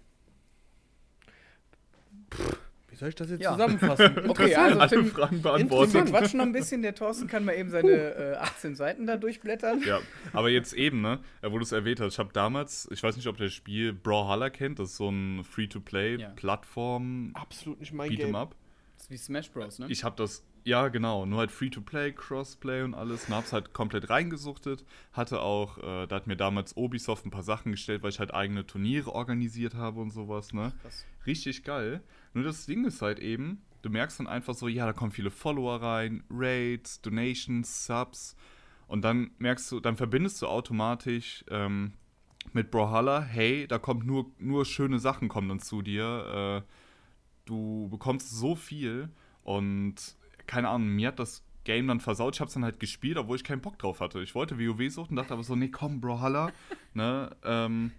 Wie 2.93 2.97
soll 2.97 3.10
ich 3.10 3.15
das 3.15 3.32
jetzt 3.32 3.41
Ja. 3.41 3.53
zusammenfassen? 3.53 4.13
Okay, 4.29 4.53
also 4.53 4.79
Alle 4.79 4.88
Tim, 4.89 5.06
Fragen 5.08 5.38
wir 5.38 5.51
beantwortet. 5.51 6.06
quatschen 6.06 6.38
noch 6.38 6.45
ein 6.45 6.51
bisschen. 6.51 6.84
Der 6.84 6.93
Thorsten 6.93 7.27
kann 7.27 7.43
mal 7.43 7.53
eben 7.53 7.71
seine 7.71 7.89
äh, 7.91 8.36
18 8.36 8.75
Seiten 8.75 9.08
da 9.08 9.17
durchblättern. 9.17 9.82
Ja, 9.84 9.99
aber 10.32 10.49
jetzt 10.51 10.73
eben, 10.73 11.01
ne, 11.01 11.19
äh, 11.41 11.51
wo 11.51 11.58
du 11.58 11.63
es 11.63 11.71
erwähnt 11.71 11.99
hast, 11.99 12.13
ich 12.13 12.19
habe 12.19 12.29
damals, 12.34 12.88
ich 12.91 13.01
weiß 13.01 13.15
nicht, 13.15 13.25
ob 13.27 13.38
das 13.38 13.51
Spiel 13.51 13.93
Brawlhalla 13.93 14.51
kennt, 14.51 14.77
das 14.77 14.91
ist 14.91 14.97
so 14.97 15.10
ein 15.10 15.38
Ja. 15.38 15.43
Free-to-Play-Plattform, 15.43 17.32
Absolut 17.34 17.79
nicht 17.79 17.93
mein 17.93 18.12
Beat'em 18.12 18.17
Game. 18.17 18.36
Up. 18.36 18.56
Das 18.95 19.06
ist 19.06 19.10
wie 19.12 19.17
Smash 19.17 19.49
Bros, 19.51 19.79
ne? 19.79 19.88
Ich 19.89 20.03
habe 20.03 20.15
das, 20.15 20.45
ja 20.63 20.88
genau, 20.88 21.25
nur 21.25 21.39
halt 21.39 21.51
Free-to-Play, 21.51 22.13
Crossplay 22.13 22.84
und 22.84 22.93
alles 22.93 23.25
und 23.27 23.36
hab's 23.36 23.51
halt 23.53 23.73
komplett 23.73 24.10
reingesuchtet. 24.10 24.86
Hatte 25.13 25.41
auch, 25.41 25.77
äh, 25.79 26.08
da 26.08 26.15
hat 26.17 26.27
mir 26.27 26.38
damals 26.38 26.77
Ubisoft 26.77 27.25
ein 27.25 27.32
paar 27.32 27.43
Sachen 27.43 27.71
gestellt, 27.71 28.03
weil 28.03 28.12
ich 28.12 28.19
halt 28.19 28.34
eigene 28.34 28.65
Turniere 28.65 29.12
organisiert 29.13 29.73
habe 29.73 29.99
und 29.99 30.12
sowas, 30.12 30.53
ne. 30.53 30.73
Krass. 30.82 31.06
Richtig 31.25 31.63
geil. 31.63 32.01
Nur 32.34 32.43
das 32.43 32.65
Ding 32.65 32.86
ist 32.86 33.02
halt 33.02 33.19
eben, 33.19 33.62
du 33.82 33.89
merkst 33.89 34.19
dann 34.19 34.28
einfach 34.28 34.56
so, 34.56 34.67
ja, 34.67 34.86
da 34.86 34.93
kommen 34.93 35.12
viele 35.12 35.32
Follower 35.32 35.82
rein, 35.82 36.24
Raids, 36.30 37.02
Donations, 37.02 37.86
Subs. 37.86 38.36
Und 38.88 39.04
dann 39.04 39.32
merkst 39.38 39.72
du, 39.72 39.80
dann 39.80 39.98
verbindest 39.98 40.41
du 40.41 40.48
automatisch 40.48 41.46
ähm, 41.50 41.94
mit 42.52 42.71
Brawlhalla, 42.71 43.21
hey, 43.21 43.67
da 43.67 43.79
kommt 43.79 44.06
nur, 44.06 44.31
nur 44.40 44.65
schöne 44.65 45.00
Sachen 45.00 45.29
kommen 45.29 45.50
dann 45.50 45.60
zu 45.60 45.81
dir. 45.81 46.63
Äh, 46.65 46.71
du 47.46 47.88
bekommst 47.90 48.31
so 48.31 48.56
viel 48.56 49.10
und 49.44 49.96
keine 50.48 50.69
Ahnung, 50.69 50.90
mir 50.90 51.10
hat 51.10 51.19
das 51.19 51.44
Game 51.63 51.88
dann 51.88 52.02
versaut. 52.02 52.36
Ich 52.36 52.42
hab's 52.42 52.54
dann 52.54 52.65
halt 52.65 52.79
gespielt, 52.79 53.17
obwohl 53.17 53.38
ich 53.38 53.44
keinen 53.44 53.62
Bock 53.62 53.79
drauf 53.79 54.02
hatte. 54.02 54.21
Ich 54.21 54.36
wollte 54.36 54.60
WoW 54.60 54.92
suchen, 54.92 55.15
dachte 55.15 55.34
aber 55.34 55.44
so, 55.44 55.56
nee, 55.56 55.69
komm, 55.69 56.02
Brawlhalla. 56.02 56.52
ne, 56.94 57.36
ähm, 57.44 57.92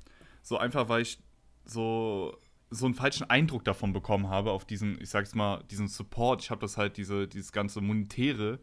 so 0.43 0.59
einfach, 0.59 0.89
weil 0.89 1.03
ich 1.03 1.19
so 1.65 2.37
so 2.75 2.87
einen 2.87 2.95
falschen 2.95 3.29
Eindruck 3.31 3.65
davon 3.65 3.93
bekommen 3.93 4.29
habe, 4.29 4.51
auf 4.53 4.65
diesen, 4.65 5.01
ich 5.01 5.11
sag's 5.11 5.35
mal, 5.35 5.63
diesen 5.71 5.89
Support. 5.89 6.43
Ich 6.43 6.51
habe 6.51 6.61
das 6.61 6.77
halt, 6.77 6.97
diese, 6.97 7.27
dieses 7.29 7.53
ganze 7.53 7.81
Monetäre 7.81 8.59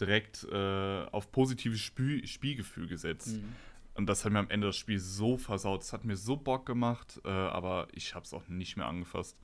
direkt 0.00 0.44
äh, 0.50 1.04
auf 1.10 1.30
positives 1.32 1.80
Spiel, 1.80 2.26
Spielgefühl 2.26 2.86
gesetzt. 2.86 3.36
Mhm. 3.36 3.54
Und 3.94 4.06
das 4.06 4.24
hat 4.24 4.32
mir 4.32 4.38
am 4.38 4.48
Ende 4.50 4.68
das 4.68 4.76
Spiel 4.76 5.00
so 5.00 5.36
versaut. 5.36 5.82
Es 5.82 5.92
hat 5.92 6.04
mir 6.04 6.16
so 6.16 6.36
Bock 6.36 6.66
gemacht, 6.66 7.20
äh, 7.24 7.28
aber 7.28 7.88
ich 7.92 8.14
habe 8.14 8.24
es 8.24 8.32
auch 8.32 8.46
nicht 8.48 8.76
mehr 8.76 8.86
angefasst. 8.86 9.36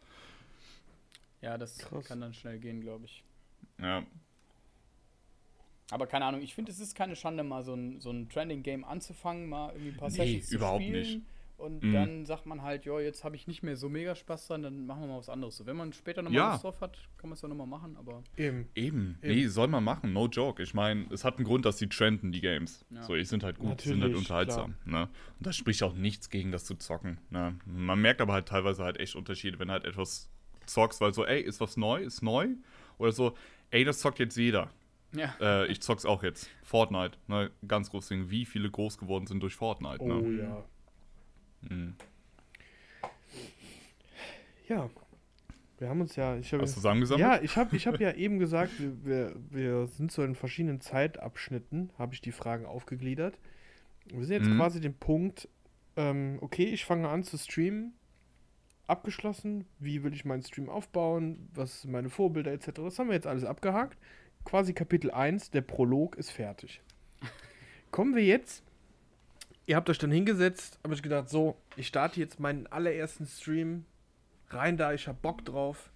Ja, 1.41 1.59
das 1.59 1.77
Krass. 1.79 2.05
kann 2.07 2.21
dann 2.21 2.33
schnell 2.33 2.59
gehen, 2.59 2.81
glaube 2.81 3.05
ich. 3.07 3.25
Ja, 3.81 4.05
Aber 5.91 6.07
keine 6.07 6.25
Ahnung, 6.25 6.41
ich 6.41 6.55
finde, 6.55 6.71
es 6.71 6.79
ist 6.81 6.95
keine 6.95 7.17
Schande, 7.17 7.43
mal 7.43 7.62
so 7.65 7.75
ein, 7.75 8.01
so 8.01 8.11
ein 8.11 8.29
Trending-Game 8.29 8.85
anzufangen, 8.85 9.49
mal 9.49 9.71
irgendwie 9.73 9.91
ein 9.91 9.97
paar 9.97 10.09
Nee, 10.11 10.17
Sessions 10.17 10.49
zu 10.49 10.55
überhaupt 10.55 10.83
spielen. 10.83 11.01
nicht. 11.01 11.21
Und 11.57 11.83
Mhm. 11.85 11.93
dann 11.93 12.27
sagt 12.27 12.47
man 12.47 12.63
halt, 12.63 12.85
ja, 12.85 12.99
jetzt 13.01 13.23
habe 13.25 13.37
ich 13.37 13.47
nicht 13.47 13.63
mehr 13.63 13.77
so 13.77 13.89
mega 13.89 14.15
Spaß 14.17 14.49
dran, 14.49 14.63
dann 14.63 14.87
machen 14.87 15.03
wir 15.03 15.09
mal 15.09 15.19
was 15.19 15.29
anderes. 15.29 15.57
So, 15.57 15.67
wenn 15.67 15.77
man 15.77 15.93
später 15.93 16.21
nochmal 16.21 16.37
Ja. 16.37 16.53
Lust 16.53 16.65
drauf 16.65 16.81
hat, 16.81 16.97
kann 17.17 17.31
man 17.31 17.35
es 17.35 17.43
ja 17.43 17.49
nochmal 17.49 17.67
machen, 17.69 17.97
aber 17.97 18.23
Eben. 18.37 18.69
Eben. 18.75 19.19
Eben. 19.23 19.35
Nee, 19.35 19.47
soll 19.47 19.69
man 19.69 19.85
machen, 19.85 20.13
no 20.13 20.27
joke. 20.27 20.63
Ich 20.63 20.75
meine, 20.75 21.07
es 21.13 21.25
hat 21.25 21.37
einen 21.37 21.45
Grund, 21.47 21.65
dass 21.65 21.77
die 21.77 21.89
trenden, 21.89 22.33
die 22.33 22.41
Games. 22.41 22.85
Ja. 22.91 23.03
So, 23.05 23.15
die 23.15 23.25
sind 23.25 23.45
halt 23.45 23.59
gut, 23.59 23.83
die 23.85 23.89
sind 23.89 24.03
halt 24.03 24.13
Natürlich, 24.13 24.19
unterhaltsam. 24.31 24.75
Ne? 24.85 25.03
Und 25.39 25.47
da 25.47 25.53
spricht 25.53 25.83
auch 25.85 25.95
nichts 25.95 26.29
gegen 26.29 26.51
das 26.51 26.65
zu 26.65 26.75
zocken. 26.75 27.19
Ne? 27.31 27.57
Man 27.67 28.01
merkt 28.01 28.21
aber 28.21 28.33
halt 28.33 28.47
teilweise 28.49 28.83
halt 28.85 28.99
echt 28.99 29.15
Unterschiede, 29.15 29.59
wenn 29.61 29.71
halt 29.71 29.85
etwas 29.85 30.29
zockst, 30.67 31.01
weil 31.01 31.15
so, 31.15 31.25
ey, 31.25 31.41
ist 31.41 31.61
was 31.61 31.77
neu, 31.77 32.03
ist 32.03 32.23
neu. 32.23 32.49
Oder 32.99 33.13
so, 33.13 33.35
ey, 33.71 33.85
das 33.85 34.01
zockt 34.01 34.19
jetzt 34.19 34.37
jeder. 34.37 34.71
ja. 35.13 35.33
Äh, 35.41 35.67
ich 35.71 35.81
zock's 35.81 36.05
auch 36.05 36.25
jetzt. 36.25 36.51
Fortnite, 36.65 37.17
ne? 37.29 37.51
Ganz 37.69 37.91
groß 37.91 38.09
Ding. 38.09 38.31
Wie 38.31 38.45
viele 38.45 38.69
groß 38.71 38.99
geworden 38.99 39.27
sind 39.29 39.41
durch 39.43 39.55
Fortnite, 39.55 40.01
Oh 40.03 40.09
ne? 40.21 40.43
ja. 40.43 40.65
Mhm. 41.71 41.95
Ja. 44.69 44.89
Wir 45.79 45.89
haben 45.89 46.01
uns 46.01 46.17
ja. 46.17 46.37
Ich 46.37 46.53
hab, 46.53 46.61
Hast 46.61 46.73
du 46.73 46.77
zusammengesammelt? 46.77 47.21
ja, 47.29 47.43
ich 47.43 47.57
habe 47.57 47.77
ich 47.77 47.87
hab 47.87 48.01
ja 48.01 48.12
eben 48.12 48.39
gesagt, 48.39 48.73
wir, 48.79 49.35
wir, 49.51 49.87
sind 49.89 50.12
so 50.12 50.23
in 50.23 50.35
verschiedenen 50.35 50.81
Zeitabschnitten, 50.81 51.91
habe 51.99 52.15
ich 52.15 52.21
die 52.21 52.33
Fragen 52.33 52.65
aufgegliedert. 52.65 53.39
Wir 54.07 54.25
sind 54.25 54.37
jetzt 54.43 54.49
Mhm. 54.51 54.57
quasi 54.57 54.81
den 54.81 54.95
Punkt, 54.95 55.49
ähm, 55.97 56.39
okay, 56.41 56.65
ich 56.65 56.85
fange 56.85 57.09
an 57.09 57.23
zu 57.25 57.37
streamen. 57.39 57.93
Abgeschlossen. 58.87 59.65
Wie 59.79 60.03
will 60.05 60.12
ich 60.12 60.25
meinen 60.27 60.43
Stream 60.43 60.69
aufbauen? 60.69 61.49
Was 61.55 61.83
sind 61.83 61.91
meine 61.93 62.11
Vorbilder 62.11 62.53
etc. 62.53 62.73
Das 62.77 62.99
haben 62.99 63.09
wir 63.09 63.15
jetzt 63.15 63.27
alles 63.27 63.45
abgehakt. 63.45 63.99
Quasi 64.45 64.75
Kapitel 64.75 65.11
1, 65.11 65.51
der 65.53 65.62
Prolog 65.62 66.17
ist 66.17 66.31
fertig. 66.31 66.83
Kommen 67.91 68.15
wir 68.15 68.25
jetzt. 68.25 68.62
Ihr 69.67 69.77
habt 69.77 69.89
euch 69.89 69.99
dann 69.99 70.11
hingesetzt, 70.11 70.79
habe 70.85 70.95
ich 70.95 71.03
gedacht, 71.03 71.31
so, 71.31 71.57
ich 71.77 71.87
starte 71.87 72.21
jetzt 72.21 72.39
meinen 72.39 72.67
allerersten 72.67 73.27
Stream. 73.27 73.87
Rein 74.51 74.77
da, 74.77 74.93
ich 74.93 75.09
hab 75.09 75.23
Bock 75.23 75.45
drauf. 75.45 75.91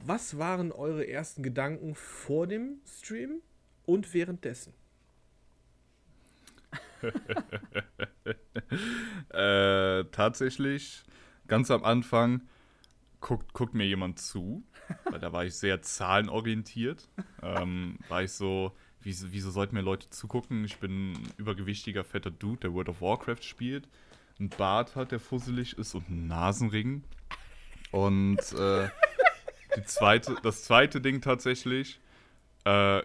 Was 0.00 0.38
waren 0.38 0.70
eure 0.70 1.06
ersten 1.06 1.42
Gedanken 1.42 1.94
vor 1.94 2.46
dem 2.46 2.80
Stream 2.86 3.40
und 3.86 4.12
währenddessen? 4.14 4.74
Äh, 9.30 10.04
tatsächlich, 10.12 11.02
ganz 11.46 11.70
am 11.70 11.84
Anfang 11.84 12.42
guckt, 13.20 13.52
guckt 13.52 13.74
mir 13.74 13.86
jemand 13.86 14.18
zu, 14.18 14.62
weil 15.04 15.20
da 15.20 15.32
war 15.32 15.44
ich 15.44 15.54
sehr 15.54 15.82
zahlenorientiert. 15.82 17.08
Ähm, 17.42 17.98
war 18.08 18.22
ich 18.22 18.32
so, 18.32 18.72
wieso, 19.02 19.32
wieso 19.32 19.50
sollten 19.50 19.74
mir 19.74 19.82
Leute 19.82 20.10
zugucken? 20.10 20.64
Ich 20.64 20.78
bin 20.78 21.12
ein 21.12 21.28
übergewichtiger, 21.36 22.04
fetter 22.04 22.30
Dude, 22.30 22.60
der 22.60 22.72
World 22.72 22.88
of 22.88 23.00
Warcraft 23.00 23.42
spielt, 23.42 23.88
ein 24.38 24.48
Bart 24.48 24.96
hat, 24.96 25.12
der 25.12 25.20
fusselig 25.20 25.76
ist 25.78 25.94
und 25.94 26.08
einen 26.08 26.26
Nasenring. 26.26 27.04
Und 27.90 28.38
äh, 28.52 28.88
die 29.76 29.84
zweite, 29.84 30.36
das 30.42 30.64
zweite 30.64 31.00
Ding 31.00 31.20
tatsächlich, 31.20 32.00
äh, 32.64 33.02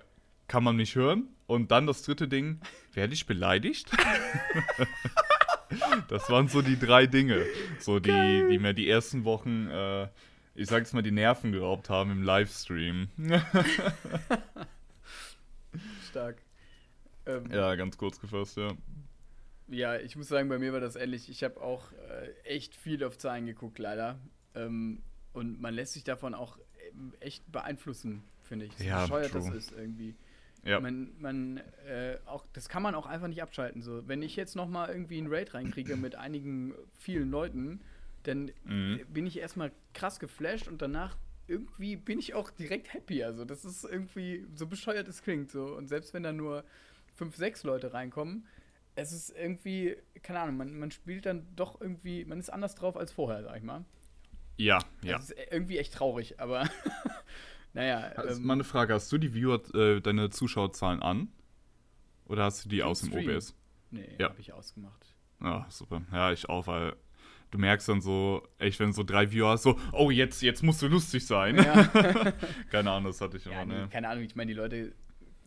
kann 0.48 0.64
man 0.64 0.76
nicht 0.76 0.96
hören. 0.96 1.30
Und 1.48 1.72
dann 1.72 1.86
das 1.86 2.02
dritte 2.02 2.28
Ding, 2.28 2.60
werde 2.94 3.14
ich 3.14 3.26
beleidigt? 3.26 3.90
Das 6.10 6.30
waren 6.30 6.48
so 6.48 6.62
die 6.62 6.78
drei 6.78 7.08
Dinge, 7.08 7.44
so 7.80 8.00
die, 8.00 8.46
die 8.50 8.60
mir 8.60 8.74
die 8.74 8.88
ersten 8.88 9.24
Wochen, 9.26 9.68
äh, 9.68 10.08
ich 10.54 10.68
sag 10.68 10.80
jetzt 10.80 10.94
mal, 10.94 11.02
die 11.02 11.12
Nerven 11.12 11.52
geraubt 11.52 11.90
haben 11.90 12.12
im 12.12 12.22
Livestream. 12.22 13.10
Stark. 16.16 16.42
Ähm, 17.26 17.52
ja, 17.52 17.76
ganz 17.76 17.98
kurz 17.98 18.20
gefasst, 18.22 18.56
ja. 18.56 18.72
Ja, 19.68 19.98
ich 19.98 20.16
muss 20.16 20.30
sagen, 20.30 20.48
bei 20.48 20.58
mir 20.60 20.72
war 20.72 20.80
das 20.80 20.96
ähnlich. 20.96 21.28
Ich 21.30 21.44
habe 21.44 21.60
auch 21.60 21.92
äh, 21.92 22.30
echt 22.46 22.74
viel 22.74 23.04
auf 23.04 23.18
Zahlen 23.18 23.46
geguckt, 23.46 23.80
leider. 23.80 24.18
Ähm, 24.54 25.02
und 25.34 25.60
man 25.60 25.74
lässt 25.74 25.92
sich 25.92 26.06
davon 26.06 26.34
auch 26.34 26.58
ähm, 26.90 27.14
echt 27.20 27.52
beeinflussen, 27.52 28.24
finde 28.44 28.66
ich. 28.68 28.78
So 28.78 28.86
Ja, 28.86 29.02
bescheuert 29.02 29.36
das 29.36 29.48
true. 29.48 29.58
ist 29.58 29.72
irgendwie. 29.74 30.16
Ja, 30.64 30.80
Man, 30.80 31.12
man, 31.20 31.58
äh, 31.86 32.18
auch, 32.26 32.46
das 32.54 32.70
kann 32.70 32.82
man 32.82 32.96
auch 32.96 33.06
einfach 33.08 33.28
nicht 33.28 33.42
abschalten. 33.42 33.82
So. 33.82 34.08
Wenn 34.08 34.22
ich 34.22 34.38
jetzt 34.38 34.56
nochmal 34.56 34.90
irgendwie 34.90 35.18
einen 35.18 35.28
Raid 35.28 35.54
reinkriege 35.54 35.98
mit 35.98 36.16
einigen 36.16 36.74
vielen 36.98 37.30
Leuten, 37.30 37.82
dann 38.24 38.52
Mhm. 38.64 39.02
bin 39.10 39.28
ich 39.28 39.38
erstmal 39.38 39.72
krass 39.94 40.20
geflasht 40.20 40.68
und 40.70 40.82
danach 40.82 41.18
irgendwie 41.48 41.96
bin 41.96 42.20
ich 42.20 42.34
auch 42.34 42.50
direkt 42.52 42.94
happy. 42.94 43.24
Also 43.24 43.46
das 43.46 43.66
ist 43.66 43.84
irgendwie, 43.84 44.46
so 44.56 44.68
bescheuert 44.68 45.08
es 45.08 45.22
klingt. 45.22 45.52
So. 45.52 45.76
Und 45.76 45.88
selbst 45.88 46.14
wenn 46.14 46.24
da 46.24 46.32
nur 46.32 46.64
fünf, 47.16 47.36
sechs 47.36 47.64
Leute 47.64 47.94
reinkommen, 47.94 48.46
es 48.96 49.12
ist 49.12 49.30
irgendwie, 49.30 49.98
keine 50.24 50.40
Ahnung, 50.40 50.58
man, 50.58 50.78
man 50.78 50.92
spielt 50.92 51.26
dann 51.26 51.46
doch 51.56 51.80
irgendwie, 51.82 52.26
man 52.26 52.40
ist 52.40 52.50
anders 52.50 52.76
drauf 52.76 52.96
als 52.98 53.12
vorher, 53.12 53.44
sag 53.44 53.58
ich 53.58 53.64
mal. 53.64 53.84
ja, 54.58 54.80
ja. 55.02 55.18
Das 55.18 55.32
ist 55.32 55.38
irgendwie 55.52 55.78
echt 55.78 55.94
traurig, 55.94 56.40
aber 56.40 56.68
naja. 57.74 58.00
Also, 58.16 58.40
ähm, 58.40 58.48
mal 58.48 58.54
eine 58.54 58.64
Frage, 58.64 58.94
hast 58.94 59.12
du 59.12 59.18
die 59.18 59.34
Viewer, 59.34 59.62
äh, 59.76 60.02
deine 60.02 60.30
Zuschauerzahlen 60.30 61.02
an? 61.02 61.30
Oder 62.26 62.46
hast 62.46 62.66
du 62.66 62.70
die 62.70 62.82
aus 62.84 63.02
dem 63.02 63.10
Stream. 63.10 63.36
OBS? 63.36 63.56
nee, 63.92 64.10
ja. 64.18 64.30
habe 64.30 64.40
ich 64.40 64.52
ausgemacht. 64.54 65.16
Ah, 65.40 65.66
super. 65.70 66.02
Ja, 66.12 66.32
ich 66.32 66.50
auch, 66.50 66.66
weil 66.68 66.96
du 67.56 67.62
merkst 67.62 67.88
dann 67.90 68.02
so, 68.02 68.48
echt, 68.60 68.80
wenn 68.80 68.94
so 68.94 69.04
drei 69.04 69.32
Viewer 69.32 69.50
hast, 69.50 69.64
so, 69.64 69.80
oh, 69.94 70.12
jetzt, 70.12 70.42
jetzt 70.42 70.62
musst 70.64 70.82
du 70.82 70.88
lustig 70.88 71.26
sein. 71.26 71.56
Ja. 71.56 71.84
Keine 72.72 72.92
Ahnung, 72.92 73.12
das 73.12 73.22
hatte 73.22 73.38
ich 73.38 73.46
Ja, 73.46 73.64
immer, 73.64 73.74
nee, 73.74 73.80
ne? 73.82 73.88
keine 73.90 74.10
Ahnung, 74.10 74.24
ich 74.24 74.36
meine, 74.36 74.50
die 74.50 74.58
Leute, 74.58 74.92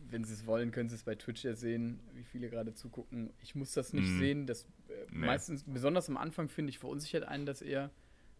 wenn 0.09 0.23
sie 0.23 0.33
es 0.33 0.45
wollen, 0.47 0.71
können 0.71 0.89
sie 0.89 0.95
es 0.95 1.03
bei 1.03 1.15
Twitch 1.15 1.43
ja 1.43 1.53
sehen, 1.53 1.99
wie 2.13 2.23
viele 2.23 2.49
gerade 2.49 2.73
zugucken. 2.73 3.31
Ich 3.41 3.53
muss 3.55 3.73
das 3.73 3.93
nicht 3.93 4.09
Mhm. 4.09 4.17
sehen. 4.19 4.47
Das 4.47 4.63
äh, 4.63 4.67
Nee. 5.11 5.25
meistens, 5.27 5.63
besonders 5.65 6.09
am 6.09 6.17
Anfang, 6.17 6.49
finde 6.49 6.71
ich, 6.71 6.79
verunsichert 6.79 7.23
einen 7.25 7.45
das 7.45 7.61
eher. 7.61 7.91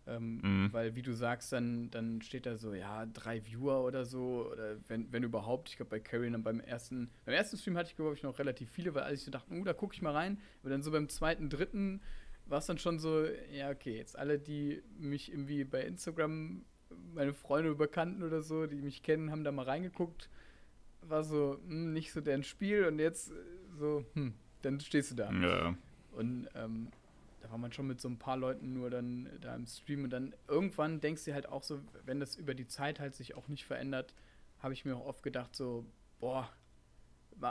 Ähm, 0.07 0.39
Mhm. 0.41 0.69
Weil, 0.73 0.95
wie 0.95 1.03
du 1.03 1.13
sagst, 1.13 1.51
dann, 1.53 1.91
dann 1.91 2.23
steht 2.23 2.47
da 2.47 2.57
so, 2.57 2.73
ja, 2.73 3.05
drei 3.05 3.45
Viewer 3.45 3.83
oder 3.83 4.05
so, 4.05 4.49
oder 4.51 4.77
wenn, 4.87 5.11
wenn 5.13 5.21
überhaupt. 5.21 5.69
Ich 5.69 5.75
glaube, 5.77 5.91
bei 5.91 5.99
Carrion 5.99 6.31
dann 6.33 6.41
beim 6.41 6.59
ersten, 6.59 7.11
beim 7.25 7.35
ersten 7.35 7.57
Stream 7.57 7.77
hatte 7.77 7.89
ich, 7.91 7.95
glaube 7.95 8.15
ich, 8.15 8.23
noch 8.23 8.39
relativ 8.39 8.71
viele, 8.71 8.95
weil 8.95 9.03
als 9.03 9.19
ich 9.19 9.25
so 9.25 9.31
dachte, 9.31 9.53
uh, 9.53 9.63
da 9.63 9.73
gucke 9.73 9.93
ich 9.93 10.01
mal 10.01 10.13
rein. 10.13 10.39
Aber 10.61 10.71
dann 10.71 10.81
so 10.81 10.89
beim 10.89 11.07
zweiten, 11.09 11.49
dritten 11.51 12.01
war 12.49 12.59
es 12.59 12.65
dann 12.65 12.77
schon 12.77 12.99
so, 12.99 13.25
ja, 13.51 13.69
okay, 13.69 13.95
jetzt 13.95 14.17
alle, 14.17 14.39
die 14.39 14.81
mich 14.97 15.31
irgendwie 15.31 15.63
bei 15.63 15.81
Instagram, 15.81 16.63
meine 17.13 17.33
Freunde, 17.33 17.75
Bekannten 17.75 18.23
oder 18.23 18.41
so, 18.41 18.65
die 18.65 18.81
mich 18.81 19.03
kennen, 19.03 19.31
haben 19.31 19.43
da 19.43 19.51
mal 19.51 19.65
reingeguckt. 19.65 20.29
War 21.01 21.23
so, 21.23 21.59
hm, 21.67 21.93
nicht 21.93 22.11
so 22.11 22.21
deren 22.21 22.43
Spiel 22.43 22.85
und 22.85 22.99
jetzt 22.99 23.31
äh, 23.31 23.35
so, 23.77 24.03
hm, 24.13 24.33
dann 24.61 24.79
stehst 24.79 25.11
du 25.11 25.15
da. 25.15 25.31
Ja, 25.31 25.75
Und 26.11 26.49
ähm, 26.55 26.87
da 27.41 27.51
war 27.51 27.57
man 27.57 27.71
schon 27.71 27.87
mit 27.87 28.01
so 28.01 28.09
ein 28.09 28.17
paar 28.17 28.37
Leuten 28.37 28.73
nur 28.73 28.89
dann 28.89 29.29
da 29.41 29.55
im 29.55 29.65
Stream 29.65 30.03
und 30.03 30.09
dann 30.09 30.33
irgendwann 30.47 30.99
denkst 30.99 31.25
du 31.25 31.33
halt 31.33 31.47
auch 31.47 31.63
so, 31.63 31.79
wenn 32.05 32.19
das 32.19 32.35
über 32.35 32.53
die 32.53 32.67
Zeit 32.67 32.99
halt 32.99 33.15
sich 33.15 33.35
auch 33.35 33.47
nicht 33.47 33.65
verändert, 33.65 34.13
habe 34.59 34.73
ich 34.73 34.83
mir 34.83 34.95
auch 34.97 35.05
oft 35.05 35.23
gedacht 35.23 35.55
so, 35.55 35.85
boah, 36.19 36.49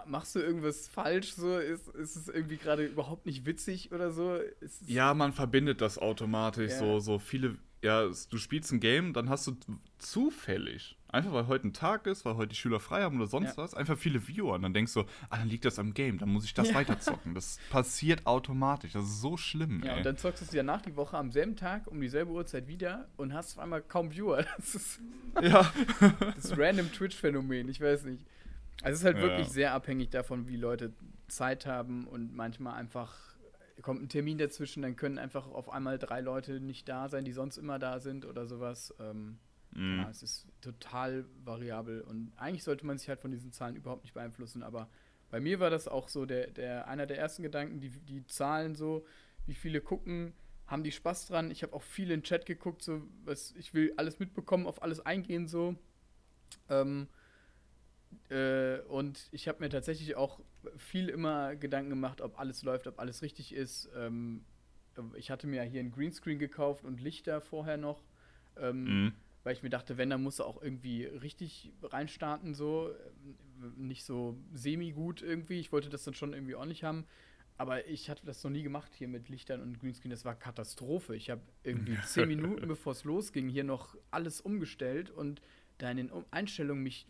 machst 0.07 0.35
du 0.35 0.41
irgendwas 0.41 0.89
falsch 0.89 1.33
so? 1.33 1.59
Ist, 1.59 1.89
ist 1.89 2.17
es 2.17 2.29
irgendwie 2.29 2.57
gerade 2.57 2.85
überhaupt 2.87 3.27
nicht 3.27 3.47
witzig 3.47 3.93
oder 3.93 4.11
so? 4.11 4.39
Ja, 4.87 5.15
man 5.15 5.33
verbindet 5.33 5.81
das 5.81 5.99
automatisch. 5.99 6.73
Ja. 6.73 6.79
So, 6.79 6.99
so 7.01 7.19
viele. 7.19 7.57
Ja, 7.81 8.07
du 8.07 8.39
spielst 8.39 8.73
ein 8.73 8.81
Game, 8.81 9.13
dann 9.13 9.29
hast 9.29 9.47
du 9.47 9.57
zufällig, 9.99 10.97
einfach 11.09 11.33
weil 11.33 11.47
heute 11.47 11.69
ein 11.69 11.73
Tag 11.73 12.09
ist, 12.09 12.25
weil 12.25 12.35
heute 12.35 12.49
die 12.49 12.57
Schüler 12.57 12.81
frei 12.81 13.03
haben 13.03 13.19
oder 13.19 13.29
sonst 13.29 13.51
Ja. 13.51 13.57
was, 13.63 13.75
einfach 13.75 13.97
viele 13.97 14.27
Viewer. 14.27 14.55
Und 14.55 14.63
dann 14.63 14.75
denkst 14.75 14.95
du, 14.95 15.03
ah, 15.31 15.37
dann 15.39 15.49
liegt 15.49 15.65
das 15.65 15.79
am 15.79 15.95
Game, 15.95 16.19
dann 16.19 16.29
muss 16.29 16.45
ich 16.45 16.55
das 16.55 16.71
Ja. 16.71 16.75
weiterzocken. 16.75 17.35
Das 17.37 17.59
passiert 17.71 18.27
automatisch. 18.27 18.93
Das 18.95 19.05
ist 19.05 19.21
so 19.21 19.37
schlimm, 19.37 19.83
Ja, 19.85 19.93
ey. 19.93 19.99
und 19.99 20.07
dann 20.07 20.17
zockst 20.17 20.41
du 20.43 20.47
es 20.47 20.53
ja 20.53 20.65
nach 20.65 20.83
die 20.83 20.97
Woche 20.97 21.17
am 21.17 21.31
selben 21.31 21.55
Tag 21.55 21.87
um 21.87 22.01
dieselbe 22.01 22.33
Uhrzeit 22.33 22.67
wieder 22.67 23.07
und 23.17 23.33
hast 23.33 23.57
auf 23.57 23.63
einmal 23.63 23.81
kaum 23.83 24.11
Viewer. 24.11 24.45
Das 24.57 24.75
ist 24.75 25.01
ja. 25.41 25.73
das 26.35 26.59
random 26.59 26.91
Twitch-Phänomen, 26.93 27.69
ich 27.69 27.81
weiß 27.81 28.05
nicht. 28.05 28.25
Also 28.83 28.95
es 28.95 29.01
ist 29.01 29.05
halt 29.05 29.17
Ja. 29.17 29.23
wirklich 29.23 29.51
sehr 29.51 29.73
abhängig 29.73 30.11
davon, 30.11 30.49
wie 30.49 30.57
Leute 30.57 30.93
Zeit 31.27 31.67
haben 31.67 32.07
und 32.07 32.35
manchmal 32.35 32.75
einfach 32.75 33.17
kommt 33.83 34.03
ein 34.03 34.09
Termin 34.09 34.39
dazwischen, 34.39 34.83
dann 34.83 34.97
können 34.97 35.19
einfach 35.19 35.47
auf 35.47 35.71
einmal 35.71 35.99
drei 35.99 36.21
Leute 36.21 36.61
nicht 36.61 36.89
da 36.89 37.09
sein, 37.09 37.25
die 37.25 37.33
sonst 37.33 37.59
immer 37.59 37.79
da 37.79 38.01
sind 38.01 38.25
oder 38.25 38.47
sowas. 38.47 38.93
Ähm, 38.99 39.39
Mhm. 39.71 39.99
ja, 39.99 40.11
es 40.11 40.23
ist 40.23 40.47
total 40.61 41.25
variabel 41.45 42.01
und 42.01 42.33
eigentlich 42.37 42.65
sollte 42.65 42.87
man 42.87 42.99
sich 42.99 43.09
halt 43.09 43.21
von 43.21 43.31
diesen 43.31 43.53
Zahlen 43.53 43.77
überhaupt 43.77 44.03
nicht 44.03 44.15
beeinflussen, 44.15 44.63
aber 44.63 44.89
bei 45.31 45.41
mir 45.41 45.61
war 45.61 45.71
das 45.71 45.87
auch 45.89 46.09
so 46.09 46.25
der, 46.27 46.49
der 46.51 46.89
einer 46.89 47.07
der 47.07 47.19
ersten 47.19 47.43
Gedanken, 47.43 47.81
die, 47.81 47.91
die 47.91 48.27
Zahlen 48.27 48.75
so, 48.75 49.05
wie 49.47 49.55
viele 49.55 49.81
gucken, 49.81 50.33
haben 50.67 50.83
die 50.83 50.93
Spaß 50.93 51.27
dran. 51.27 51.51
Ich 51.51 51.63
habe 51.63 51.75
auch 51.75 51.83
viel 51.83 52.11
in 52.11 52.21
den 52.21 52.23
Chat 52.25 52.47
geguckt, 52.47 52.83
so 52.83 53.03
was 53.25 53.53
ich 53.57 53.75
will 53.75 53.93
alles 53.97 54.19
mitbekommen, 54.19 54.67
auf 54.67 54.83
alles 54.83 55.01
eingehen 55.01 55.47
so. 55.47 55.77
Ähm, 56.69 57.09
äh, 58.31 58.79
und 58.89 59.29
ich 59.33 59.49
habe 59.49 59.61
mir 59.61 59.69
tatsächlich 59.71 60.17
auch 60.17 60.41
viel 60.77 61.09
immer 61.09 61.57
Gedanken 61.57 61.91
gemacht, 61.91 62.21
ob 62.21 62.39
alles 62.39 62.63
läuft, 62.63 62.87
ob 62.87 62.99
alles 62.99 63.23
richtig 63.23 63.55
ist. 63.55 63.89
Ähm, 63.97 64.45
ich 65.17 65.31
hatte 65.31 65.47
mir 65.47 65.63
hier 65.63 65.81
ein 65.81 65.93
Greenscreen 65.93 66.39
gekauft 66.39 66.85
und 66.85 67.01
Lichter 67.01 67.41
vorher 67.41 67.77
noch. 67.77 68.03
Ähm, 68.57 68.85
Mhm. 69.07 69.13
weil 69.45 69.53
ich 69.55 69.63
mir 69.63 69.71
dachte, 69.71 69.97
wenn, 69.97 70.11
dann 70.11 70.23
muss 70.23 70.41
er 70.41 70.47
auch 70.47 70.61
irgendwie 70.63 71.05
richtig 71.05 71.73
reinstarten, 71.83 72.55
so. 72.55 72.91
Ähm, 73.61 73.75
Nicht 73.77 74.05
so 74.05 74.37
semi-gut 74.55 75.23
irgendwie. 75.23 75.59
Ich 75.61 75.73
wollte 75.73 75.89
das 75.89 76.05
dann 76.05 76.15
schon 76.15 76.33
irgendwie 76.33 76.55
ordentlich 76.55 76.85
haben. 76.85 77.07
aber 77.57 77.87
ich 77.89 78.09
hatte 78.09 78.25
das 78.25 78.43
noch 78.45 78.53
nie 78.53 78.63
gemacht 78.63 78.95
hier 78.95 79.09
mit 79.09 79.29
Lichtern 79.29 79.61
und 79.61 79.81
Greenscreen. 79.81 80.11
Das 80.13 80.25
war 80.25 80.37
Katastrophe. 80.37 81.17
Ich 81.17 81.29
habe 81.31 81.41
irgendwie 81.65 81.97
zehn 82.07 82.29
Minuten, 82.29 82.69
bevor 82.69 82.93
es 82.93 83.03
losging, 83.05 83.49
hier 83.49 83.65
noch 83.65 83.97
alles 84.13 84.41
umgestellt 84.41 85.11
und 85.11 85.41
da 85.79 85.91
in 85.91 85.97
den 85.97 86.11
Einstellungen 86.31 86.83
mich 86.85 87.07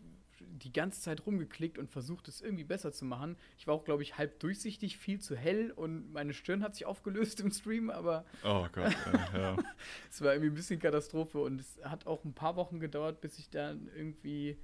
die 0.51 0.73
ganze 0.73 1.01
Zeit 1.01 1.25
rumgeklickt 1.25 1.77
und 1.77 1.89
versucht, 1.89 2.27
es 2.27 2.41
irgendwie 2.41 2.63
besser 2.63 2.91
zu 2.91 3.05
machen. 3.05 3.37
Ich 3.57 3.67
war 3.67 3.75
auch, 3.75 3.83
glaube 3.83 4.03
ich, 4.03 4.17
halb 4.17 4.39
durchsichtig, 4.39 4.97
viel 4.97 5.19
zu 5.19 5.35
hell 5.35 5.71
und 5.71 6.11
meine 6.11 6.33
Stirn 6.33 6.63
hat 6.63 6.75
sich 6.75 6.85
aufgelöst 6.85 7.39
im 7.39 7.51
Stream, 7.51 7.89
aber. 7.89 8.25
Oh 8.43 8.67
Gott, 8.71 8.95
ja. 9.33 9.57
es 10.09 10.21
war 10.21 10.33
irgendwie 10.33 10.51
ein 10.51 10.55
bisschen 10.55 10.79
Katastrophe 10.79 11.39
und 11.39 11.61
es 11.61 11.79
hat 11.83 12.07
auch 12.07 12.23
ein 12.25 12.33
paar 12.33 12.55
Wochen 12.55 12.79
gedauert, 12.79 13.21
bis 13.21 13.37
ich 13.39 13.49
da 13.49 13.71
irgendwie 13.71 14.57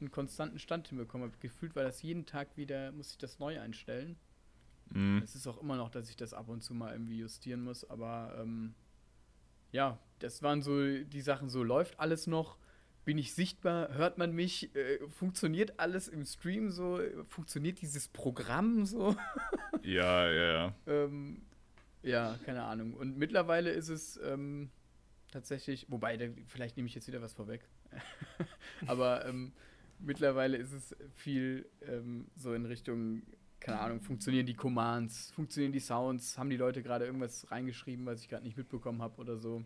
einen 0.00 0.10
konstanten 0.10 0.58
Stand 0.58 0.88
hinbekommen 0.88 1.28
habe. 1.28 1.38
Gefühlt 1.40 1.74
war 1.76 1.82
das 1.82 2.02
jeden 2.02 2.26
Tag 2.26 2.56
wieder, 2.56 2.92
muss 2.92 3.10
ich 3.12 3.18
das 3.18 3.38
neu 3.38 3.60
einstellen. 3.60 4.16
Mhm. 4.90 5.20
Es 5.22 5.34
ist 5.34 5.46
auch 5.46 5.60
immer 5.60 5.76
noch, 5.76 5.90
dass 5.90 6.08
ich 6.08 6.16
das 6.16 6.34
ab 6.34 6.48
und 6.48 6.62
zu 6.62 6.74
mal 6.74 6.92
irgendwie 6.92 7.18
justieren 7.18 7.62
muss, 7.62 7.88
aber 7.88 8.36
ähm, 8.40 8.74
ja, 9.72 9.98
das 10.20 10.42
waren 10.42 10.62
so 10.62 11.02
die 11.04 11.20
Sachen, 11.20 11.48
so 11.48 11.62
läuft 11.62 12.00
alles 12.00 12.26
noch 12.26 12.56
bin 13.08 13.16
ich 13.16 13.32
sichtbar? 13.32 13.94
Hört 13.94 14.18
man 14.18 14.34
mich? 14.34 14.76
Äh, 14.76 14.98
funktioniert 15.08 15.80
alles 15.80 16.08
im 16.08 16.26
Stream 16.26 16.70
so? 16.70 17.00
Funktioniert 17.30 17.80
dieses 17.80 18.06
Programm 18.06 18.84
so? 18.84 19.16
ja, 19.82 20.30
ja, 20.30 20.52
ja. 20.52 20.74
ähm, 20.86 21.40
ja, 22.02 22.38
keine 22.44 22.64
Ahnung. 22.64 22.92
Und 22.92 23.16
mittlerweile 23.16 23.70
ist 23.70 23.88
es 23.88 24.20
ähm, 24.22 24.68
tatsächlich, 25.32 25.86
wobei, 25.88 26.18
da, 26.18 26.26
vielleicht 26.48 26.76
nehme 26.76 26.86
ich 26.86 26.94
jetzt 26.94 27.08
wieder 27.08 27.22
was 27.22 27.32
vorweg. 27.32 27.66
Aber 28.86 29.24
ähm, 29.24 29.52
mittlerweile 30.00 30.58
ist 30.58 30.72
es 30.72 30.94
viel 31.14 31.66
ähm, 31.80 32.26
so 32.36 32.52
in 32.52 32.66
Richtung, 32.66 33.22
keine 33.58 33.80
Ahnung, 33.80 34.02
funktionieren 34.02 34.44
die 34.44 34.52
Commands, 34.52 35.30
funktionieren 35.30 35.72
die 35.72 35.80
Sounds, 35.80 36.36
haben 36.36 36.50
die 36.50 36.58
Leute 36.58 36.82
gerade 36.82 37.06
irgendwas 37.06 37.50
reingeschrieben, 37.50 38.04
was 38.04 38.20
ich 38.20 38.28
gerade 38.28 38.44
nicht 38.44 38.58
mitbekommen 38.58 39.00
habe 39.00 39.18
oder 39.18 39.38
so. 39.38 39.64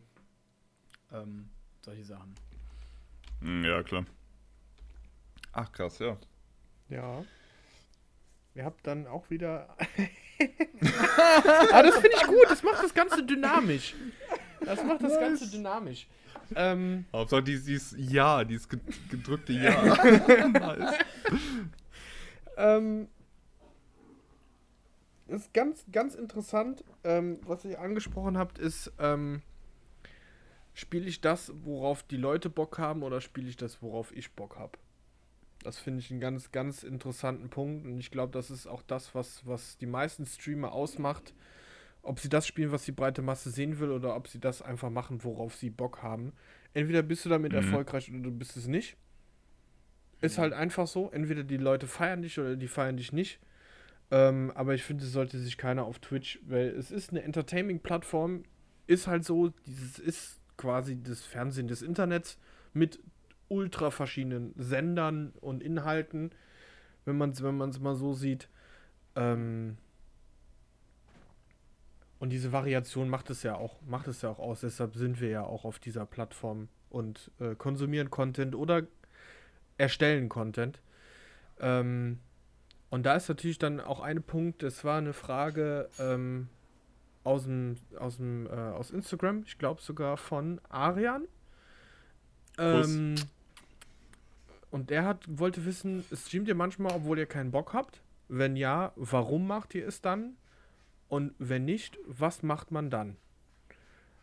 Ähm, 1.10 1.48
solche 1.80 2.04
Sachen. 2.04 2.36
Hm, 3.42 3.64
ja, 3.64 3.82
klar. 3.82 4.06
Ach, 5.52 5.70
krass, 5.72 5.98
ja. 5.98 6.16
Ja. 6.88 7.24
Ihr 8.54 8.64
habt 8.64 8.86
dann 8.86 9.06
auch 9.06 9.30
wieder. 9.30 9.68
ah, 11.72 11.82
das 11.82 11.94
finde 11.96 12.16
ich 12.16 12.26
gut. 12.26 12.46
Das 12.48 12.62
macht 12.62 12.82
das 12.82 12.94
Ganze 12.94 13.24
dynamisch. 13.24 13.94
Das 14.60 14.84
macht 14.84 15.02
das 15.02 15.12
nice. 15.12 15.20
Ganze 15.20 15.50
dynamisch. 15.50 16.06
Ähm, 16.54 17.06
Hauptsache 17.12 17.42
dieses 17.42 17.94
Ja, 17.96 18.44
dieses 18.44 18.68
gedrückte 18.68 19.52
Ja. 19.52 19.94
nice. 20.48 20.94
ähm, 22.56 23.08
ist 25.28 25.54
ganz, 25.54 25.84
ganz 25.90 26.14
interessant, 26.14 26.84
ähm, 27.04 27.40
was 27.46 27.64
ihr 27.64 27.80
angesprochen 27.80 28.36
habt, 28.36 28.58
ist, 28.58 28.92
ähm, 28.98 29.40
spiele 30.74 31.06
ich 31.06 31.20
das, 31.20 31.52
worauf 31.64 32.02
die 32.02 32.16
Leute 32.16 32.50
Bock 32.50 32.78
haben, 32.78 33.02
oder 33.02 33.20
spiele 33.20 33.48
ich 33.48 33.56
das, 33.56 33.82
worauf 33.82 34.14
ich 34.14 34.32
Bock 34.32 34.56
habe? 34.56 34.78
Das 35.62 35.78
finde 35.78 36.00
ich 36.00 36.10
einen 36.10 36.20
ganz, 36.20 36.50
ganz 36.50 36.82
interessanten 36.82 37.48
Punkt. 37.48 37.86
Und 37.86 37.98
ich 37.98 38.10
glaube, 38.10 38.32
das 38.32 38.50
ist 38.50 38.66
auch 38.66 38.82
das, 38.82 39.14
was, 39.14 39.46
was 39.46 39.78
die 39.78 39.86
meisten 39.86 40.26
Streamer 40.26 40.72
ausmacht. 40.72 41.34
Ob 42.02 42.18
sie 42.18 42.28
das 42.28 42.46
spielen, 42.46 42.72
was 42.72 42.84
die 42.84 42.92
breite 42.92 43.22
Masse 43.22 43.50
sehen 43.50 43.78
will, 43.78 43.92
oder 43.92 44.16
ob 44.16 44.26
sie 44.26 44.40
das 44.40 44.60
einfach 44.60 44.90
machen, 44.90 45.22
worauf 45.22 45.54
sie 45.54 45.70
Bock 45.70 46.02
haben. 46.02 46.32
Entweder 46.74 47.02
bist 47.02 47.24
du 47.24 47.28
damit 47.28 47.52
mhm. 47.52 47.58
erfolgreich 47.58 48.10
oder 48.10 48.20
du 48.20 48.32
bist 48.32 48.56
es 48.56 48.66
nicht. 48.66 48.96
Ist 50.20 50.38
halt 50.38 50.52
einfach 50.52 50.86
so. 50.86 51.10
Entweder 51.10 51.44
die 51.44 51.56
Leute 51.56 51.86
feiern 51.86 52.22
dich 52.22 52.38
oder 52.38 52.56
die 52.56 52.68
feiern 52.68 52.96
dich 52.96 53.12
nicht. 53.12 53.40
Ähm, 54.10 54.52
aber 54.54 54.74
ich 54.74 54.82
finde, 54.82 55.04
es 55.04 55.12
sollte 55.12 55.38
sich 55.38 55.56
keiner 55.56 55.84
auf 55.84 55.98
Twitch, 55.98 56.38
weil 56.44 56.68
es 56.68 56.90
ist 56.90 57.10
eine 57.10 57.22
Entertainment-Plattform, 57.22 58.44
ist 58.86 59.06
halt 59.06 59.24
so, 59.24 59.48
dieses 59.66 59.98
ist 59.98 60.41
quasi 60.56 61.02
das 61.02 61.24
Fernsehen 61.24 61.68
des 61.68 61.82
Internets 61.82 62.38
mit 62.72 63.00
ultra 63.48 63.90
verschiedenen 63.90 64.54
Sendern 64.56 65.32
und 65.40 65.62
Inhalten, 65.62 66.30
wenn 67.04 67.18
man 67.18 67.30
es 67.30 67.42
wenn 67.42 67.56
mal 67.56 67.94
so 67.94 68.14
sieht. 68.14 68.48
Ähm 69.16 69.76
und 72.18 72.30
diese 72.30 72.52
Variation 72.52 73.08
macht 73.08 73.30
es 73.30 73.42
ja 73.42 73.56
auch, 73.56 73.82
macht 73.82 74.06
es 74.06 74.22
ja 74.22 74.30
auch 74.30 74.38
aus. 74.38 74.60
Deshalb 74.60 74.94
sind 74.94 75.20
wir 75.20 75.28
ja 75.28 75.42
auch 75.42 75.64
auf 75.64 75.78
dieser 75.80 76.06
Plattform 76.06 76.68
und 76.88 77.30
äh, 77.40 77.54
konsumieren 77.56 78.10
Content 78.10 78.54
oder 78.54 78.84
erstellen 79.76 80.28
Content. 80.28 80.80
Ähm 81.58 82.20
und 82.90 83.04
da 83.04 83.16
ist 83.16 83.28
natürlich 83.28 83.58
dann 83.58 83.80
auch 83.80 84.00
ein 84.00 84.22
Punkt, 84.22 84.62
das 84.62 84.84
war 84.84 84.98
eine 84.98 85.14
Frage, 85.14 85.88
ähm, 85.98 86.48
aus 87.24 87.44
dem, 87.44 87.76
aus 87.98 88.16
dem, 88.16 88.46
äh, 88.46 88.50
aus 88.50 88.90
Instagram, 88.90 89.44
ich 89.46 89.58
glaube 89.58 89.80
sogar 89.80 90.16
von 90.16 90.60
Arian. 90.68 91.26
Ähm, 92.58 93.14
und 94.70 94.90
der 94.90 95.04
hat, 95.04 95.24
wollte 95.28 95.64
wissen, 95.64 96.04
streamt 96.12 96.48
ihr 96.48 96.54
manchmal, 96.54 96.94
obwohl 96.94 97.18
ihr 97.18 97.26
keinen 97.26 97.50
Bock 97.50 97.72
habt? 97.72 98.02
Wenn 98.28 98.56
ja, 98.56 98.92
warum 98.96 99.46
macht 99.46 99.74
ihr 99.74 99.86
es 99.86 100.00
dann? 100.00 100.36
Und 101.08 101.34
wenn 101.38 101.66
nicht, 101.66 101.98
was 102.06 102.42
macht 102.42 102.70
man 102.70 102.88
dann? 102.88 103.16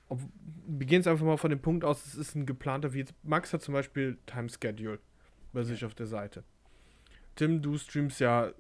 Ob, 0.08 0.20
wir 0.66 0.88
gehen 0.88 0.98
jetzt 0.98 1.08
einfach 1.08 1.26
mal 1.26 1.38
von 1.38 1.52
dem 1.52 1.62
Punkt 1.62 1.86
aus, 1.86 2.04
es 2.06 2.16
ist 2.16 2.36
ein 2.36 2.48
geplanter, 2.48 2.94
wie 2.94 3.00
jetzt, 3.00 3.14
Max 3.22 3.54
hat 3.54 3.62
zum 3.62 3.76
Beispiel 3.76 4.18
Time 4.26 4.50
Schedule 4.50 5.00
bei 5.54 5.64
sich 5.64 5.86
auf 5.86 5.94
der 5.94 6.08
Seite. 6.08 6.44
Tim, 7.36 7.62
du 7.62 7.78
streamst 7.78 8.20
ja, 8.20 8.52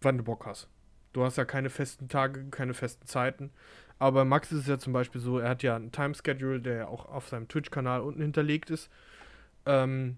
wann 0.00 0.16
du 0.18 0.24
Bock 0.24 0.46
hast. 0.46 0.68
Du 1.12 1.24
hast 1.24 1.36
ja 1.36 1.44
keine 1.44 1.70
festen 1.70 2.08
Tage, 2.08 2.44
keine 2.50 2.74
festen 2.74 3.06
Zeiten. 3.06 3.50
Aber 3.98 4.24
Max 4.24 4.50
ist 4.52 4.60
es 4.60 4.66
ja 4.66 4.78
zum 4.78 4.92
Beispiel 4.92 5.20
so, 5.20 5.38
er 5.38 5.50
hat 5.50 5.62
ja 5.62 5.76
einen 5.76 5.92
Timeschedule, 5.92 6.60
der 6.60 6.74
ja 6.74 6.88
auch 6.88 7.06
auf 7.06 7.28
seinem 7.28 7.48
Twitch-Kanal 7.48 8.00
unten 8.00 8.22
hinterlegt 8.22 8.70
ist. 8.70 8.90
Ähm, 9.66 10.16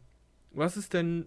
was 0.52 0.76
ist 0.76 0.92
denn, 0.92 1.26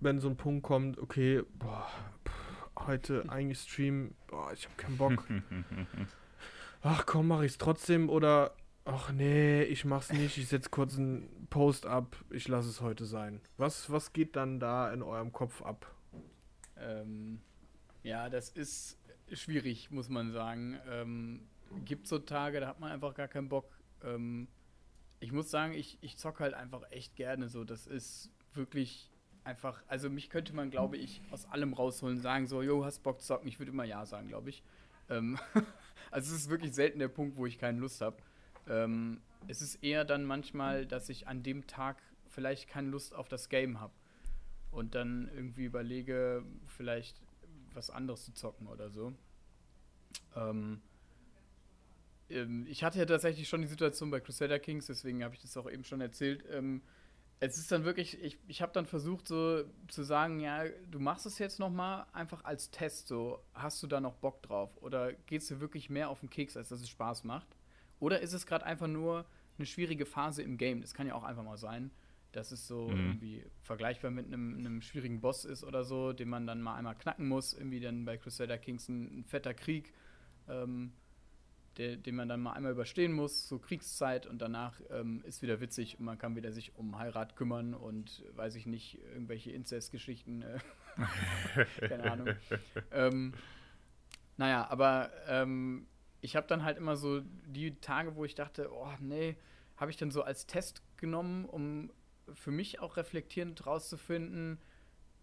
wenn 0.00 0.18
so 0.18 0.28
ein 0.28 0.36
Punkt 0.36 0.64
kommt, 0.64 0.98
okay, 0.98 1.42
boah, 1.54 1.86
pff, 2.26 2.86
heute 2.86 3.24
eigentlich 3.28 3.60
streamen, 3.60 4.14
boah, 4.26 4.52
ich 4.52 4.66
hab 4.66 4.76
keinen 4.76 4.96
Bock. 4.96 5.24
Ach 6.82 7.04
komm, 7.04 7.28
mach 7.28 7.42
ich's 7.42 7.58
trotzdem 7.58 8.08
oder 8.08 8.56
ach 8.86 9.12
nee, 9.12 9.62
ich 9.64 9.84
mach's 9.84 10.10
nicht, 10.12 10.38
ich 10.38 10.48
setz 10.48 10.70
kurz 10.70 10.96
einen 10.96 11.46
Post 11.50 11.84
ab, 11.84 12.16
ich 12.30 12.48
lasse 12.48 12.70
es 12.70 12.80
heute 12.80 13.04
sein. 13.04 13.42
Was, 13.58 13.90
was 13.92 14.14
geht 14.14 14.34
dann 14.34 14.58
da 14.58 14.90
in 14.90 15.02
eurem 15.02 15.30
Kopf 15.30 15.62
ab? 15.62 15.94
Ähm, 16.78 17.42
ja, 18.02 18.28
das 18.28 18.48
ist 18.50 18.98
schwierig, 19.32 19.90
muss 19.90 20.08
man 20.08 20.32
sagen. 20.32 20.78
Ähm, 20.88 21.48
gibt 21.84 22.06
so 22.06 22.18
Tage, 22.18 22.60
da 22.60 22.68
hat 22.68 22.80
man 22.80 22.92
einfach 22.92 23.14
gar 23.14 23.28
keinen 23.28 23.48
Bock. 23.48 23.68
Ähm, 24.02 24.48
ich 25.20 25.32
muss 25.32 25.50
sagen, 25.50 25.74
ich, 25.74 25.98
ich 26.00 26.16
zocke 26.16 26.42
halt 26.44 26.54
einfach 26.54 26.82
echt 26.90 27.14
gerne 27.14 27.48
so. 27.48 27.64
Das 27.64 27.86
ist 27.86 28.30
wirklich 28.54 29.10
einfach, 29.44 29.82
also 29.86 30.10
mich 30.10 30.30
könnte 30.30 30.54
man, 30.54 30.70
glaube 30.70 30.96
ich, 30.96 31.22
aus 31.30 31.46
allem 31.46 31.72
rausholen, 31.72 32.20
sagen 32.20 32.46
so, 32.46 32.62
jo, 32.62 32.84
hast 32.84 33.02
Bock 33.02 33.20
zocken? 33.22 33.48
Ich 33.48 33.58
würde 33.58 33.72
immer 33.72 33.84
ja 33.84 34.04
sagen, 34.06 34.28
glaube 34.28 34.50
ich. 34.50 34.62
Ähm, 35.08 35.38
also 36.10 36.34
es 36.34 36.42
ist 36.42 36.50
wirklich 36.50 36.74
selten 36.74 36.98
der 36.98 37.08
Punkt, 37.08 37.36
wo 37.36 37.46
ich 37.46 37.58
keine 37.58 37.78
Lust 37.78 38.00
habe. 38.00 38.16
Ähm, 38.68 39.20
es 39.48 39.62
ist 39.62 39.76
eher 39.82 40.04
dann 40.04 40.24
manchmal, 40.24 40.86
dass 40.86 41.08
ich 41.08 41.28
an 41.28 41.42
dem 41.42 41.66
Tag 41.66 41.96
vielleicht 42.28 42.68
keine 42.68 42.88
Lust 42.88 43.14
auf 43.14 43.28
das 43.28 43.48
Game 43.48 43.80
habe. 43.80 43.92
Und 44.70 44.94
dann 44.94 45.28
irgendwie 45.34 45.64
überlege, 45.64 46.44
vielleicht 46.66 47.20
was 47.74 47.90
anderes 47.90 48.24
zu 48.24 48.32
zocken 48.32 48.66
oder 48.66 48.90
so. 48.90 49.12
Ähm, 50.36 50.80
ähm, 52.28 52.66
ich 52.68 52.84
hatte 52.84 52.98
ja 52.98 53.06
tatsächlich 53.06 53.48
schon 53.48 53.62
die 53.62 53.68
Situation 53.68 54.10
bei 54.10 54.20
Crusader 54.20 54.58
Kings, 54.58 54.86
deswegen 54.86 55.24
habe 55.24 55.34
ich 55.34 55.42
das 55.42 55.56
auch 55.56 55.70
eben 55.70 55.84
schon 55.84 56.00
erzählt. 56.00 56.44
Ähm, 56.50 56.82
es 57.40 57.56
ist 57.56 57.72
dann 57.72 57.84
wirklich, 57.84 58.22
ich, 58.22 58.38
ich 58.48 58.60
habe 58.60 58.72
dann 58.72 58.86
versucht 58.86 59.26
so 59.26 59.64
zu 59.88 60.02
sagen, 60.02 60.40
ja, 60.40 60.64
du 60.90 61.00
machst 61.00 61.24
es 61.24 61.38
jetzt 61.38 61.58
noch 61.58 61.70
mal 61.70 62.06
einfach 62.12 62.44
als 62.44 62.70
Test, 62.70 63.08
so 63.08 63.42
hast 63.54 63.82
du 63.82 63.86
da 63.86 64.00
noch 64.00 64.14
Bock 64.16 64.42
drauf 64.42 64.76
oder 64.82 65.12
geht 65.12 65.40
es 65.40 65.48
dir 65.48 65.60
wirklich 65.60 65.88
mehr 65.88 66.10
auf 66.10 66.20
den 66.20 66.28
Keks, 66.28 66.56
als 66.56 66.68
dass 66.68 66.80
es 66.80 66.88
Spaß 66.90 67.24
macht? 67.24 67.48
Oder 67.98 68.20
ist 68.20 68.34
es 68.34 68.46
gerade 68.46 68.66
einfach 68.66 68.88
nur 68.88 69.24
eine 69.56 69.66
schwierige 69.66 70.04
Phase 70.04 70.42
im 70.42 70.58
Game? 70.58 70.82
Das 70.82 70.92
kann 70.92 71.06
ja 71.06 71.14
auch 71.14 71.24
einfach 71.24 71.42
mal 71.42 71.56
sein 71.58 71.90
dass 72.32 72.52
es 72.52 72.66
so 72.66 72.88
mhm. 72.88 72.98
irgendwie 72.98 73.44
vergleichbar 73.62 74.10
mit 74.10 74.26
einem, 74.26 74.58
einem, 74.58 74.82
schwierigen 74.82 75.20
Boss 75.20 75.44
ist 75.44 75.64
oder 75.64 75.84
so, 75.84 76.12
den 76.12 76.28
man 76.28 76.46
dann 76.46 76.62
mal 76.62 76.76
einmal 76.76 76.94
knacken 76.94 77.26
muss. 77.28 77.54
Irgendwie 77.54 77.80
dann 77.80 78.04
bei 78.04 78.16
Crusader 78.16 78.58
Kings 78.58 78.88
ein, 78.88 79.20
ein 79.20 79.24
fetter 79.24 79.54
Krieg, 79.54 79.92
ähm, 80.48 80.92
der, 81.76 81.96
den 81.96 82.14
man 82.14 82.28
dann 82.28 82.40
mal 82.40 82.52
einmal 82.52 82.72
überstehen 82.72 83.12
muss, 83.12 83.48
so 83.48 83.58
Kriegszeit 83.58 84.26
und 84.26 84.40
danach 84.40 84.80
ähm, 84.90 85.22
ist 85.24 85.42
wieder 85.42 85.60
witzig 85.60 85.98
und 85.98 86.04
man 86.04 86.18
kann 86.18 86.36
wieder 86.36 86.52
sich 86.52 86.76
um 86.76 86.98
Heirat 86.98 87.36
kümmern 87.36 87.74
und 87.74 88.24
weiß 88.34 88.54
ich 88.56 88.66
nicht, 88.66 88.98
irgendwelche 89.12 89.50
Inzestgeschichten. 89.50 90.42
Äh, 90.42 90.58
keine 91.88 92.10
Ahnung. 92.10 92.28
ähm, 92.92 93.34
naja, 94.36 94.68
aber 94.70 95.10
ähm, 95.28 95.86
ich 96.20 96.36
habe 96.36 96.46
dann 96.46 96.64
halt 96.64 96.78
immer 96.78 96.96
so 96.96 97.20
die 97.46 97.74
Tage, 97.80 98.14
wo 98.16 98.24
ich 98.24 98.34
dachte, 98.34 98.70
oh 98.72 98.92
nee, 99.00 99.36
habe 99.76 99.90
ich 99.90 99.96
dann 99.96 100.10
so 100.10 100.22
als 100.22 100.46
Test 100.46 100.82
genommen, 100.98 101.44
um 101.46 101.90
für 102.34 102.50
mich 102.50 102.80
auch 102.80 102.96
reflektierend 102.96 103.66
rauszufinden, 103.66 104.58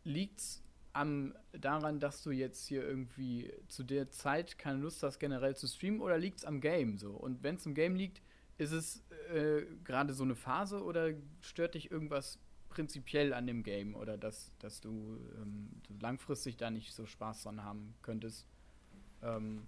liegt 0.03 0.39
es 0.39 0.63
am, 0.93 1.35
daran, 1.51 1.99
dass 1.99 2.23
du 2.23 2.31
jetzt 2.31 2.65
hier 2.67 2.83
irgendwie 2.83 3.53
zu 3.67 3.83
der 3.83 4.09
Zeit 4.09 4.57
keine 4.57 4.79
Lust 4.79 5.03
hast, 5.03 5.19
generell 5.19 5.55
zu 5.55 5.67
streamen, 5.67 6.01
oder 6.01 6.17
liegt 6.17 6.39
es 6.39 6.45
am 6.45 6.61
Game 6.61 6.97
so? 6.97 7.11
Und 7.11 7.43
wenn 7.43 7.55
es 7.55 7.65
im 7.65 7.75
Game 7.75 7.95
liegt, 7.95 8.21
ist 8.57 8.71
es 8.71 9.03
äh, 9.31 9.63
gerade 9.83 10.13
so 10.13 10.23
eine 10.23 10.35
Phase 10.35 10.83
oder 10.83 11.11
stört 11.41 11.75
dich 11.75 11.91
irgendwas 11.91 12.39
prinzipiell 12.69 13.33
an 13.33 13.45
dem 13.47 13.63
Game 13.63 13.95
oder 13.95 14.17
dass, 14.17 14.51
dass 14.59 14.81
du, 14.81 15.19
ähm, 15.39 15.69
langfristig 15.99 16.57
da 16.57 16.71
nicht 16.71 16.93
so 16.93 17.05
Spaß 17.05 17.43
dran 17.43 17.63
haben 17.63 17.93
könntest? 18.01 18.47
Ähm, 19.21 19.67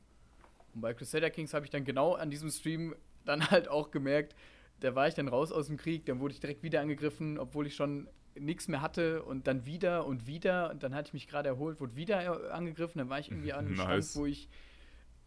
und 0.74 0.82
bei 0.82 0.94
Crusader 0.94 1.30
Kings 1.30 1.54
habe 1.54 1.66
ich 1.66 1.72
dann 1.72 1.86
genau 1.86 2.14
an 2.14 2.30
diesem 2.32 2.50
Stream 2.50 2.96
dann 3.26 3.50
halt 3.52 3.68
auch 3.68 3.92
gemerkt, 3.92 4.36
da 4.80 4.96
war 4.96 5.08
ich 5.08 5.14
dann 5.14 5.28
raus 5.28 5.52
aus 5.52 5.68
dem 5.68 5.78
Krieg, 5.78 6.06
dann 6.06 6.20
wurde 6.20 6.34
ich 6.34 6.40
direkt 6.40 6.64
wieder 6.64 6.82
angegriffen, 6.82 7.38
obwohl 7.38 7.68
ich 7.68 7.76
schon 7.76 8.10
nichts 8.36 8.68
mehr 8.68 8.82
hatte 8.82 9.24
und 9.24 9.48
dann 9.48 9.66
wieder 9.66 10.06
und 10.06 10.28
wieder 10.28 10.70
und 10.70 10.84
dann 10.84 10.96
hatte 10.96 11.08
ich 11.10 11.14
mich 11.14 11.28
gerade 11.28 11.50
erholt, 11.50 11.80
wurde 11.80 11.96
wieder 11.96 12.54
angegriffen, 12.54 13.00
dann 13.00 13.10
war 13.10 13.20
ich 13.20 13.30
irgendwie 13.32 13.54
an 13.54 13.66
einem 13.66 13.76
nice. 13.76 14.12
Stand, 14.12 14.22
wo 14.22 14.26
ich 14.26 14.50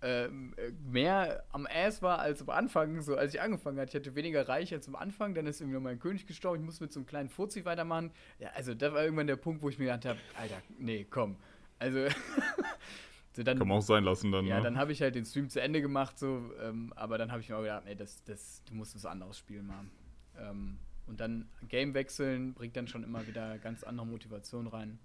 ähm, 0.03 0.55
mehr 0.84 1.44
am 1.50 1.66
Ass 1.66 2.03
war 2.03 2.18
als 2.18 2.42
am 2.42 2.50
Anfang, 2.50 3.00
so 3.03 3.16
als 3.16 3.34
ich 3.34 3.40
angefangen 3.40 3.78
hatte. 3.78 3.90
Ich 3.90 3.94
hatte 3.94 4.16
weniger 4.16 4.48
Reich 4.48 4.72
als 4.72 4.88
am 4.88 4.96
Anfang, 4.96 5.34
dann 5.34 5.46
ist 5.46 5.61
irgendwie 5.61 5.76
noch 5.76 5.82
mein 5.82 6.00
König 6.00 6.26
gestorben, 6.26 6.59
ich 6.59 6.64
musste 6.64 6.84
mit 6.84 6.92
so 6.92 7.00
einem 7.00 7.07
kleinen 7.07 7.28
Fuzzi 7.28 7.64
weitermachen. 7.64 8.11
Ja, 8.38 8.50
also 8.55 8.74
da 8.74 8.92
war 8.92 9.05
irgendwann 9.05 9.28
der 9.28 9.36
Punkt, 9.36 9.62
wo 9.62 9.68
ich 9.68 9.78
mir 9.78 9.86
gedacht 9.86 10.05
habe, 10.05 10.18
Alter, 10.36 10.61
nee, 10.78 11.07
komm. 11.09 11.36
Also 11.78 12.07
so 13.35 13.43
dann, 13.43 13.59
Kann 13.59 13.68
man 13.68 13.78
auch 13.78 13.83
sein 13.83 14.05
lassen 14.05 14.30
dann. 14.30 14.47
Ja, 14.47 14.59
ne? 14.59 14.64
dann 14.64 14.78
habe 14.78 14.93
ich 14.93 15.01
halt 15.01 15.14
den 15.14 15.24
Stream 15.24 15.49
zu 15.49 15.61
Ende 15.61 15.80
gemacht, 15.80 16.18
so, 16.18 16.53
ähm, 16.61 16.93
aber 16.97 17.16
dann 17.18 17.33
habe 17.33 17.41
ich 17.41 17.49
mir 17.49 17.57
auch 17.57 17.62
gedacht, 17.62 17.85
nee, 17.87 17.95
das, 17.95 18.22
das, 18.24 18.62
du 18.64 18.74
musst 18.74 18.95
was 18.95 19.07
anderes 19.07 19.39
spielen 19.39 19.66
machen. 19.66 19.91
Ähm, 20.39 20.78
und 21.07 21.20
dann 21.20 21.49
Game 21.68 21.95
wechseln 21.95 22.55
bringt 22.55 22.76
dann 22.76 22.87
schon 22.87 23.03
immer 23.05 23.26
wieder 23.26 23.59
ganz 23.59 23.85
andere 23.85 24.07
Motivation 24.07 24.66
rein. 24.66 24.99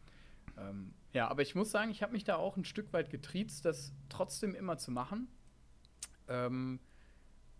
Ähm, 0.58 0.94
ja, 1.14 1.28
aber 1.28 1.42
ich 1.42 1.56
muss 1.56 1.72
sagen, 1.72 1.92
ich 1.92 2.04
habe 2.04 2.14
mich 2.14 2.24
da 2.24 2.36
auch 2.36 2.58
ein 2.58 2.66
Stück 2.66 2.92
weit 2.94 3.10
getriezt, 3.10 3.66
das 3.66 3.94
trotzdem 4.10 4.56
immer 4.56 4.78
zu 4.78 4.92
machen. 4.92 5.28
Ähm, 6.28 6.80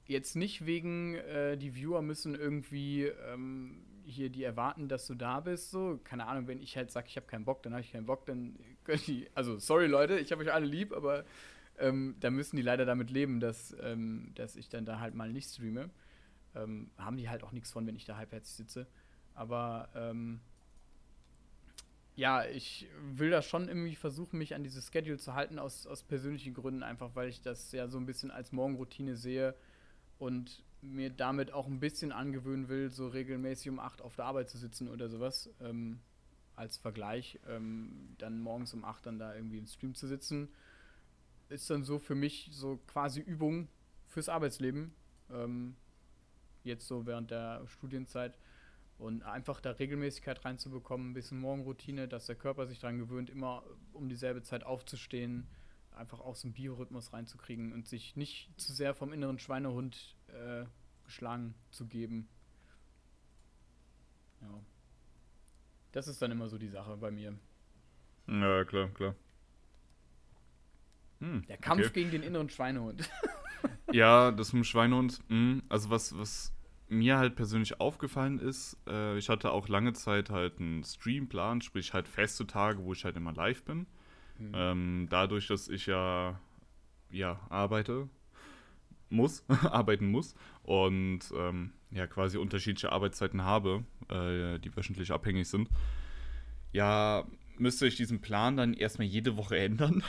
jetzt 0.06 0.36
nicht 0.36 0.66
wegen, 0.66 1.16
äh, 1.16 1.58
die 1.58 1.76
Viewer 1.76 2.02
müssen 2.02 2.36
irgendwie 2.36 3.06
ähm, 3.06 3.84
hier 4.06 4.30
die 4.30 4.44
erwarten, 4.44 4.88
dass 4.88 5.06
du 5.08 5.16
da 5.16 5.40
bist. 5.40 5.72
So, 5.72 6.00
keine 6.04 6.28
Ahnung, 6.28 6.48
wenn 6.48 6.62
ich 6.62 6.78
halt 6.78 6.92
sage, 6.92 7.08
ich 7.10 7.18
habe 7.18 7.28
keinen 7.28 7.46
Bock, 7.46 7.64
dann 7.64 7.74
habe 7.74 7.82
ich 7.82 7.92
keinen 7.92 8.06
Bock, 8.06 8.26
dann 8.26 8.58
Also, 9.36 9.60
sorry 9.60 9.88
Leute, 9.88 10.20
ich 10.20 10.32
habe 10.32 10.44
euch 10.44 10.54
alle 10.54 10.66
lieb, 10.66 10.94
aber 10.94 11.26
ähm, 11.78 12.16
da 12.20 12.30
müssen 12.32 12.56
die 12.56 12.62
leider 12.62 12.86
damit 12.86 13.12
leben, 13.12 13.40
dass, 13.40 13.76
ähm, 13.82 14.32
dass 14.36 14.56
ich 14.56 14.70
dann 14.70 14.86
da 14.86 15.00
halt 15.00 15.14
mal 15.14 15.32
nicht 15.32 15.50
streame. 15.50 15.90
Ähm, 16.56 16.90
haben 16.98 17.18
die 17.18 17.30
halt 17.30 17.44
auch 17.44 17.52
nichts 17.52 17.72
von, 17.72 17.86
wenn 17.86 17.96
ich 17.96 18.06
da 18.06 18.18
halbherzig 18.18 18.56
sitze. 18.56 18.88
Aber 19.36 19.90
ähm, 19.96 20.40
ja, 22.16 22.46
ich 22.46 22.88
will 23.16 23.30
da 23.30 23.44
schon 23.44 23.68
irgendwie 23.68 23.96
versuchen, 23.96 24.40
mich 24.40 24.56
an 24.56 24.64
dieses 24.64 24.92
Schedule 24.92 25.18
zu 25.18 25.36
halten, 25.36 25.60
aus, 25.60 25.86
aus 25.86 26.02
persönlichen 26.02 26.56
Gründen, 26.56 26.82
einfach 26.82 27.12
weil 27.14 27.30
ich 27.30 27.42
das 27.42 27.72
ja 27.72 27.88
so 27.88 28.00
ein 28.00 28.08
bisschen 28.08 28.32
als 28.32 28.52
Morgenroutine 28.52 29.16
sehe 29.16 29.54
und 30.18 30.64
mir 30.82 31.12
damit 31.12 31.54
auch 31.54 31.68
ein 31.68 31.80
bisschen 31.80 32.12
angewöhnen 32.12 32.70
will, 32.70 32.90
so 32.90 33.08
regelmäßig 33.08 33.70
um 33.70 33.80
8 33.80 34.02
auf 34.02 34.16
der 34.16 34.26
Arbeit 34.26 34.50
zu 34.50 34.58
sitzen 34.58 34.88
oder 34.88 35.10
sowas. 35.10 35.50
Ähm, 35.62 36.00
als 36.58 36.78
Vergleich, 36.78 37.40
ähm, 37.48 38.16
dann 38.18 38.42
morgens 38.42 38.74
um 38.74 38.84
8 38.84 39.06
dann 39.06 39.20
da 39.20 39.34
irgendwie 39.34 39.60
im 39.60 39.68
Stream 39.68 39.96
zu 39.96 40.08
sitzen, 40.08 40.50
ist 41.50 41.70
dann 41.70 41.84
so 41.84 42.00
für 42.00 42.16
mich 42.16 42.50
so 42.52 42.78
quasi 42.88 43.22
Übung 43.22 43.70
fürs 44.08 44.28
Arbeitsleben. 44.28 44.94
Ähm, 45.32 45.76
jetzt 46.64 46.88
so 46.88 47.06
während 47.06 47.32
der 47.32 47.66
Studienzeit. 47.68 48.38
Und 48.98 49.22
einfach 49.22 49.62
da 49.62 49.72
Regelmäßigkeit 49.72 50.44
reinzubekommen, 50.44 51.12
ein 51.12 51.14
bisschen 51.14 51.40
Morgenroutine, 51.40 52.08
dass 52.08 52.26
der 52.26 52.36
Körper 52.36 52.66
sich 52.66 52.80
daran 52.80 52.98
gewöhnt, 52.98 53.30
immer 53.30 53.64
um 53.94 54.10
dieselbe 54.10 54.42
Zeit 54.42 54.64
aufzustehen, 54.64 55.48
einfach 55.92 56.20
auch 56.20 56.36
so 56.36 56.48
einen 56.48 56.54
Biorhythmus 56.54 57.14
reinzukriegen 57.14 57.74
und 57.74 57.88
sich 57.88 58.16
nicht 58.16 58.50
zu 58.58 58.74
sehr 58.74 58.96
vom 58.96 59.14
inneren 59.14 59.38
Schweinehund 59.38 60.16
äh, 60.30 60.66
geschlagen 61.06 61.54
zu 61.70 61.86
geben. 61.86 62.28
Ja. 64.42 64.60
Das 65.98 66.08
ist 66.08 66.22
dann 66.22 66.30
immer 66.30 66.48
so 66.48 66.60
die 66.60 66.68
Sache 66.68 66.96
bei 66.96 67.10
mir. 67.10 67.34
Ja, 68.28 68.64
klar, 68.66 68.90
klar. 68.90 69.16
Hm, 71.22 71.44
der 71.48 71.58
Kampf 71.58 71.86
okay. 71.86 71.94
gegen 71.94 72.12
den 72.12 72.22
inneren 72.22 72.52
Schweinehund. 72.52 73.10
ja, 73.92 74.30
das 74.30 74.54
mit 74.54 74.62
dem 74.62 74.64
Schweinehund, 74.66 75.20
mh, 75.28 75.36
hm, 75.36 75.64
also 75.70 75.90
was, 75.90 76.16
was 76.16 76.54
mir 76.88 77.18
halt 77.18 77.36
persönlich 77.36 77.82
aufgefallen 77.82 78.38
ist, 78.38 78.78
äh, 78.88 79.18
ich 79.18 79.28
hatte 79.28 79.50
auch 79.50 79.70
lange 79.70 79.94
Zeit 79.94 80.30
halt 80.30 80.60
einen 80.60 80.84
Streamplan, 80.84 81.62
sprich 81.62 81.96
halt 81.96 82.08
feste 82.08 82.46
Tage, 82.46 82.84
wo 82.84 82.94
ich 82.94 83.04
halt 83.04 83.16
immer 83.16 83.34
live 83.34 83.64
bin. 83.64 83.88
Mhm. 84.38 84.52
Ähm, 84.54 85.08
dadurch, 85.10 85.48
dass 85.48 85.68
ich 85.68 85.88
ja, 85.88 86.40
ja 87.10 87.40
arbeite, 87.50 88.08
muss, 89.10 89.44
arbeiten 89.64 90.08
muss 90.08 90.36
und 90.64 91.20
ähm, 91.36 91.72
ja 91.92 92.08
quasi 92.08 92.38
unterschiedliche 92.38 92.92
Arbeitszeiten 92.92 93.44
habe, 93.44 93.84
äh, 94.10 94.60
die 94.60 94.76
wöchentlich 94.76 95.12
abhängig 95.12 95.48
sind, 95.48 95.70
ja, 96.74 97.26
müsste 97.58 97.88
ich 97.88 97.96
diesen 97.96 98.22
Plan 98.22 98.58
dann 98.58 98.74
erstmal 98.74 99.08
jede 99.08 99.38
Woche 99.38 99.58
ändern. 99.60 100.04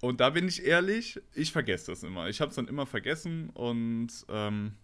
und 0.00 0.20
da 0.20 0.30
bin 0.30 0.48
ich 0.48 0.64
ehrlich, 0.64 1.20
ich 1.34 1.52
vergesse 1.52 1.92
das 1.92 2.02
immer. 2.02 2.28
Ich 2.28 2.40
habe 2.40 2.50
es 2.50 2.56
dann 2.56 2.68
immer 2.68 2.86
vergessen 2.86 3.50
und 3.50 4.08
ähm, 4.28 4.74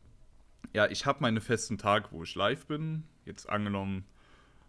ja, 0.72 0.86
ich 0.86 1.06
habe 1.06 1.20
meine 1.20 1.40
festen 1.40 1.78
Tage, 1.78 2.08
wo 2.10 2.22
ich 2.22 2.34
live 2.34 2.66
bin. 2.66 3.04
Jetzt 3.24 3.48
angenommen 3.48 4.04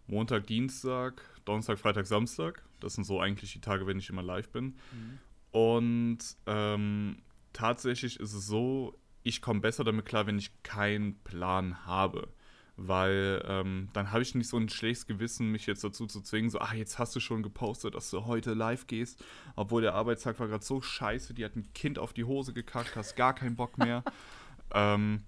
Montag, 0.06 0.46
Dienstag, 0.46 1.22
Donnerstag, 1.44 1.78
Freitag, 1.78 2.06
Samstag. 2.06 2.62
Das 2.80 2.94
sind 2.94 3.04
so 3.04 3.20
eigentlich 3.20 3.52
die 3.52 3.60
Tage, 3.60 3.86
wenn 3.86 3.98
ich 3.98 4.10
immer 4.10 4.22
live 4.22 4.48
bin. 4.50 4.64
Mhm. 4.64 5.18
Und 5.52 6.18
ähm, 6.46 7.22
tatsächlich 7.52 8.18
ist 8.20 8.32
es 8.32 8.46
so, 8.46 8.98
ich 9.22 9.40
komme 9.40 9.60
besser 9.60 9.84
damit 9.84 10.06
klar, 10.06 10.26
wenn 10.26 10.38
ich 10.38 10.62
keinen 10.62 11.14
Plan 11.22 11.86
habe. 11.86 12.28
Weil 12.76 13.44
ähm, 13.46 13.88
dann 13.92 14.12
habe 14.12 14.22
ich 14.22 14.34
nicht 14.34 14.48
so 14.48 14.56
ein 14.56 14.68
schlechtes 14.68 15.06
Gewissen, 15.06 15.50
mich 15.50 15.66
jetzt 15.66 15.84
dazu 15.84 16.06
zu 16.06 16.22
zwingen, 16.22 16.50
so, 16.50 16.58
ah, 16.58 16.74
jetzt 16.74 16.98
hast 16.98 17.14
du 17.14 17.20
schon 17.20 17.42
gepostet, 17.42 17.94
dass 17.94 18.10
du 18.10 18.24
heute 18.24 18.54
live 18.54 18.86
gehst, 18.86 19.22
obwohl 19.56 19.82
der 19.82 19.94
Arbeitstag 19.94 20.40
war 20.40 20.48
gerade 20.48 20.64
so 20.64 20.80
scheiße, 20.80 21.34
die 21.34 21.44
hat 21.44 21.54
ein 21.54 21.70
Kind 21.74 21.98
auf 21.98 22.14
die 22.14 22.24
Hose 22.24 22.54
gekackt, 22.54 22.96
hast 22.96 23.14
gar 23.14 23.34
keinen 23.34 23.56
Bock 23.56 23.76
mehr. 23.76 24.02
ähm, 24.74 25.22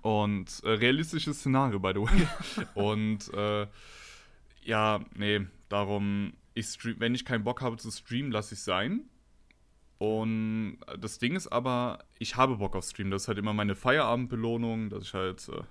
und 0.00 0.62
äh, 0.64 0.70
realistisches 0.70 1.40
Szenario, 1.40 1.78
by 1.78 1.92
the 1.94 2.00
way. 2.00 2.26
und 2.74 3.32
äh, 3.34 3.66
ja, 4.64 5.04
nee, 5.14 5.46
darum, 5.68 6.32
ich 6.54 6.66
stream, 6.66 6.96
wenn 6.98 7.14
ich 7.14 7.24
keinen 7.24 7.44
Bock 7.44 7.60
habe 7.60 7.76
zu 7.76 7.90
streamen, 7.90 8.32
lasse 8.32 8.54
ich 8.54 8.62
sein. 8.62 9.02
Und 10.02 10.78
das 10.98 11.20
Ding 11.20 11.36
ist 11.36 11.46
aber, 11.46 12.00
ich 12.18 12.36
habe 12.36 12.56
Bock 12.56 12.74
auf 12.74 12.84
Stream. 12.84 13.12
Das 13.12 13.22
ist 13.22 13.28
halt 13.28 13.38
immer 13.38 13.52
meine 13.52 13.76
Feierabendbelohnung, 13.76 14.90
dass 14.90 15.04
ich 15.04 15.14
halt 15.14 15.48
äh, 15.48 15.62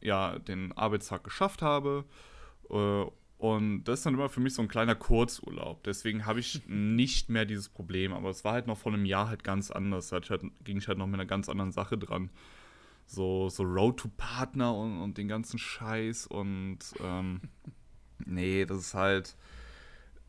ja. 0.00 0.30
ja. 0.34 0.38
den 0.38 0.70
Arbeitstag 0.70 1.24
geschafft 1.24 1.60
habe. 1.60 2.04
Äh, 2.70 3.04
und 3.38 3.82
das 3.82 3.98
ist 3.98 4.06
dann 4.06 4.14
immer 4.14 4.28
für 4.28 4.38
mich 4.38 4.54
so 4.54 4.62
ein 4.62 4.68
kleiner 4.68 4.94
Kurzurlaub. 4.94 5.82
Deswegen 5.82 6.26
habe 6.26 6.38
ich 6.38 6.62
nicht 6.68 7.28
mehr 7.28 7.44
dieses 7.44 7.68
Problem. 7.68 8.12
Aber 8.12 8.30
es 8.30 8.44
war 8.44 8.52
halt 8.52 8.68
noch 8.68 8.78
vor 8.78 8.92
einem 8.92 9.04
Jahr 9.04 9.28
halt 9.28 9.42
ganz 9.42 9.72
anders. 9.72 10.10
Da 10.10 10.20
halt, 10.20 10.42
ging 10.62 10.76
ich 10.76 10.86
halt 10.86 10.98
noch 10.98 11.06
mit 11.06 11.14
einer 11.14 11.26
ganz 11.26 11.48
anderen 11.48 11.72
Sache 11.72 11.98
dran 11.98 12.30
so, 13.06 13.48
so 13.48 13.64
Road 13.64 13.96
to 13.98 14.08
Partner 14.16 14.76
und, 14.76 15.02
und 15.02 15.18
den 15.18 15.26
ganzen 15.26 15.58
Scheiß 15.58 16.26
und 16.28 16.78
ähm, 17.02 17.40
nee, 18.24 18.64
das 18.64 18.78
ist 18.78 18.94
halt, 18.94 19.36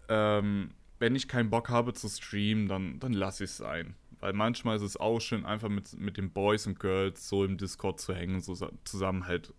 ähm, 0.10 0.72
wenn 1.00 1.16
ich 1.16 1.28
keinen 1.28 1.50
Bock 1.50 1.70
habe 1.70 1.94
zu 1.94 2.08
streamen, 2.08 2.68
dann, 2.68 3.00
dann 3.00 3.14
lasse 3.14 3.44
ich 3.44 3.52
es 3.52 3.58
sein. 3.58 3.96
Weil 4.20 4.34
manchmal 4.34 4.78
ist 4.78 4.82
es 4.82 4.98
auch 4.98 5.20
schön, 5.20 5.46
einfach 5.46 5.70
mit, 5.70 5.98
mit 6.00 6.18
den 6.18 6.32
Boys 6.32 6.68
und 6.68 6.80
Girls 6.80 7.28
so 7.28 7.44
im 7.44 7.58
Discord 7.58 8.00
zu 8.00 8.14
hängen, 8.14 8.42
so 8.42 8.56
zusammen 8.84 9.28
halt, 9.28 9.54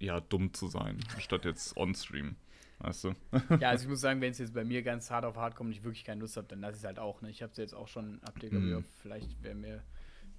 ja, 0.00 0.20
dumm 0.20 0.52
zu 0.52 0.66
sein, 0.66 0.98
statt 1.18 1.44
jetzt 1.44 1.76
on-stream. 1.76 2.36
Weißt 2.80 3.04
du? 3.04 3.14
ja, 3.60 3.70
also 3.70 3.84
ich 3.84 3.88
muss 3.90 4.00
sagen, 4.00 4.20
wenn 4.20 4.32
es 4.32 4.38
jetzt 4.38 4.54
bei 4.54 4.64
mir 4.64 4.82
ganz 4.82 5.08
hart 5.10 5.24
auf 5.24 5.36
hart 5.36 5.54
kommt 5.54 5.68
und 5.68 5.76
ich 5.76 5.84
wirklich 5.84 6.04
keine 6.04 6.20
Lust 6.20 6.36
habe, 6.36 6.48
dann 6.48 6.60
lasse 6.60 6.74
ich 6.74 6.80
es 6.80 6.84
halt 6.84 6.98
auch. 6.98 7.22
Ne? 7.22 7.30
Ich 7.30 7.40
habe 7.40 7.52
es 7.52 7.58
jetzt 7.58 7.74
auch 7.74 7.86
schon, 7.86 8.20
habt 8.24 8.42
ihr, 8.42 8.52
mm. 8.52 8.84
vielleicht 9.00 9.36
wer 9.42 9.54
mir 9.54 9.82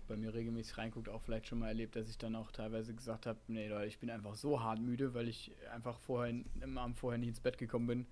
bei 0.07 0.17
mir 0.17 0.33
regelmäßig 0.33 0.77
reinguckt, 0.77 1.09
auch 1.09 1.21
vielleicht 1.21 1.47
schon 1.47 1.59
mal 1.59 1.69
erlebt, 1.69 1.95
dass 1.95 2.09
ich 2.09 2.17
dann 2.17 2.35
auch 2.35 2.51
teilweise 2.51 2.93
gesagt 2.93 3.25
habe, 3.25 3.39
nee 3.47 3.67
Leute, 3.67 3.87
ich 3.87 3.99
bin 3.99 4.09
einfach 4.09 4.35
so 4.35 4.61
hart 4.61 4.79
müde, 4.79 5.13
weil 5.13 5.27
ich 5.27 5.51
einfach 5.73 5.97
vorher 5.99 6.33
im 6.61 6.77
Abend 6.77 6.97
vorher 6.97 7.17
nicht 7.17 7.29
ins 7.29 7.39
Bett 7.39 7.57
gekommen 7.57 7.87
bin, 7.87 8.05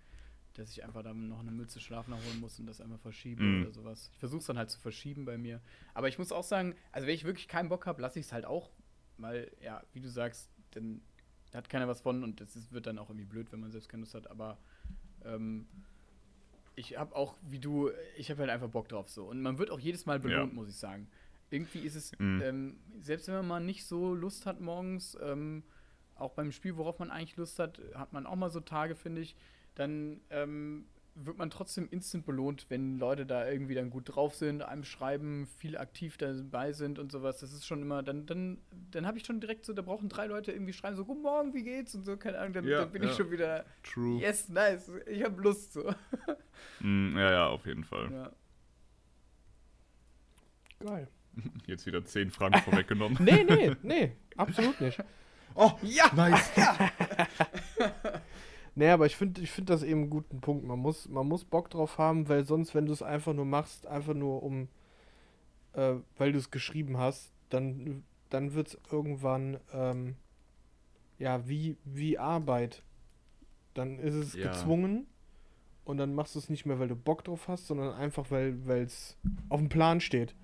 dass 0.54 0.72
ich 0.72 0.84
einfach 0.84 1.04
dann 1.04 1.28
noch 1.28 1.39
eine 1.39 1.52
Mütze 1.52 1.80
Schlaf 1.80 2.08
nachholen 2.08 2.39
muss 2.39 2.60
und 2.60 2.66
das 2.66 2.82
einfach 2.82 2.99
verschieben 2.99 3.60
mhm. 3.60 3.64
oder 3.64 3.72
sowas. 3.72 4.10
Ich 4.14 4.20
versuche 4.20 4.39
es 4.39 4.45
dann 4.45 4.58
halt 4.58 4.70
zu 4.70 4.80
verschieben 4.80 5.26
bei 5.26 5.38
mir. 5.38 5.62
Aber 5.93 6.08
ich 6.08 6.18
muss 6.18 6.32
auch 6.32 6.43
sagen, 6.43 6.76
also 6.91 7.08
wenn 7.08 7.16
ich 7.16 7.24
wirklich 7.24 7.47
keinen 7.47 7.70
Bock 7.70 7.86
habe, 7.86 8.02
lasse 8.02 8.20
ich 8.20 8.26
es 8.26 8.34
halt 8.34 8.45
auch, 8.45 8.70
weil, 9.18 9.52
ja, 9.62 9.82
wie 9.93 10.02
du 10.02 10.10
sagst, 10.10 10.49
dann 10.72 11.02
hat 11.54 11.70
keiner 11.70 11.88
was 11.88 12.02
von 12.02 12.24
und 12.24 12.39
es 12.41 12.72
wird 12.72 12.88
dann 12.88 12.97
auch 12.97 13.10
irgendwie 13.10 13.26
blöd, 13.26 13.52
wenn 13.52 13.60
man 13.60 13.72
selbst 13.72 13.89
keine 13.89 14.02
Lust 14.02 14.14
hat, 14.14 14.30
aber 14.30 14.58
ähm, 15.26 15.68
ich 16.76 16.97
habe 16.97 17.16
auch, 17.16 17.36
wie 17.41 17.60
du, 17.60 17.91
ich 18.16 18.32
habe 18.32 18.41
halt 18.41 18.49
einfach 18.49 18.70
Bock 18.70 18.88
drauf 18.88 19.10
so. 19.10 19.26
Und 19.26 19.41
man 19.41 19.58
wird 19.58 19.70
auch 19.70 19.80
jedes 19.80 20.06
Mal 20.06 20.20
belohnt, 20.20 20.52
ja. 20.52 20.56
muss 20.56 20.70
ich 20.70 20.78
sagen 20.78 21.08
irgendwie 21.52 21.80
ist 21.80 21.95
es, 21.95 22.18
mhm. 22.18 22.41
ähm, 22.41 22.80
selbst 22.99 23.28
wenn 23.28 23.36
man 23.36 23.47
mal 23.47 23.60
nicht 23.60 23.86
so 23.86 24.16
Lust 24.16 24.45
hat 24.45 24.62
morgens, 24.62 25.18
ähm, 25.22 25.64
auch 26.16 26.32
beim 26.32 26.52
Spiel, 26.52 26.78
worauf 26.78 26.99
man 26.99 27.12
eigentlich 27.12 27.38
Lust 27.38 27.60
hat, 27.60 27.80
hat 27.93 28.14
man 28.14 28.26
auch 28.26 28.36
mal 28.36 28.49
so 28.49 28.60
Tage, 28.62 28.95
finde 28.95 29.22
ich, 29.22 29.36
dann 29.82 30.21
ähm, 30.29 30.86
wird 31.13 31.38
man 31.38 31.49
trotzdem 31.49 31.89
instant 31.91 32.25
belohnt, 32.25 32.67
wenn 32.69 32.97
Leute 32.97 33.25
da 33.25 33.45
irgendwie 33.49 33.75
dann 33.75 33.89
gut 33.89 34.15
drauf 34.15 34.34
sind, 34.34 34.61
einem 34.61 34.86
schreiben, 34.86 35.45
viel 35.57 35.77
aktiv 35.77 36.17
dabei 36.17 36.71
sind 36.71 36.99
und 36.99 37.11
sowas. 37.11 37.39
Das 37.41 37.51
ist 37.51 37.65
schon 37.67 37.82
immer, 37.82 38.01
dann, 38.01 38.25
dann, 38.25 38.59
dann 38.91 39.05
habe 39.05 39.17
ich 39.17 39.25
schon 39.25 39.41
direkt 39.41 39.65
so, 39.65 39.73
da 39.73 39.82
brauchen 39.82 40.07
drei 40.07 40.27
Leute 40.27 40.53
irgendwie 40.53 40.71
schreiben, 40.71 40.95
so, 40.95 41.03
guten 41.03 41.21
Morgen, 41.21 41.53
wie 41.53 41.63
geht's? 41.63 41.93
Und 41.95 42.05
so, 42.05 42.15
keine 42.15 42.38
Ahnung, 42.39 42.53
dann, 42.53 42.65
Ja, 42.65 42.79
dann 42.79 42.91
bin 42.91 43.03
ja. 43.03 43.09
ich 43.09 43.15
schon 43.17 43.29
wieder, 43.29 43.65
True. 43.84 44.21
yes, 44.21 44.47
nice, 44.47 44.89
ich 45.05 45.23
habe 45.23 45.41
Lust 45.41 45.73
so. 45.73 45.93
Mm, 46.79 47.17
ja, 47.17 47.32
ja, 47.32 47.47
auf 47.47 47.65
jeden 47.65 47.84
Fall. 47.84 48.11
Ja. 48.11 48.32
Geil. 50.79 51.07
Jetzt 51.65 51.86
wieder 51.88 52.05
10 52.05 52.29
Franken 52.32 52.61
vorweggenommen. 52.61 53.17
Nee, 53.21 53.43
nee, 53.43 53.75
nee, 53.82 54.11
absolut 54.38 54.79
nicht. 54.79 54.99
Oh, 55.55 55.71
Ja! 55.82 56.11
nice. 56.15 56.49
Nee, 58.76 58.89
aber 58.89 59.05
ich 59.05 59.15
finde 59.17 59.41
ich 59.41 59.51
find 59.51 59.69
das 59.69 59.84
eben 59.84 60.01
einen 60.01 60.09
guten 60.09 60.39
Punkt. 60.41 60.65
Man 60.65 60.80
muss, 60.80 61.07
man 61.09 61.28
muss 61.28 61.43
Bock 61.45 61.69
drauf 61.69 61.97
haben, 61.97 62.30
weil 62.30 62.45
sonst, 62.45 62.74
wenn 62.74 62.86
du 62.86 62.93
es 62.93 63.01
einfach 63.03 63.34
nur 63.34 63.45
machst, 63.45 63.86
einfach 63.86 64.13
nur 64.13 64.43
um, 64.43 64.69
äh, 65.74 65.95
weil 66.17 66.32
du 66.32 66.38
es 66.39 66.51
geschrieben 66.51 66.97
hast, 66.97 67.32
dann, 67.49 68.03
dann 68.30 68.53
wird 68.53 68.69
es 68.69 68.78
irgendwann, 68.91 69.59
ähm, 69.74 70.15
ja, 71.19 71.47
wie, 71.47 71.78
wie 71.86 72.17
Arbeit. 72.17 72.84
Dann 73.74 73.99
ist 73.99 74.15
es 74.15 74.36
Ja. 74.38 74.43
gezwungen 74.43 75.07
und 75.86 75.97
dann 75.97 76.13
machst 76.15 76.36
du 76.36 76.39
es 76.39 76.49
nicht 76.49 76.65
mehr, 76.65 76.80
weil 76.80 76.88
du 76.88 76.95
Bock 76.95 77.24
drauf 77.24 77.47
hast, 77.47 77.67
sondern 77.67 77.93
einfach, 77.93 78.32
weil 78.32 78.59
es 78.84 79.17
auf 79.49 79.59
dem 79.59 79.69
Plan 79.69 80.01
steht. 80.01 80.36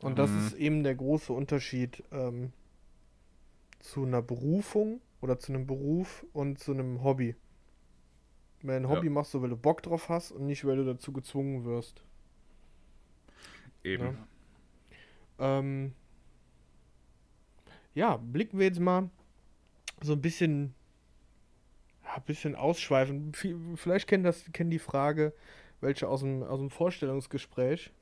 Und 0.00 0.18
das 0.18 0.32
Mhm. 0.32 0.38
ist 0.38 0.52
eben 0.54 0.82
der 0.82 0.94
große 0.94 1.32
Unterschied 1.32 2.02
ähm, 2.10 2.52
zu 3.80 4.04
einer 4.04 4.22
Berufung 4.22 5.00
oder 5.20 5.38
zu 5.38 5.52
einem 5.52 5.66
Beruf 5.66 6.24
und 6.32 6.58
zu 6.58 6.72
einem 6.72 7.02
Hobby. 7.02 7.36
Weil 8.62 8.76
ein 8.76 8.84
Ja. 8.84 8.90
Hobby 8.90 9.08
machst 9.08 9.32
du, 9.34 9.42
weil 9.42 9.50
du 9.50 9.56
Bock 9.56 9.82
drauf 9.82 10.08
hast 10.08 10.32
und 10.32 10.46
nicht, 10.46 10.64
weil 10.64 10.76
du 10.76 10.84
dazu 10.84 11.12
gezwungen 11.12 11.64
wirst. 11.64 12.02
Eben. 13.82 14.18
Ähm, 15.38 15.94
ja, 17.94 18.16
blicken 18.18 18.58
wir 18.58 18.66
jetzt 18.66 18.80
mal 18.80 19.08
so 20.02 20.12
ein 20.12 20.20
bisschen, 20.20 20.74
ja, 22.04 22.14
ein 22.16 22.22
bisschen 22.24 22.54
ausschweifen. 22.54 23.32
Viel- 23.34 23.76
Vielleicht 23.76 24.06
kennen 24.06 24.24
das, 24.24 24.44
kennen 24.52 24.70
die 24.70 24.78
Frage, 24.78 25.32
welche 25.80 26.08
aus 26.08 26.20
dem, 26.20 26.42
aus 26.42 26.58
dem 26.60 26.70
Vorstellungsgespräch. 26.70 27.92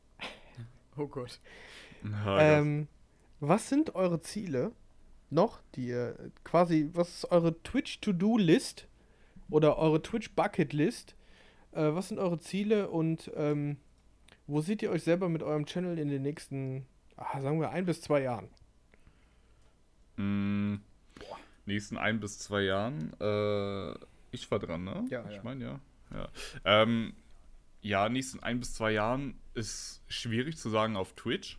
Oh 0.96 1.06
Gott. 1.06 1.40
Ja, 2.02 2.58
Ähm, 2.58 2.88
was 3.38 3.68
sind 3.68 3.94
eure 3.94 4.20
Ziele 4.20 4.72
noch, 5.30 5.60
die 5.74 5.88
ihr 5.88 6.30
quasi, 6.44 6.90
was 6.92 7.08
ist 7.08 7.30
eure 7.30 7.62
Twitch-To-Do-List 7.62 8.88
oder 9.50 9.78
eure 9.78 10.02
Twitch-Bucket-List? 10.02 11.14
Äh, 11.72 11.94
was 11.94 12.08
sind 12.08 12.18
eure 12.18 12.38
Ziele 12.38 12.88
und 12.90 13.30
ähm, 13.36 13.76
wo 14.46 14.60
seht 14.60 14.82
ihr 14.82 14.90
euch 14.90 15.02
selber 15.02 15.28
mit 15.28 15.42
eurem 15.42 15.66
Channel 15.66 15.98
in 15.98 16.08
den 16.08 16.22
nächsten, 16.22 16.86
ah, 17.16 17.40
sagen 17.40 17.60
wir, 17.60 17.70
ein 17.70 17.84
bis 17.84 18.00
zwei 18.00 18.22
Jahren? 18.22 18.48
Mm, 20.16 20.76
nächsten 21.66 21.96
ein 21.96 22.18
bis 22.20 22.38
zwei 22.38 22.62
Jahren. 22.62 23.12
Äh, 23.20 23.94
ich 24.30 24.50
war 24.50 24.58
dran, 24.58 24.84
ne? 24.84 25.04
Ja, 25.10 25.28
Ich 25.28 25.36
ja. 25.36 25.42
meine, 25.42 25.64
ja. 25.64 25.80
Ja. 26.12 26.28
Ähm, 26.64 27.12
ja, 27.82 28.08
nächsten 28.08 28.42
ein 28.42 28.58
bis 28.60 28.74
zwei 28.74 28.92
Jahren 28.92 29.38
ist 29.54 30.02
schwierig 30.08 30.56
zu 30.56 30.70
sagen 30.70 30.96
auf 30.96 31.12
Twitch. 31.12 31.58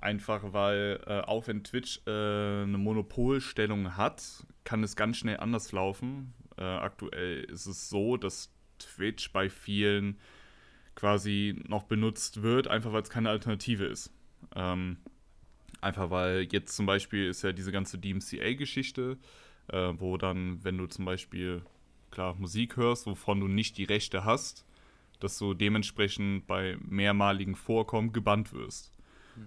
Einfach 0.00 0.52
weil, 0.52 1.00
äh, 1.06 1.20
auch 1.20 1.46
wenn 1.46 1.62
Twitch 1.62 2.00
äh, 2.06 2.10
eine 2.10 2.78
Monopolstellung 2.78 3.96
hat, 3.96 4.46
kann 4.64 4.82
es 4.82 4.96
ganz 4.96 5.18
schnell 5.18 5.38
anders 5.38 5.72
laufen. 5.72 6.32
Äh, 6.56 6.64
aktuell 6.64 7.44
ist 7.44 7.66
es 7.66 7.90
so, 7.90 8.16
dass 8.16 8.50
Twitch 8.78 9.32
bei 9.32 9.50
vielen 9.50 10.18
quasi 10.94 11.62
noch 11.68 11.84
benutzt 11.84 12.42
wird, 12.42 12.66
einfach 12.68 12.92
weil 12.92 13.02
es 13.02 13.10
keine 13.10 13.30
Alternative 13.30 13.84
ist. 13.84 14.12
Ähm, 14.54 14.98
einfach 15.80 16.10
weil 16.10 16.48
jetzt 16.50 16.76
zum 16.76 16.86
Beispiel 16.86 17.28
ist 17.28 17.42
ja 17.42 17.52
diese 17.52 17.72
ganze 17.72 17.98
DMCA-Geschichte, 17.98 19.18
äh, 19.68 19.92
wo 19.96 20.16
dann, 20.16 20.64
wenn 20.64 20.78
du 20.78 20.86
zum 20.86 21.04
Beispiel 21.04 21.62
klar 22.10 22.34
Musik 22.34 22.76
hörst, 22.76 23.06
wovon 23.06 23.40
du 23.40 23.48
nicht 23.48 23.78
die 23.78 23.84
Rechte 23.84 24.24
hast, 24.24 24.64
dass 25.20 25.38
du 25.38 25.54
dementsprechend 25.54 26.46
bei 26.46 26.76
mehrmaligen 26.80 27.54
Vorkommen 27.54 28.12
gebannt 28.12 28.52
wirst. 28.52 28.92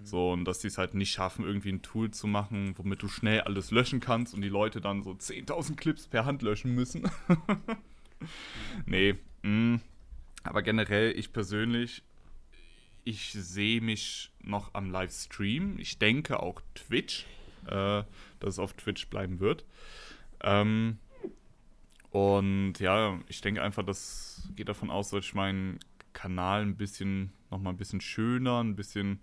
So, 0.02 0.32
und 0.32 0.44
dass 0.44 0.58
die 0.58 0.66
es 0.66 0.78
halt 0.78 0.94
nicht 0.94 1.12
schaffen, 1.12 1.44
irgendwie 1.44 1.70
ein 1.70 1.82
Tool 1.82 2.10
zu 2.10 2.26
machen, 2.26 2.74
womit 2.76 3.02
du 3.02 3.08
schnell 3.08 3.42
alles 3.42 3.70
löschen 3.70 4.00
kannst 4.00 4.34
und 4.34 4.42
die 4.42 4.48
Leute 4.48 4.80
dann 4.80 5.02
so 5.02 5.12
10.000 5.12 5.76
Clips 5.76 6.08
per 6.08 6.24
Hand 6.24 6.42
löschen 6.42 6.74
müssen. 6.74 7.08
nee, 8.86 9.14
mh. 9.42 9.80
aber 10.42 10.62
generell, 10.62 11.16
ich 11.16 11.32
persönlich, 11.32 12.02
ich 13.04 13.32
sehe 13.32 13.80
mich 13.80 14.32
noch 14.42 14.74
am 14.74 14.90
Livestream. 14.90 15.78
Ich 15.78 15.98
denke 15.98 16.40
auch 16.40 16.60
Twitch, 16.74 17.26
äh, 17.66 18.02
dass 18.40 18.54
es 18.54 18.58
auf 18.58 18.72
Twitch 18.72 19.08
bleiben 19.08 19.40
wird. 19.40 19.64
Ähm, 20.42 20.98
und 22.10 22.78
ja, 22.78 23.18
ich 23.28 23.40
denke 23.40 23.62
einfach, 23.62 23.84
das 23.84 24.48
geht 24.54 24.68
davon 24.68 24.90
aus, 24.90 25.10
dass 25.10 25.24
ich 25.24 25.34
meinen 25.34 25.80
Kanal 26.12 26.62
ein 26.62 26.76
bisschen, 26.76 27.32
nochmal 27.50 27.72
ein 27.72 27.76
bisschen 27.76 28.00
schöner, 28.00 28.62
ein 28.62 28.76
bisschen 28.76 29.20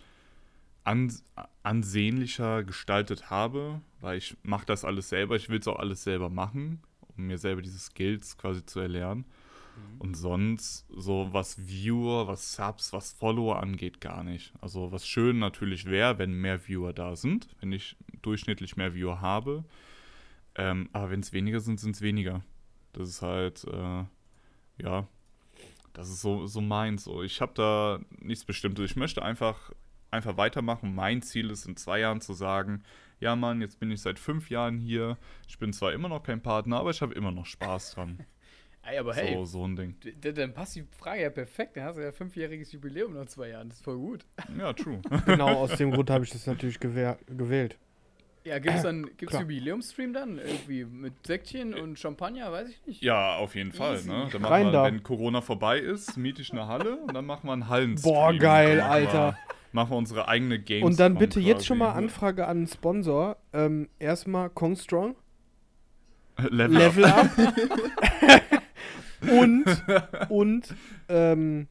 ans 0.84 1.24
ansehnlicher 1.64 2.64
gestaltet 2.64 3.30
habe, 3.30 3.82
weil 4.00 4.18
ich 4.18 4.36
mache 4.44 4.66
das 4.66 4.84
alles 4.84 5.10
selber. 5.10 5.36
Ich 5.36 5.50
will 5.50 5.60
es 5.60 5.68
auch 5.68 5.80
alles 5.80 6.04
selber 6.04 6.30
machen, 6.30 6.82
um 7.18 7.28
mir 7.28 7.38
selber 7.38 7.62
diese 7.62 7.80
Skills 7.80 8.38
quasi 8.38 8.66
zu 8.66 8.80
erlernen. 8.80 9.26
Und 10.00 10.16
sonst, 10.16 10.86
so 10.90 11.30
was 11.32 11.68
Viewer, 11.68 12.28
was 12.28 12.56
Subs, 12.56 12.92
was 12.92 13.14
Follower 13.14 13.62
angeht, 13.62 14.02
gar 14.02 14.24
nicht. 14.24 14.54
Also 14.60 14.92
was 14.92 15.08
schön 15.08 15.40
natürlich 15.40 15.86
wäre, 15.86 16.18
wenn 16.18 16.34
mehr 16.34 16.68
Viewer 16.68 16.94
da 16.94 17.16
sind, 17.16 17.48
wenn 17.60 17.72
ich 17.72 17.96
durchschnittlich 18.22 18.78
mehr 18.78 18.94
Viewer 18.94 19.22
habe. 19.22 19.64
Ähm, 20.56 20.90
aber 20.92 21.12
wenn 21.12 21.22
es 21.22 21.34
weniger 21.34 21.60
sind, 21.60 21.80
sind 21.80 21.96
es 21.96 22.02
weniger. 22.02 22.44
Das 22.94 23.08
ist 23.08 23.22
halt, 23.22 23.64
äh, 23.66 24.04
ja, 24.82 25.08
das 25.94 26.10
ist 26.10 26.22
so, 26.22 26.48
so 26.48 26.62
meins. 26.62 27.04
So. 27.04 27.24
Ich 27.24 27.42
habe 27.42 27.54
da 27.56 28.00
nichts 28.20 28.44
Bestimmtes. 28.44 28.92
Ich 28.92 28.96
möchte 28.96 29.22
einfach, 29.22 29.72
einfach 30.12 30.38
weitermachen. 30.38 30.94
Mein 30.94 31.22
Ziel 31.22 31.50
ist 31.50 31.66
in 31.66 31.78
zwei 31.78 32.00
Jahren 32.00 32.22
zu 32.22 32.34
sagen, 32.34 32.84
ja 33.20 33.36
Mann, 33.36 33.62
jetzt 33.62 33.80
bin 33.80 33.92
ich 33.92 34.02
seit 34.02 34.20
fünf 34.20 34.50
Jahren 34.50 34.78
hier. 34.78 35.18
Ich 35.48 35.58
bin 35.58 35.74
zwar 35.74 35.94
immer 35.94 36.10
noch 36.10 36.24
kein 36.24 36.42
Partner, 36.42 36.80
aber 36.80 36.92
ich 36.92 37.02
habe 37.02 37.14
immer 37.14 37.32
noch 37.32 37.46
Spaß 37.46 37.96
dran. 37.96 38.20
Ey, 38.84 38.98
aber 38.98 39.14
hey, 39.14 39.36
So, 39.36 39.46
so 39.46 39.68
ein 39.68 39.76
Ding. 39.76 39.96
dann 40.22 40.54
passt 40.56 40.76
die 40.76 40.84
Frage 40.98 41.22
ja 41.22 41.30
perfekt. 41.30 41.78
Dann 41.78 41.84
hast 41.84 41.98
du 41.98 42.02
ja 42.04 42.12
fünfjähriges 42.12 42.72
Jubiläum 42.72 43.14
nach 43.14 43.28
zwei 43.28 43.50
Jahren. 43.50 43.70
Das 43.70 43.78
ist 43.78 43.84
voll 43.84 43.98
gut. 43.98 44.26
Ja, 44.58 44.74
true. 44.74 45.00
Genau 45.28 45.50
aus 45.50 45.76
dem 45.76 45.92
Grund 45.92 46.10
habe 46.10 46.24
ich 46.26 46.32
das 46.32 46.48
natürlich 46.48 46.80
gewählt. 46.80 47.78
Ja, 48.44 48.58
gibt's 48.58 48.82
dann 48.82 49.06
gibt's 49.18 49.28
Klar. 49.28 49.44
Jubiläumstream 49.44 50.14
dann? 50.14 50.40
Irgendwie 50.40 50.84
mit 50.86 51.28
Säckchen 51.28 51.76
und 51.76 52.00
Champagner, 52.00 52.52
weiß 52.52 52.70
ich 52.70 52.86
nicht. 52.88 53.04
Ja, 53.04 53.36
auf 53.36 53.54
jeden 53.54 53.72
Fall. 53.72 53.98
Easy. 53.98 54.10
Ne? 54.10 54.30
Dann 54.32 54.44
Rein 54.46 54.64
machen 54.64 54.74
wir, 54.74 54.80
da. 54.80 54.84
wenn 54.86 55.04
Corona 55.04 55.42
vorbei 55.42 55.78
ist, 55.78 56.18
miete 56.18 56.42
ich 56.42 56.52
eine 56.52 56.66
Halle 56.66 56.98
und 56.98 57.14
dann 57.14 57.26
machen 57.28 57.48
wir 57.48 57.54
einen 57.54 57.70
Hallenstream. 57.70 58.14
Boah, 58.14 58.34
geil, 58.34 58.82
Alter. 58.82 59.38
Machen 59.74 59.92
wir 59.92 59.98
unsere 59.98 60.28
eigene 60.28 60.60
Games. 60.60 60.86
Und 60.86 61.00
dann 61.00 61.16
bitte 61.16 61.40
jetzt 61.40 61.66
schon 61.66 61.78
mal 61.78 61.92
Anfrage 61.94 62.46
an 62.48 62.58
einen 62.58 62.68
Sponsor. 62.68 63.38
Ähm, 63.54 63.88
erstmal 64.00 64.50
Kong 64.50 64.76
Strong, 64.76 65.16
Level, 66.38 66.78
Level 66.78 67.06
up. 67.06 67.30
Up. 67.38 68.62
und, 69.32 69.66
und, 70.30 70.76
ähm, 71.10 71.68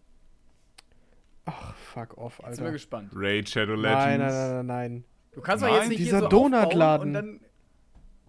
ach, 1.44 1.74
fuck 1.76 2.16
off, 2.16 2.38
Jetzt 2.38 2.57
sind 2.57 2.59
wir 2.59 2.64
Alter. 2.66 2.72
gespannt. 2.72 3.11
Raid 3.14 3.48
Shadow 3.48 3.74
Legends. 3.74 4.05
Nein, 4.05 4.20
nein, 4.20 4.28
nein, 4.30 4.51
nein, 4.55 4.66
nein. 4.66 5.05
Du 5.32 5.40
kannst 5.40 5.64
doch 5.64 5.68
jetzt 5.74 5.88
nicht 5.88 6.01
dieser 6.01 6.18
hier 6.18 6.22
so 6.24 6.28
Donutladen. 6.28 7.09
und 7.09 7.12
dann 7.14 7.40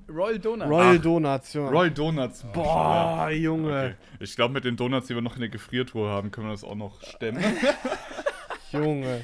Royal 0.10 0.40
Donut. 0.40 0.68
Royal 0.68 0.98
Ach, 0.98 1.02
Donuts, 1.02 1.54
Junge. 1.54 1.70
Roy 1.72 1.90
Donuts. 1.92 2.46
Boah, 2.54 3.30
Ja. 3.30 3.30
Junge. 3.30 3.70
Okay. 3.70 3.96
Ich 4.20 4.36
glaube, 4.36 4.54
mit 4.54 4.66
den 4.66 4.76
Donuts, 4.76 5.08
die 5.08 5.16
wir 5.16 5.22
noch 5.22 5.36
in 5.36 5.42
der 5.42 5.50
Gefriertruhe 5.50 6.10
haben, 6.10 6.32
können 6.32 6.48
wir 6.48 6.52
das 6.52 6.64
auch 6.66 6.76
noch 6.76 7.02
stemmen. 7.02 7.42
Junge. 8.72 9.24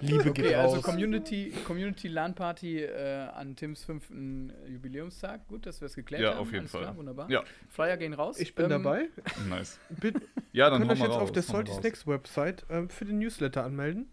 Liebe 0.00 0.30
Okay, 0.30 0.42
geht 0.42 0.54
also 0.54 0.76
raus. 0.76 0.82
Community, 0.84 1.52
Community 1.66 2.08
LAN 2.08 2.34
Party 2.34 2.82
äh, 2.82 3.28
an 3.34 3.56
Tims 3.56 3.84
fünften 3.84 4.52
Jubiläumstag. 4.68 5.46
Gut, 5.48 5.66
dass 5.66 5.80
wir 5.80 5.86
es 5.86 5.94
geklärt 5.94 6.22
Ja, 6.22 6.30
haben. 6.32 6.38
auf 6.40 6.46
jeden 6.48 6.60
Alles 6.60 6.70
Fall. 6.72 6.82
Klar, 6.82 6.96
wunderbar. 6.96 7.30
Ja. 7.30 7.42
Flyer 7.70 7.96
gehen 7.96 8.12
raus. 8.14 8.38
Ich 8.38 8.54
bin 8.54 8.64
Ähm, 8.66 8.70
dabei. 8.82 9.08
nice. 9.48 9.78
Bitte, 10.00 10.20
Ja, 10.52 10.70
dann 10.70 10.80
könnt 10.80 10.92
euch 10.92 10.98
jetzt 11.00 11.10
raus. 11.10 11.22
auf 11.22 11.32
der 11.32 11.42
Salty. 11.42 11.72
Snacks 11.72 12.06
Website 12.06 12.64
ähm, 12.70 12.88
für 12.88 13.04
den 13.04 13.18
Newsletter 13.18 13.64
anmelden. 13.64 14.10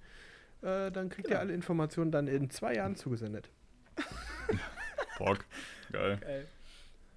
Äh, 0.62 0.92
dann 0.92 1.10
kriegt 1.10 1.30
ihr 1.30 1.40
alle 1.40 1.54
Informationen 1.54 2.12
dann 2.12 2.28
in 2.28 2.50
zwei 2.50 2.76
Jahren 2.76 2.96
zugesendet. 2.96 3.50
Bock. 5.18 5.46
Geil. 5.92 6.18
Geil. 6.22 6.48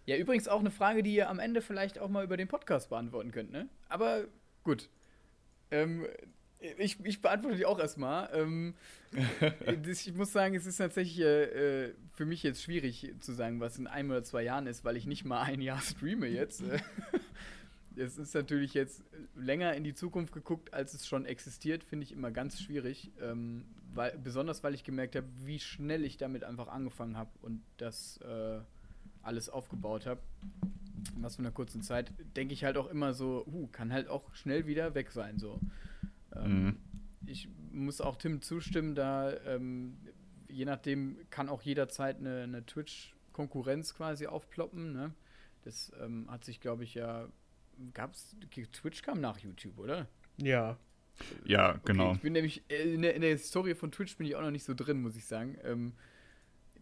Ja, 0.06 0.16
übrigens 0.16 0.48
auch 0.48 0.60
eine 0.60 0.70
Frage, 0.70 1.02
die 1.02 1.14
ihr 1.14 1.30
am 1.30 1.38
Ende 1.38 1.62
vielleicht 1.62 1.98
auch 1.98 2.08
mal 2.08 2.24
über 2.24 2.36
den 2.36 2.48
Podcast 2.48 2.90
beantworten 2.90 3.30
könnt, 3.32 3.50
ne? 3.52 3.68
Aber 3.88 4.24
gut. 4.62 4.90
Ähm, 5.70 6.06
ich, 6.78 6.98
ich 7.04 7.22
beantworte 7.22 7.56
die 7.56 7.66
auch 7.66 7.78
erstmal. 7.78 8.30
Ähm, 8.34 8.74
das, 9.82 10.06
ich 10.06 10.14
muss 10.14 10.32
sagen, 10.32 10.54
es 10.54 10.66
ist 10.66 10.78
tatsächlich 10.78 11.20
äh, 11.20 11.86
äh, 11.86 11.94
für 12.14 12.26
mich 12.26 12.42
jetzt 12.42 12.62
schwierig 12.62 13.14
zu 13.20 13.32
sagen, 13.32 13.60
was 13.60 13.78
in 13.78 13.86
einem 13.86 14.10
oder 14.10 14.24
zwei 14.24 14.42
Jahren 14.42 14.66
ist, 14.66 14.84
weil 14.84 14.96
ich 14.96 15.06
nicht 15.06 15.24
mal 15.24 15.42
ein 15.42 15.60
Jahr 15.60 15.80
streame 15.80 16.26
jetzt. 16.26 16.62
Es 17.96 18.18
ist 18.18 18.34
natürlich 18.34 18.74
jetzt 18.74 19.04
länger 19.36 19.74
in 19.74 19.84
die 19.84 19.94
Zukunft 19.94 20.32
geguckt, 20.32 20.74
als 20.74 20.94
es 20.94 21.06
schon 21.06 21.26
existiert, 21.26 21.84
finde 21.84 22.04
ich 22.04 22.12
immer 22.12 22.32
ganz 22.32 22.60
schwierig. 22.60 23.12
Ähm, 23.20 23.64
weil, 23.94 24.18
besonders 24.18 24.64
weil 24.64 24.74
ich 24.74 24.82
gemerkt 24.82 25.14
habe, 25.14 25.26
wie 25.44 25.60
schnell 25.60 26.04
ich 26.04 26.16
damit 26.16 26.42
einfach 26.42 26.68
angefangen 26.68 27.16
habe 27.16 27.30
und 27.42 27.62
das 27.76 28.18
äh, 28.22 28.58
alles 29.22 29.48
aufgebaut 29.48 30.06
habe. 30.06 30.20
Was 31.18 31.36
von 31.36 31.44
einer 31.44 31.54
kurzen 31.54 31.82
Zeit, 31.82 32.12
denke 32.36 32.54
ich 32.54 32.64
halt 32.64 32.76
auch 32.76 32.88
immer 32.88 33.14
so, 33.14 33.44
uh, 33.46 33.66
kann 33.68 33.92
halt 33.92 34.08
auch 34.08 34.34
schnell 34.34 34.66
wieder 34.66 34.94
weg 34.94 35.12
sein. 35.12 35.38
So. 35.38 35.60
Ähm, 36.36 36.64
mhm. 36.64 36.76
Ich 37.26 37.48
muss 37.72 38.00
auch 38.00 38.16
Tim 38.16 38.42
zustimmen, 38.42 38.94
da 38.94 39.34
ähm, 39.46 39.96
je 40.48 40.64
nachdem 40.64 41.16
kann 41.30 41.48
auch 41.48 41.62
jederzeit 41.62 42.18
eine, 42.18 42.42
eine 42.42 42.64
Twitch-Konkurrenz 42.64 43.94
quasi 43.94 44.26
aufploppen. 44.26 44.92
Ne? 44.92 45.12
Das 45.64 45.92
ähm, 46.00 46.26
hat 46.30 46.44
sich, 46.44 46.60
glaube 46.60 46.84
ich, 46.84 46.94
ja. 46.94 47.28
Gab's. 47.92 48.36
Twitch 48.72 49.02
kam 49.02 49.20
nach 49.20 49.38
YouTube, 49.38 49.78
oder? 49.78 50.06
Ja. 50.36 50.78
Ja, 51.44 51.80
genau. 51.84 52.06
Okay, 52.06 52.16
ich 52.16 52.22
bin 52.22 52.32
nämlich 52.32 52.62
äh, 52.68 52.94
in 52.94 53.02
der, 53.02 53.14
in 53.14 53.22
der, 53.22 53.30
Historie 53.30 53.74
von 53.74 53.90
Twitch 53.90 54.16
bin 54.16 54.26
ich 54.26 54.36
auch 54.36 54.42
noch 54.42 54.50
nicht 54.50 54.64
so 54.64 54.74
drin, 54.74 55.00
muss 55.00 55.16
ich 55.16 55.24
sagen. 55.24 55.56
Ähm, 55.64 55.92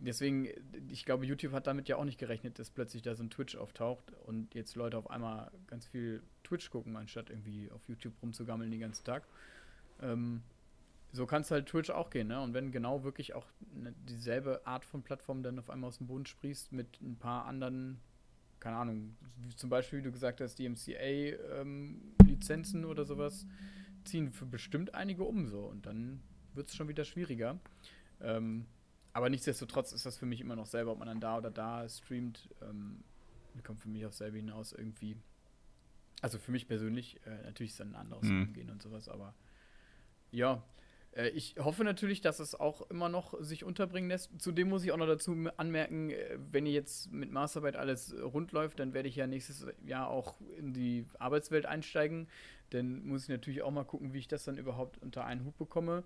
deswegen, 0.05 0.49
ich 0.89 1.05
glaube, 1.05 1.27
YouTube 1.27 1.53
hat 1.53 1.67
damit 1.67 1.89
ja 1.89 1.97
auch 1.97 2.05
nicht 2.05 2.19
gerechnet, 2.19 2.59
dass 2.59 2.71
plötzlich 2.71 3.03
da 3.03 3.15
so 3.15 3.23
ein 3.23 3.31
Twitch 3.31 3.57
auftaucht 3.57 4.13
und 4.27 4.55
jetzt 4.55 4.75
Leute 4.77 4.97
auf 4.99 5.11
einmal 5.11 5.51
ganz 5.67 5.87
viel 5.87 6.23
Twitch 6.45 6.71
gucken, 6.71 6.97
anstatt 6.97 7.31
irgendwie 7.31 7.71
auf 7.71 7.89
YouTube 7.89 8.15
rumzugammeln 8.23 8.71
den 8.71 8.81
ganzen 8.81 9.05
Tag. 9.05 9.27
Ähm, 10.01 10.43
so 11.13 11.27
kann 11.27 11.43
es 11.43 11.51
halt 11.51 11.67
Twitch 11.67 11.91
auch 11.91 12.09
gehen, 12.11 12.29
ne? 12.29 12.41
Und 12.41 12.55
wenn 12.55 12.71
genau 12.73 13.05
wirklich 13.05 13.35
auch 13.35 13.47
ne, 13.75 13.95
dieselbe 14.09 14.67
Art 14.67 14.85
von 14.85 15.03
Plattform 15.03 15.43
dann 15.43 15.59
auf 15.59 15.69
einmal 15.69 15.89
aus 15.89 15.99
dem 15.99 16.07
Boden 16.07 16.27
sprießt 16.27 16.73
mit 16.73 17.01
ein 17.03 17.17
paar 17.17 17.45
anderen, 17.45 18.01
keine 18.61 18.77
Ahnung, 18.77 19.17
zum 19.57 19.69
Beispiel, 19.69 19.99
wie 19.99 20.05
du 20.05 20.13
gesagt 20.13 20.41
hast, 20.41 20.59
die 20.59 20.69
MCA-Lizenzen 20.69 22.83
ähm, 22.83 22.89
oder 22.89 23.05
sowas, 23.05 23.47
ziehen 24.05 24.33
für 24.33 24.47
bestimmt 24.47 24.95
einige 24.95 25.25
um 25.25 25.47
so 25.47 25.67
und 25.67 25.85
dann 25.87 26.23
wird 26.55 26.69
es 26.69 26.75
schon 26.75 26.89
wieder 26.89 27.05
schwieriger. 27.05 27.59
Ähm, 28.21 28.67
aber 29.13 29.29
nichtsdestotrotz 29.29 29.93
ist 29.93 30.07
das 30.07 30.17
für 30.17 30.27
mich 30.27 30.41
immer 30.41 30.57
noch 30.57 30.67
selber, 30.67 30.93
ob 30.93 30.99
man 30.99 31.09
dann 31.09 31.21
da 31.21 31.39
oder 31.39 31.51
da 31.51 31.89
streamt, 31.89 32.49
ähm, 32.63 33.05
kommt 33.65 33.81
für 33.81 33.89
mich 33.89 34.07
auch 34.07 34.13
selber 34.13 34.37
hinaus 34.39 34.73
irgendwie. 34.73 35.17
Also 36.23 36.39
für 36.39 36.53
mich 36.53 36.69
persönlich, 36.69 37.21
äh, 37.27 37.43
natürlich 37.45 37.73
ist 37.73 37.81
dann 37.81 37.91
ein 37.91 38.01
anderes 38.01 38.25
mhm. 38.25 38.43
Umgehen 38.45 38.71
und 38.71 38.81
sowas, 38.81 39.09
aber 39.09 39.35
ja, 40.31 40.63
äh, 41.13 41.29
ich 41.29 41.57
hoffe 41.59 41.85
natürlich, 41.85 42.21
dass 42.21 42.41
es 42.41 42.55
auch 42.55 42.89
immer 42.91 43.09
noch 43.09 43.35
sich 43.41 43.65
unterbringen 43.65 44.09
lässt. 44.09 44.31
Zudem 44.41 44.69
muss 44.69 44.85
ich 44.85 44.93
auch 44.93 44.97
noch 44.97 45.07
dazu 45.07 45.37
anmerken, 45.57 46.11
äh, 46.11 46.39
wenn 46.51 46.67
ihr 46.67 46.73
jetzt 46.73 47.13
mit 47.13 47.31
Masterarbeit 47.31 47.77
alles 47.77 48.15
rund 48.15 48.53
läuft, 48.53 48.81
dann 48.81 48.95
werde 48.95 49.09
ich 49.09 49.17
ja 49.17 49.27
nächstes 49.27 49.67
Jahr 49.85 50.09
auch 50.09 50.41
in 50.57 50.73
die 50.73 51.07
Arbeitswelt 51.19 51.67
einsteigen. 51.67 52.29
Dann 52.71 53.05
muss 53.07 53.25
ich 53.25 53.29
natürlich 53.29 53.63
auch 53.63 53.71
mal 53.71 53.85
gucken, 53.85 54.13
wie 54.15 54.19
ich 54.19 54.29
das 54.29 54.45
dann 54.45 54.57
überhaupt 54.57 54.99
unter 54.99 55.25
einen 55.25 55.45
Hut 55.45 55.57
bekomme. 55.59 56.05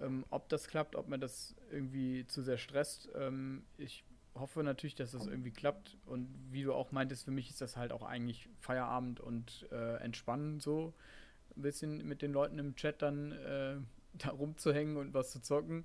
Ähm, 0.00 0.24
ob 0.30 0.48
das 0.48 0.68
klappt, 0.68 0.96
ob 0.96 1.08
mir 1.08 1.18
das 1.18 1.54
irgendwie 1.70 2.26
zu 2.26 2.42
sehr 2.42 2.58
stresst. 2.58 3.08
Ähm, 3.14 3.64
ich 3.78 4.04
hoffe 4.34 4.62
natürlich, 4.62 4.94
dass 4.94 5.12
das 5.12 5.26
irgendwie 5.26 5.50
klappt. 5.50 5.96
Und 6.06 6.28
wie 6.50 6.62
du 6.62 6.74
auch 6.74 6.92
meintest, 6.92 7.24
für 7.24 7.30
mich 7.30 7.50
ist 7.50 7.60
das 7.60 7.76
halt 7.76 7.92
auch 7.92 8.02
eigentlich 8.02 8.48
Feierabend 8.60 9.20
und 9.20 9.66
äh, 9.72 9.96
Entspannen 9.96 10.60
so. 10.60 10.92
Ein 11.56 11.62
bisschen 11.62 12.06
mit 12.06 12.22
den 12.22 12.32
Leuten 12.32 12.58
im 12.58 12.76
Chat 12.76 13.02
dann 13.02 13.32
äh, 13.32 13.76
da 14.14 14.30
rumzuhängen 14.30 14.96
und 14.96 15.14
was 15.14 15.30
zu 15.30 15.40
zocken. 15.40 15.84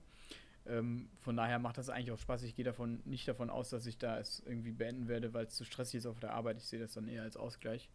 Ähm, 0.67 1.09
von 1.21 1.35
daher 1.35 1.57
macht 1.57 1.77
das 1.77 1.89
eigentlich 1.89 2.11
auch 2.11 2.19
Spaß. 2.19 2.43
Ich 2.43 2.55
gehe 2.55 2.65
davon 2.65 3.01
nicht 3.05 3.27
davon 3.27 3.49
aus, 3.49 3.69
dass 3.69 3.85
ich 3.87 3.97
da 3.97 4.19
es 4.19 4.43
irgendwie 4.45 4.71
beenden 4.71 5.07
werde, 5.07 5.33
weil 5.33 5.45
es 5.45 5.55
zu 5.55 5.65
stressig 5.65 5.99
ist 5.99 6.05
auf 6.05 6.19
der 6.19 6.33
Arbeit. 6.33 6.57
Ich 6.57 6.65
sehe 6.65 6.79
das 6.79 6.93
dann 6.93 7.07
eher 7.07 7.23
als 7.23 7.35
Ausgleich. 7.35 7.89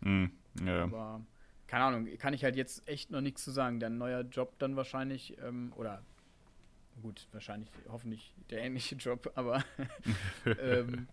Mm, 0.00 0.26
ja. 0.64 0.84
Aber 0.84 1.20
keine 1.66 1.84
Ahnung, 1.84 2.08
kann 2.18 2.34
ich 2.34 2.44
halt 2.44 2.56
jetzt 2.56 2.86
echt 2.88 3.10
noch 3.10 3.20
nichts 3.20 3.44
zu 3.44 3.50
sagen. 3.50 3.80
Dein 3.80 3.98
neuer 3.98 4.22
Job 4.22 4.58
dann 4.58 4.76
wahrscheinlich, 4.76 5.36
ähm, 5.42 5.72
oder 5.76 6.02
gut, 7.02 7.26
wahrscheinlich, 7.32 7.70
hoffentlich 7.88 8.34
der 8.50 8.62
ähnliche 8.62 8.96
Job, 8.96 9.32
aber 9.34 9.64
ähm, 10.60 11.08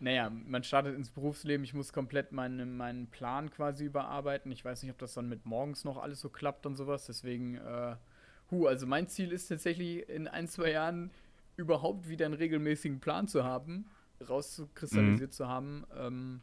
naja, 0.00 0.30
man 0.30 0.62
startet 0.62 0.94
ins 0.94 1.10
Berufsleben, 1.10 1.64
ich 1.64 1.74
muss 1.74 1.92
komplett 1.92 2.30
meinen, 2.32 2.76
meinen 2.76 3.08
Plan 3.08 3.50
quasi 3.50 3.84
überarbeiten. 3.84 4.52
Ich 4.52 4.64
weiß 4.64 4.82
nicht, 4.82 4.92
ob 4.92 4.98
das 4.98 5.14
dann 5.14 5.28
mit 5.28 5.44
morgens 5.44 5.84
noch 5.84 5.96
alles 5.96 6.20
so 6.20 6.28
klappt 6.28 6.66
und 6.66 6.76
sowas. 6.76 7.06
Deswegen, 7.06 7.56
äh, 7.56 7.96
hu, 8.50 8.66
also 8.66 8.86
mein 8.86 9.08
Ziel 9.08 9.32
ist 9.32 9.48
tatsächlich 9.48 10.08
in 10.08 10.28
ein, 10.28 10.46
zwei 10.46 10.70
Jahren 10.70 11.10
überhaupt 11.56 12.08
wieder 12.08 12.26
einen 12.26 12.34
regelmäßigen 12.34 13.00
Plan 13.00 13.26
zu 13.26 13.42
haben, 13.42 13.86
rauszukristallisiert 14.26 15.30
mhm. 15.30 15.34
zu 15.34 15.48
haben. 15.48 15.84
Ähm, 15.96 16.40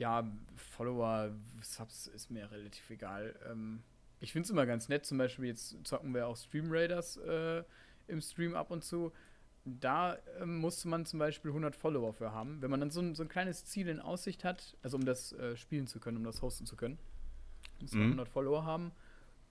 ja, 0.00 0.26
Follower, 0.56 1.30
Subs 1.62 2.08
ist 2.08 2.30
mir 2.30 2.50
relativ 2.50 2.90
egal. 2.90 3.34
Ähm, 3.48 3.82
ich 4.18 4.32
finde 4.32 4.44
es 4.44 4.50
immer 4.50 4.66
ganz 4.66 4.88
nett, 4.88 5.06
zum 5.06 5.18
Beispiel 5.18 5.46
jetzt 5.46 5.76
zocken 5.84 6.12
wir 6.14 6.26
auch 6.26 6.36
Stream 6.36 6.66
Raiders 6.68 7.16
äh, 7.18 7.62
im 8.08 8.20
Stream 8.20 8.54
ab 8.54 8.70
und 8.70 8.82
zu 8.84 9.12
da 9.64 10.18
ähm, 10.40 10.58
musste 10.58 10.88
man 10.88 11.04
zum 11.06 11.18
Beispiel 11.18 11.50
100 11.50 11.76
Follower 11.76 12.12
für 12.12 12.32
haben. 12.32 12.62
Wenn 12.62 12.70
man 12.70 12.80
dann 12.80 12.90
so 12.90 13.00
ein, 13.00 13.14
so 13.14 13.22
ein 13.22 13.28
kleines 13.28 13.64
Ziel 13.66 13.88
in 13.88 14.00
Aussicht 14.00 14.44
hat, 14.44 14.76
also 14.82 14.96
um 14.96 15.04
das 15.04 15.32
äh, 15.32 15.56
spielen 15.56 15.86
zu 15.86 16.00
können, 16.00 16.16
um 16.16 16.24
das 16.24 16.42
hosten 16.42 16.66
zu 16.66 16.76
können, 16.76 16.98
muss 17.80 17.92
man 17.92 18.04
mhm. 18.04 18.12
100 18.12 18.28
Follower 18.28 18.64
haben. 18.64 18.92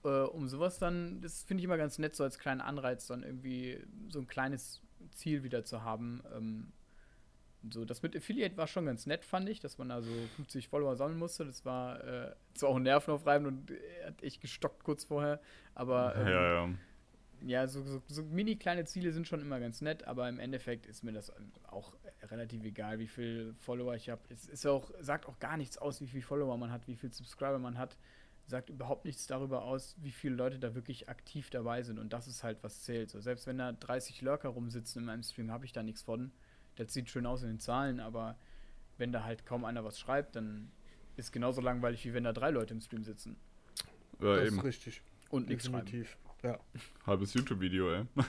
Äh, 0.04 0.08
um 0.08 0.48
sowas 0.48 0.78
dann, 0.78 1.20
das 1.20 1.42
finde 1.44 1.60
ich 1.60 1.64
immer 1.64 1.76
ganz 1.76 1.98
nett, 1.98 2.16
so 2.16 2.24
als 2.24 2.38
kleinen 2.38 2.60
Anreiz, 2.60 3.06
dann 3.06 3.22
irgendwie 3.22 3.78
so 4.08 4.18
ein 4.18 4.26
kleines 4.26 4.80
Ziel 5.12 5.42
wieder 5.42 5.64
zu 5.64 5.82
haben. 5.82 6.22
Ähm, 6.34 6.72
so, 7.68 7.84
das 7.84 8.02
mit 8.02 8.16
Affiliate 8.16 8.56
war 8.56 8.66
schon 8.66 8.86
ganz 8.86 9.06
nett, 9.06 9.24
fand 9.24 9.48
ich, 9.48 9.60
dass 9.60 9.78
man 9.78 9.88
da 9.90 10.00
so 10.00 10.10
50 10.36 10.68
Follower 10.68 10.96
sammeln 10.96 11.18
musste. 11.18 11.44
Das 11.44 11.64
war 11.64 12.02
äh, 12.04 12.34
zwar 12.54 12.70
auch 12.70 12.78
nervenaufreibend 12.78 13.48
und 13.48 13.70
äh, 13.70 14.06
hat 14.06 14.22
echt 14.22 14.40
gestockt 14.40 14.84
kurz 14.84 15.04
vorher, 15.04 15.40
aber 15.74 16.16
ähm, 16.16 16.26
ja, 16.26 16.66
ja 16.66 16.74
ja, 17.42 17.66
so, 17.66 17.82
so, 17.82 18.02
so, 18.06 18.22
mini 18.22 18.56
kleine 18.56 18.84
Ziele 18.84 19.12
sind 19.12 19.26
schon 19.26 19.40
immer 19.40 19.60
ganz 19.60 19.80
nett, 19.80 20.04
aber 20.04 20.28
im 20.28 20.38
Endeffekt 20.38 20.86
ist 20.86 21.02
mir 21.02 21.12
das 21.12 21.32
auch 21.68 21.94
relativ 22.22 22.64
egal, 22.64 22.98
wie 22.98 23.06
viel 23.06 23.54
Follower 23.58 23.94
ich 23.94 24.10
habe. 24.10 24.20
Es 24.28 24.46
ist 24.46 24.66
auch, 24.66 24.90
sagt 25.00 25.26
auch 25.26 25.38
gar 25.38 25.56
nichts 25.56 25.78
aus, 25.78 26.00
wie 26.00 26.06
viel 26.06 26.22
Follower 26.22 26.56
man 26.56 26.70
hat, 26.70 26.86
wie 26.86 26.96
viel 26.96 27.12
Subscriber 27.12 27.58
man 27.58 27.78
hat. 27.78 27.96
Sagt 28.46 28.68
überhaupt 28.68 29.04
nichts 29.04 29.26
darüber 29.26 29.62
aus, 29.62 29.96
wie 30.00 30.10
viele 30.10 30.34
Leute 30.34 30.58
da 30.58 30.74
wirklich 30.74 31.08
aktiv 31.08 31.50
dabei 31.50 31.82
sind. 31.82 31.98
Und 31.98 32.12
das 32.12 32.26
ist 32.26 32.42
halt, 32.42 32.62
was 32.62 32.82
zählt. 32.82 33.08
So, 33.08 33.20
selbst 33.20 33.46
wenn 33.46 33.58
da 33.58 33.72
30 33.72 34.22
Lurker 34.22 34.48
rumsitzen 34.48 35.02
in 35.02 35.06
meinem 35.06 35.22
Stream, 35.22 35.50
habe 35.50 35.64
ich 35.64 35.72
da 35.72 35.82
nichts 35.82 36.02
von. 36.02 36.32
Das 36.80 36.94
sieht 36.94 37.10
schön 37.10 37.26
aus 37.26 37.42
in 37.42 37.48
den 37.48 37.60
Zahlen, 37.60 38.00
aber 38.00 38.38
wenn 38.96 39.12
da 39.12 39.24
halt 39.24 39.44
kaum 39.44 39.64
einer 39.64 39.84
was 39.84 40.00
schreibt, 40.00 40.36
dann 40.36 40.72
ist 41.16 41.30
genauso 41.30 41.60
langweilig, 41.60 42.06
wie 42.06 42.14
wenn 42.14 42.24
da 42.24 42.32
drei 42.32 42.50
Leute 42.50 42.72
im 42.72 42.80
Stream 42.80 43.04
sitzen. 43.04 43.36
Ja, 44.20 44.36
das 44.36 44.46
eben. 44.46 44.58
ist 44.58 44.64
richtig. 44.64 45.02
Und 45.28 45.48
nichts 45.48 45.66
schreiben. 45.66 46.06
Ja. 46.42 46.58
Halbes 47.06 47.34
YouTube-Video, 47.34 47.92
ey. 47.92 48.04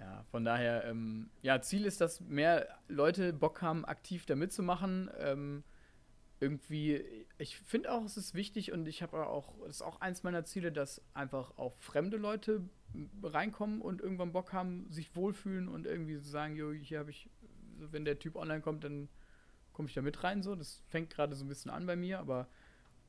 ja, 0.00 0.24
von 0.32 0.44
daher, 0.44 0.84
ähm, 0.84 1.30
ja, 1.42 1.62
Ziel 1.62 1.86
ist, 1.86 2.00
dass 2.00 2.20
mehr 2.20 2.66
Leute 2.88 3.32
Bock 3.32 3.62
haben, 3.62 3.84
aktiv 3.84 4.26
da 4.26 4.34
mitzumachen. 4.34 5.10
Ähm, 5.18 5.62
irgendwie, 6.40 7.04
ich 7.38 7.56
finde 7.56 7.92
auch, 7.92 8.04
es 8.04 8.16
ist 8.16 8.34
wichtig 8.34 8.72
und 8.72 8.88
ich 8.88 9.02
habe 9.02 9.26
auch, 9.26 9.54
das 9.60 9.76
ist 9.76 9.82
auch 9.82 10.00
eins 10.00 10.24
meiner 10.24 10.44
Ziele, 10.44 10.72
dass 10.72 11.02
einfach 11.14 11.56
auch 11.56 11.76
fremde 11.76 12.16
Leute 12.16 12.62
reinkommen 13.22 13.80
und 13.80 14.00
irgendwann 14.00 14.32
Bock 14.32 14.52
haben, 14.52 14.90
sich 14.90 15.14
wohlfühlen 15.14 15.68
und 15.68 15.86
irgendwie 15.86 16.16
sagen, 16.18 16.56
jo, 16.56 16.72
hier 16.72 16.98
habe 16.98 17.10
ich, 17.10 17.28
wenn 17.78 18.04
der 18.04 18.18
Typ 18.18 18.36
online 18.36 18.60
kommt, 18.60 18.84
dann 18.84 19.08
komme 19.72 19.88
ich 19.88 19.94
da 19.94 20.02
mit 20.02 20.22
rein. 20.24 20.42
So, 20.42 20.56
das 20.56 20.82
fängt 20.88 21.10
gerade 21.10 21.34
so 21.34 21.44
ein 21.44 21.48
bisschen 21.48 21.70
an 21.70 21.86
bei 21.86 21.96
mir, 21.96 22.18
aber 22.18 22.48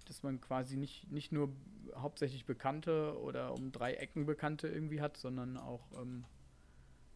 dass 0.05 0.23
man 0.23 0.41
quasi 0.41 0.77
nicht, 0.77 1.11
nicht 1.11 1.31
nur 1.31 1.51
hauptsächlich 1.95 2.45
Bekannte 2.45 3.19
oder 3.19 3.53
um 3.53 3.71
drei 3.71 3.93
Ecken 3.93 4.25
Bekannte 4.25 4.67
irgendwie 4.67 5.01
hat, 5.01 5.17
sondern 5.17 5.57
auch 5.57 5.91
ähm, 5.99 6.25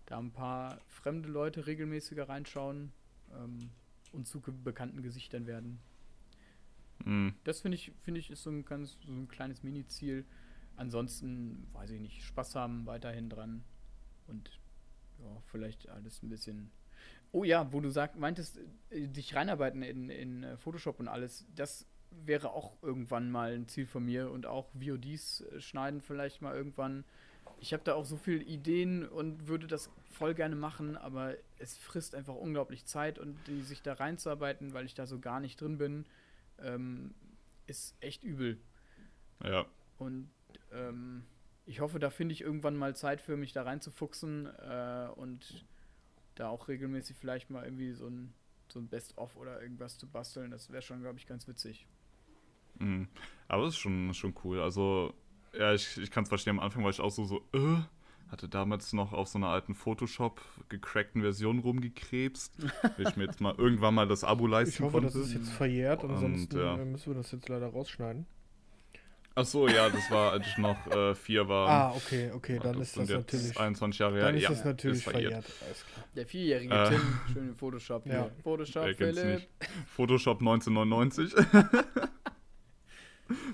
da 0.05 0.19
ein 0.19 0.31
paar 0.31 0.79
fremde 0.87 1.29
Leute 1.29 1.67
regelmäßiger 1.67 2.29
reinschauen 2.29 2.91
ähm, 3.33 3.69
und 4.11 4.27
zu 4.27 4.41
bekannten 4.41 5.01
Gesichtern 5.01 5.47
werden. 5.47 5.79
Mhm. 7.03 7.33
Das 7.43 7.61
finde 7.61 7.75
ich, 7.75 7.91
finde 8.03 8.19
ich, 8.19 8.31
ist 8.31 8.43
so 8.43 8.49
ein 8.49 8.65
ganz 8.65 8.97
so 9.05 9.11
ein 9.11 9.27
kleines 9.27 9.63
Mini-Ziel. 9.63 10.25
Ansonsten, 10.77 11.67
weiß 11.73 11.91
ich 11.91 12.01
nicht, 12.01 12.23
Spaß 12.23 12.55
haben 12.55 12.85
weiterhin 12.85 13.29
dran 13.29 13.63
und 14.27 14.59
ja, 15.19 15.41
vielleicht 15.45 15.89
alles 15.89 16.21
ein 16.21 16.29
bisschen. 16.29 16.71
Oh 17.31 17.43
ja, 17.43 17.71
wo 17.71 17.79
du 17.79 17.89
sag, 17.89 18.17
meintest, 18.17 18.59
äh, 18.89 19.07
dich 19.07 19.35
reinarbeiten 19.35 19.81
in, 19.81 20.09
in 20.09 20.43
äh, 20.43 20.57
Photoshop 20.57 20.99
und 20.99 21.07
alles, 21.07 21.45
das 21.55 21.85
wäre 22.11 22.51
auch 22.51 22.77
irgendwann 22.81 23.29
mal 23.29 23.53
ein 23.53 23.67
Ziel 23.67 23.85
von 23.85 24.05
mir 24.05 24.31
und 24.31 24.45
auch 24.45 24.69
VODs 24.73 25.41
äh, 25.41 25.61
schneiden 25.61 26.01
vielleicht 26.01 26.41
mal 26.41 26.55
irgendwann. 26.55 27.03
Ich 27.59 27.73
habe 27.73 27.83
da 27.83 27.93
auch 27.95 28.05
so 28.05 28.17
viele 28.17 28.43
Ideen 28.43 29.07
und 29.07 29.47
würde 29.47 29.67
das 29.67 29.89
voll 30.11 30.33
gerne 30.33 30.55
machen, 30.55 30.97
aber 30.97 31.35
es 31.57 31.77
frisst 31.77 32.15
einfach 32.15 32.35
unglaublich 32.35 32.85
Zeit 32.85 33.19
und 33.19 33.37
die, 33.47 33.61
sich 33.61 33.81
da 33.81 33.93
reinzuarbeiten, 33.93 34.73
weil 34.73 34.85
ich 34.85 34.93
da 34.93 35.05
so 35.05 35.19
gar 35.19 35.39
nicht 35.39 35.59
drin 35.59 35.77
bin, 35.77 36.05
ähm, 36.59 37.13
ist 37.67 37.95
echt 38.01 38.23
übel. 38.23 38.59
Ja. 39.43 39.65
Und 39.97 40.29
ähm, 40.75 41.23
ich 41.65 41.79
hoffe, 41.79 41.99
da 41.99 42.09
finde 42.09 42.33
ich 42.33 42.41
irgendwann 42.41 42.75
mal 42.75 42.95
Zeit 42.95 43.21
für 43.21 43.37
mich 43.37 43.53
da 43.53 43.63
reinzufuchsen 43.63 44.47
äh, 44.47 45.07
und 45.15 45.65
da 46.35 46.49
auch 46.49 46.67
regelmäßig 46.67 47.15
vielleicht 47.17 47.49
mal 47.49 47.63
irgendwie 47.63 47.93
so 47.93 48.07
ein 48.07 48.33
so 48.67 48.79
ein 48.79 48.87
Best-of 48.87 49.35
oder 49.35 49.61
irgendwas 49.61 49.97
zu 49.97 50.07
basteln. 50.07 50.51
Das 50.51 50.71
wäre 50.71 50.81
schon, 50.81 51.01
glaube 51.01 51.17
ich, 51.17 51.27
ganz 51.27 51.47
witzig. 51.47 51.87
Mhm. 52.79 53.07
Aber 53.47 53.63
es 53.63 53.75
ist 53.75 53.79
schon, 53.79 54.13
schon 54.13 54.33
cool. 54.43 54.59
Also, 54.59 55.13
ja, 55.57 55.73
ich, 55.73 55.97
ich 55.97 56.11
kann 56.11 56.23
es 56.23 56.29
verstehen. 56.29 56.57
Am 56.57 56.59
Anfang 56.59 56.83
war 56.83 56.89
ich 56.89 56.99
auch 56.99 57.11
so, 57.11 57.25
so, 57.25 57.37
äh, 57.53 57.77
hatte 58.29 58.49
damals 58.49 58.91
noch 58.93 59.13
auf 59.13 59.27
so 59.27 59.37
einer 59.37 59.49
alten 59.49 59.75
Photoshop 59.75 60.41
gecrackten 60.67 61.21
Version 61.21 61.59
rumgekrebst. 61.59 62.59
Will 62.97 63.07
ich 63.07 63.15
mir 63.15 63.25
jetzt 63.25 63.39
mal 63.39 63.55
irgendwann 63.55 63.93
mal 63.93 64.07
das 64.07 64.23
Abo 64.23 64.47
leisten 64.47 64.73
Ich 64.73 64.81
hoffe, 64.81 64.99
konnte. 64.99 65.07
das 65.07 65.27
ist 65.27 65.33
jetzt 65.33 65.51
verjährt, 65.51 66.03
Und, 66.03 66.11
ansonsten 66.11 66.57
ja. 66.57 66.77
äh, 66.77 66.85
müssen 66.85 67.13
wir 67.13 67.15
das 67.15 67.31
jetzt 67.31 67.47
leider 67.47 67.67
rausschneiden. 67.67 68.25
Ach 69.37 69.45
so, 69.45 69.67
ja, 69.67 69.89
das 69.89 70.09
war, 70.09 70.31
als 70.31 70.47
ich 70.47 70.57
noch 70.57 70.87
äh, 70.87 71.13
vier 71.13 71.47
war. 71.49 71.67
Ah, 71.67 71.93
okay, 71.95 72.31
okay, 72.33 72.57
dann 72.63 72.79
ist 72.79 72.97
Und 72.97 73.09
das 73.09 73.17
jetzt 73.17 73.33
natürlich, 73.33 73.59
21 73.59 73.99
Jahre 73.99 74.15
her. 74.15 74.25
dann 74.27 74.35
ist 74.35 74.43
ja, 74.43 74.49
das 74.49 74.63
natürlich 74.63 75.03
verjährt. 75.03 75.43
verjährt. 75.43 75.63
Alles 75.65 75.85
klar. 75.85 76.05
Der 76.15 76.25
vierjährige 76.25 76.73
Äh. 76.73 76.89
Tim, 76.89 77.01
schön 77.33 77.47
in 77.49 77.55
Photoshop. 77.55 78.05
Ja. 78.05 78.29
Photoshop, 78.43 78.95
Philipp. 78.95 79.41
Photoshop 79.87 80.39
1999. 80.39 81.33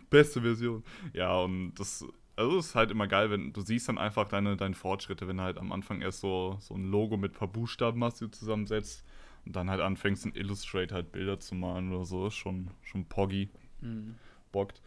Beste 0.09 0.41
Version. 0.41 0.83
Ja, 1.13 1.35
und 1.39 1.73
das, 1.75 2.05
also 2.35 2.57
es 2.59 2.67
ist 2.67 2.75
halt 2.75 2.91
immer 2.91 3.07
geil, 3.07 3.29
wenn 3.31 3.53
du 3.53 3.61
siehst 3.61 3.87
dann 3.87 3.97
einfach 3.97 4.27
deine, 4.27 4.57
deine 4.57 4.75
Fortschritte, 4.75 5.27
wenn 5.27 5.37
du 5.37 5.43
halt 5.43 5.57
am 5.57 5.71
Anfang 5.71 6.01
erst 6.01 6.19
so, 6.19 6.57
so 6.59 6.75
ein 6.75 6.91
Logo 6.91 7.17
mit 7.17 7.31
ein 7.31 7.35
paar 7.37 7.47
Buchstaben 7.47 8.03
hast, 8.03 8.19
die 8.19 8.25
du 8.25 8.31
zusammensetzt 8.31 9.05
und 9.45 9.55
dann 9.55 9.69
halt 9.69 9.81
anfängst 9.81 10.25
in 10.25 10.35
Illustrator 10.35 10.95
halt 10.95 11.11
Bilder 11.11 11.39
zu 11.39 11.55
malen 11.55 11.93
oder 11.93 12.05
so, 12.05 12.27
ist 12.27 12.35
schon, 12.35 12.69
schon 12.83 13.05
poggy, 13.05 13.49
Mhm. 13.79 14.15
bockt. 14.51 14.81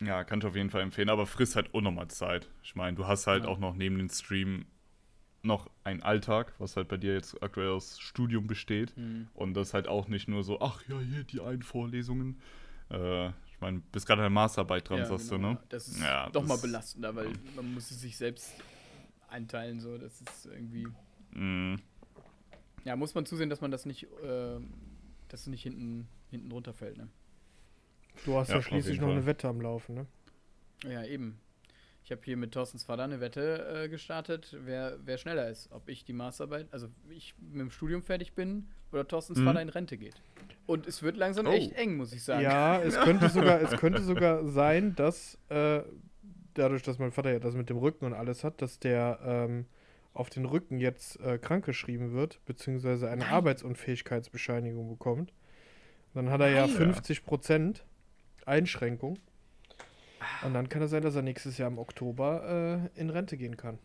Ja, 0.00 0.22
kann 0.24 0.38
ich 0.40 0.44
auf 0.46 0.54
jeden 0.54 0.70
Fall 0.70 0.82
empfehlen, 0.82 1.08
aber 1.10 1.26
frisst 1.26 1.56
halt 1.56 1.74
unnormal 1.74 2.08
Zeit. 2.08 2.48
Ich 2.62 2.76
meine, 2.76 2.96
du 2.96 3.06
hast 3.06 3.26
halt 3.26 3.44
Ja. 3.44 3.50
auch 3.50 3.58
noch 3.58 3.74
neben 3.74 3.98
dem 3.98 4.08
Stream 4.08 4.66
noch 5.42 5.70
einen 5.84 6.02
Alltag, 6.02 6.52
was 6.58 6.76
halt 6.76 6.88
bei 6.88 6.96
dir 6.96 7.14
jetzt 7.14 7.42
aktuell 7.42 7.70
aus 7.70 7.98
Studium 8.00 8.46
besteht. 8.46 8.96
Mhm. 8.96 9.28
Und 9.34 9.54
das 9.54 9.74
halt 9.74 9.88
auch 9.88 10.08
nicht 10.08 10.28
nur 10.28 10.42
so, 10.44 10.60
ach 10.60 10.82
ja, 10.88 10.98
hier 11.00 11.24
die 11.24 11.40
einen 11.40 11.62
Vorlesungen. 11.62 12.40
Äh, 12.90 13.28
ich 13.28 13.60
meine, 13.60 13.80
bist 13.92 14.06
gerade 14.06 14.20
der 14.22 14.30
Masterarbeit 14.30 14.88
dran, 14.88 14.98
Ja, 14.98 15.04
sagst 15.06 15.30
genau. 15.30 15.48
du, 15.48 15.54
ne? 15.54 15.60
Das 15.68 15.88
ist 15.88 16.00
Ja, 16.00 16.28
doch 16.30 16.42
mal 16.42 16.54
das- 16.54 16.62
belastender, 16.62 17.14
weil 17.16 17.32
man 17.56 17.74
muss 17.74 17.90
es 17.90 18.00
sich 18.00 18.16
selbst 18.16 18.52
einteilen. 19.28 19.80
So, 19.80 19.98
das 19.98 20.20
ist 20.20 20.46
irgendwie. 20.46 20.86
Mm, 21.32 21.76
Ja, 22.84 22.96
muss 22.96 23.14
man 23.14 23.26
zusehen, 23.26 23.50
dass 23.50 23.60
man 23.60 23.70
das 23.70 23.84
nicht, 23.84 24.06
ähm, 24.24 24.72
dass 25.28 25.40
es 25.42 25.46
nicht 25.48 25.62
hinten, 25.62 26.08
hinten 26.30 26.50
runterfällt, 26.52 26.96
ne? 26.96 27.08
Du 28.24 28.36
hast 28.36 28.48
Ja, 28.48 28.56
ja, 28.56 28.62
schließlich 28.62 29.00
noch 29.00 29.08
Fall. 29.08 29.16
eine 29.16 29.26
Wette 29.26 29.48
am 29.48 29.60
Laufen, 29.60 29.94
ne? 29.94 30.06
Ja, 30.88 31.04
eben. 31.04 31.40
Ich 32.04 32.10
habe 32.12 32.22
hier 32.24 32.36
mit 32.38 32.52
Thorstens 32.52 32.84
Vater 32.84 33.04
eine 33.04 33.20
Wette 33.20 33.82
äh, 33.84 33.88
gestartet, 33.88 34.56
wer, 34.64 34.96
wer 35.04 35.18
schneller 35.18 35.48
ist. 35.50 35.70
Ob 35.72 35.88
ich 35.90 36.04
die 36.04 36.14
Masterarbeit, 36.14 36.66
also 36.70 36.88
ich 37.10 37.34
mit 37.38 37.60
dem 37.60 37.70
Studium 37.70 38.02
fertig 38.02 38.32
bin 38.34 38.68
oder 38.92 39.06
Thorstens 39.06 39.38
Mhm. 39.38 39.44
Vater 39.44 39.60
in 39.62 39.68
Rente 39.68 39.98
geht. 39.98 40.14
Und 40.66 40.86
es 40.86 41.02
wird 41.02 41.16
langsam 41.18 41.46
Oh. 41.46 41.50
echt 41.52 41.72
eng, 41.74 41.96
muss 41.96 42.12
ich 42.14 42.22
sagen. 42.24 42.42
Ja, 42.42 42.80
es 42.80 42.94
könnte 43.00 43.28
sogar, 43.28 43.60
es 43.60 43.72
könnte 43.78 44.00
sogar 44.02 44.46
sein, 44.46 44.94
dass 44.96 45.38
äh, 45.50 45.82
dadurch, 46.54 46.82
dass 46.82 46.98
mein 46.98 47.12
Vater 47.12 47.30
ja 47.32 47.40
das 47.40 47.54
mit 47.54 47.68
dem 47.68 47.76
Rücken 47.76 48.06
und 48.06 48.14
alles 48.14 48.42
hat, 48.42 48.62
dass 48.62 48.78
der 48.78 49.18
ähm, 49.22 49.66
auf 50.14 50.30
den 50.30 50.46
Rücken 50.46 50.78
jetzt 50.78 51.20
äh, 51.20 51.36
krankgeschrieben 51.38 52.12
wird, 52.12 52.40
beziehungsweise 52.46 53.08
eine 53.10 53.24
Nein. 53.24 53.32
Arbeitsunfähigkeitsbescheinigung 53.34 54.88
bekommt. 54.88 55.32
Dann 56.14 56.30
hat 56.30 56.40
er 56.40 56.48
ja 56.48 56.66
Nein. 56.66 56.94
50% 56.94 57.82
Einschränkung. 58.48 59.18
Und 60.44 60.54
dann 60.54 60.68
kann 60.68 60.82
es 60.82 60.90
sein, 60.90 61.02
dass 61.02 61.14
er 61.14 61.22
nächstes 61.22 61.58
Jahr 61.58 61.68
im 61.70 61.78
Oktober 61.78 62.88
äh, 62.94 63.00
in 63.00 63.10
Rente 63.10 63.36
gehen 63.36 63.56
kann. 63.56 63.78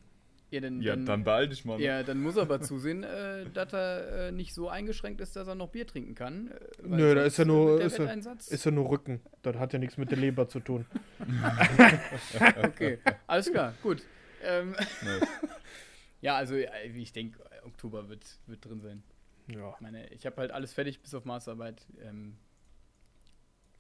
Ja, 0.51 0.59
dann, 0.61 0.81
ja, 0.81 0.95
dann, 0.95 1.05
dann 1.07 1.23
beeil 1.23 1.49
dich 1.49 1.65
mal. 1.65 1.77
ne? 1.79 1.83
ja, 1.83 2.03
dann 2.03 2.21
muss 2.21 2.35
er 2.35 2.43
aber 2.43 2.61
zusehen, 2.69 3.03
äh, 3.03 3.49
dass 3.53 3.73
er 3.73 4.27
äh, 4.27 4.31
nicht 4.31 4.53
so 4.53 4.69
eingeschränkt 4.69 5.19
ist, 5.21 5.35
dass 5.35 5.47
er 5.47 5.55
noch 5.55 5.69
Bier 5.69 5.87
trinken 5.87 6.13
kann. 6.13 6.51
Äh, 6.51 6.59
Nö, 6.83 7.15
da 7.15 7.23
ist 7.23 7.37
ja 7.37 7.45
nur- 7.45 7.81
ist 7.81 7.97
ja- 7.97 8.05
Ist 8.11 8.63
ja 8.65 8.71
nur 8.71 8.87
Rücken. 8.89 9.19
Das 9.41 9.55
hat 9.57 9.73
ja 9.73 9.79
nichts 9.79 9.97
mit 9.97 10.11
der 10.11 10.17
Leber 10.19 10.47
zu 10.47 10.59
tun. 10.59 10.85
Okay, 12.63 12.99
alles 13.27 13.51
klar, 13.51 13.73
gut. 13.81 14.03
Ähm, 14.43 14.75
Nee. 15.01 15.25
ja, 16.21 16.35
also 16.35 16.55
äh, 16.55 16.67
ich 16.87 17.13
denke, 17.13 17.39
Oktober 17.65 18.09
wird, 18.09 18.23
wird 18.47 18.63
drin 18.65 18.81
sein. 18.81 19.03
Ja, 19.47 19.73
Ich 19.75 19.81
meine, 19.81 20.07
ich 20.09 20.25
habe 20.25 20.37
halt 20.37 20.51
alles 20.51 20.73
fertig 20.73 21.01
bis 21.01 21.13
auf 21.13 21.25
Masterarbeit. 21.25 21.85
Ähm, 22.03 22.35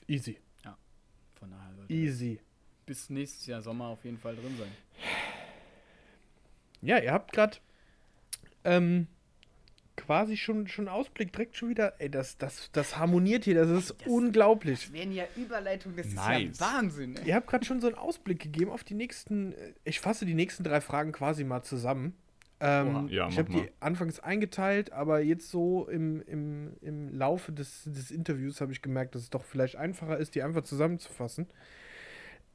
easy. 0.07 0.37
Von 1.43 1.51
daher 1.51 1.73
sollte 1.75 1.93
Easy. 1.93 2.39
bis 2.85 3.09
nächstes 3.09 3.45
Jahr 3.47 3.61
Sommer 3.61 3.87
auf 3.87 4.03
jeden 4.05 4.17
Fall 4.17 4.35
drin 4.35 4.55
sein. 4.57 4.71
Ja, 6.81 6.97
ihr 6.99 7.11
habt 7.13 7.31
gerade 7.31 7.57
ähm, 8.65 9.07
quasi 9.95 10.35
schon 10.37 10.67
schon 10.67 10.87
Ausblick 10.87 11.31
direkt 11.31 11.55
schon 11.55 11.69
wieder. 11.69 11.93
Ey, 11.99 12.09
das, 12.09 12.37
das, 12.37 12.69
das 12.73 12.97
harmoniert 12.97 13.45
hier, 13.45 13.55
das 13.55 13.69
ist 13.69 13.89
Das- 14.01 14.07
unglaublich. 14.07 14.91
wären 14.91 15.11
ja 15.13 15.25
Überleitungen, 15.37 15.97
das 15.97 16.07
Nice. 16.13 16.51
ist 16.51 16.59
ja 16.61 16.65
Wahnsinn. 16.67 17.15
Ey. 17.17 17.27
Ihr 17.27 17.35
habt 17.35 17.47
gerade 17.47 17.65
schon 17.65 17.79
so 17.79 17.87
einen 17.87 17.95
Ausblick 17.97 18.39
gegeben 18.39 18.71
auf 18.71 18.83
die 18.83 18.95
nächsten. 18.95 19.53
Ich 19.85 19.99
fasse 19.99 20.25
die 20.25 20.33
nächsten 20.33 20.63
drei 20.63 20.81
Fragen 20.81 21.11
quasi 21.11 21.43
mal 21.43 21.63
zusammen. 21.63 22.15
Ähm. 22.59 23.07
Ja, 23.09 23.27
ich 23.27 23.37
habe 23.37 23.51
die 23.51 23.69
anfangs 23.79 24.19
eingeteilt, 24.19 24.91
aber 24.91 25.21
jetzt 25.21 25.49
so 25.49 25.87
im, 25.87 26.21
im, 26.21 26.73
im 26.81 27.09
Laufe 27.09 27.51
des, 27.51 27.83
des 27.85 28.11
Interviews 28.11 28.61
habe 28.61 28.71
ich 28.71 28.81
gemerkt, 28.81 29.15
dass 29.15 29.23
es 29.23 29.29
doch 29.29 29.43
vielleicht 29.43 29.75
einfacher 29.75 30.17
ist, 30.17 30.35
die 30.35 30.43
einfach 30.43 30.63
zusammenzufassen. 30.63 31.47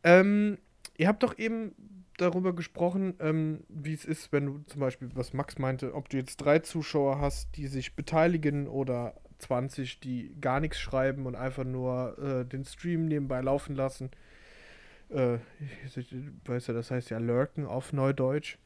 Ähm, 0.05 0.59
ihr 0.97 1.09
habt 1.09 1.23
doch 1.23 1.37
eben 1.39 1.75
darüber 2.17 2.55
gesprochen, 2.55 3.15
ähm, 3.21 3.65
wie 3.69 3.95
es 3.95 4.05
ist, 4.05 4.33
wenn 4.33 4.47
du 4.47 4.59
zum 4.67 4.81
Beispiel, 4.81 5.11
was 5.15 5.33
Max 5.33 5.59
meinte, 5.59 5.95
ob 5.95 6.09
du 6.09 6.17
jetzt 6.17 6.37
drei 6.39 6.59
Zuschauer 6.59 7.21
hast, 7.21 7.57
die 7.57 7.67
sich 7.67 7.95
beteiligen 7.95 8.67
oder 8.67 9.15
20, 9.39 10.01
die 10.01 10.35
gar 10.41 10.61
nichts 10.61 10.79
schreiben 10.79 11.27
und 11.27 11.37
einfach 11.37 11.65
nur 11.65 12.19
äh, 12.19 12.45
den 12.45 12.65
Stream 12.65 13.07
nebenbei 13.07 13.41
laufen 13.41 13.75
lassen. 13.75 14.11
Äh, 15.11 15.37
ich, 15.87 15.97
ich, 15.97 16.15
weißt 16.45 16.69
du, 16.69 16.73
das 16.73 16.91
heißt 16.91 17.11
ja 17.11 17.19
lurken 17.19 17.67
auf 17.67 17.93
Neudeutsch. 17.93 18.59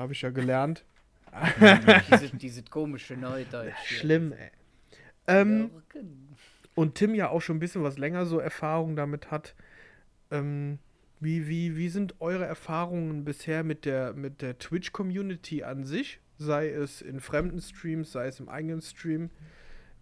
Habe 0.00 0.14
ich 0.14 0.22
ja 0.22 0.30
gelernt. 0.30 0.86
diese, 2.10 2.36
diese 2.36 2.62
komische 2.70 3.18
Neudeutsch. 3.18 3.74
Schlimm, 3.84 4.32
ey. 4.32 4.50
Ähm, 5.26 5.70
und 6.74 6.94
Tim 6.94 7.14
ja 7.14 7.28
auch 7.28 7.42
schon 7.42 7.56
ein 7.56 7.60
bisschen 7.60 7.82
was 7.82 7.98
länger 7.98 8.24
so 8.24 8.38
Erfahrung 8.38 8.96
damit 8.96 9.30
hat. 9.30 9.54
Ähm, 10.30 10.78
wie, 11.20 11.48
wie, 11.48 11.76
wie 11.76 11.90
sind 11.90 12.14
eure 12.20 12.46
Erfahrungen 12.46 13.26
bisher 13.26 13.62
mit 13.62 13.84
der, 13.84 14.14
mit 14.14 14.40
der 14.40 14.58
Twitch-Community 14.58 15.64
an 15.64 15.84
sich? 15.84 16.18
Sei 16.38 16.70
es 16.70 17.02
in 17.02 17.20
fremden 17.20 17.60
Streams, 17.60 18.10
sei 18.10 18.26
es 18.26 18.40
im 18.40 18.48
eigenen 18.48 18.80
Stream. 18.80 19.28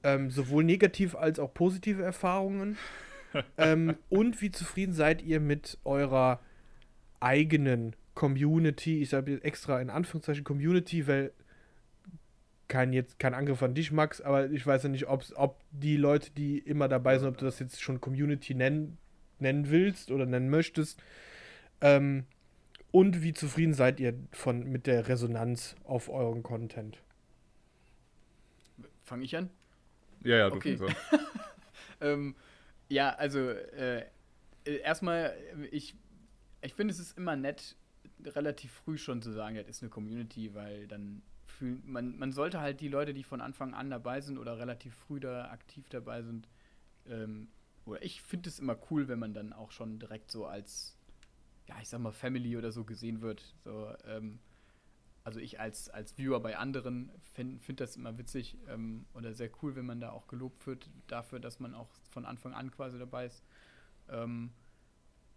Ähm, 0.04 0.30
sowohl 0.30 0.62
negativ 0.62 1.16
als 1.16 1.40
auch 1.40 1.52
positive 1.52 2.04
Erfahrungen. 2.04 2.78
ähm, 3.58 3.96
und 4.08 4.40
wie 4.40 4.52
zufrieden 4.52 4.92
seid 4.92 5.22
ihr 5.22 5.40
mit 5.40 5.76
eurer 5.82 6.40
eigenen 7.18 7.96
Community? 8.18 9.00
Ich 9.00 9.10
sage 9.10 9.30
jetzt 9.30 9.44
extra 9.44 9.80
in 9.80 9.90
Anführungszeichen 9.90 10.42
Community, 10.42 11.06
weil 11.06 11.32
kein 12.66 12.92
jetzt 12.92 13.20
kein 13.20 13.32
Angriff 13.32 13.62
an 13.62 13.74
dich, 13.74 13.92
Max, 13.92 14.20
aber 14.20 14.50
ich 14.50 14.66
weiß 14.66 14.82
ja 14.82 14.88
nicht, 14.88 15.06
ob's, 15.08 15.32
ob 15.36 15.60
die 15.70 15.96
Leute, 15.96 16.32
die 16.32 16.58
immer 16.58 16.88
dabei 16.88 17.16
sind, 17.16 17.28
ob 17.28 17.38
du 17.38 17.44
das 17.44 17.60
jetzt 17.60 17.80
schon 17.80 18.00
Community 18.00 18.54
nennen, 18.54 18.98
nennen 19.38 19.70
willst 19.70 20.10
oder 20.10 20.26
nennen 20.26 20.50
möchtest. 20.50 21.00
Ähm, 21.80 22.24
und 22.90 23.22
wie 23.22 23.34
zufrieden 23.34 23.72
seid 23.72 24.00
ihr 24.00 24.14
von, 24.32 24.64
mit 24.64 24.88
der 24.88 25.06
Resonanz 25.06 25.76
auf 25.84 26.08
euren 26.08 26.42
Content? 26.42 27.00
Fange 29.04 29.24
ich 29.26 29.36
an? 29.36 29.48
Ja, 30.24 30.38
ja, 30.38 30.50
du 30.50 30.56
Okay. 30.56 30.76
fängst 30.76 30.96
an. 31.12 31.20
Ähm, 32.00 32.36
ja, 32.88 33.12
also 33.14 33.50
äh, 33.50 34.04
äh, 34.64 34.76
erstmal, 34.84 35.36
ich, 35.72 35.96
ich 36.62 36.74
finde, 36.74 36.92
es 36.92 37.00
ist 37.00 37.18
immer 37.18 37.34
nett, 37.34 37.76
relativ 38.24 38.72
früh 38.72 38.98
schon 38.98 39.22
zu 39.22 39.32
sagen, 39.32 39.56
das 39.56 39.68
ist 39.68 39.82
eine 39.82 39.90
Community, 39.90 40.54
weil 40.54 40.86
dann 40.86 41.22
fühlen, 41.46 41.82
man, 41.86 42.18
man 42.18 42.32
sollte 42.32 42.60
halt 42.60 42.80
die 42.80 42.88
Leute, 42.88 43.14
die 43.14 43.24
von 43.24 43.40
Anfang 43.40 43.74
an 43.74 43.90
dabei 43.90 44.20
sind 44.20 44.38
oder 44.38 44.58
relativ 44.58 44.94
früh 44.94 45.20
da 45.20 45.50
aktiv 45.50 45.88
dabei 45.88 46.22
sind, 46.22 46.48
ähm, 47.06 47.48
oder 47.84 48.02
ich 48.02 48.20
finde 48.22 48.48
es 48.50 48.58
immer 48.58 48.76
cool, 48.90 49.08
wenn 49.08 49.18
man 49.18 49.32
dann 49.32 49.52
auch 49.52 49.70
schon 49.70 49.98
direkt 49.98 50.30
so 50.30 50.46
als, 50.46 50.96
ja, 51.66 51.76
ich 51.80 51.88
sag 51.88 52.00
mal, 52.00 52.12
Family 52.12 52.56
oder 52.56 52.70
so 52.70 52.84
gesehen 52.84 53.22
wird. 53.22 53.54
So, 53.64 53.94
ähm, 54.04 54.40
also 55.24 55.40
ich 55.40 55.58
als, 55.58 55.88
als 55.88 56.16
Viewer 56.16 56.40
bei 56.40 56.56
anderen 56.58 57.10
finde 57.34 57.58
find 57.60 57.80
das 57.80 57.96
immer 57.96 58.16
witzig 58.18 58.56
ähm, 58.68 59.06
oder 59.14 59.34
sehr 59.34 59.50
cool, 59.62 59.74
wenn 59.74 59.86
man 59.86 60.00
da 60.00 60.10
auch 60.10 60.26
gelobt 60.26 60.66
wird 60.66 60.90
dafür, 61.06 61.40
dass 61.40 61.60
man 61.60 61.74
auch 61.74 61.88
von 62.10 62.24
Anfang 62.24 62.52
an 62.52 62.70
quasi 62.70 62.98
dabei 62.98 63.26
ist. 63.26 63.42
Ähm, 64.08 64.50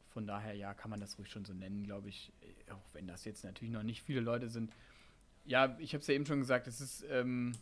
von 0.09 0.27
daher, 0.27 0.53
ja, 0.53 0.73
kann 0.73 0.91
man 0.91 0.99
das 0.99 1.17
ruhig 1.17 1.29
schon 1.29 1.45
so 1.45 1.53
nennen, 1.53 1.83
glaube 1.83 2.09
ich. 2.09 2.33
Auch 2.71 2.93
wenn 2.93 3.07
das 3.07 3.25
jetzt 3.25 3.43
natürlich 3.43 3.73
noch 3.73 3.83
nicht 3.83 4.01
viele 4.01 4.21
Leute 4.21 4.49
sind. 4.49 4.73
Ja, 5.45 5.77
ich 5.79 5.93
habe 5.93 6.01
es 6.01 6.07
ja 6.07 6.13
eben 6.13 6.25
schon 6.25 6.39
gesagt, 6.39 6.67
es 6.67 6.81
ist, 6.81 7.05
ähm, 7.09 7.53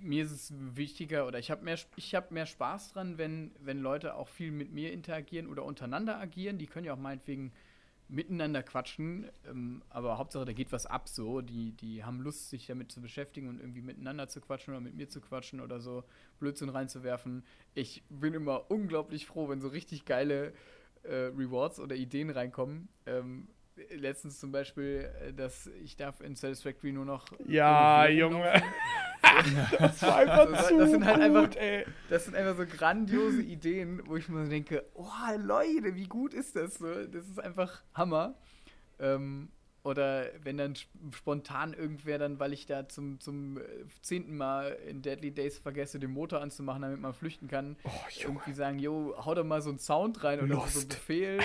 mir 0.00 0.24
ist 0.24 0.30
es 0.30 0.52
wichtiger 0.74 1.26
oder 1.26 1.38
ich 1.38 1.50
habe 1.50 1.64
mehr, 1.64 1.76
habe 1.76 2.34
mehr 2.34 2.46
Spaß 2.46 2.92
dran, 2.92 3.18
wenn, 3.18 3.52
wenn 3.60 3.80
Leute 3.80 4.14
auch 4.14 4.28
viel 4.28 4.50
mit 4.50 4.72
mir 4.72 4.92
interagieren 4.92 5.46
oder 5.46 5.64
untereinander 5.64 6.18
agieren. 6.18 6.58
Die 6.58 6.66
können 6.66 6.86
ja 6.86 6.94
auch 6.94 6.98
meinetwegen 6.98 7.52
miteinander 8.08 8.62
quatschen, 8.62 9.26
ähm, 9.48 9.82
aber 9.88 10.18
Hauptsache, 10.18 10.44
da 10.44 10.52
geht 10.52 10.70
was 10.70 10.86
ab 10.86 11.08
so. 11.08 11.40
Die, 11.40 11.72
die 11.72 12.04
haben 12.04 12.20
Lust, 12.20 12.50
sich 12.50 12.66
damit 12.66 12.92
zu 12.92 13.00
beschäftigen 13.00 13.48
und 13.48 13.58
irgendwie 13.60 13.82
miteinander 13.82 14.28
zu 14.28 14.40
quatschen 14.40 14.74
oder 14.74 14.80
mit 14.80 14.94
mir 14.94 15.08
zu 15.08 15.20
quatschen 15.20 15.60
oder 15.60 15.80
so 15.80 16.04
Blödsinn 16.38 16.68
reinzuwerfen. 16.68 17.44
Ich 17.74 18.04
bin 18.08 18.34
immer 18.34 18.70
unglaublich 18.70 19.26
froh, 19.26 19.48
wenn 19.48 19.60
so 19.60 19.68
richtig 19.68 20.04
geile 20.04 20.52
äh, 21.02 21.30
Rewards 21.36 21.80
oder 21.80 21.96
Ideen 21.96 22.30
reinkommen. 22.30 22.88
Ähm, 23.06 23.48
letztens 23.94 24.38
zum 24.40 24.52
Beispiel, 24.52 25.08
äh, 25.22 25.32
dass 25.32 25.66
ich 25.82 25.96
darf 25.96 26.20
in 26.20 26.34
Satisfactory 26.36 26.92
nur 26.92 27.04
noch. 27.04 27.26
Ja, 27.46 28.06
Junge. 28.08 28.62
das 29.78 30.02
war 30.02 30.16
einfach 30.16 30.50
das, 30.50 30.68
zu 30.68 30.78
das 30.78 30.90
sind 30.90 31.04
halt 31.04 31.16
gut, 31.16 31.24
einfach, 31.24 31.56
ey. 31.56 31.84
Das 32.08 32.24
sind 32.24 32.34
einfach 32.36 32.56
so 32.56 32.66
grandiose 32.66 33.42
Ideen, 33.42 34.02
wo 34.06 34.16
ich 34.16 34.28
mir 34.28 34.48
denke, 34.48 34.84
oh 34.94 35.04
Leute, 35.38 35.94
wie 35.94 36.06
gut 36.06 36.32
ist 36.34 36.56
das 36.56 36.74
so? 36.74 36.86
Das 37.06 37.26
ist 37.26 37.38
einfach 37.40 37.82
Hammer. 37.94 38.34
Ähm, 38.98 39.50
oder 39.82 40.26
wenn 40.42 40.56
dann 40.56 40.72
sp- 40.74 40.90
spontan 41.14 41.72
irgendwer 41.72 42.18
dann, 42.18 42.40
weil 42.40 42.52
ich 42.52 42.66
da 42.66 42.88
zum, 42.88 43.20
zum 43.20 43.58
äh, 43.58 43.62
zehnten 44.02 44.36
Mal 44.36 44.76
in 44.88 45.00
Deadly 45.02 45.30
Days 45.32 45.58
vergesse, 45.58 46.00
den 46.00 46.10
Motor 46.10 46.40
anzumachen, 46.40 46.82
damit 46.82 47.00
man 47.00 47.14
flüchten 47.14 47.46
kann, 47.46 47.76
Oh, 47.84 47.90
irgendwie 48.20 48.52
sagen, 48.52 48.78
jo, 48.80 49.14
hau 49.24 49.34
doch 49.34 49.44
mal 49.44 49.62
so 49.62 49.70
einen 49.70 49.78
Sound 49.78 50.24
rein 50.24 50.40
oder 50.40 50.66
so 50.66 50.80
einen. 50.80 50.88
Befehl. 50.88 51.38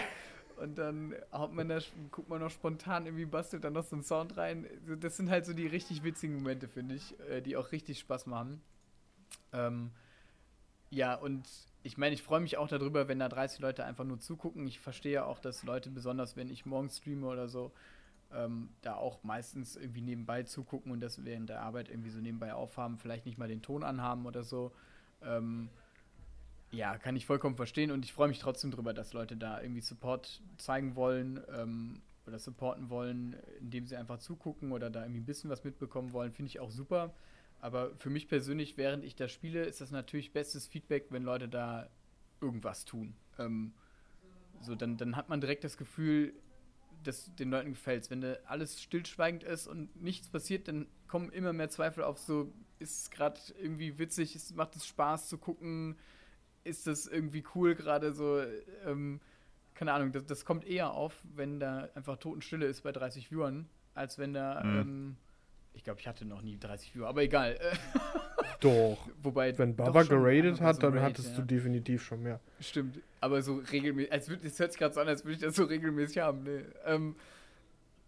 Und 0.62 0.78
dann 0.78 1.16
haut 1.32 1.54
man 1.54 1.70
da, 1.70 1.80
guckt 2.12 2.30
man 2.30 2.40
noch 2.40 2.52
spontan 2.52 3.08
irgendwie, 3.08 3.26
bastelt 3.26 3.64
dann 3.64 3.74
noch 3.74 3.84
so 3.84 3.96
einen 3.96 4.04
Sound 4.04 4.38
rein. 4.38 4.68
Das 5.00 5.18
sind 5.18 5.32
halt 5.32 5.46
so 5.46 5.54
die 5.54 5.66
richtig 5.66 6.04
witzigen 6.04 6.36
Momente, 6.36 6.68
finde 6.68 6.96
ich, 6.96 7.20
äh, 7.22 7.42
die 7.42 7.58
auch 7.58 7.72
richtig 7.72 7.98
Spaß 7.98 8.28
machen. 8.28 8.62
Ähm, 9.54 9.90
ja, 10.92 11.16
und 11.16 11.50
ich 11.82 11.98
meine, 11.98 12.14
ich 12.14 12.22
freue 12.22 12.42
mich 12.42 12.58
auch 12.58 12.68
darüber, 12.68 13.08
wenn 13.08 13.18
da 13.18 13.28
30 13.28 13.60
Leute 13.60 13.86
einfach 13.86 14.04
nur 14.04 14.20
zugucken. 14.20 14.68
Ich 14.68 14.80
verstehe 14.80 15.14
ja 15.14 15.26
auch, 15.26 15.40
dass 15.40 15.64
Leute, 15.64 15.90
besonders 15.90 16.38
wenn 16.38 16.52
ich 16.52 16.68
morgens 16.68 16.98
streame 16.98 17.26
oder 17.26 17.48
so, 17.48 17.72
ähm, 18.32 18.70
da 18.84 18.94
auch 18.96 19.24
meistens 19.24 19.76
irgendwie 19.76 20.02
nebenbei 20.02 20.44
zugucken 20.44 20.92
und 20.92 21.02
das 21.02 21.26
während 21.26 21.50
der 21.50 21.64
Arbeit 21.64 21.90
irgendwie 21.90 22.12
so 22.12 22.20
nebenbei 22.20 22.54
aufhaben, 22.54 23.00
vielleicht 23.00 23.26
nicht 23.26 23.40
mal 23.40 23.48
den 23.48 23.64
Ton 23.64 23.84
anhaben 23.84 24.28
oder 24.28 24.44
so. 24.44 24.72
Ähm, 25.24 25.70
ja, 26.72 26.98
kann 26.98 27.16
ich 27.16 27.26
vollkommen 27.26 27.56
verstehen 27.56 27.92
und 27.92 28.06
ich 28.06 28.14
freue 28.14 28.30
mich 28.30 28.40
trotzdem 28.40 28.72
drüber, 28.72 28.94
dass 28.94 29.14
Leute 29.14 29.36
da 29.36 29.62
irgendwie 29.62 29.82
Support 29.82 30.42
zeigen 30.58 30.96
wollen 30.96 31.42
ähm, 31.54 32.02
oder 32.26 32.40
supporten 32.40 32.90
wollen, 32.90 33.36
indem 33.60 33.88
sie 33.88 33.98
einfach 33.98 34.20
zugucken 34.20 34.72
oder 34.72 34.90
da 34.90 35.02
irgendwie 35.02 35.22
ein 35.22 35.26
bisschen 35.26 35.50
was 35.50 35.64
mitbekommen 35.64 36.14
wollen, 36.14 36.32
finde 36.32 36.50
ich 36.50 36.60
auch 36.60 36.72
super. 36.72 37.14
Aber 37.60 37.96
für 37.98 38.10
mich 38.10 38.28
persönlich, 38.28 38.78
während 38.78 39.04
ich 39.04 39.16
das 39.16 39.32
spiele, 39.32 39.64
ist 39.66 39.82
das 39.82 39.92
natürlich 39.92 40.32
bestes 40.32 40.66
Feedback, 40.68 41.08
wenn 41.10 41.24
Leute 41.24 41.48
da 41.48 41.90
irgendwas 42.40 42.86
tun. 42.86 43.16
Ähm, 43.38 43.74
so, 44.62 44.74
dann, 44.76 44.98
dann 44.98 45.16
hat 45.16 45.30
man 45.30 45.42
direkt 45.42 45.64
das 45.64 45.78
Gefühl, 45.78 46.34
dass 47.04 47.34
den 47.36 47.50
Leuten 47.50 47.72
gefällt 47.72 48.10
Wenn 48.10 48.22
da 48.22 48.36
alles 48.46 48.82
stillschweigend 48.82 49.44
ist 49.44 49.68
und 49.68 50.02
nichts 50.02 50.30
passiert, 50.30 50.68
dann 50.68 50.88
kommen 51.08 51.32
immer 51.32 51.54
mehr 51.54 51.70
Zweifel 51.70 52.04
auf 52.04 52.20
so, 52.20 52.54
ist 52.80 53.02
es 53.02 53.12
gerade 53.12 53.40
irgendwie 53.60 53.98
witzig, 54.00 54.36
ist, 54.36 54.56
macht 54.56 54.76
es 54.76 54.86
Spaß 54.88 55.28
zu 55.28 55.38
gucken, 55.38 55.98
ist 56.64 56.88
das 56.88 57.08
irgendwie 57.08 57.44
cool 57.56 57.76
gerade 57.76 58.14
so, 58.14 58.42
ähm, 58.86 59.20
keine 59.74 59.94
Ahnung, 59.94 60.12
das, 60.12 60.26
das 60.26 60.46
kommt 60.46 60.66
eher 60.66 60.92
auf, 60.92 61.16
wenn 61.36 61.60
da 61.60 61.90
einfach 61.96 62.18
Totenstille 62.18 62.66
ist 62.66 62.82
bei 62.84 62.92
30 62.92 63.30
Viewern, 63.32 63.68
als 63.96 64.18
wenn 64.20 64.34
da, 64.34 64.64
Mhm. 64.64 64.80
ähm, 64.80 65.18
ich 65.74 65.84
glaube, 65.84 66.00
ich 66.00 66.08
hatte 66.08 66.26
noch 66.26 66.42
nie 66.42 66.58
30 66.58 66.94
Viewer, 66.94 67.08
aber 67.08 67.24
egal. 67.24 67.58
Doch. 68.60 68.98
wobei, 69.24 69.58
Wenn 69.58 69.76
Baba 69.76 70.04
geradet 70.04 70.62
hat, 70.62 70.76
so 70.76 70.82
dann 70.82 70.94
Raid, 70.94 71.04
hattest 71.04 71.32
ja. 71.32 71.38
du 71.38 71.42
definitiv 71.44 72.04
schon 72.04 72.22
mehr. 72.22 72.40
Stimmt, 72.60 73.00
aber 73.20 73.42
so 73.42 73.56
regelmäßig, 73.72 74.12
als 74.12 74.30
würd, 74.30 74.44
es 74.44 74.60
hört 74.60 74.72
sich 74.72 74.80
gerade 74.80 74.94
so 74.94 75.02
an, 75.02 75.08
als 75.08 75.24
würde 75.26 75.34
ich 75.36 75.40
das 75.42 75.56
so 75.56 75.64
regelmäßig 75.64 76.20
haben. 76.20 76.44
Ne? 76.44 76.66
Ähm, 76.86 77.16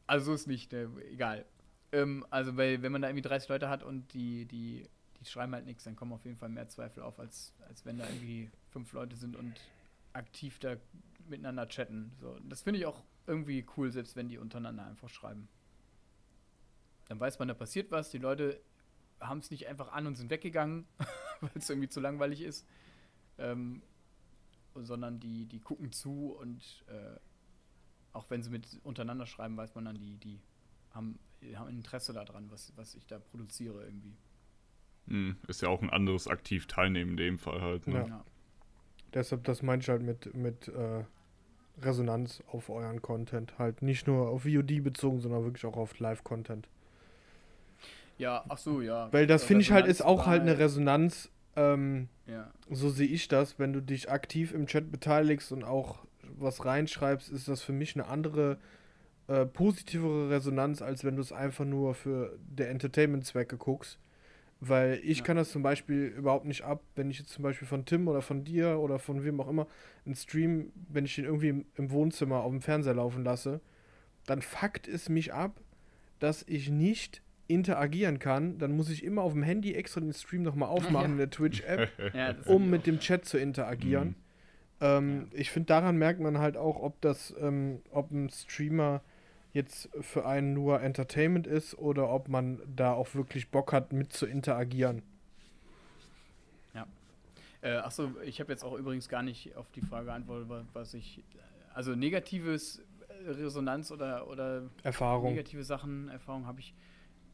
also 0.06 0.26
so 0.26 0.34
ist 0.34 0.48
nicht, 0.48 0.72
ne? 0.72 0.90
egal. 1.12 1.46
Ähm, 1.92 2.26
also 2.30 2.56
weil, 2.58 2.82
wenn 2.84 2.92
man 2.92 3.02
da 3.02 3.08
irgendwie 3.08 3.22
30 3.24 3.50
Leute 3.50 3.70
hat 3.70 3.82
und 3.84 4.14
die, 4.14 4.46
die, 4.46 4.86
die 5.24 5.30
schreiben 5.30 5.54
halt 5.54 5.66
nichts, 5.66 5.84
dann 5.86 5.96
kommen 5.96 6.12
auf 6.14 6.26
jeden 6.26 6.38
Fall 6.38 6.50
mehr 6.50 6.68
Zweifel 6.68 7.04
auf, 7.04 7.20
als, 7.20 7.54
als 7.68 7.86
wenn 7.86 7.98
da 7.98 8.08
irgendwie 8.08 8.52
fünf 8.70 8.92
Leute 8.94 9.16
sind 9.16 9.36
und 9.36 9.54
aktiv 10.12 10.60
da 10.60 10.76
miteinander 11.28 11.68
chatten. 11.68 12.12
So, 12.20 12.38
das 12.50 12.62
finde 12.62 12.80
ich 12.80 12.86
auch 12.86 13.04
irgendwie 13.26 13.66
cool, 13.78 13.92
selbst 13.92 14.16
wenn 14.16 14.28
die 14.28 14.38
untereinander 14.38 14.86
einfach 14.86 15.10
schreiben. 15.10 15.48
Dann 17.08 17.20
weiß 17.20 17.40
man, 17.40 17.48
da 17.48 17.54
passiert 17.54 17.92
was, 17.92 18.12
die 18.12 18.18
Leute 18.18 18.60
haben 19.20 19.40
es 19.40 19.50
nicht 19.50 19.68
einfach 19.68 19.94
an 19.94 20.08
und 20.08 20.16
sind 20.16 20.30
weggegangen, 20.30 20.86
weil 21.42 21.52
es 21.56 21.70
irgendwie 21.70 21.90
zu 21.90 22.02
langweilig 22.02 22.42
ist. 22.42 22.68
Ähm, 23.38 23.82
sondern 24.76 25.20
die, 25.20 25.46
die 25.46 25.60
gucken 25.60 25.92
zu 25.92 26.34
und 26.34 26.84
äh, 26.88 27.20
auch 28.12 28.30
wenn 28.30 28.44
sie 28.44 28.50
mit 28.50 28.80
untereinander 28.84 29.26
schreiben, 29.26 29.56
weiß 29.56 29.76
man 29.76 29.86
dann, 29.86 29.96
die, 29.96 30.18
die 30.18 30.42
haben, 30.92 31.20
haben 31.56 31.70
Interesse 31.70 32.14
daran, 32.14 32.50
was, 32.52 32.74
was 32.76 32.96
ich 32.96 33.06
da 33.08 33.20
produziere 33.20 33.86
irgendwie. 33.86 34.16
Hm, 35.08 35.38
ist 35.48 35.62
ja 35.62 35.70
auch 35.70 35.82
ein 35.82 35.90
anderes 35.90 36.28
aktiv 36.28 36.68
teilnehmen 36.68 37.12
in 37.12 37.18
dem 37.18 37.40
Fall 37.40 37.62
halt. 37.62 37.88
Ne? 37.88 38.06
Ja. 38.08 38.24
Deshalb, 39.14 39.44
das 39.44 39.62
meine 39.62 39.82
ich 39.82 39.90
halt 39.90 40.02
mit, 40.02 40.34
mit 40.34 40.70
äh, 40.70 41.04
Resonanz 41.82 42.42
auf 42.52 42.70
euren 42.70 43.02
Content. 43.02 43.58
Halt 43.60 43.82
nicht 43.82 44.08
nur 44.08 44.30
auf 44.30 44.44
VOD 44.44 44.84
bezogen, 44.84 45.20
sondern 45.20 45.44
wirklich 45.44 45.66
auch 45.66 45.78
auf 45.78 46.00
Live-Content. 46.00 46.68
Ja, 48.18 48.44
ach 48.48 48.58
so, 48.58 48.82
ja. 48.82 49.12
Weil 49.12 49.28
das 49.28 49.44
finde 49.44 49.64
ich 49.64 49.72
halt 49.72 49.88
ist 49.88 50.04
auch 50.04 50.26
halt 50.26 50.42
eine 50.42 50.58
Resonanz 50.58 51.32
ähm, 51.56 52.08
Ja, 52.28 52.52
so 52.70 52.90
sehe 52.90 53.08
ich 53.08 53.28
das, 53.28 53.60
wenn 53.60 53.74
du 53.74 53.82
dich 53.82 54.10
aktiv 54.10 54.54
im 54.54 54.68
Chat 54.68 54.92
beteiligst 54.92 55.52
und 55.52 55.64
auch 55.64 56.00
was 56.38 56.66
reinschreibst, 56.66 57.30
ist 57.30 57.48
das 57.48 57.62
für 57.62 57.74
mich 57.74 57.96
eine 57.96 58.08
andere, 58.08 58.58
äh, 59.28 59.46
positivere 59.46 60.30
Resonanz, 60.30 60.82
als 60.82 61.04
wenn 61.04 61.16
du 61.16 61.22
es 61.22 61.32
einfach 61.32 61.66
nur 61.66 61.94
für 61.94 62.38
der 62.40 62.70
Entertainment-Zwecke 62.70 63.58
guckst. 63.58 64.00
Weil 64.66 65.00
ich 65.04 65.20
Ja. 65.20 65.24
kann 65.26 65.36
das 65.38 65.52
zum 65.52 65.62
Beispiel 65.64 66.06
überhaupt 66.06 66.46
nicht 66.46 66.64
ab, 66.64 66.82
wenn 66.96 67.10
ich 67.10 67.20
jetzt 67.20 67.32
zum 67.32 67.44
Beispiel 67.44 67.68
von 67.68 67.86
Tim 67.86 68.08
oder 68.08 68.22
von 68.22 68.44
dir 68.46 68.80
oder 68.80 68.98
von 69.00 69.24
wem 69.26 69.42
auch 69.42 69.50
immer 69.50 69.68
einen 70.06 70.16
Stream, 70.16 70.72
wenn 70.90 71.04
ich 71.06 71.16
den 71.16 71.26
irgendwie 71.26 71.50
im, 71.50 71.66
im 71.76 71.92
Wohnzimmer 71.92 72.42
auf 72.44 72.52
dem 72.52 72.62
Fernseher 72.62 72.94
laufen 72.94 73.24
lasse, 73.24 73.60
dann 74.26 74.42
fuckt 74.42 74.88
es 74.88 75.10
mich 75.10 75.34
ab, 75.34 75.60
dass 76.20 76.44
ich 76.48 76.70
nicht 76.70 77.22
interagieren 77.48 78.20
kann. 78.20 78.58
Dann 78.58 78.72
muss 78.76 78.90
ich 78.90 79.04
immer 79.04 79.22
auf 79.24 79.34
dem 79.34 79.44
Handy 79.44 79.74
extra 79.74 80.00
den 80.00 80.14
Stream 80.14 80.44
nochmal 80.44 80.70
aufmachen 80.70 81.08
Ja. 81.08 81.12
in 81.12 81.18
der 81.18 81.30
Twitch-App 81.30 81.90
ja 82.14 82.36
um 82.46 82.70
mit 82.70 82.88
dem. 82.88 83.00
Chat 83.00 83.26
zu 83.26 83.38
interagieren. 83.38 84.10
Mhm. 84.10 84.16
Ähm, 84.80 85.28
Ich 85.34 85.52
finde, 85.52 85.68
daran 85.68 85.98
merkt 85.98 86.22
man 86.22 86.38
halt 86.38 86.56
auch, 86.56 86.82
ob 86.82 87.02
das, 87.02 87.34
ähm, 87.42 87.82
ob 87.92 88.12
ein 88.12 88.30
Streamer 88.30 89.02
jetzt 89.54 89.90
für 90.02 90.26
einen 90.26 90.54
nur 90.54 90.82
Entertainment 90.82 91.48
ist 91.48 91.78
oder 91.78 92.10
ob 92.10 92.28
man 92.28 92.60
da 92.76 92.94
auch 92.94 93.14
wirklich 93.16 93.50
Bock 93.50 93.72
hat, 93.72 93.94
mit 93.94 94.12
zu 94.14 94.26
interagieren. 94.26 95.02
Äh, 97.62 97.78
achso, 97.78 98.12
ich 98.26 98.42
habe 98.42 98.52
jetzt 98.52 98.62
auch 98.66 98.78
übrigens 98.78 99.08
gar 99.08 99.24
nicht 99.24 99.56
auf 99.56 99.72
die 99.72 99.80
Frage 99.80 100.08
geantwortet, 100.08 100.50
wa- 100.50 100.66
was 100.74 100.94
ich. 100.94 101.24
Also 101.74 101.96
negatives 101.96 102.82
äh, 103.08 103.30
Resonanz 103.30 103.90
oder, 103.90 104.28
oder 104.28 104.64
Erfahrung. 104.84 105.30
negative 105.30 105.64
Sachen, 105.64 106.10
Erfahrungen 106.10 106.46
habe 106.46 106.60
ich 106.60 106.74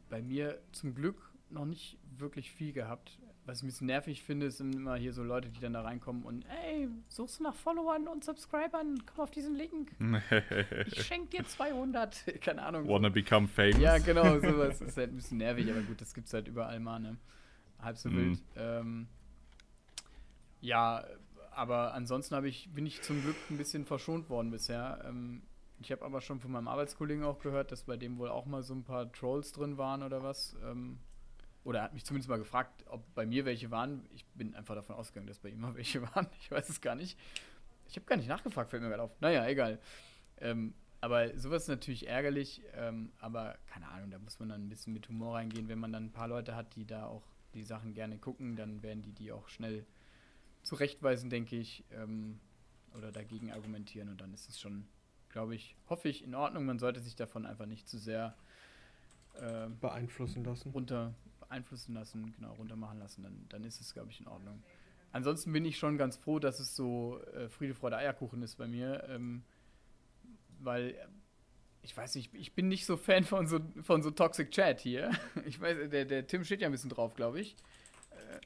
bei 0.08 0.22
mir 0.22 0.60
zum 0.70 0.94
Glück 0.94 1.16
noch 1.50 1.64
nicht 1.64 1.98
wirklich 2.16 2.52
viel 2.52 2.72
gehabt. 2.72 3.18
Was 3.46 3.58
ich 3.58 3.64
ein 3.64 3.66
bisschen 3.68 3.86
nervig 3.88 4.22
finde, 4.22 4.50
sind 4.50 4.74
immer 4.74 4.96
hier 4.96 5.12
so 5.12 5.22
Leute, 5.24 5.48
die 5.48 5.60
dann 5.60 5.72
da 5.72 5.80
reinkommen 5.82 6.22
und 6.24 6.44
ey, 6.66 6.88
suchst 7.08 7.40
du 7.40 7.44
nach 7.44 7.54
Followern 7.54 8.06
und 8.06 8.22
Subscribern? 8.22 9.02
Komm 9.06 9.24
auf 9.24 9.30
diesen 9.30 9.54
Link. 9.54 9.92
Ich 10.86 11.02
schenk 11.06 11.30
dir 11.30 11.44
200. 11.44 12.26
Keine 12.42 12.62
Ahnung. 12.62 12.84
so. 12.84 12.90
Wanna 12.90 13.08
become 13.08 13.48
famous? 13.48 13.80
Ja, 13.80 13.98
genau, 13.98 14.38
sowas 14.40 14.80
ist 14.80 14.96
halt 14.96 15.10
ein 15.12 15.16
bisschen 15.16 15.38
nervig, 15.38 15.68
aber 15.70 15.80
gut, 15.82 16.00
das 16.00 16.14
gibt's 16.14 16.32
halt 16.32 16.48
überall 16.48 16.78
mal, 16.80 17.00
ne? 17.00 17.16
Halb 17.80 17.96
so 17.96 18.10
Mhm. 18.10 18.16
wild. 18.16 18.38
Ähm, 18.56 19.08
ja, 20.60 21.04
aber 21.52 21.94
ansonsten 21.94 22.44
ich, 22.44 22.68
bin 22.72 22.86
ich 22.86 23.00
zum 23.02 23.20
Glück 23.22 23.36
ein 23.50 23.56
bisschen 23.56 23.84
verschont 23.84 24.28
worden 24.28 24.50
bisher. 24.50 25.02
Ähm, 25.08 25.42
ich 25.80 25.90
habe 25.90 26.04
aber 26.04 26.20
schon 26.20 26.40
von 26.40 26.52
meinem 26.52 26.68
Arbeitskollegen 26.68 27.24
auch 27.24 27.38
gehört, 27.40 27.72
dass 27.72 27.84
bei 27.84 27.96
dem 27.96 28.18
wohl 28.18 28.28
auch 28.28 28.44
mal 28.46 28.62
so 28.62 28.74
ein 28.74 28.84
paar 28.84 29.10
Trolls 29.12 29.52
drin 29.52 29.78
waren 29.78 30.02
oder 30.02 30.22
was. 30.22 30.54
Ähm, 30.62 30.98
oder 31.64 31.80
er 31.80 31.84
hat 31.84 31.94
mich 31.94 32.04
zumindest 32.04 32.28
mal 32.28 32.38
gefragt, 32.38 32.84
ob 32.86 33.14
bei 33.14 33.26
mir 33.26 33.44
welche 33.44 33.70
waren. 33.70 34.06
Ich 34.10 34.24
bin 34.34 34.54
einfach 34.54 34.74
davon 34.74 34.96
ausgegangen, 34.96 35.26
dass 35.26 35.38
bei 35.38 35.50
ihm 35.50 35.60
mal 35.60 35.74
welche 35.76 36.02
waren. 36.02 36.26
Ich 36.40 36.50
weiß 36.50 36.68
es 36.68 36.80
gar 36.80 36.94
nicht. 36.94 37.18
Ich 37.86 37.96
habe 37.96 38.06
gar 38.06 38.16
nicht 38.16 38.28
nachgefragt, 38.28 38.70
fällt 38.70 38.82
mir 38.82 38.88
gerade 38.88 39.02
auf. 39.02 39.20
Naja, 39.20 39.46
egal. 39.46 39.80
Ähm, 40.38 40.74
aber 41.00 41.36
sowas 41.38 41.62
ist 41.62 41.68
natürlich 41.68 42.08
ärgerlich, 42.08 42.62
ähm, 42.74 43.10
aber 43.18 43.58
keine 43.66 43.88
Ahnung, 43.88 44.10
da 44.10 44.18
muss 44.18 44.38
man 44.38 44.50
dann 44.50 44.66
ein 44.66 44.68
bisschen 44.68 44.92
mit 44.92 45.08
Humor 45.08 45.36
reingehen. 45.36 45.68
Wenn 45.68 45.78
man 45.78 45.92
dann 45.92 46.06
ein 46.06 46.12
paar 46.12 46.28
Leute 46.28 46.54
hat, 46.54 46.74
die 46.76 46.86
da 46.86 47.06
auch 47.06 47.24
die 47.54 47.62
Sachen 47.62 47.94
gerne 47.94 48.18
gucken, 48.18 48.54
dann 48.54 48.82
werden 48.82 49.02
die 49.02 49.12
die 49.12 49.32
auch 49.32 49.48
schnell 49.48 49.86
zurechtweisen, 50.62 51.30
denke 51.30 51.56
ich, 51.56 51.84
ähm, 51.90 52.38
oder 52.96 53.12
dagegen 53.12 53.50
argumentieren 53.52 54.08
und 54.08 54.20
dann 54.20 54.34
ist 54.34 54.48
es 54.48 54.60
schon, 54.60 54.86
glaube 55.30 55.54
ich, 55.54 55.76
hoffe 55.88 56.08
ich, 56.08 56.22
in 56.22 56.34
Ordnung. 56.34 56.66
Man 56.66 56.78
sollte 56.78 57.00
sich 57.00 57.16
davon 57.16 57.46
einfach 57.46 57.66
nicht 57.66 57.88
zu 57.88 57.98
sehr 57.98 58.36
ähm, 59.40 59.78
Beeinflussen 59.78 60.44
lassen. 60.44 60.70
runter 60.70 61.14
beeinflussen 61.50 61.94
lassen, 61.94 62.32
genau, 62.36 62.54
runter 62.54 62.76
machen 62.76 62.98
lassen, 62.98 63.22
dann, 63.22 63.46
dann 63.48 63.64
ist 63.64 63.80
es, 63.80 63.92
glaube 63.92 64.10
ich, 64.10 64.20
in 64.20 64.28
Ordnung. 64.28 64.62
Ansonsten 65.12 65.52
bin 65.52 65.64
ich 65.64 65.76
schon 65.76 65.98
ganz 65.98 66.16
froh, 66.16 66.38
dass 66.38 66.60
es 66.60 66.76
so 66.76 67.20
äh, 67.34 67.48
Friede, 67.48 67.74
Freude, 67.74 67.96
Eierkuchen 67.96 68.42
ist 68.42 68.56
bei 68.56 68.68
mir. 68.68 69.04
Ähm, 69.08 69.42
weil 70.60 70.94
ich 71.82 71.96
weiß 71.96 72.14
nicht, 72.14 72.32
ich 72.34 72.54
bin 72.54 72.68
nicht 72.68 72.86
so 72.86 72.96
Fan 72.96 73.24
von 73.24 73.46
so, 73.48 73.58
von 73.82 74.02
so 74.02 74.10
Toxic 74.10 74.50
Chat 74.52 74.80
hier. 74.80 75.10
Ich 75.46 75.60
weiß, 75.60 75.90
der, 75.90 76.04
der 76.04 76.26
Tim 76.26 76.44
steht 76.44 76.60
ja 76.60 76.68
ein 76.68 76.72
bisschen 76.72 76.90
drauf, 76.90 77.14
glaube 77.14 77.40
ich. 77.40 77.56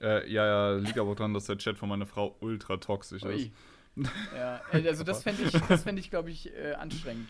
Äh, 0.01 0.31
ja, 0.31 0.47
ja, 0.47 0.77
liegt 0.79 0.99
aber 0.99 1.15
daran, 1.15 1.35
dass 1.35 1.45
der 1.47 1.59
Chat 1.59 1.77
von 1.77 1.89
meiner 1.89 2.07
Frau 2.07 2.37
ultra 2.41 2.79
toxisch 2.79 3.23
Ui. 3.25 3.35
ist. 3.35 3.51
Ja, 4.35 4.61
äh, 4.73 4.89
also 4.89 5.05
das 5.05 5.23
fände 5.23 5.45
ich, 5.45 5.53
das 5.53 5.85
fänd 5.85 6.01
ich 6.01 6.11
glaube 6.11 6.29
ich, 6.31 6.53
äh, 6.53 6.73
anstrengend. 6.73 7.29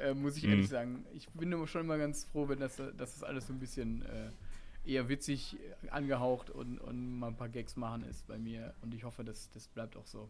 Äh, 0.00 0.14
muss 0.14 0.38
ich 0.38 0.44
ehrlich 0.44 0.66
Mhm. 0.66 0.70
sagen. 0.70 1.06
Ich 1.12 1.28
bin 1.30 1.52
immer 1.52 1.66
schon 1.66 1.82
immer 1.82 1.98
ganz 1.98 2.24
froh, 2.24 2.48
wenn 2.48 2.60
das, 2.60 2.78
äh, 2.78 2.94
dass 2.94 3.12
das 3.14 3.22
alles 3.24 3.46
so 3.48 3.52
ein 3.52 3.58
bisschen 3.58 4.02
äh, 4.06 4.30
eher 4.84 5.08
witzig 5.08 5.56
äh, 5.84 5.88
angehaucht 5.90 6.50
und, 6.50 6.78
und 6.78 7.18
mal 7.18 7.28
ein 7.28 7.36
paar 7.36 7.48
Gags 7.48 7.76
machen 7.76 8.04
ist 8.04 8.26
bei 8.26 8.38
mir. 8.38 8.74
Und 8.82 8.94
ich 8.94 9.04
hoffe, 9.04 9.24
das, 9.24 9.50
das 9.50 9.68
bleibt 9.68 9.96
auch 9.96 10.06
so. 10.06 10.28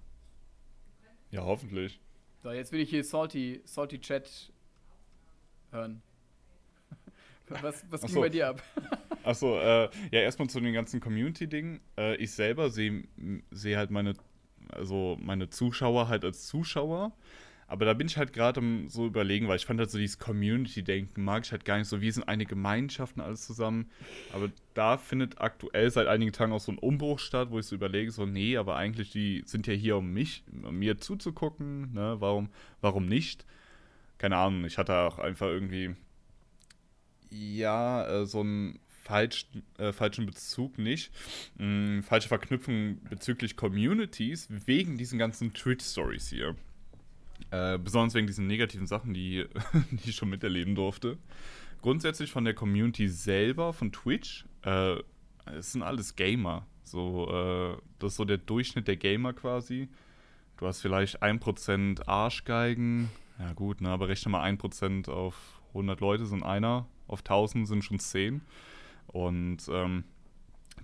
Ja, 1.30 1.44
hoffentlich. 1.44 2.00
So, 2.42 2.50
jetzt 2.50 2.72
will 2.72 2.80
ich 2.80 2.90
hier 2.90 3.04
Salty, 3.04 3.60
Salty 3.64 4.00
Chat 4.00 4.52
hören. 5.70 6.02
Was, 7.48 7.82
was 7.90 8.02
ging 8.02 8.10
so. 8.10 8.20
bei 8.20 8.28
dir 8.28 8.48
ab? 8.48 8.62
Achso, 9.24 9.58
äh, 9.58 9.88
ja, 10.10 10.20
erstmal 10.20 10.50
zu 10.50 10.60
den 10.60 10.74
ganzen 10.74 11.00
Community-Dingen. 11.00 11.80
Äh, 11.96 12.16
ich 12.16 12.32
selber 12.32 12.68
sehe 12.68 13.04
seh 13.50 13.74
halt 13.74 13.90
meine, 13.90 14.12
also 14.68 15.16
meine 15.18 15.48
Zuschauer 15.48 16.08
halt 16.08 16.26
als 16.26 16.46
Zuschauer. 16.46 17.12
Aber 17.68 17.84
da 17.84 17.92
bin 17.94 18.06
ich 18.06 18.16
halt 18.16 18.32
gerade 18.32 18.60
so 18.88 19.06
überlegen, 19.06 19.46
weil 19.46 19.56
ich 19.56 19.66
fand 19.66 19.78
halt 19.78 19.90
so 19.90 19.98
dieses 19.98 20.18
Community-Denken 20.18 21.22
mag 21.22 21.44
ich 21.44 21.52
halt 21.52 21.64
gar 21.64 21.78
nicht 21.78 21.86
so. 21.86 22.00
Wir 22.00 22.12
sind 22.12 22.26
eine 22.26 22.46
Gemeinschaft 22.46 23.16
und 23.16 23.22
alles 23.22 23.46
zusammen. 23.46 23.90
Aber 24.32 24.50
da 24.74 24.96
findet 24.96 25.40
aktuell 25.40 25.90
seit 25.90 26.06
einigen 26.06 26.32
Tagen 26.32 26.52
auch 26.52 26.60
so 26.60 26.72
ein 26.72 26.78
Umbruch 26.78 27.18
statt, 27.18 27.50
wo 27.50 27.58
ich 27.58 27.66
so 27.66 27.76
überlege, 27.76 28.10
so, 28.10 28.26
nee, 28.26 28.56
aber 28.56 28.76
eigentlich 28.76 29.10
die 29.10 29.42
sind 29.44 29.66
ja 29.66 29.74
hier, 29.74 29.98
um 29.98 30.12
mich, 30.12 30.42
um 30.62 30.78
mir 30.78 30.98
zuzugucken, 30.98 31.92
ne? 31.92 32.16
Warum, 32.18 32.48
warum 32.80 33.06
nicht? 33.06 33.44
Keine 34.16 34.36
Ahnung, 34.38 34.64
ich 34.64 34.78
hatte 34.78 34.94
auch 34.96 35.18
einfach 35.18 35.46
irgendwie 35.46 35.94
ja, 37.30 38.06
äh, 38.06 38.26
so 38.26 38.40
einen 38.40 38.78
falschen, 38.88 39.62
äh, 39.78 39.92
falschen 39.92 40.26
Bezug 40.26 40.78
nicht. 40.78 41.12
Mh, 41.56 42.02
falsche 42.02 42.28
Verknüpfung 42.28 43.00
bezüglich 43.08 43.56
Communities 43.56 44.48
wegen 44.66 44.98
diesen 44.98 45.18
ganzen 45.18 45.52
Twitch-Stories 45.52 46.28
hier. 46.28 46.56
Äh, 47.50 47.78
besonders 47.78 48.14
wegen 48.14 48.26
diesen 48.26 48.46
negativen 48.46 48.86
Sachen, 48.86 49.14
die, 49.14 49.46
die 49.90 50.10
ich 50.10 50.16
schon 50.16 50.28
miterleben 50.28 50.74
durfte. 50.74 51.18
Grundsätzlich 51.80 52.30
von 52.30 52.44
der 52.44 52.54
Community 52.54 53.08
selber, 53.08 53.72
von 53.72 53.92
Twitch, 53.92 54.44
äh, 54.62 54.96
es 55.46 55.72
sind 55.72 55.82
alles 55.82 56.16
Gamer. 56.16 56.66
So, 56.82 57.28
äh, 57.30 57.80
das 57.98 58.12
ist 58.12 58.16
so 58.16 58.24
der 58.24 58.38
Durchschnitt 58.38 58.88
der 58.88 58.96
Gamer 58.96 59.32
quasi. 59.32 59.88
Du 60.56 60.66
hast 60.66 60.80
vielleicht 60.80 61.22
1% 61.22 62.06
Arschgeigen. 62.06 63.10
Ja, 63.38 63.52
gut, 63.52 63.80
ne, 63.80 63.90
aber 63.90 64.08
rechne 64.08 64.32
mal 64.32 64.44
1% 64.44 65.08
auf 65.08 65.60
100 65.68 66.00
Leute 66.00 66.26
sind 66.26 66.42
einer, 66.42 66.86
auf 67.06 67.20
1000 67.20 67.68
sind 67.68 67.84
schon 67.84 68.00
10. 68.00 68.40
Und 69.06 69.68
ähm, 69.70 70.04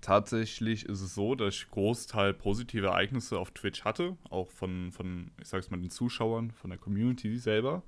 tatsächlich 0.05 0.85
ist 0.85 1.01
es 1.01 1.14
so, 1.14 1.35
dass 1.35 1.55
ich 1.55 1.70
Großteil 1.70 2.35
positive 2.35 2.89
Ereignisse 2.89 3.39
auf 3.39 3.51
Twitch 3.52 3.85
hatte, 3.85 4.16
auch 4.28 4.51
von, 4.51 4.93
von, 4.93 5.31
ich 5.40 5.48
sag's 5.48 5.70
mal, 5.70 5.81
den 5.81 5.90
Zuschauern, 5.90 6.51
von 6.51 6.70
der 6.70 6.78
Community 6.78 7.39
selber. 7.39 7.82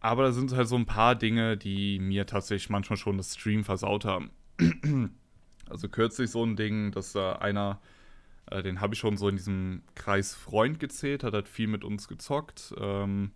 Aber 0.00 0.24
da 0.24 0.32
sind 0.32 0.52
halt 0.52 0.66
so 0.66 0.76
ein 0.76 0.86
paar 0.86 1.14
Dinge, 1.14 1.56
die 1.56 2.00
mir 2.00 2.26
tatsächlich 2.26 2.70
manchmal 2.70 2.96
schon 2.96 3.16
das 3.16 3.34
Stream 3.34 3.64
versaut 3.64 4.04
haben. 4.04 4.30
also 5.70 5.88
kürzlich 5.88 6.30
so 6.30 6.44
ein 6.44 6.56
Ding, 6.56 6.90
dass 6.90 7.12
da 7.12 7.34
einer, 7.34 7.80
äh, 8.50 8.62
den 8.62 8.80
habe 8.80 8.94
ich 8.94 9.00
schon 9.00 9.16
so 9.16 9.28
in 9.28 9.36
diesem 9.36 9.82
Kreis 9.94 10.34
Freund 10.34 10.80
gezählt, 10.80 11.22
hat 11.22 11.34
halt 11.34 11.48
viel 11.48 11.68
mit 11.68 11.84
uns 11.84 12.08
gezockt. 12.08 12.74
Ähm, 12.78 13.30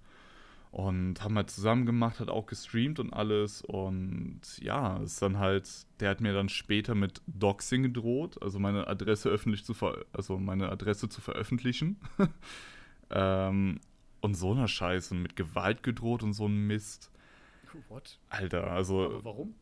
und 0.73 1.23
haben 1.23 1.37
halt 1.37 1.51
zusammen 1.51 1.85
gemacht, 1.85 2.19
hat 2.19 2.31
auch 2.31 2.47
gestreamt 2.47 2.99
und 2.99 3.13
alles. 3.13 3.61
Und 3.61 4.41
ja, 4.59 4.97
ist 4.97 5.21
dann 5.21 5.39
halt, 5.39 5.69
der 6.01 6.09
hat 6.09 6.23
mir 6.23 6.33
dann 6.33 6.49
später 6.49 6.95
mit 6.95 7.21
Doxing 7.27 7.83
gedroht, 7.83 8.43
also 8.43 8.59
meine 8.59 8.89
Adresse 8.89 9.29
öffentlich 9.29 9.67
zu 9.67 9.75
ver 9.75 10.07
also 10.15 10.39
meine 10.39 10.71
Adresse 10.71 11.11
zu 11.11 11.21
veröffentlichen. 11.21 12.01
ähm, 13.11 13.81
und 14.23 14.35
so 14.35 14.53
einer 14.53 14.67
Scheiße 14.67 15.15
und 15.15 15.21
mit 15.21 15.37
Gewalt 15.37 15.83
gedroht 15.83 16.23
und 16.23 16.33
so 16.33 16.47
ein 16.47 16.67
Mist. 16.67 17.11
What? 17.91 18.19
Alter, 18.31 18.71
also. 18.71 19.05
Aber 19.05 19.25
warum? 19.25 19.55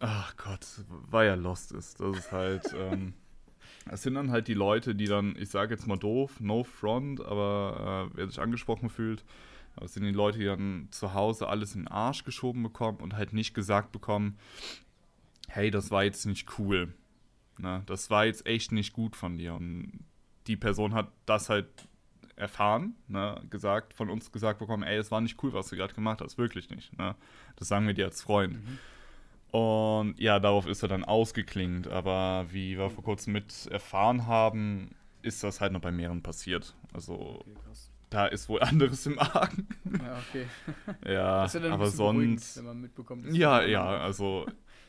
Ach 0.00 0.36
Gott, 0.36 0.66
weil 0.88 1.28
er 1.28 1.36
lost 1.36 1.70
ist. 1.70 2.00
Das 2.00 2.18
ist 2.18 2.32
halt. 2.32 2.64
ähm, 2.76 3.14
das 3.88 4.02
sind 4.02 4.14
dann 4.14 4.32
halt 4.32 4.48
die 4.48 4.54
Leute, 4.54 4.96
die 4.96 5.06
dann, 5.06 5.36
ich 5.38 5.50
sage 5.50 5.72
jetzt 5.72 5.86
mal 5.86 5.96
doof, 5.96 6.40
no 6.40 6.64
front, 6.64 7.20
aber 7.20 8.08
äh, 8.10 8.16
wer 8.16 8.26
sich 8.26 8.40
angesprochen 8.40 8.90
fühlt, 8.90 9.24
das 9.80 9.94
sind 9.94 10.04
die 10.04 10.10
Leute, 10.10 10.38
die 10.38 10.44
dann 10.44 10.88
zu 10.90 11.14
Hause 11.14 11.48
alles 11.48 11.74
in 11.74 11.82
den 11.82 11.88
Arsch 11.88 12.24
geschoben 12.24 12.62
bekommen 12.62 12.98
und 12.98 13.14
halt 13.14 13.32
nicht 13.32 13.54
gesagt 13.54 13.92
bekommen, 13.92 14.38
hey, 15.48 15.70
das 15.70 15.90
war 15.90 16.04
jetzt 16.04 16.26
nicht 16.26 16.58
cool. 16.58 16.94
Ne? 17.58 17.82
Das 17.86 18.10
war 18.10 18.26
jetzt 18.26 18.46
echt 18.46 18.72
nicht 18.72 18.92
gut 18.92 19.16
von 19.16 19.36
dir. 19.36 19.54
Und 19.54 20.04
die 20.46 20.56
Person 20.56 20.94
hat 20.94 21.12
das 21.26 21.48
halt 21.48 21.88
erfahren, 22.36 22.94
ne? 23.08 23.40
gesagt, 23.50 23.92
von 23.92 24.08
uns 24.08 24.32
gesagt 24.32 24.60
bekommen, 24.60 24.82
ey, 24.82 24.96
das 24.96 25.10
war 25.10 25.20
nicht 25.20 25.42
cool, 25.42 25.52
was 25.52 25.68
du 25.68 25.76
gerade 25.76 25.94
gemacht 25.94 26.20
hast, 26.22 26.38
wirklich 26.38 26.70
nicht. 26.70 26.96
Ne? 26.98 27.14
Das 27.56 27.68
sagen 27.68 27.86
wir 27.86 27.94
dir 27.94 28.06
als 28.06 28.22
Freund. 28.22 28.58
Und 29.50 30.14
ja, 30.18 30.38
darauf 30.38 30.66
ist 30.66 30.82
er 30.82 30.88
dann 30.88 31.04
ausgeklingt. 31.04 31.88
Aber 31.88 32.46
wie 32.50 32.78
wir 32.78 32.90
vor 32.90 33.04
kurzem 33.04 33.32
mit 33.32 33.66
erfahren 33.66 34.26
haben, 34.26 34.94
ist 35.22 35.42
das 35.42 35.60
halt 35.60 35.72
noch 35.72 35.80
bei 35.80 35.90
mehreren 35.90 36.22
passiert. 36.22 36.74
Also 36.92 37.40
Okay, 37.40 37.54
krass. 37.66 37.89
Da 38.10 38.26
ist 38.26 38.48
wohl 38.48 38.60
anderes 38.62 39.06
im 39.06 39.18
Argen. 39.18 39.68
Ja, 39.84 40.18
okay. 40.28 40.46
Ja, 41.04 41.46
ja 41.46 41.72
aber 41.72 41.86
sonst. 41.86 42.56
wenn 42.58 42.64
man 42.64 42.80
mitbekommt. 42.80 43.32
Ja, 43.32 43.62
ja, 43.62 43.84
also. 43.84 44.46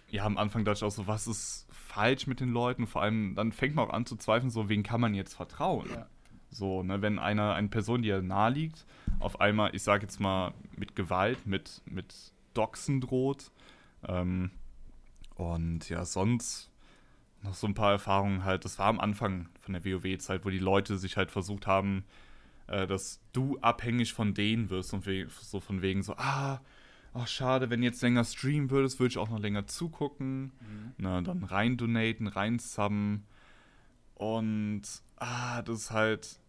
Ja, 0.10 0.26
am 0.26 0.38
Anfang 0.38 0.66
dachte 0.66 0.80
ich 0.80 0.84
auch 0.84 0.92
so, 0.92 1.08
was 1.08 1.26
ist 1.26 1.68
falsch 1.72 2.28
mit 2.28 2.42
den 2.42 2.52
Leuten? 2.52 2.86
Vor 2.86 3.02
allem, 3.02 3.34
dann 3.36 3.54
fängt 3.54 3.76
man 3.76 3.88
auch 3.88 3.94
an 3.94 4.06
zu 4.06 4.18
zweifeln, 4.18 4.50
so, 4.50 4.68
wen 4.68 4.84
kann 4.84 5.00
man 5.00 5.14
jetzt 5.14 5.36
vertrauen? 5.36 5.88
Ja. 5.90 6.08
So, 6.50 6.84
ne, 6.84 7.02
wenn 7.02 7.18
einer, 7.18 7.54
eine 7.54 7.70
Person, 7.70 8.02
die 8.02 8.10
ja 8.10 8.22
nahe 8.22 8.52
liegt, 8.52 8.86
auf 9.20 9.40
einmal, 9.40 9.74
ich 9.74 9.84
sag 9.84 10.02
jetzt 10.02 10.20
mal, 10.20 10.54
mit 10.76 10.98
Gewalt, 10.98 11.46
mit, 11.46 11.82
mit 11.86 12.14
Doxen 12.54 13.00
droht. 13.00 13.52
Ähm, 14.06 14.52
und 15.36 15.88
ja, 15.88 16.04
sonst 16.04 16.70
noch 17.42 17.54
so 17.54 17.68
ein 17.68 17.74
paar 17.74 17.92
Erfahrungen 17.92 18.44
halt. 18.44 18.66
Das 18.66 18.80
war 18.80 18.88
am 18.88 19.00
Anfang 19.00 19.48
von 19.62 19.74
der 19.74 19.86
WoW-Zeit, 19.86 20.46
wo 20.46 20.50
die 20.50 20.60
Leute 20.60 20.98
sich 20.98 21.16
halt 21.16 21.32
versucht 21.32 21.68
haben, 21.68 22.04
äh, 22.68 22.88
dass 22.88 23.22
du 23.34 23.58
abhängig 23.60 24.14
von 24.14 24.34
denen 24.34 24.70
wirst 24.70 24.94
und 24.94 25.06
we 25.06 25.28
so 25.30 25.60
von 25.60 25.82
wegen 25.82 26.04
so, 26.04 26.16
ah, 26.18 26.62
ach 27.14 27.28
schade, 27.28 27.70
wenn 27.70 27.82
du 27.82 27.88
jetzt 27.88 28.02
länger 28.02 28.24
streamen 28.24 28.70
würdest, 28.70 29.00
würde 29.00 29.12
ich 29.12 29.18
auch 29.18 29.30
noch 29.30 29.40
länger 29.40 29.68
zugucken. 29.68 30.44
Mhm. 30.44 30.94
Na, 30.98 31.22
dann 31.22 31.44
rein 31.44 31.78
donaten, 31.78 32.28
rein 32.28 32.60
subben. 32.60 33.26
Und 34.16 34.84
ah, 35.18 35.62
das 35.64 35.80
ist 35.80 35.92
halt, 35.92 36.40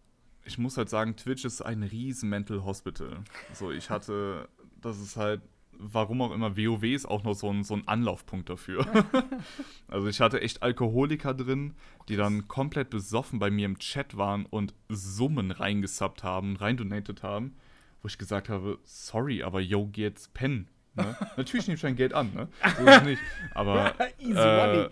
ich 0.45 0.57
muss 0.57 0.77
halt 0.77 0.89
sagen, 0.89 1.15
Twitch 1.15 1.45
ist 1.45 1.61
ein 1.61 1.83
riesen 1.83 2.29
Mental 2.29 2.63
Hospital. 2.63 3.23
So, 3.53 3.71
ich 3.71 3.89
hatte, 3.89 4.47
das 4.81 4.99
ist 4.99 5.17
halt, 5.17 5.41
warum 5.79 6.21
auch 6.21 6.31
immer, 6.31 6.57
WoW 6.57 6.83
ist 6.83 7.05
auch 7.05 7.23
noch 7.23 7.33
so 7.33 7.49
ein, 7.49 7.63
so 7.63 7.73
ein 7.75 7.87
Anlaufpunkt 7.87 8.49
dafür. 8.49 8.85
also 9.87 10.07
ich 10.07 10.21
hatte 10.21 10.41
echt 10.41 10.63
Alkoholiker 10.63 11.33
drin, 11.33 11.73
die 12.07 12.15
dann 12.15 12.47
komplett 12.47 12.89
besoffen 12.89 13.39
bei 13.39 13.51
mir 13.51 13.65
im 13.65 13.79
Chat 13.79 14.17
waren 14.17 14.45
und 14.45 14.73
Summen 14.89 15.51
reingesubbt 15.51 16.23
haben, 16.23 16.55
reindonatet 16.55 17.23
haben, 17.23 17.55
wo 18.01 18.07
ich 18.07 18.17
gesagt 18.17 18.49
habe, 18.49 18.79
sorry, 18.83 19.43
aber 19.43 19.61
yo, 19.61 19.87
geh 19.91 20.01
jetzt 20.03 20.33
pennen. 20.33 20.67
Ne? 20.95 21.15
Natürlich 21.37 21.67
nehme 21.67 21.75
ich 21.75 21.81
dein 21.81 21.95
Geld 21.95 22.13
an, 22.13 22.31
ne? 22.33 22.47
So 22.77 22.85
ist 22.85 23.03
nicht. 23.05 23.21
Aber 23.53 23.95
Easy 24.19 24.39
äh, 24.39 24.67
money. 24.67 24.89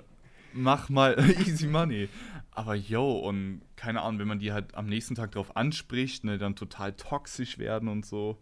mach 0.54 0.90
mal 0.90 1.16
easy 1.20 1.68
money. 1.68 2.10
Aber 2.52 2.76
yo, 2.76 3.20
und 3.20 3.62
keine 3.76 4.02
Ahnung, 4.02 4.20
wenn 4.20 4.28
man 4.28 4.40
die 4.40 4.52
halt 4.52 4.76
am 4.76 4.88
nächsten 4.88 5.16
Tag 5.16 5.32
drauf 5.32 5.56
anspricht, 5.56 6.24
ne, 6.24 6.38
dann 6.38 6.56
total 6.56 6.94
toxisch 6.94 7.60
werden 7.60 7.88
und 7.88 8.06
so. 8.06 8.40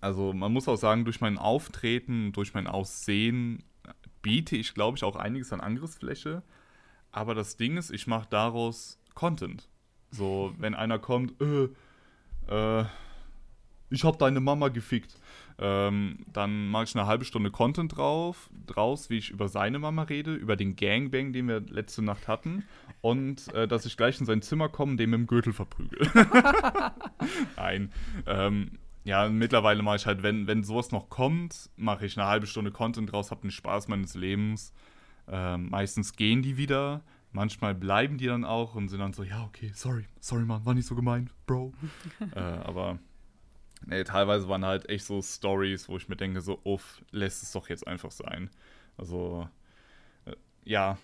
Also 0.00 0.32
man 0.32 0.52
muss 0.52 0.68
auch 0.68 0.76
sagen, 0.76 1.04
durch 1.04 1.20
mein 1.20 1.38
Auftreten, 1.38 2.32
durch 2.32 2.54
mein 2.54 2.66
Aussehen 2.66 3.62
biete 4.22 4.56
ich, 4.56 4.74
glaube 4.74 4.96
ich, 4.96 5.04
auch 5.04 5.16
einiges 5.16 5.52
an 5.52 5.60
Angriffsfläche. 5.60 6.42
Aber 7.12 7.34
das 7.34 7.56
Ding 7.56 7.76
ist, 7.76 7.90
ich 7.90 8.06
mache 8.06 8.26
daraus 8.28 8.98
Content. 9.14 9.68
So, 10.10 10.54
wenn 10.58 10.74
einer 10.74 10.98
kommt, 10.98 11.34
äh, 11.40 11.68
äh, 12.48 12.84
ich 13.90 14.04
habe 14.04 14.18
deine 14.18 14.40
Mama 14.40 14.68
gefickt. 14.68 15.16
Ähm, 15.58 16.18
dann 16.32 16.68
mache 16.68 16.84
ich 16.84 16.94
eine 16.94 17.06
halbe 17.06 17.24
Stunde 17.24 17.50
Content 17.50 17.96
drauf, 17.96 18.50
draus, 18.66 19.08
wie 19.08 19.16
ich 19.16 19.30
über 19.30 19.48
seine 19.48 19.78
Mama 19.78 20.02
rede, 20.02 20.34
über 20.34 20.56
den 20.56 20.76
Gangbang, 20.76 21.32
den 21.32 21.48
wir 21.48 21.60
letzte 21.60 22.02
Nacht 22.02 22.28
hatten 22.28 22.64
und 23.00 23.52
äh, 23.54 23.66
dass 23.66 23.86
ich 23.86 23.96
gleich 23.96 24.20
in 24.20 24.26
sein 24.26 24.42
Zimmer 24.42 24.68
komme, 24.68 24.92
und 24.92 24.96
dem 24.98 25.26
Gürtel 25.26 25.54
verprügel. 25.54 26.06
Nein. 27.56 27.90
Ähm, 28.26 28.72
ja, 29.06 29.28
mittlerweile 29.28 29.82
mache 29.82 29.96
ich 29.96 30.06
halt, 30.06 30.22
wenn, 30.22 30.46
wenn 30.46 30.64
sowas 30.64 30.90
noch 30.90 31.08
kommt, 31.08 31.70
mache 31.76 32.06
ich 32.06 32.18
eine 32.18 32.26
halbe 32.26 32.46
Stunde 32.46 32.72
Content 32.72 33.10
draus, 33.10 33.30
habe 33.30 33.42
den 33.42 33.50
Spaß 33.50 33.88
meines 33.88 34.14
Lebens. 34.14 34.72
Ähm, 35.28 35.70
meistens 35.70 36.14
gehen 36.14 36.42
die 36.42 36.56
wieder, 36.56 37.02
manchmal 37.32 37.74
bleiben 37.74 38.18
die 38.18 38.26
dann 38.26 38.44
auch 38.44 38.74
und 38.74 38.88
sind 38.88 39.00
dann 39.00 39.12
so, 39.12 39.22
ja, 39.22 39.44
okay, 39.44 39.70
sorry, 39.74 40.06
sorry, 40.20 40.44
Mann, 40.44 40.66
war 40.66 40.74
nicht 40.74 40.86
so 40.86 40.94
gemeint, 40.94 41.30
Bro. 41.46 41.72
äh, 42.34 42.40
aber 42.40 42.98
Nee, 43.84 44.04
teilweise 44.04 44.48
waren 44.48 44.64
halt 44.64 44.88
echt 44.88 45.04
so 45.04 45.22
Stories, 45.22 45.88
wo 45.88 45.96
ich 45.96 46.08
mir 46.08 46.16
denke, 46.16 46.40
so, 46.40 46.58
uff, 46.64 47.02
lässt 47.12 47.42
es 47.42 47.52
doch 47.52 47.68
jetzt 47.68 47.86
einfach 47.86 48.10
sein. 48.10 48.50
Also, 48.96 49.48
äh, 50.24 50.34
ja, 50.64 50.98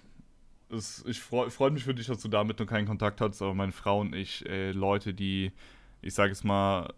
es, 0.70 1.04
ich 1.06 1.20
freue 1.20 1.50
freu 1.50 1.70
mich 1.70 1.84
für 1.84 1.94
dich, 1.94 2.06
dass 2.06 2.22
du 2.22 2.28
damit 2.28 2.58
noch 2.58 2.66
keinen 2.66 2.86
Kontakt 2.86 3.20
hattest, 3.20 3.42
aber 3.42 3.54
meine 3.54 3.72
Frau 3.72 4.00
und 4.00 4.14
ich, 4.14 4.44
äh, 4.46 4.72
Leute, 4.72 5.12
die, 5.14 5.52
ich 6.00 6.14
sage 6.14 6.32
es 6.32 6.44
mal, 6.44 6.92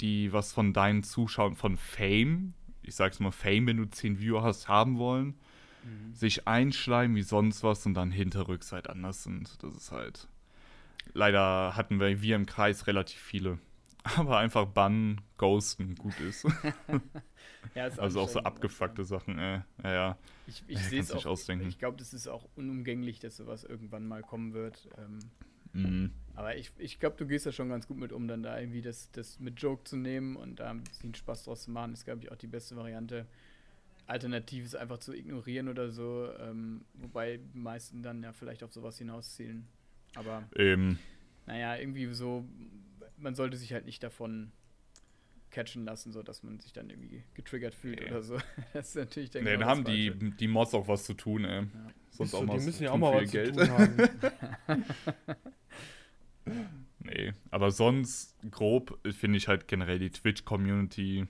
die 0.00 0.32
was 0.32 0.52
von 0.52 0.72
deinen 0.72 1.02
Zuschauern, 1.02 1.54
von 1.54 1.76
Fame, 1.76 2.54
ich 2.82 2.94
sage 2.94 3.12
es 3.12 3.20
mal 3.20 3.30
Fame, 3.30 3.66
wenn 3.66 3.76
du 3.76 3.84
10 3.88 4.20
Viewer 4.20 4.42
hast, 4.42 4.68
haben 4.68 4.98
wollen, 4.98 5.34
mhm. 5.84 6.14
sich 6.14 6.48
einschleimen 6.48 7.16
wie 7.16 7.22
sonst 7.22 7.62
was 7.62 7.86
und 7.86 7.94
dann 7.94 8.10
hinterrücks 8.10 8.72
halt 8.72 8.88
anders 8.88 9.22
sind. 9.22 9.62
Das 9.62 9.74
ist 9.76 9.92
halt. 9.92 10.28
Leider 11.12 11.76
hatten 11.76 11.98
wir, 11.98 12.22
wir 12.22 12.36
im 12.36 12.46
Kreis 12.46 12.86
relativ 12.86 13.20
viele. 13.20 13.58
Aber 14.16 14.38
einfach 14.38 14.66
bannen, 14.66 15.20
ghosten, 15.36 15.94
gut 15.94 16.18
ist. 16.20 16.44
ja, 17.74 17.86
ist 17.86 17.98
also 17.98 18.20
auch 18.20 18.28
so 18.28 18.40
abgefuckte 18.40 19.04
Sachen, 19.04 19.38
äh, 19.38 19.62
ja, 19.82 19.92
ja. 19.92 20.18
Ich, 20.46 20.64
ich 20.66 20.78
sehe 20.78 21.00
es 21.00 21.12
auch, 21.12 21.26
ausdenken. 21.26 21.68
ich 21.68 21.78
glaube, 21.78 21.98
das 21.98 22.14
ist 22.14 22.26
auch 22.26 22.48
unumgänglich, 22.56 23.20
dass 23.20 23.36
sowas 23.36 23.62
irgendwann 23.62 24.08
mal 24.08 24.22
kommen 24.22 24.52
wird. 24.52 24.88
Ähm, 24.98 25.18
mhm. 25.72 26.10
Aber 26.34 26.56
ich, 26.56 26.70
ich 26.78 26.98
glaube, 26.98 27.16
du 27.18 27.26
gehst 27.26 27.44
da 27.44 27.52
schon 27.52 27.68
ganz 27.68 27.86
gut 27.86 27.98
mit 27.98 28.12
um, 28.12 28.26
dann 28.26 28.42
da 28.42 28.58
irgendwie 28.58 28.80
das, 28.80 29.10
das 29.12 29.40
mit 29.40 29.60
Joke 29.60 29.84
zu 29.84 29.96
nehmen 29.96 30.36
und 30.36 30.60
da 30.60 30.70
ein 30.70 30.84
bisschen 30.84 31.14
Spaß 31.14 31.44
draus 31.44 31.64
zu 31.64 31.70
machen, 31.70 31.92
ist, 31.92 32.04
glaube 32.04 32.22
ich, 32.22 32.32
auch 32.32 32.36
die 32.36 32.46
beste 32.46 32.76
Variante. 32.76 33.26
Alternativ 34.06 34.64
ist 34.64 34.74
einfach 34.74 34.98
zu 34.98 35.14
ignorieren 35.14 35.68
oder 35.68 35.90
so, 35.90 36.28
ähm, 36.40 36.84
wobei 36.94 37.38
die 37.38 37.58
meisten 37.58 38.02
dann 38.02 38.22
ja 38.22 38.32
vielleicht 38.32 38.64
auf 38.64 38.72
sowas 38.72 38.98
hinauszielen. 38.98 39.68
Aber, 40.14 40.42
Eben. 40.56 40.98
naja, 41.46 41.76
irgendwie 41.76 42.12
so 42.12 42.44
man 43.20 43.34
sollte 43.34 43.56
sich 43.56 43.72
halt 43.72 43.84
nicht 43.84 44.02
davon 44.02 44.52
catchen 45.50 45.84
lassen, 45.84 46.12
so 46.12 46.22
dass 46.22 46.42
man 46.42 46.60
sich 46.60 46.72
dann 46.72 46.90
irgendwie 46.90 47.24
getriggert 47.34 47.74
fühlt 47.74 48.00
nee. 48.00 48.10
oder 48.10 48.22
so. 48.22 48.38
Das 48.72 48.88
ist 48.88 48.96
natürlich 48.96 49.30
der 49.30 49.42
Nee, 49.42 49.56
dann 49.56 49.66
haben 49.66 49.84
die, 49.84 50.12
die 50.38 50.48
Mods 50.48 50.74
auch 50.74 50.86
was 50.88 51.04
zu 51.04 51.14
tun, 51.14 51.44
ey. 51.44 51.62
Ja. 51.62 51.68
Sonst 52.10 52.34
auch 52.34 52.44
mal 52.44 52.58
die 52.58 52.64
müssen 52.64 52.82
ja 52.82 52.92
auch 52.92 52.98
mal 52.98 53.22
was 53.22 53.30
Geld. 53.30 53.54
zu 53.54 53.66
tun 53.66 53.70
haben. 53.70 53.96
nee, 57.00 57.32
aber 57.50 57.70
sonst 57.70 58.36
grob 58.50 58.98
finde 59.10 59.38
ich 59.38 59.48
halt 59.48 59.68
generell 59.68 59.98
die 59.98 60.10
Twitch-Community 60.10 61.26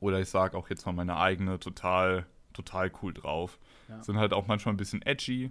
oder 0.00 0.20
ich 0.20 0.28
sag 0.28 0.54
auch 0.54 0.70
jetzt 0.70 0.86
mal 0.86 0.92
meine 0.92 1.16
eigene 1.16 1.58
total, 1.58 2.26
total 2.52 2.90
cool 3.02 3.12
drauf. 3.12 3.58
Ja. 3.88 4.02
Sind 4.02 4.18
halt 4.18 4.32
auch 4.32 4.46
manchmal 4.46 4.74
ein 4.74 4.78
bisschen 4.78 5.02
edgy, 5.02 5.50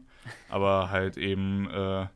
aber 0.49 0.89
halt 0.89 1.17
eben 1.17 1.69
äh, 1.69 2.07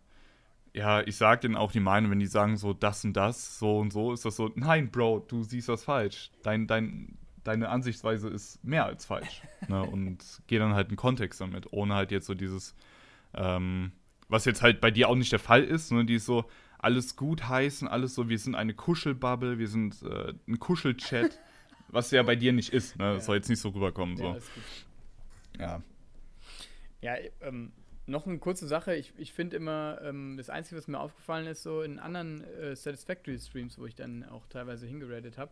ja, 0.74 1.02
ich 1.02 1.18
sag 1.18 1.42
denen 1.42 1.56
auch 1.56 1.72
die 1.72 1.80
Meinung, 1.80 2.12
wenn 2.12 2.20
die 2.20 2.26
sagen 2.26 2.58
so 2.58 2.74
das 2.74 3.06
und 3.06 3.14
das, 3.14 3.60
so 3.60 3.78
und 3.78 3.94
so, 3.94 4.12
ist 4.12 4.26
das 4.26 4.36
so, 4.36 4.52
nein, 4.56 4.90
Bro, 4.90 5.26
du 5.28 5.44
siehst 5.44 5.70
das 5.70 5.84
falsch. 5.84 6.32
Dein, 6.42 6.66
dein, 6.66 7.18
deine 7.44 7.70
Ansichtsweise 7.70 8.28
ist 8.30 8.64
mehr 8.64 8.86
als 8.86 9.06
falsch. 9.06 9.44
ne? 9.68 9.84
Und 9.84 10.42
geh 10.48 10.58
dann 10.58 10.74
halt 10.74 10.90
in 10.90 10.96
Kontext 10.96 11.40
damit, 11.42 11.72
ohne 11.72 11.94
halt 11.94 12.12
jetzt 12.12 12.26
so 12.26 12.34
dieses, 12.34 12.76
ähm, 13.36 13.92
was 14.30 14.46
jetzt 14.46 14.64
halt 14.64 14.82
bei 14.82 14.90
dir 14.90 15.10
auch 15.10 15.16
nicht 15.16 15.32
der 15.32 15.40
Fall 15.40 15.64
ist, 15.64 15.90
sondern 15.90 16.08
die 16.08 16.16
ist 16.16 16.26
so, 16.26 16.46
alles 16.84 17.16
gut 17.16 17.48
heißen, 17.48 17.88
alles 17.88 18.14
so, 18.14 18.28
wir 18.28 18.38
sind 18.38 18.56
eine 18.56 18.74
Kuschelbubble, 18.74 19.58
wir 19.58 19.68
sind 19.68 20.02
äh, 20.04 20.34
ein 20.48 20.60
Kuschelchat, 20.60 21.40
was 21.88 22.12
ja 22.12 22.24
bei 22.24 22.36
dir 22.36 22.52
nicht 22.52 22.74
ist, 22.74 22.98
ne? 22.98 23.16
Das 23.16 23.26
soll 23.26 23.38
jetzt 23.38 23.50
nicht 23.50 23.62
so 23.62 23.70
rüberkommen. 23.70 24.18
So. 24.18 24.24
Ja, 24.24 24.38
ja. 25.60 25.84
Ja, 27.02 27.16
ähm, 27.42 27.72
noch 28.06 28.28
eine 28.28 28.38
kurze 28.40 28.68
Sache. 28.68 28.96
Ich, 28.96 29.14
ich 29.18 29.32
finde 29.32 29.56
immer, 29.56 30.00
ähm, 30.04 30.36
das 30.38 30.50
Einzige, 30.50 30.78
was 30.78 30.88
mir 30.88 31.00
aufgefallen 31.00 31.48
ist, 31.48 31.64
so 31.64 31.82
in 31.82 32.00
anderen 32.00 32.44
äh, 32.44 32.76
Satisfactory-Streams, 32.76 33.78
wo 33.78 33.86
ich 33.86 33.96
dann 33.96 34.24
auch 34.26 34.46
teilweise 34.48 34.86
hingeradet 34.86 35.38
habe, 35.38 35.52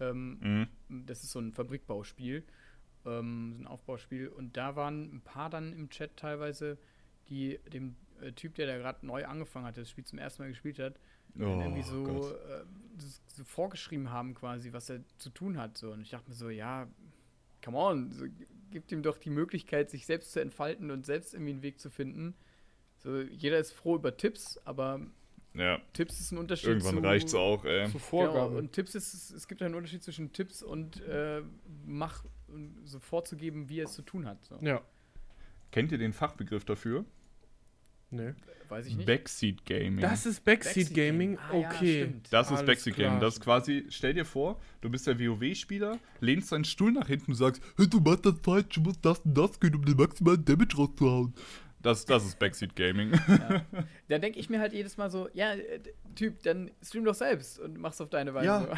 ähm, 0.00 0.68
mhm. 0.88 1.06
das 1.06 1.22
ist 1.22 1.32
so 1.32 1.38
ein 1.38 1.52
Fabrikbauspiel, 1.52 2.44
ähm, 3.06 3.54
so 3.56 3.62
ein 3.62 3.66
Aufbauspiel. 3.66 4.28
Und 4.28 4.56
da 4.58 4.76
waren 4.76 5.16
ein 5.16 5.20
paar 5.22 5.48
dann 5.48 5.72
im 5.72 5.88
Chat 5.88 6.16
teilweise, 6.16 6.76
die 7.28 7.58
dem 7.72 7.96
äh, 8.22 8.32
Typ, 8.32 8.54
der 8.54 8.66
da 8.66 8.76
gerade 8.78 9.06
neu 9.06 9.24
angefangen 9.26 9.66
hat, 9.66 9.76
das 9.76 9.90
Spiel 9.90 10.04
zum 10.04 10.18
ersten 10.18 10.42
Mal 10.42 10.48
gespielt 10.48 10.78
hat, 10.78 10.98
oh, 11.38 11.42
irgendwie 11.42 11.82
so, 11.82 12.30
äh, 12.30 12.64
so, 13.26 13.44
vorgeschrieben 13.44 14.10
haben 14.10 14.34
quasi, 14.34 14.72
was 14.72 14.90
er 14.90 15.00
zu 15.18 15.30
tun 15.30 15.58
hat. 15.58 15.76
So. 15.78 15.92
Und 15.92 16.02
ich 16.02 16.10
dachte 16.10 16.28
mir 16.28 16.34
so, 16.34 16.50
ja, 16.50 16.88
come 17.64 17.78
on, 17.78 18.12
so, 18.12 18.26
gibt 18.70 18.92
ihm 18.92 19.02
doch 19.02 19.18
die 19.18 19.30
Möglichkeit, 19.30 19.90
sich 19.90 20.06
selbst 20.06 20.32
zu 20.32 20.40
entfalten 20.40 20.90
und 20.90 21.06
selbst 21.06 21.34
irgendwie 21.34 21.52
einen 21.52 21.62
Weg 21.62 21.80
zu 21.80 21.90
finden. 21.90 22.34
So, 22.98 23.20
jeder 23.20 23.58
ist 23.58 23.72
froh 23.72 23.96
über 23.96 24.16
Tipps, 24.16 24.58
aber 24.64 25.00
ja. 25.54 25.80
Tipps 25.92 26.20
ist 26.20 26.32
ein 26.32 26.38
Unterschied. 26.38 26.68
Irgendwann 26.68 27.04
reicht 27.04 27.28
es 27.28 27.34
auch, 27.34 27.64
ey. 27.64 27.90
Zu 27.90 27.98
Vorgaben. 27.98 28.48
Genau, 28.48 28.58
und 28.58 28.72
Tipps 28.72 28.94
ist, 28.94 29.30
es 29.30 29.48
gibt 29.48 29.62
einen 29.62 29.74
Unterschied 29.74 30.02
zwischen 30.02 30.32
Tipps 30.32 30.62
und 30.62 31.00
äh, 31.02 31.42
mach 31.86 32.24
so 32.84 33.00
vorzugeben, 33.00 33.68
wie 33.68 33.80
er 33.80 33.84
es 33.84 33.94
zu 33.94 34.02
tun 34.02 34.26
hat. 34.26 34.44
So. 34.44 34.58
Ja. 34.60 34.82
Kennt 35.70 35.92
ihr 35.92 35.98
den 35.98 36.12
Fachbegriff 36.12 36.64
dafür? 36.64 37.04
Nee. 38.10 38.34
Weiß 38.68 38.86
ich 38.86 38.96
nicht. 38.96 39.06
Backseat 39.06 39.64
Gaming. 39.64 40.00
Das 40.00 40.26
ist 40.26 40.44
Backseat, 40.44 40.74
Backseat 40.74 40.94
Gaming? 40.94 41.38
Ah, 41.38 41.54
okay. 41.54 42.00
Ja, 42.00 42.06
das 42.30 42.46
ist 42.46 42.52
Alles 42.52 42.66
Backseat 42.66 42.94
klar. 42.94 43.08
Gaming. 43.08 43.20
Das 43.20 43.34
ist 43.34 43.40
quasi, 43.40 43.86
stell 43.90 44.14
dir 44.14 44.24
vor, 44.24 44.60
du 44.80 44.90
bist 44.90 45.06
der 45.06 45.18
WoW-Spieler, 45.18 45.98
lehnst 46.20 46.52
deinen 46.52 46.64
Stuhl 46.64 46.92
nach 46.92 47.06
hinten 47.06 47.32
und 47.32 47.36
sagst, 47.36 47.62
hey, 47.76 47.88
du 47.88 48.00
machst 48.00 48.26
das 48.26 48.34
falsch, 48.42 48.74
du 48.74 48.80
musst 48.80 49.04
das 49.04 49.20
und 49.20 49.34
das 49.34 49.60
gehen, 49.60 49.74
um 49.74 49.84
den 49.84 49.96
maximalen 49.96 50.44
Damage 50.44 50.76
rauszuhauen. 50.76 51.34
Das, 51.82 52.04
das 52.04 52.24
ist 52.24 52.38
Backseat 52.38 52.74
Gaming. 52.74 53.12
Ja. 53.28 53.64
Dann 54.08 54.20
denke 54.20 54.40
ich 54.40 54.50
mir 54.50 54.58
halt 54.58 54.72
jedes 54.72 54.96
Mal 54.96 55.10
so, 55.10 55.28
ja, 55.34 55.52
äh, 55.52 55.80
Typ, 56.16 56.42
dann 56.42 56.70
stream 56.82 57.04
doch 57.04 57.14
selbst 57.14 57.58
und 57.58 57.78
mach's 57.78 58.00
auf 58.00 58.08
deine 58.08 58.32
Weise. 58.32 58.46
Ja, 58.46 58.68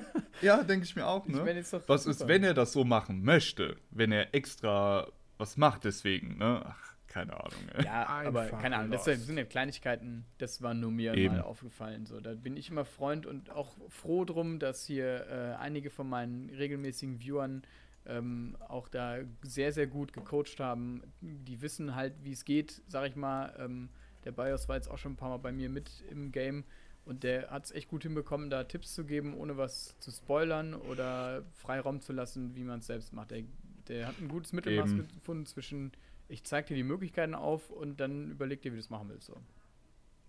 ja 0.40 0.62
denke 0.62 0.84
ich 0.84 0.96
mir 0.96 1.06
auch, 1.06 1.26
ne? 1.26 1.38
Ich 1.38 1.44
mein, 1.44 1.82
was 1.86 2.04
super. 2.04 2.10
ist, 2.10 2.26
wenn 2.26 2.42
er 2.42 2.54
das 2.54 2.72
so 2.72 2.84
machen 2.84 3.22
möchte? 3.22 3.76
Wenn 3.90 4.12
er 4.12 4.34
extra 4.34 5.06
was 5.38 5.56
macht 5.56 5.84
deswegen, 5.84 6.38
ne? 6.38 6.62
Ach, 6.64 6.95
keine 7.16 7.32
Ahnung. 7.32 7.68
Ey. 7.74 7.84
Ja, 7.84 8.06
aber 8.06 8.46
keine 8.48 8.76
Ahnung, 8.76 8.90
das 8.90 9.04
sind 9.04 9.38
ja 9.38 9.44
Kleinigkeiten, 9.44 10.26
das 10.36 10.60
war 10.60 10.74
nur 10.74 10.90
mir 10.90 11.14
Eben. 11.14 11.36
mal 11.36 11.42
aufgefallen. 11.42 12.04
So, 12.04 12.20
da 12.20 12.34
bin 12.34 12.56
ich 12.58 12.70
immer 12.70 12.84
Freund 12.84 13.24
und 13.24 13.50
auch 13.50 13.74
froh 13.88 14.26
drum, 14.26 14.58
dass 14.58 14.84
hier 14.84 15.26
äh, 15.28 15.54
einige 15.58 15.88
von 15.88 16.08
meinen 16.08 16.50
regelmäßigen 16.50 17.20
Viewern 17.20 17.62
ähm, 18.04 18.56
auch 18.68 18.88
da 18.88 19.18
sehr, 19.42 19.72
sehr 19.72 19.86
gut 19.86 20.12
gecoacht 20.12 20.60
haben. 20.60 21.02
Die 21.22 21.62
wissen 21.62 21.94
halt, 21.94 22.12
wie 22.22 22.32
es 22.32 22.44
geht, 22.44 22.82
sag 22.86 23.08
ich 23.08 23.16
mal. 23.16 23.54
Ähm, 23.58 23.88
der 24.24 24.32
BIOS 24.32 24.68
war 24.68 24.76
jetzt 24.76 24.90
auch 24.90 24.98
schon 24.98 25.12
ein 25.12 25.16
paar 25.16 25.30
Mal 25.30 25.38
bei 25.38 25.52
mir 25.52 25.70
mit 25.70 26.04
im 26.10 26.32
Game 26.32 26.64
und 27.06 27.22
der 27.22 27.50
hat 27.50 27.64
es 27.64 27.72
echt 27.72 27.88
gut 27.88 28.02
hinbekommen, 28.02 28.50
da 28.50 28.64
Tipps 28.64 28.94
zu 28.94 29.04
geben, 29.04 29.34
ohne 29.34 29.56
was 29.56 29.98
zu 30.00 30.10
spoilern 30.10 30.74
oder 30.74 31.44
Freiraum 31.54 32.02
zu 32.02 32.12
lassen, 32.12 32.54
wie 32.56 32.64
man 32.64 32.80
es 32.80 32.86
selbst 32.86 33.14
macht. 33.14 33.30
Der, 33.30 33.44
der 33.88 34.08
hat 34.08 34.20
ein 34.20 34.28
gutes 34.28 34.52
Mittelmaß 34.52 34.90
Eben. 34.90 35.08
gefunden 35.08 35.46
zwischen 35.46 35.92
ich 36.28 36.44
zeig 36.44 36.66
dir 36.66 36.74
die 36.74 36.82
Möglichkeiten 36.82 37.34
auf 37.34 37.70
und 37.70 38.00
dann 38.00 38.30
überleg 38.30 38.62
dir, 38.62 38.72
wie 38.72 38.76
du 38.76 38.80
es 38.80 38.90
machen 38.90 39.08
willst. 39.08 39.26
So. 39.26 39.36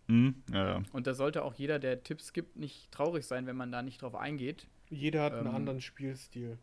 Mhm, 0.08 0.44
ja, 0.52 0.68
ja. 0.68 0.84
Und 0.94 1.08
da 1.08 1.14
sollte 1.14 1.44
auch 1.44 1.54
jeder, 1.54 1.80
der 1.80 2.04
Tipps 2.04 2.34
gibt, 2.34 2.56
nicht 2.56 2.92
traurig 2.92 3.26
sein, 3.26 3.46
wenn 3.46 3.56
man 3.56 3.72
da 3.72 3.82
nicht 3.82 4.02
drauf 4.02 4.16
eingeht. 4.16 4.68
Jeder 4.90 5.24
hat 5.24 5.34
ähm, 5.34 5.40
einen 5.40 5.56
anderen 5.56 5.82
Spielstil. 5.82 6.58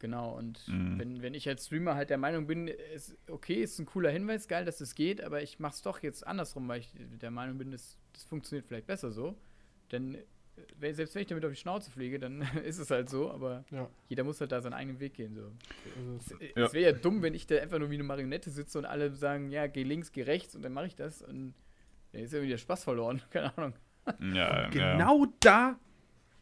Genau, 0.00 0.36
und 0.36 0.66
mhm. 0.68 0.98
wenn, 0.98 1.22
wenn 1.22 1.34
ich 1.34 1.48
als 1.48 1.66
Streamer 1.66 1.96
halt 1.96 2.10
der 2.10 2.18
Meinung 2.18 2.46
bin, 2.46 2.68
ist, 2.68 3.16
okay, 3.28 3.54
ist 3.54 3.78
ein 3.80 3.86
cooler 3.86 4.10
Hinweis, 4.10 4.46
geil, 4.46 4.64
dass 4.64 4.76
es 4.76 4.90
das 4.90 4.94
geht, 4.94 5.22
aber 5.22 5.42
ich 5.42 5.58
mach's 5.58 5.82
doch 5.82 6.02
jetzt 6.02 6.24
andersrum, 6.24 6.68
weil 6.68 6.80
ich 6.80 6.92
der 6.94 7.32
Meinung 7.32 7.58
bin, 7.58 7.72
das, 7.72 7.98
das 8.12 8.24
funktioniert 8.24 8.66
vielleicht 8.66 8.86
besser 8.86 9.10
so. 9.10 9.36
Denn 9.90 10.12
wenn, 10.12 10.22
selbst 10.80 11.14
wenn 11.14 11.22
ich 11.22 11.28
damit 11.28 11.44
auf 11.44 11.50
die 11.50 11.56
Schnauze 11.56 11.90
fliege, 11.90 12.18
dann 12.18 12.42
ist 12.64 12.78
es 12.78 12.90
halt 12.90 13.08
so, 13.08 13.30
aber 13.30 13.64
ja. 13.70 13.88
jeder 14.08 14.24
muss 14.24 14.40
halt 14.40 14.52
da 14.52 14.60
seinen 14.60 14.74
eigenen 14.74 15.00
Weg 15.00 15.14
gehen. 15.14 15.34
So. 15.34 15.42
Also, 15.96 16.36
es, 16.40 16.54
ja. 16.56 16.66
es 16.66 16.72
wäre 16.72 16.92
ja 16.92 16.98
dumm, 16.98 17.22
wenn 17.22 17.34
ich 17.34 17.46
da 17.46 17.56
einfach 17.56 17.78
nur 17.78 17.90
wie 17.90 17.94
eine 17.94 18.04
Marionette 18.04 18.50
sitze 18.50 18.78
und 18.78 18.84
alle 18.84 19.14
sagen, 19.14 19.50
ja, 19.50 19.66
geh 19.66 19.82
links, 19.82 20.12
geh 20.12 20.22
rechts 20.22 20.54
und 20.54 20.62
dann 20.62 20.72
mache 20.72 20.86
ich 20.86 20.96
das 20.96 21.22
und 21.22 21.54
dann 22.12 22.22
ist 22.22 22.32
ja 22.32 22.42
wieder 22.42 22.58
Spaß 22.58 22.84
verloren. 22.84 23.22
Keine 23.30 23.56
Ahnung. 23.56 23.74
Ja, 24.32 24.68
genau 24.70 25.24
ja. 25.24 25.32
da, 25.40 25.78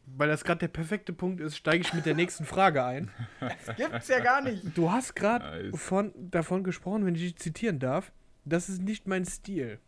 weil 0.07 0.29
das 0.29 0.45
gerade 0.45 0.61
der 0.61 0.69
perfekte 0.69 1.13
Punkt 1.13 1.41
ist, 1.41 1.57
steige 1.57 1.83
ich 1.83 1.93
mit 1.93 2.07
der 2.07 2.15
nächsten 2.15 2.45
Frage 2.45 2.85
ein. 2.85 3.11
Das 3.41 3.77
gibt's 3.77 4.09
ja 4.09 4.21
gar 4.21 4.41
nicht. 4.41 4.77
Du 4.77 4.93
hast 4.93 5.15
gerade 5.15 5.71
nice. 5.71 6.13
davon 6.17 6.63
gesprochen, 6.63 7.05
wenn 7.05 7.17
ich 7.17 7.23
dich 7.23 7.37
zitieren 7.37 7.81
darf, 7.81 8.13
das 8.45 8.69
ist 8.69 8.81
nicht 8.81 9.09
mein 9.09 9.25
Stil 9.25 9.81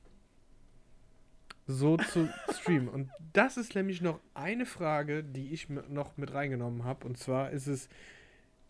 so 1.69 1.99
zu 1.99 2.29
streamen. 2.51 2.89
Und 2.89 3.11
das 3.35 3.57
ist 3.57 3.75
nämlich 3.75 4.01
noch 4.01 4.19
eine 4.35 4.67
Frage, 4.67 5.23
die 5.23 5.53
ich 5.53 5.69
noch 5.69 6.17
mit 6.17 6.33
reingenommen 6.33 6.85
habe. 6.85 7.07
Und 7.07 7.19
zwar 7.19 7.51
ist 7.51 7.67
es, 7.67 7.89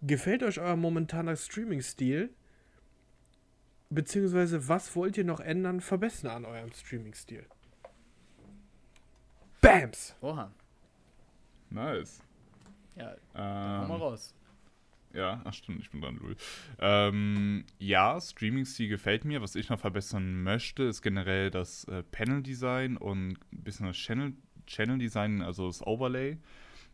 gefällt 0.03 0.43
euch 0.43 0.61
euer 0.61 0.77
momentaner 0.77 1.37
Streaming-Stil? 1.37 2.31
Beziehungsweise, 3.89 4.69
was 4.69 4.95
wollt 4.97 5.17
ihr 5.17 5.25
noch 5.25 5.41
ändern, 5.41 5.81
verbessern 5.81 6.31
an 6.31 6.45
eurem 6.45 6.73
Streaming-Stil? 6.73 7.47
Bams! 9.63 10.15
Oha. 10.21 10.51
Nice. 11.71 12.21
Ja, 12.97 13.13
ähm, 13.35 13.81
komm 13.81 13.89
mal 13.89 13.99
raus. 13.99 14.35
Ja, 15.15 15.41
ach 15.45 15.55
stimmt, 15.55 15.81
ich 15.81 15.91
bin 15.91 16.01
dran, 16.01 16.17
Lul. 16.17 16.37
Ähm, 16.79 17.65
ja, 17.79 18.21
Streaming-Stil 18.21 18.89
gefällt 18.89 19.25
mir. 19.25 19.41
Was 19.41 19.55
ich 19.55 19.69
noch 19.69 19.81
verbessern 19.81 20.43
möchte, 20.43 20.85
ist 20.85 21.03
generell 21.03 21.51
das 21.51 21.85
äh, 21.85 22.03
Panel-Design 22.03 22.97
und 22.97 23.31
ein 23.31 23.39
bisschen 23.51 23.87
das 23.87 23.97
Channel-Design, 23.97 25.43
also 25.43 25.67
das 25.67 25.87
Overlay. 25.87 26.37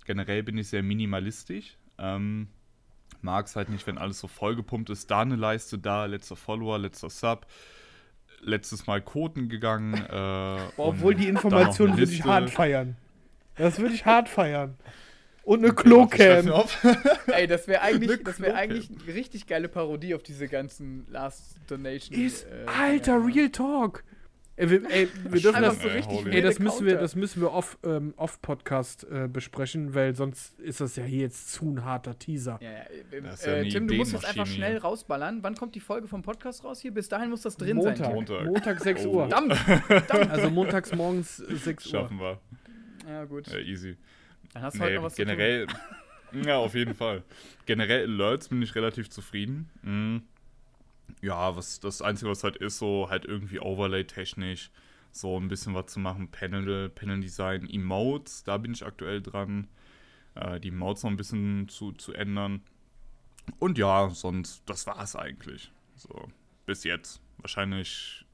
generell 0.04 0.42
bin 0.42 0.56
ich 0.58 0.68
sehr 0.68 0.82
minimalistisch. 0.82 1.76
Ähm, 1.98 2.48
Mag 3.24 3.46
es 3.46 3.56
halt 3.56 3.70
nicht, 3.70 3.86
wenn 3.86 3.96
alles 3.96 4.20
so 4.20 4.28
vollgepumpt 4.28 4.90
ist. 4.90 5.10
Da 5.10 5.20
eine 5.20 5.36
Leiste, 5.36 5.78
da 5.78 6.04
letzter 6.04 6.36
Follower, 6.36 6.78
letzter 6.78 7.08
Sub. 7.08 7.46
Letztes 8.40 8.86
Mal 8.86 9.00
Koten 9.00 9.48
gegangen. 9.48 9.94
Äh, 9.94 10.58
obwohl 10.76 11.14
die 11.14 11.28
Information 11.28 11.96
würde 11.96 12.12
ich 12.12 12.22
hart 12.22 12.50
feiern. 12.50 12.96
Das 13.56 13.78
würde 13.78 13.94
ich 13.94 14.04
hart 14.04 14.28
feiern. 14.28 14.76
Und 15.44 15.58
eine 15.58 15.74
Klocam. 15.74 16.50
Ey, 17.26 17.46
das 17.46 17.68
wäre 17.68 17.82
eigentlich, 17.82 18.22
das 18.24 18.40
wär 18.40 18.56
eigentlich 18.56 18.88
eine 18.90 19.14
richtig 19.14 19.46
geile 19.46 19.68
Parodie 19.68 20.14
auf 20.14 20.22
diese 20.22 20.48
ganzen 20.48 21.06
Last 21.10 21.56
Donation. 21.66 22.18
Ist, 22.18 22.44
äh, 22.44 22.66
Alter, 22.66 23.18
ja. 23.18 23.24
Real 23.24 23.50
Talk. 23.50 24.04
Ey, 24.56 24.70
wir, 24.70 24.88
ey, 24.88 25.08
wir 25.24 25.40
dürfen 25.40 25.62
das 25.62 25.82
so 25.82 25.88
richtig 25.88 26.26
ey, 26.32 26.40
das 26.40 26.60
müssen 26.60 26.86
wir, 26.86 26.96
das 26.96 27.16
müssen 27.16 27.42
wir 27.42 27.52
off, 27.52 27.76
ähm, 27.82 28.14
off 28.16 28.40
Podcast 28.40 29.04
äh, 29.10 29.26
besprechen, 29.26 29.94
weil 29.94 30.14
sonst 30.14 30.60
ist 30.60 30.80
das 30.80 30.94
ja 30.94 31.02
hier 31.02 31.22
jetzt 31.22 31.52
zu 31.52 31.64
ein 31.64 31.84
harter 31.84 32.16
Teaser. 32.16 32.60
Ja, 32.62 32.70
ja, 32.70 32.78
äh, 33.10 33.64
ja 33.64 33.70
Tim, 33.70 33.88
du 33.88 33.94
musst 33.94 34.12
jetzt 34.12 34.24
einfach 34.24 34.46
schnell 34.46 34.78
rausballern. 34.78 35.42
Wann 35.42 35.56
kommt 35.56 35.74
die 35.74 35.80
Folge 35.80 36.06
vom 36.06 36.22
Podcast 36.22 36.62
raus 36.62 36.80
hier? 36.80 36.94
Bis 36.94 37.08
dahin 37.08 37.30
muss 37.30 37.42
das 37.42 37.56
drin 37.56 37.78
Montag. 37.78 37.96
sein. 37.96 38.14
Montag. 38.14 38.44
Montag 38.46 38.80
6 38.80 39.06
Uhr. 39.06 39.28
Verdammt. 39.28 40.30
Also 40.30 40.50
montags 40.50 40.94
morgens 40.94 41.38
6 41.38 41.86
Uhr. 41.86 41.90
Schaffen 41.90 42.20
wir. 42.20 42.40
Ja, 43.08 43.24
gut. 43.24 43.48
Ja, 43.48 43.58
easy. 43.58 43.96
Dann 44.54 44.62
hast 44.62 44.74
du 44.74 44.78
nee, 44.78 44.84
heute 44.84 44.94
noch 44.96 45.02
was 45.02 45.16
generell, 45.16 45.66
zu 45.66 45.74
tun. 45.74 46.44
Ja, 46.44 46.56
auf 46.56 46.74
jeden 46.74 46.94
Fall. 46.94 47.22
Generell 47.64 48.08
Alerts 48.08 48.48
bin 48.48 48.60
ich 48.60 48.74
relativ 48.74 49.08
zufrieden. 49.08 49.70
Mhm. 49.82 50.22
Ja, 51.20 51.54
was 51.54 51.78
das 51.78 52.02
Einzige, 52.02 52.30
was 52.30 52.42
halt 52.42 52.56
ist, 52.56 52.78
so 52.78 53.08
halt 53.08 53.24
irgendwie 53.24 53.60
Overlay-technisch 53.60 54.70
so 55.12 55.38
ein 55.38 55.46
bisschen 55.46 55.74
was 55.74 55.86
zu 55.86 56.00
machen. 56.00 56.28
Panel, 56.30 56.88
Panel 56.88 57.20
Design, 57.20 57.68
Emotes, 57.70 58.42
da 58.42 58.58
bin 58.58 58.72
ich 58.72 58.84
aktuell 58.84 59.22
dran. 59.22 59.68
Äh, 60.34 60.58
die 60.58 60.68
Emotes 60.68 61.04
noch 61.04 61.10
ein 61.10 61.16
bisschen 61.16 61.68
zu, 61.68 61.92
zu 61.92 62.12
ändern. 62.14 62.62
Und 63.60 63.78
ja, 63.78 64.10
sonst, 64.10 64.62
das 64.66 64.86
war 64.88 65.00
es 65.02 65.14
eigentlich. 65.14 65.70
So, 65.94 66.28
bis 66.66 66.82
jetzt. 66.82 67.20
Wahrscheinlich 67.38 68.24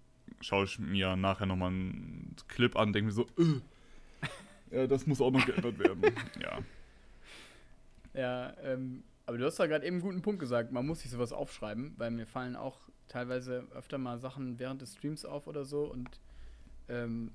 schaue 0.40 0.64
ich 0.64 0.78
mir 0.78 1.16
nachher 1.16 1.46
nochmal 1.46 1.70
einen 1.70 2.34
Clip 2.48 2.76
an, 2.76 2.94
denke 2.94 3.06
mir 3.06 3.12
so, 3.12 3.26
äh, 3.38 3.60
ja, 4.70 4.86
das 4.86 5.06
muss 5.06 5.20
auch 5.20 5.30
noch 5.30 5.44
geändert 5.44 5.78
werden. 5.78 6.02
ja. 6.40 6.58
Ja, 8.12 8.56
ähm, 8.62 9.04
aber 9.26 9.38
du 9.38 9.44
hast 9.44 9.58
da 9.58 9.66
gerade 9.66 9.86
eben 9.86 9.96
einen 9.96 10.02
guten 10.02 10.22
Punkt 10.22 10.40
gesagt. 10.40 10.72
Man 10.72 10.86
muss 10.86 11.00
sich 11.00 11.10
sowas 11.10 11.32
aufschreiben, 11.32 11.94
weil 11.96 12.10
mir 12.10 12.26
fallen 12.26 12.56
auch 12.56 12.80
teilweise 13.08 13.66
öfter 13.72 13.98
mal 13.98 14.18
Sachen 14.18 14.58
während 14.58 14.82
des 14.82 14.94
Streams 14.94 15.24
auf 15.24 15.46
oder 15.46 15.64
so 15.64 15.84
und 15.84 16.08
ähm, 16.88 17.32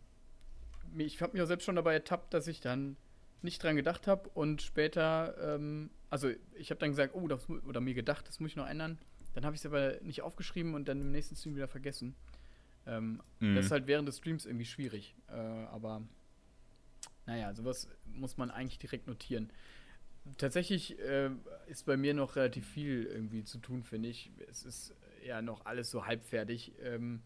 ich 0.97 1.21
habe 1.21 1.33
mich 1.33 1.41
auch 1.41 1.47
selbst 1.47 1.65
schon 1.65 1.75
dabei 1.75 1.93
ertappt, 1.93 2.33
dass 2.33 2.47
ich 2.47 2.61
dann 2.61 2.95
nicht 3.41 3.61
dran 3.61 3.75
gedacht 3.75 4.07
habe 4.07 4.29
und 4.33 4.61
später, 4.61 5.35
ähm, 5.55 5.89
also 6.09 6.29
ich 6.55 6.69
habe 6.69 6.79
dann 6.79 6.89
gesagt, 6.89 7.13
oh, 7.15 7.27
das, 7.27 7.49
oder 7.49 7.81
mir 7.81 7.93
gedacht, 7.93 8.27
das 8.27 8.39
muss 8.39 8.51
ich 8.51 8.55
noch 8.55 8.67
ändern. 8.67 8.97
Dann 9.33 9.45
habe 9.45 9.55
ich 9.55 9.61
es 9.61 9.65
aber 9.65 9.99
nicht 10.01 10.21
aufgeschrieben 10.21 10.73
und 10.73 10.87
dann 10.87 11.01
im 11.01 11.11
nächsten 11.11 11.35
Stream 11.35 11.55
wieder 11.55 11.67
vergessen. 11.67 12.15
Ähm, 12.87 13.21
mhm. 13.39 13.55
Das 13.55 13.65
ist 13.65 13.71
halt 13.71 13.87
während 13.87 14.07
des 14.07 14.17
Streams 14.17 14.45
irgendwie 14.45 14.65
schwierig. 14.65 15.15
Äh, 15.27 15.33
aber 15.33 16.01
naja, 17.25 17.53
sowas 17.53 17.87
muss 18.05 18.37
man 18.37 18.51
eigentlich 18.51 18.79
direkt 18.79 19.07
notieren. 19.07 19.49
Tatsächlich 20.37 20.99
äh, 20.99 21.29
ist 21.67 21.85
bei 21.85 21.97
mir 21.97 22.13
noch 22.13 22.35
relativ 22.35 22.67
viel 22.67 23.03
irgendwie 23.03 23.43
zu 23.43 23.59
tun, 23.59 23.83
finde 23.83 24.09
ich. 24.09 24.31
Es 24.49 24.63
ist 24.63 24.95
ja 25.23 25.41
noch 25.41 25.65
alles 25.65 25.91
so 25.91 26.05
halbfertig. 26.05 26.73
Ähm, 26.81 27.21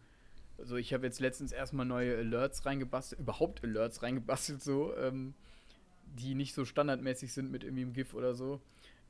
also 0.58 0.76
ich 0.76 0.92
habe 0.92 1.06
jetzt 1.06 1.20
letztens 1.20 1.52
erstmal 1.52 1.86
neue 1.86 2.18
Alerts 2.18 2.66
reingebastelt, 2.66 3.20
überhaupt 3.20 3.64
Alerts 3.64 4.02
reingebastelt, 4.02 4.62
so, 4.62 4.94
ähm, 4.96 5.34
die 6.04 6.34
nicht 6.34 6.54
so 6.54 6.64
standardmäßig 6.64 7.32
sind 7.32 7.50
mit 7.50 7.64
irgendwie 7.64 7.82
einem 7.82 7.92
GIF 7.94 8.12
oder 8.14 8.34
so. 8.34 8.60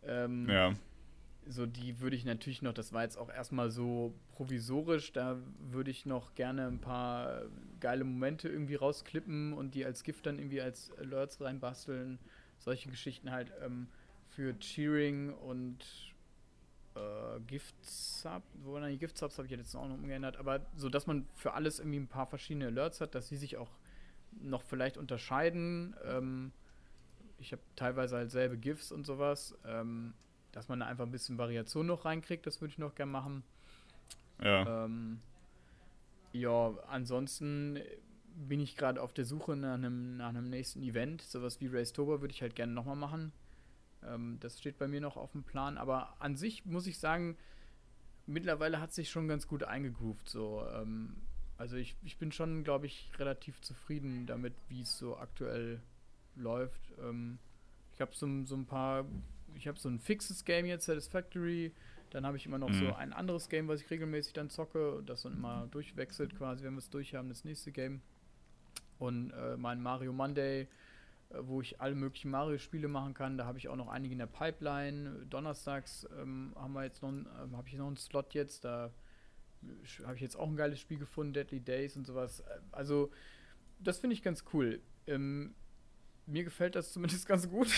Ähm, 0.03 0.49
ja. 0.49 0.75
So, 1.47 1.67
die 1.67 2.01
würde 2.01 2.17
ich 2.17 2.25
natürlich 2.25 2.63
noch, 2.63 2.73
das 2.73 2.93
war 2.93 3.03
jetzt 3.03 3.17
auch 3.17 3.29
erstmal 3.29 3.71
so 3.71 4.15
provisorisch, 4.33 5.13
da 5.13 5.39
würde 5.59 5.91
ich 5.91 6.07
noch 6.07 6.35
gerne 6.35 6.67
ein 6.67 6.81
paar 6.81 7.43
geile 7.81 8.05
Momente 8.05 8.49
irgendwie 8.49 8.77
rausklippen 8.77 9.53
und 9.53 9.75
die 9.75 9.85
als 9.85 10.05
GIF 10.05 10.23
dann 10.23 10.39
irgendwie 10.39 10.61
als 10.61 10.93
Alerts 10.99 11.41
reinbasteln. 11.41 12.19
Solche 12.59 12.91
Geschichten 12.91 13.31
halt 13.31 13.53
ähm, 13.65 13.89
für 14.29 14.57
Cheering 14.59 15.33
und 15.33 15.79
äh, 16.95 17.41
Gift-Sub, 17.47 18.43
wo 18.63 18.79
dann 18.79 18.91
die 18.91 18.99
Gift-Subs 18.99 19.39
habe 19.39 19.47
ich 19.47 19.53
jetzt 19.53 19.75
auch 19.75 19.89
noch 19.89 19.95
umgeändert, 19.95 20.37
aber 20.37 20.61
so, 20.77 20.89
dass 20.89 21.07
man 21.07 21.27
für 21.35 21.55
alles 21.55 21.79
irgendwie 21.79 22.01
ein 22.01 22.09
paar 22.09 22.27
verschiedene 22.27 22.67
Alerts 22.67 23.01
hat, 23.01 23.15
dass 23.15 23.29
sie 23.29 23.37
sich 23.37 23.57
auch 23.57 23.71
noch 24.41 24.63
vielleicht 24.63 24.97
unterscheiden. 24.97 25.97
Ähm, 26.05 26.53
ich 27.39 27.53
habe 27.53 27.63
teilweise 27.77 28.17
halt 28.17 28.31
selbe 28.31 28.59
GIFs 28.59 28.93
und 28.93 29.07
sowas, 29.07 29.57
ähm, 29.65 30.15
dass 30.53 30.69
man 30.69 30.81
da 30.81 30.87
einfach 30.87 31.05
ein 31.05 31.11
bisschen 31.11 31.39
Variation 31.39 31.87
noch 31.87 32.05
reinkriegt, 32.05 32.47
das 32.47 32.61
würde 32.61 32.73
ich 32.73 32.79
noch 32.79 32.95
gerne 32.95 33.13
machen. 33.13 33.43
Ja. 34.43 34.85
Ähm, 34.85 35.21
ja, 36.33 36.73
ansonsten 36.89 37.79
bin 38.35 38.61
ich 38.61 38.77
gerade 38.77 39.03
auf 39.03 39.13
der 39.13 39.25
Suche 39.25 39.57
nach 39.57 39.75
einem, 39.75 40.17
nach 40.17 40.29
einem 40.29 40.49
nächsten 40.49 40.83
Event. 40.83 41.23
Sowas 41.23 41.61
wie 41.61 41.67
Race 41.67 41.93
Tober 41.93 42.21
würde 42.21 42.33
ich 42.33 42.43
halt 42.43 42.55
gerne 42.55 42.73
nochmal 42.73 42.97
machen. 42.97 43.33
Ähm, 44.05 44.39
das 44.41 44.59
steht 44.59 44.79
bei 44.79 44.89
mir 44.89 45.01
noch 45.01 45.17
auf 45.17 45.33
dem 45.33 45.43
Plan. 45.43 45.77
Aber 45.79 46.15
an 46.21 46.37
sich 46.37 46.65
muss 46.65 46.87
ich 46.87 46.99
sagen, 46.99 47.37
mittlerweile 48.27 48.81
hat 48.81 48.93
sich 48.93 49.11
schon 49.11 49.29
ganz 49.29 49.47
gut 49.47 49.65
eingegroovt. 49.65 50.29
So. 50.29 50.65
Ähm, 50.73 51.17
also 51.59 51.77
ich, 51.77 51.97
ich 52.03 52.17
bin 52.17 52.33
schon, 52.33 52.65
glaube 52.65 52.87
ich, 52.87 53.11
relativ 53.19 53.61
zufrieden 53.61 54.27
damit, 54.27 54.55
wie 54.69 54.83
es 54.83 54.97
so 54.97 55.17
aktuell 55.17 55.83
läuft. 56.37 56.81
Ähm, 57.03 57.39
ich 57.93 58.01
habe 58.01 58.13
so, 58.15 58.27
so 58.47 58.55
ein 58.55 58.67
paar, 58.67 59.05
ich 59.55 59.69
habe 59.69 59.79
so 59.79 59.89
ein 59.89 59.99
fixes 59.99 60.45
Game 60.45 60.67
jetzt, 60.67 60.87
Satisfactory. 60.87 61.73
Dann 62.11 62.27
habe 62.27 62.37
ich 62.37 62.47
immer 62.47 62.59
noch 62.59 62.71
mhm. 62.71 62.75
so 62.75 62.93
ein 62.95 63.13
anderes 63.13 63.49
Game, 63.49 63.69
was 63.69 63.81
ich 63.81 63.91
regelmäßig 63.91 64.33
dann 64.33 64.51
zocke, 64.51 65.03
das 65.07 65.23
dann 65.23 65.35
immer 65.35 65.69
durchwechselt 65.71 66.37
quasi, 66.37 66.65
wenn 66.65 66.75
wir 66.75 66.79
es 66.79 66.91
durch 66.91 67.15
haben, 67.15 67.29
das 67.29 67.45
nächste 67.45 67.71
Game. 67.71 68.01
Und 68.99 69.31
äh, 69.31 69.57
mein 69.57 69.81
Mario 69.81 70.13
Monday 70.13 70.69
äh, 71.31 71.39
wo 71.43 71.61
ich 71.61 71.81
alle 71.81 71.95
möglichen 71.95 72.31
Mario-Spiele 72.31 72.89
machen 72.89 73.15
kann. 73.15 73.39
Da 73.39 73.47
habe 73.47 73.59
ich 73.59 73.69
auch 73.69 73.77
noch 73.77 73.89
einige 73.89 74.13
in 74.13 74.19
der 74.19 74.27
Pipeline. 74.27 75.27
Donnerstags 75.27 76.07
ähm, 76.19 76.53
haben 76.57 76.73
wir 76.73 76.85
jetzt 76.85 77.03
noch, 77.03 77.11
ähm, 77.11 77.57
habe 77.57 77.69
ich 77.69 77.75
noch 77.75 77.87
einen 77.87 77.97
Slot 77.97 78.35
jetzt. 78.35 78.65
Da 78.65 78.93
habe 80.05 80.17
ich 80.17 80.21
jetzt 80.21 80.37
auch 80.37 80.49
ein 80.49 80.57
geiles 80.57 80.81
Spiel 80.81 80.99
gefunden, 80.99 81.33
Deadly 81.33 81.61
Days 81.61 81.97
und 81.97 82.07
sowas. 82.07 82.41
Äh, 82.41 82.61
also 82.73 83.11
das 83.79 83.99
finde 83.99 84.15
ich 84.15 84.23
ganz 84.23 84.45
cool. 84.53 84.81
Ähm, 85.07 85.55
mir 86.27 86.45
gefällt 86.45 86.75
das 86.75 86.93
zumindest 86.93 87.27
ganz 87.29 87.49
gut. 87.49 87.69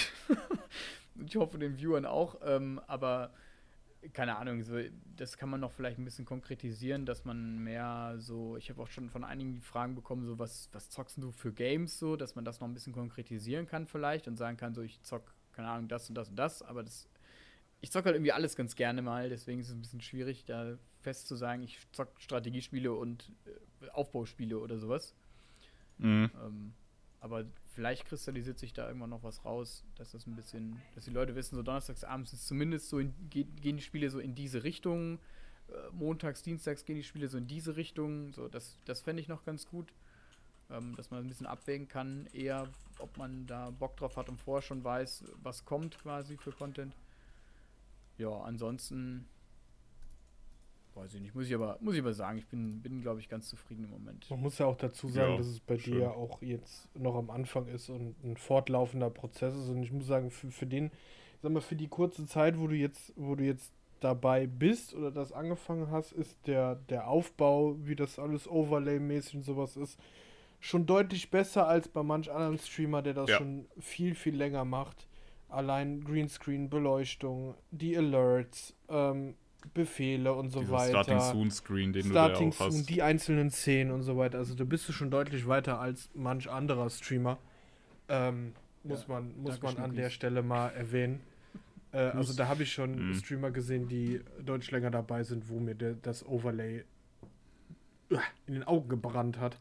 Ich 1.24 1.36
hoffe 1.36 1.58
den 1.58 1.78
Viewern 1.78 2.06
auch. 2.06 2.36
Ähm, 2.44 2.80
aber 2.86 3.32
keine 4.12 4.36
Ahnung, 4.36 4.62
so, 4.64 4.78
das 5.16 5.36
kann 5.38 5.48
man 5.48 5.60
noch 5.60 5.70
vielleicht 5.70 5.98
ein 5.98 6.04
bisschen 6.04 6.24
konkretisieren, 6.24 7.06
dass 7.06 7.24
man 7.24 7.58
mehr 7.58 8.16
so, 8.18 8.56
ich 8.56 8.68
habe 8.68 8.82
auch 8.82 8.88
schon 8.88 9.10
von 9.10 9.22
einigen 9.22 9.60
Fragen 9.60 9.94
bekommen, 9.94 10.26
so 10.26 10.38
was, 10.38 10.68
was 10.72 10.90
zockst 10.90 11.18
du 11.18 11.30
für 11.30 11.52
Games 11.52 11.98
so, 11.98 12.16
dass 12.16 12.34
man 12.34 12.44
das 12.44 12.60
noch 12.60 12.66
ein 12.66 12.74
bisschen 12.74 12.92
konkretisieren 12.92 13.66
kann 13.66 13.86
vielleicht 13.86 14.26
und 14.26 14.36
sagen 14.36 14.56
kann, 14.56 14.74
so 14.74 14.82
ich 14.82 15.00
zock, 15.02 15.34
keine 15.52 15.68
Ahnung, 15.68 15.88
das 15.88 16.08
und 16.08 16.16
das 16.16 16.30
und 16.30 16.36
das, 16.36 16.62
aber 16.62 16.82
das, 16.82 17.08
ich 17.80 17.92
zock 17.92 18.04
halt 18.04 18.16
irgendwie 18.16 18.32
alles 18.32 18.56
ganz 18.56 18.74
gerne 18.74 19.02
mal, 19.02 19.28
deswegen 19.28 19.60
ist 19.60 19.68
es 19.68 19.74
ein 19.74 19.82
bisschen 19.82 20.00
schwierig, 20.00 20.44
da 20.46 20.76
fest 21.00 21.28
zu 21.28 21.36
sagen, 21.36 21.62
ich 21.62 21.78
zock 21.92 22.08
Strategiespiele 22.18 22.92
und 22.92 23.30
äh, 23.46 23.88
Aufbauspiele 23.90 24.58
oder 24.58 24.78
sowas. 24.78 25.14
Mhm. 25.98 26.30
Ähm, 26.44 26.74
aber 27.22 27.44
vielleicht 27.72 28.06
kristallisiert 28.06 28.58
sich 28.58 28.72
da 28.72 28.88
irgendwann 28.88 29.10
noch 29.10 29.22
was 29.22 29.44
raus, 29.44 29.84
dass 29.94 30.10
das 30.10 30.26
ein 30.26 30.34
bisschen, 30.34 30.82
dass 30.96 31.04
die 31.04 31.12
Leute 31.12 31.36
wissen, 31.36 31.54
so 31.54 31.62
donnerstags 31.62 32.02
abends 32.02 32.32
ist 32.32 32.48
zumindest 32.48 32.88
so, 32.88 32.98
in, 32.98 33.14
gehen 33.30 33.76
die 33.76 33.80
Spiele 33.80 34.10
so 34.10 34.18
in 34.18 34.34
diese 34.34 34.64
Richtung, 34.64 35.20
äh, 35.68 35.72
montags, 35.92 36.42
dienstags 36.42 36.84
gehen 36.84 36.96
die 36.96 37.04
Spiele 37.04 37.28
so 37.28 37.38
in 37.38 37.46
diese 37.46 37.76
Richtung, 37.76 38.32
so 38.32 38.48
das, 38.48 38.76
das 38.86 39.02
fände 39.02 39.22
ich 39.22 39.28
noch 39.28 39.44
ganz 39.44 39.68
gut, 39.68 39.92
ähm, 40.68 40.96
dass 40.96 41.12
man 41.12 41.20
ein 41.20 41.28
bisschen 41.28 41.46
abwägen 41.46 41.86
kann, 41.86 42.26
eher, 42.32 42.68
ob 42.98 43.16
man 43.16 43.46
da 43.46 43.70
Bock 43.70 43.96
drauf 43.96 44.16
hat 44.16 44.28
und 44.28 44.38
vorher 44.38 44.62
schon 44.62 44.82
weiß, 44.82 45.24
was 45.44 45.64
kommt 45.64 46.00
quasi 46.00 46.36
für 46.36 46.50
Content. 46.50 46.96
Ja, 48.18 48.30
ansonsten 48.30 49.28
Weiß 50.94 51.14
ich 51.14 51.20
nicht, 51.20 51.34
muss 51.34 51.46
ich 51.46 51.54
aber, 51.54 51.78
muss 51.80 51.94
ich 51.94 52.00
aber 52.00 52.12
sagen, 52.12 52.38
ich 52.38 52.46
bin, 52.46 52.82
bin 52.82 53.00
glaube 53.00 53.20
ich, 53.20 53.28
ganz 53.28 53.48
zufrieden 53.48 53.84
im 53.84 53.90
Moment. 53.90 54.28
Man 54.28 54.40
muss 54.40 54.58
ja 54.58 54.66
auch 54.66 54.76
dazu 54.76 55.08
sagen, 55.08 55.32
ja, 55.32 55.38
dass 55.38 55.46
es 55.46 55.60
bei 55.60 55.78
schön. 55.78 55.94
dir 55.94 56.10
auch 56.12 56.42
jetzt 56.42 56.88
noch 56.96 57.14
am 57.16 57.30
Anfang 57.30 57.66
ist 57.66 57.88
und 57.88 58.14
ein 58.22 58.36
fortlaufender 58.36 59.08
Prozess 59.08 59.54
ist. 59.54 59.68
Und 59.68 59.82
ich 59.82 59.90
muss 59.90 60.06
sagen, 60.06 60.30
für, 60.30 60.50
für 60.50 60.66
den, 60.66 60.90
sag 61.42 61.52
mal, 61.52 61.60
für 61.60 61.76
die 61.76 61.88
kurze 61.88 62.26
Zeit, 62.26 62.58
wo 62.58 62.66
du 62.66 62.76
jetzt, 62.76 63.12
wo 63.16 63.34
du 63.34 63.44
jetzt 63.44 63.72
dabei 64.00 64.46
bist 64.46 64.94
oder 64.94 65.10
das 65.10 65.32
angefangen 65.32 65.90
hast, 65.90 66.12
ist 66.12 66.36
der, 66.46 66.74
der 66.74 67.08
Aufbau, 67.08 67.76
wie 67.80 67.96
das 67.96 68.18
alles 68.18 68.48
Overlay-mäßig 68.48 69.36
und 69.36 69.42
sowas 69.44 69.76
ist, 69.76 69.98
schon 70.60 70.86
deutlich 70.86 71.30
besser 71.30 71.66
als 71.66 71.88
bei 71.88 72.02
manch 72.02 72.30
anderen 72.30 72.58
Streamer, 72.58 73.02
der 73.02 73.14
das 73.14 73.30
ja. 73.30 73.38
schon 73.38 73.66
viel, 73.80 74.14
viel 74.14 74.36
länger 74.36 74.64
macht. 74.64 75.08
Allein 75.48 76.02
Greenscreen, 76.04 76.70
Beleuchtung, 76.70 77.54
die 77.70 77.96
Alerts, 77.96 78.74
ähm, 78.88 79.34
Befehle 79.74 80.32
und 80.34 80.50
so 80.50 80.60
Dieser 80.60 80.72
weiter. 80.72 81.02
Starting 81.04 81.20
Soon 81.20 81.50
Screen, 81.50 81.92
den 81.92 82.04
Starting 82.04 82.50
du 82.50 82.56
da 82.58 82.64
auch 82.64 82.70
Soon, 82.70 82.80
hast. 82.80 82.90
die 82.90 83.02
einzelnen 83.02 83.50
Szenen 83.50 83.90
und 83.92 84.02
so 84.02 84.16
weiter. 84.16 84.38
Also 84.38 84.54
da 84.54 84.64
bist 84.64 84.88
du 84.88 84.92
schon 84.92 85.10
deutlich 85.10 85.46
weiter 85.46 85.78
als 85.80 86.10
manch 86.14 86.50
anderer 86.50 86.88
Streamer. 86.90 87.38
Ähm, 88.08 88.52
muss 88.82 89.02
Ja, 89.08 89.14
man, 89.14 89.40
muss 89.40 89.62
man 89.62 89.76
an 89.78 89.94
der 89.94 90.10
Stelle 90.10 90.42
mal 90.42 90.68
erwähnen. 90.70 91.20
Äh, 91.92 91.98
also 91.98 92.34
da 92.34 92.48
habe 92.48 92.62
ich 92.64 92.72
schon 92.72 93.08
Mhm. 93.10 93.14
Streamer 93.14 93.50
gesehen, 93.50 93.88
die 93.88 94.20
deutlich 94.44 94.70
länger 94.70 94.90
dabei 94.90 95.22
sind, 95.24 95.48
wo 95.48 95.58
mir 95.60 95.74
der, 95.74 95.94
das 95.94 96.26
Overlay 96.26 96.84
äh, 98.10 98.16
in 98.46 98.54
den 98.54 98.64
Augen 98.64 98.88
gebrannt 98.88 99.38
hat. 99.38 99.58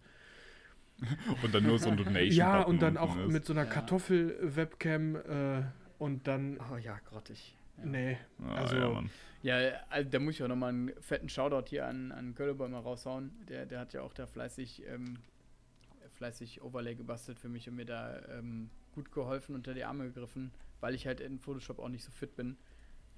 Und 1.44 1.54
dann 1.54 1.64
nur 1.64 1.80
so 1.80 1.90
ein 1.90 1.98
Donation. 1.98 2.32
Ja, 2.32 2.62
und 2.62 2.82
dann 2.82 2.96
auch 2.98 3.18
ist. 3.18 3.32
mit 3.32 3.44
so 3.46 3.54
einer 3.54 3.64
Ja. 3.64 3.70
Kartoffel-Webcam 3.70 5.16
äh, 5.16 5.64
und 5.98 6.28
dann, 6.28 6.60
Oh 6.72 6.78
ja, 6.78 7.00
grottig. 7.10 7.56
Nee, 7.84 8.18
Ah, 8.44 8.56
also 8.56 8.76
ja, 8.76 8.90
Mann. 8.90 9.10
Ja, 9.44 9.58
also 9.90 10.10
da 10.10 10.20
muss 10.20 10.36
ich 10.36 10.44
auch 10.44 10.48
nochmal 10.48 10.70
einen 10.70 10.92
fetten 11.02 11.30
Shoutout 11.30 11.70
hier 11.70 11.88
an, 11.88 12.12
an 12.12 12.36
Kölleber 12.36 12.68
mal 12.68 12.80
raushauen. 12.80 13.32
Der, 13.50 13.66
der 13.66 13.80
hat 13.80 13.94
ja 13.94 14.02
auch 14.02 14.14
da 14.14 14.28
fleißig, 14.28 14.84
ähm, 14.88 15.18
fleißig 16.18 16.62
Overlay 16.62 16.96
gebastelt 16.96 17.40
für 17.40 17.50
mich 17.50 17.68
und 17.68 17.76
mir 17.76 17.86
da 17.86 18.22
ähm, 18.30 18.70
gut 18.94 19.12
geholfen, 19.12 19.56
unter 19.56 19.74
die 19.74 19.84
Arme 19.84 20.06
gegriffen, 20.06 20.52
weil 20.80 20.94
ich 20.94 21.08
halt 21.08 21.20
in 21.22 21.40
Photoshop 21.40 21.80
auch 21.80 21.90
nicht 21.90 22.04
so 22.04 22.12
fit 22.12 22.36
bin. 22.36 22.56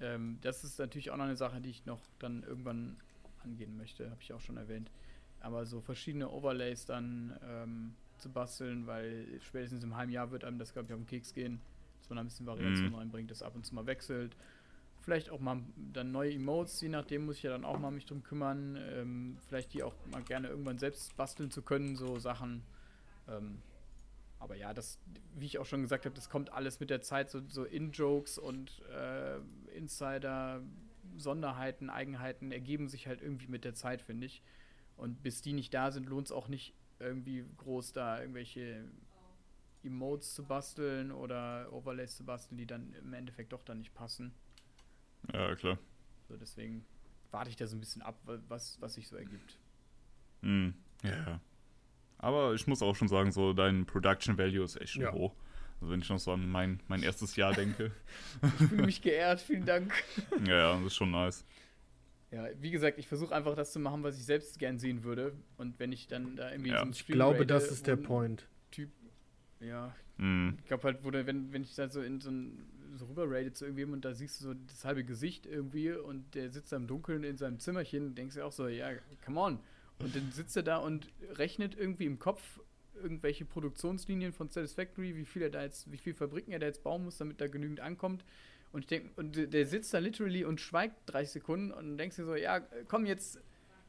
Ähm, 0.00 0.38
das 0.40 0.64
ist 0.64 0.78
natürlich 0.78 1.10
auch 1.10 1.16
noch 1.16 1.24
eine 1.24 1.36
Sache, 1.36 1.60
die 1.60 1.70
ich 1.70 1.84
noch 1.86 2.00
dann 2.18 2.42
irgendwann 2.42 2.96
angehen 3.44 3.76
möchte, 3.76 4.10
habe 4.10 4.20
ich 4.22 4.32
auch 4.32 4.40
schon 4.40 4.56
erwähnt. 4.56 4.90
Aber 5.40 5.66
so 5.66 5.80
verschiedene 5.82 6.30
Overlays 6.30 6.86
dann 6.86 7.38
ähm, 7.46 7.94
zu 8.16 8.30
basteln, 8.30 8.86
weil 8.86 9.26
spätestens 9.42 9.84
im 9.84 9.94
halben 9.96 10.10
Jahr 10.12 10.30
wird 10.30 10.44
einem 10.44 10.58
das, 10.58 10.72
glaube 10.72 10.86
ich, 10.86 10.94
auf 10.94 11.00
den 11.00 11.06
Keks 11.06 11.34
gehen, 11.34 11.60
dass 12.00 12.08
man 12.08 12.16
da 12.16 12.22
ein 12.22 12.26
bisschen 12.28 12.46
Variation 12.46 12.90
Mhm. 12.90 12.94
reinbringt, 12.94 13.30
das 13.30 13.42
ab 13.42 13.54
und 13.54 13.66
zu 13.66 13.74
mal 13.74 13.84
wechselt. 13.86 14.34
Vielleicht 15.04 15.28
auch 15.28 15.40
mal 15.40 15.62
dann 15.92 16.12
neue 16.12 16.32
Emotes, 16.32 16.80
je 16.80 16.88
nachdem 16.88 17.26
muss 17.26 17.36
ich 17.36 17.42
ja 17.42 17.50
dann 17.50 17.66
auch 17.66 17.78
mal 17.78 17.90
mich 17.90 18.06
drum 18.06 18.22
kümmern. 18.22 18.78
Ähm, 18.90 19.36
vielleicht 19.46 19.74
die 19.74 19.82
auch 19.82 19.94
mal 20.10 20.22
gerne 20.22 20.48
irgendwann 20.48 20.78
selbst 20.78 21.14
basteln 21.14 21.50
zu 21.50 21.60
können, 21.60 21.94
so 21.94 22.18
Sachen. 22.18 22.62
Ähm, 23.28 23.60
aber 24.38 24.56
ja, 24.56 24.72
das, 24.72 24.98
wie 25.34 25.44
ich 25.44 25.58
auch 25.58 25.66
schon 25.66 25.82
gesagt 25.82 26.06
habe, 26.06 26.14
das 26.14 26.30
kommt 26.30 26.54
alles 26.54 26.80
mit 26.80 26.88
der 26.88 27.02
Zeit, 27.02 27.28
so, 27.30 27.42
so 27.48 27.64
In-Jokes 27.64 28.38
und 28.38 28.80
äh, 28.90 29.36
Insider, 29.76 30.62
Sonderheiten, 31.18 31.90
Eigenheiten 31.90 32.50
ergeben 32.50 32.88
sich 32.88 33.06
halt 33.06 33.20
irgendwie 33.20 33.48
mit 33.48 33.64
der 33.64 33.74
Zeit, 33.74 34.00
finde 34.00 34.24
ich. 34.24 34.42
Und 34.96 35.22
bis 35.22 35.42
die 35.42 35.52
nicht 35.52 35.74
da 35.74 35.90
sind, 35.90 36.08
lohnt 36.08 36.28
es 36.28 36.32
auch 36.32 36.48
nicht 36.48 36.74
irgendwie 36.98 37.44
groß 37.58 37.92
da 37.92 38.20
irgendwelche 38.20 38.84
Emotes 39.82 40.32
zu 40.32 40.44
basteln 40.44 41.12
oder 41.12 41.70
Overlays 41.72 42.16
zu 42.16 42.24
basteln, 42.24 42.56
die 42.56 42.66
dann 42.66 42.94
im 42.94 43.12
Endeffekt 43.12 43.52
doch 43.52 43.62
dann 43.62 43.78
nicht 43.78 43.92
passen. 43.92 44.34
Ja, 45.32 45.54
klar. 45.54 45.78
So, 46.28 46.36
deswegen 46.36 46.84
warte 47.30 47.50
ich 47.50 47.56
da 47.56 47.66
so 47.66 47.76
ein 47.76 47.80
bisschen 47.80 48.02
ab, 48.02 48.18
wa- 48.24 48.38
was, 48.48 48.80
was 48.80 48.94
sich 48.94 49.08
so 49.08 49.16
ergibt. 49.16 49.58
Hm. 50.42 50.74
Ja, 51.02 51.10
ja. 51.10 51.40
Aber 52.18 52.54
ich 52.54 52.66
muss 52.66 52.82
auch 52.82 52.94
schon 52.96 53.08
sagen, 53.08 53.32
so 53.32 53.52
dein 53.52 53.86
Production 53.86 54.38
Value 54.38 54.64
ist 54.64 54.80
echt 54.80 54.92
schon 54.92 55.02
Ja. 55.02 55.12
hoch. 55.12 55.34
Also 55.80 55.92
wenn 55.92 56.00
ich 56.00 56.08
noch 56.08 56.18
so 56.18 56.32
an 56.32 56.48
mein, 56.48 56.80
mein 56.88 57.02
erstes 57.02 57.36
Jahr 57.36 57.52
denke. 57.54 57.90
Ich 58.42 58.68
fühle 58.68 58.86
mich 58.86 59.02
geehrt, 59.02 59.40
vielen 59.40 59.64
Dank. 59.66 59.92
ja, 60.46 60.56
ja, 60.56 60.74
das 60.76 60.86
ist 60.86 60.94
schon 60.96 61.10
nice. 61.10 61.44
Ja, 62.30 62.46
wie 62.60 62.70
gesagt, 62.70 62.98
ich 62.98 63.06
versuche 63.06 63.34
einfach 63.34 63.54
das 63.54 63.72
zu 63.72 63.78
machen, 63.78 64.02
was 64.02 64.16
ich 64.18 64.24
selbst 64.24 64.58
gern 64.58 64.78
sehen 64.78 65.04
würde. 65.04 65.34
Und 65.56 65.78
wenn 65.78 65.92
ich 65.92 66.06
dann 66.08 66.36
da 66.36 66.50
irgendwie 66.50 66.70
Ja. 66.70 66.76
so 66.78 66.82
einen 66.82 66.92
ich 66.92 67.00
Stream 67.00 67.14
glaube, 67.16 67.34
rate 67.40 67.46
das 67.46 67.70
ist 67.70 67.86
der 67.86 67.96
Point. 67.96 68.48
Typ, 68.70 68.90
ja, 69.60 69.94
Hm. 70.18 70.56
ich 70.60 70.66
glaube 70.66 70.84
halt, 70.84 71.04
wo 71.04 71.10
der, 71.10 71.26
wenn, 71.26 71.52
wenn 71.52 71.62
ich 71.62 71.74
da 71.74 71.88
so 71.88 72.00
in 72.00 72.20
so 72.20 72.30
ein 72.30 72.64
so 72.96 73.06
rüber 73.06 73.24
rate 73.28 73.52
zu 73.52 73.64
irgendjemandem 73.64 73.94
und 73.98 74.04
da 74.04 74.14
siehst 74.14 74.40
du 74.40 74.44
so 74.44 74.54
das 74.54 74.84
halbe 74.84 75.04
Gesicht 75.04 75.46
irgendwie 75.46 75.92
und 75.92 76.34
der 76.34 76.50
sitzt 76.50 76.72
da 76.72 76.76
im 76.76 76.86
Dunkeln 76.86 77.24
in 77.24 77.36
seinem 77.36 77.58
Zimmerchen, 77.58 78.14
denkst 78.14 78.36
du 78.36 78.44
auch 78.44 78.52
so, 78.52 78.68
ja, 78.68 78.90
come 79.24 79.40
on. 79.40 79.58
Und 79.98 80.14
dann 80.16 80.30
sitzt 80.32 80.56
er 80.56 80.62
da 80.64 80.78
und 80.78 81.08
rechnet 81.34 81.76
irgendwie 81.76 82.06
im 82.06 82.18
Kopf 82.18 82.60
irgendwelche 83.02 83.44
Produktionslinien 83.44 84.32
von 84.32 84.48
Satisfactory, 84.48 85.14
wie 85.16 85.24
viel 85.24 85.42
er 85.42 85.50
da 85.50 85.62
jetzt, 85.62 85.90
wie 85.90 85.98
viel 85.98 86.14
Fabriken 86.14 86.52
er 86.52 86.58
da 86.58 86.66
jetzt 86.66 86.82
bauen 86.82 87.04
muss, 87.04 87.18
damit 87.18 87.40
da 87.40 87.46
genügend 87.48 87.80
ankommt. 87.80 88.24
Und 88.72 88.80
ich 88.80 88.86
denke, 88.88 89.10
und 89.16 89.36
der- 89.52 89.66
sitzt 89.66 89.94
da 89.94 89.98
literally 89.98 90.44
und 90.44 90.60
schweigt 90.60 90.96
30 91.06 91.30
Sekunden 91.34 91.70
und 91.70 91.86
dann 91.86 91.98
denkst 91.98 92.16
du 92.16 92.24
so, 92.24 92.34
ja, 92.34 92.60
komm 92.88 93.06
jetzt, 93.06 93.40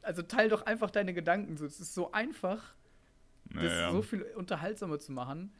also 0.02 0.22
teil 0.22 0.48
doch 0.48 0.62
einfach 0.66 0.90
deine 0.90 1.12
Gedanken. 1.12 1.56
So, 1.56 1.64
es 1.66 1.80
ist 1.80 1.92
so 1.94 2.12
einfach, 2.12 2.74
das 3.46 3.64
Naja. 3.64 3.90
so 3.92 4.02
viel 4.02 4.22
unterhaltsamer 4.22 4.98
zu 5.00 5.10
machen. 5.12 5.52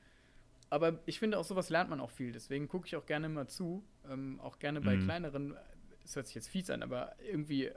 Aber 0.71 0.99
ich 1.07 1.19
finde, 1.21 1.39
auch 1.39 1.45
sowas 1.45 1.71
lernt 1.71 1.91
man 1.91 2.01
auch 2.01 2.11
viel. 2.11 2.33
Deswegen 2.33 2.67
gucke 2.69 2.87
ich 2.87 2.97
auch 2.97 3.07
gerne 3.07 3.29
mal 3.29 3.47
zu. 3.49 3.85
Ähm, 4.11 4.41
auch 4.41 4.59
gerne 4.59 4.81
bei 4.81 4.97
Mhm. 4.97 5.05
kleineren, 5.05 5.57
das 6.03 6.17
hört 6.17 6.27
sich 6.27 6.35
jetzt 6.35 6.49
fies 6.49 6.71
an, 6.71 6.83
aber 6.83 7.15
irgendwie 7.21 7.71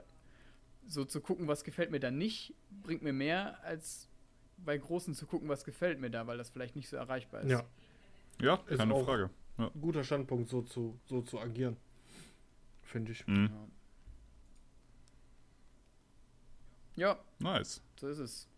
so 0.86 1.04
zu 1.04 1.20
gucken, 1.20 1.46
was 1.46 1.62
gefällt 1.62 1.90
mir 1.90 2.00
da 2.00 2.10
nicht, 2.10 2.54
bringt 2.82 3.02
mir 3.02 3.12
mehr, 3.12 3.62
als 3.62 4.08
bei 4.58 4.76
großen 4.76 5.14
zu 5.14 5.26
gucken, 5.26 5.48
was 5.48 5.64
gefällt 5.64 6.00
mir 6.00 6.10
da, 6.10 6.26
weil 6.26 6.36
das 6.38 6.50
vielleicht 6.50 6.74
nicht 6.76 6.88
so 6.88 6.96
erreichbar 6.96 7.42
ist. 7.42 7.50
Ja, 7.50 7.64
ja, 8.40 8.54
ist 8.66 8.78
keine 8.78 8.94
auch- 8.94 9.04
Frage. 9.04 9.30
Ja. 9.58 9.70
guter 9.80 10.02
Standpunkt, 10.04 10.48
so 10.48 10.62
zu, 10.62 10.98
so 11.06 11.20
zu 11.22 11.38
agieren. 11.38 11.76
Finde 12.82 13.12
ich. 13.12 13.26
Hm. 13.26 13.50
Ja. 16.96 17.08
ja, 17.14 17.18
Nice. 17.38 17.82
so 17.96 18.08
ist 18.08 18.18
es. 18.18 18.48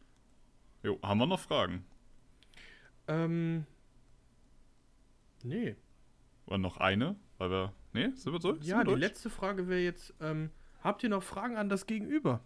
Jo, 0.83 0.99
haben 1.03 1.19
wir 1.19 1.27
noch 1.27 1.41
Fragen? 1.41 1.85
Ähm, 3.09 3.67
nee. 5.43 5.77
War 6.47 6.59
noch 6.59 6.77
eine? 6.79 7.17
Weil 7.39 7.51
wir. 7.51 7.73
Nee, 7.93 8.11
sind 8.15 8.33
wir 8.33 8.39
durch? 8.41 8.59
Sind 8.59 8.67
Ja, 8.67 8.79
wir 8.79 8.85
die 8.85 8.91
durch? 8.91 9.01
letzte 9.01 9.31
Frage 9.31 9.69
wäre 9.69 9.81
jetzt, 9.81 10.15
ähm, 10.21 10.51
habt 10.83 11.03
ihr 11.03 11.09
noch 11.09 11.23
Fragen 11.23 11.57
an 11.57 11.69
das 11.69 11.87
Gegenüber? 11.87 12.41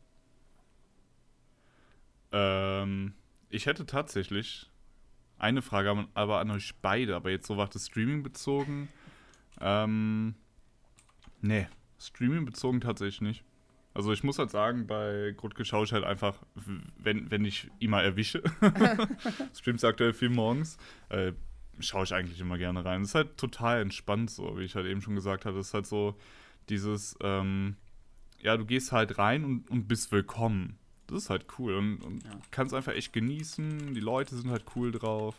Ähm, 2.32 3.14
ich 3.48 3.66
hätte 3.66 3.86
tatsächlich 3.86 4.70
eine 5.39 5.62
Frage, 5.62 6.06
aber 6.14 6.40
an 6.40 6.51
euch 6.51 6.74
beide, 6.82 7.14
aber 7.14 7.31
jetzt 7.31 7.47
so 7.47 7.56
war 7.56 7.68
das 7.68 7.86
Streaming 7.86 8.23
bezogen. 8.23 8.89
Ähm, 9.60 10.35
nee, 11.40 11.68
Streaming 11.98 12.44
bezogen 12.44 12.81
tatsächlich 12.81 13.20
nicht. 13.20 13.44
Also 13.94 14.12
ich 14.12 14.23
muss 14.23 14.39
halt 14.39 14.51
sagen, 14.51 14.86
bei 14.86 15.32
Grutke 15.36 15.64
schaue 15.64 15.85
ich 15.85 15.93
halt 15.93 16.05
einfach, 16.05 16.43
wenn, 16.98 17.31
wenn 17.31 17.47
ich 17.47 17.70
ihn 17.78 17.89
mal 17.90 18.05
erwische, 18.05 18.43
streamt 19.55 19.82
aktuell 19.85 20.12
viel 20.12 20.28
morgens, 20.28 20.77
äh, 21.09 21.32
schaue 21.81 22.05
ich 22.05 22.15
eigentlich 22.15 22.40
immer 22.40 22.59
gerne 22.59 22.85
rein. 22.85 23.03
Es 23.03 23.09
ist 23.11 23.15
halt 23.15 23.36
total 23.36 23.81
entspannt 23.81 24.31
so, 24.31 24.59
wie 24.59 24.65
ich 24.65 24.74
halt 24.74 24.86
eben 24.86 25.03
schon 25.03 25.15
gesagt 25.15 25.44
hatte. 25.44 25.59
Es 25.59 25.69
ist 25.69 25.74
halt 25.74 25.86
so 25.86 26.15
dieses, 26.69 27.16
ähm, 27.20 27.77
ja, 28.40 28.57
du 28.57 28.65
gehst 28.65 28.93
halt 28.93 29.19
rein 29.19 29.44
und, 29.44 29.70
und 29.70 29.89
bist 29.89 30.12
willkommen. 30.12 30.78
Das 31.07 31.19
ist 31.24 31.31
halt 31.31 31.47
cool 31.59 31.74
und, 31.77 31.98
und 32.03 32.24
Ja. 32.24 32.40
kannst 32.51 32.74
einfach 32.74 32.93
echt 32.93 33.12
genießen. 33.12 33.94
Die 33.94 34.01
Leute 34.01 34.35
sind 34.36 34.51
halt 34.51 34.65
cool 34.74 34.90
drauf. 34.93 35.36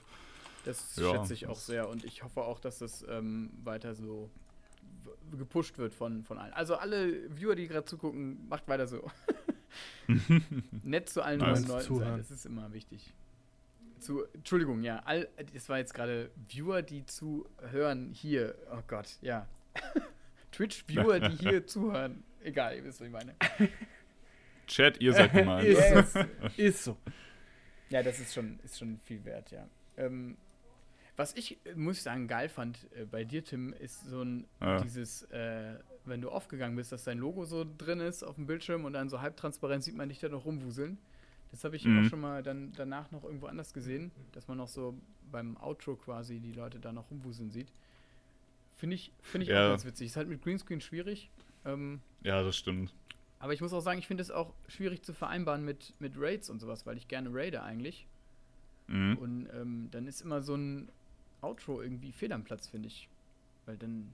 Das 0.63 0.95
Ja, 0.97 1.11
schätze 1.11 1.33
ich 1.33 1.47
auch 1.47 1.59
sehr 1.59 1.89
und 1.89 2.03
ich 2.03 2.23
hoffe 2.23 2.41
auch, 2.41 2.59
dass 2.59 2.79
das 2.79 3.05
ähm, 3.09 3.49
weiter 3.63 3.95
so 3.95 4.29
gepusht 5.37 5.77
wird 5.77 5.93
von, 5.93 6.23
von 6.23 6.37
allen. 6.37 6.53
Also 6.53 6.75
alle 6.75 7.13
Viewer, 7.37 7.55
die 7.55 7.67
gerade 7.67 7.85
zugucken, 7.85 8.47
macht 8.47 8.67
weiter 8.67 8.87
so. 8.87 9.09
Nett 10.83 11.09
zu 11.09 11.21
allen 11.21 11.39
Nice. 11.39 11.67
neuen 11.67 11.67
Leuten 11.67 11.95
sein, 11.99 12.17
das 12.17 12.31
ist 12.31 12.45
immer 12.45 12.71
wichtig. 12.73 13.13
Zu, 13.99 14.25
Entschuldigung, 14.33 14.83
ja, 14.83 15.01
all, 15.05 15.27
das 15.53 15.69
war 15.69 15.77
jetzt 15.79 15.93
gerade 15.93 16.29
Viewer, 16.47 16.81
die 16.81 17.05
zuhören 17.05 18.11
hier. 18.13 18.55
Oh 18.71 18.81
Gott, 18.87 19.17
ja. 19.21 19.47
Twitch-Viewer, 20.51 21.19
die 21.19 21.35
hier 21.49 21.65
zuhören. 21.65 22.23
Egal, 22.41 22.75
ihr 22.77 22.83
wisst, 22.83 22.99
was 23.01 23.07
ich 23.07 23.13
meine. 23.13 23.35
Chat, 24.67 24.99
ihr 25.01 25.13
seid 25.13 25.33
gemeint. 25.33 25.67
Ist 25.67 26.13
so. 26.13 26.25
Ist 26.57 26.83
so. 26.83 26.97
Ja, 27.89 28.03
das 28.03 28.19
ist 28.19 28.33
schon, 28.33 28.59
ist 28.63 28.77
schon 28.77 28.99
viel 29.05 29.23
wert, 29.23 29.49
ja. 29.51 29.65
Ähm, 29.95 30.35
was 31.15 31.33
ich, 31.35 31.57
äh, 31.65 31.73
muss 31.73 31.97
ich 31.97 32.03
sagen, 32.03 32.27
geil 32.27 32.49
fand 32.49 32.77
äh, 32.95 33.05
bei 33.05 33.23
dir, 33.23 33.43
Tim, 33.43 33.73
ist 33.73 34.01
so 34.05 34.21
ein, 34.23 34.45
Ja. 34.61 34.81
dieses, 34.81 35.23
äh, 35.31 35.75
wenn 36.05 36.21
du 36.21 36.29
aufgegangen 36.29 36.75
bist, 36.75 36.91
dass 36.91 37.05
dein 37.05 37.17
Logo 37.17 37.45
so 37.45 37.65
drin 37.77 38.01
ist 38.01 38.23
auf 38.23 38.35
dem 38.35 38.45
Bildschirm 38.45 38.83
und 38.85 38.93
dann 38.93 39.09
so 39.09 39.21
halbtransparent 39.21 39.83
sieht 39.83 39.95
man 39.95 40.09
dich 40.09 40.19
da 40.19 40.27
noch 40.29 40.45
rumwuseln. 40.45 40.97
Das 41.51 41.63
habe 41.63 41.75
ich 41.75 41.85
Mhm. 41.85 41.99
auch 42.05 42.09
schon 42.09 42.21
mal 42.21 42.43
dann 42.43 42.73
danach 42.75 43.11
noch 43.11 43.23
irgendwo 43.23 43.47
anders 43.47 43.73
gesehen, 43.73 44.11
dass 44.33 44.47
man 44.47 44.57
noch 44.57 44.67
so 44.67 44.97
beim 45.31 45.57
Outro 45.57 45.95
quasi 45.95 46.39
die 46.39 46.51
Leute 46.53 46.79
da 46.79 46.91
noch 46.91 47.09
rumwuseln 47.09 47.51
sieht. 47.51 47.67
Finde 48.75 48.95
ich, 48.95 49.11
finde 49.21 49.43
ich 49.45 49.49
Ja. 49.49 49.65
auch 49.65 49.69
ganz 49.71 49.85
witzig. 49.85 50.07
Ist 50.07 50.17
halt 50.17 50.27
mit 50.29 50.41
Greenscreen 50.43 50.81
schwierig. 50.81 51.29
Ähm, 51.65 52.01
Ja, 52.21 52.43
das 52.43 52.55
stimmt. 52.57 52.93
aber 53.39 53.53
ich 53.53 53.61
muss 53.61 53.73
auch 53.73 53.79
sagen, 53.81 53.99
ich 53.99 54.07
finde 54.07 54.21
es 54.21 54.31
auch 54.31 54.53
schwierig 54.67 55.01
zu 55.03 55.13
vereinbaren 55.13 55.63
mit, 55.65 55.93
mit 55.99 56.13
Raids 56.17 56.49
und 56.49 56.59
sowas, 56.59 56.85
weil 56.85 56.97
ich 56.97 57.07
gerne 57.07 57.29
raide 57.31 57.63
eigentlich. 57.63 58.05
Mhm. 58.87 59.17
Und 59.17 59.49
ähm, 59.53 59.87
dann 59.91 60.07
ist 60.07 60.21
immer 60.21 60.41
so 60.41 60.55
ein 60.55 60.89
Outro 61.41 61.81
irgendwie 61.81 62.11
fehl 62.11 62.31
am 62.33 62.43
Platz, 62.43 62.67
finde 62.67 62.87
ich. 62.87 63.07
Weil 63.65 63.77
dann. 63.77 64.13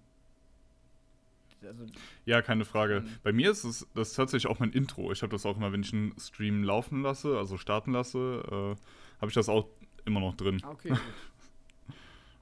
Also, 1.65 1.85
Ja, 2.25 2.41
keine 2.41 2.65
Frage. 2.65 3.01
Mhm. 3.01 3.09
Bei 3.23 3.31
mir 3.31 3.51
ist 3.51 3.63
es 3.63 3.87
das 3.93 4.09
ist 4.09 4.15
tatsächlich 4.15 4.49
auch 4.51 4.59
mein 4.59 4.71
Intro. 4.71 5.11
Ich 5.11 5.21
habe 5.21 5.31
das 5.31 5.45
auch 5.45 5.57
immer, 5.57 5.71
wenn 5.71 5.81
ich 5.81 5.93
einen 5.93 6.17
Stream 6.19 6.63
laufen 6.63 7.01
lasse, 7.01 7.37
also 7.37 7.57
starten 7.57 7.91
lasse, 7.91 8.43
äh, 8.45 9.19
habe 9.21 9.27
ich 9.29 9.33
das 9.33 9.49
auch 9.49 9.67
immer 10.05 10.19
noch 10.19 10.35
drin. 10.35 10.59
ah, 10.63 10.71
okay, 10.71 10.89
gut. 10.89 10.99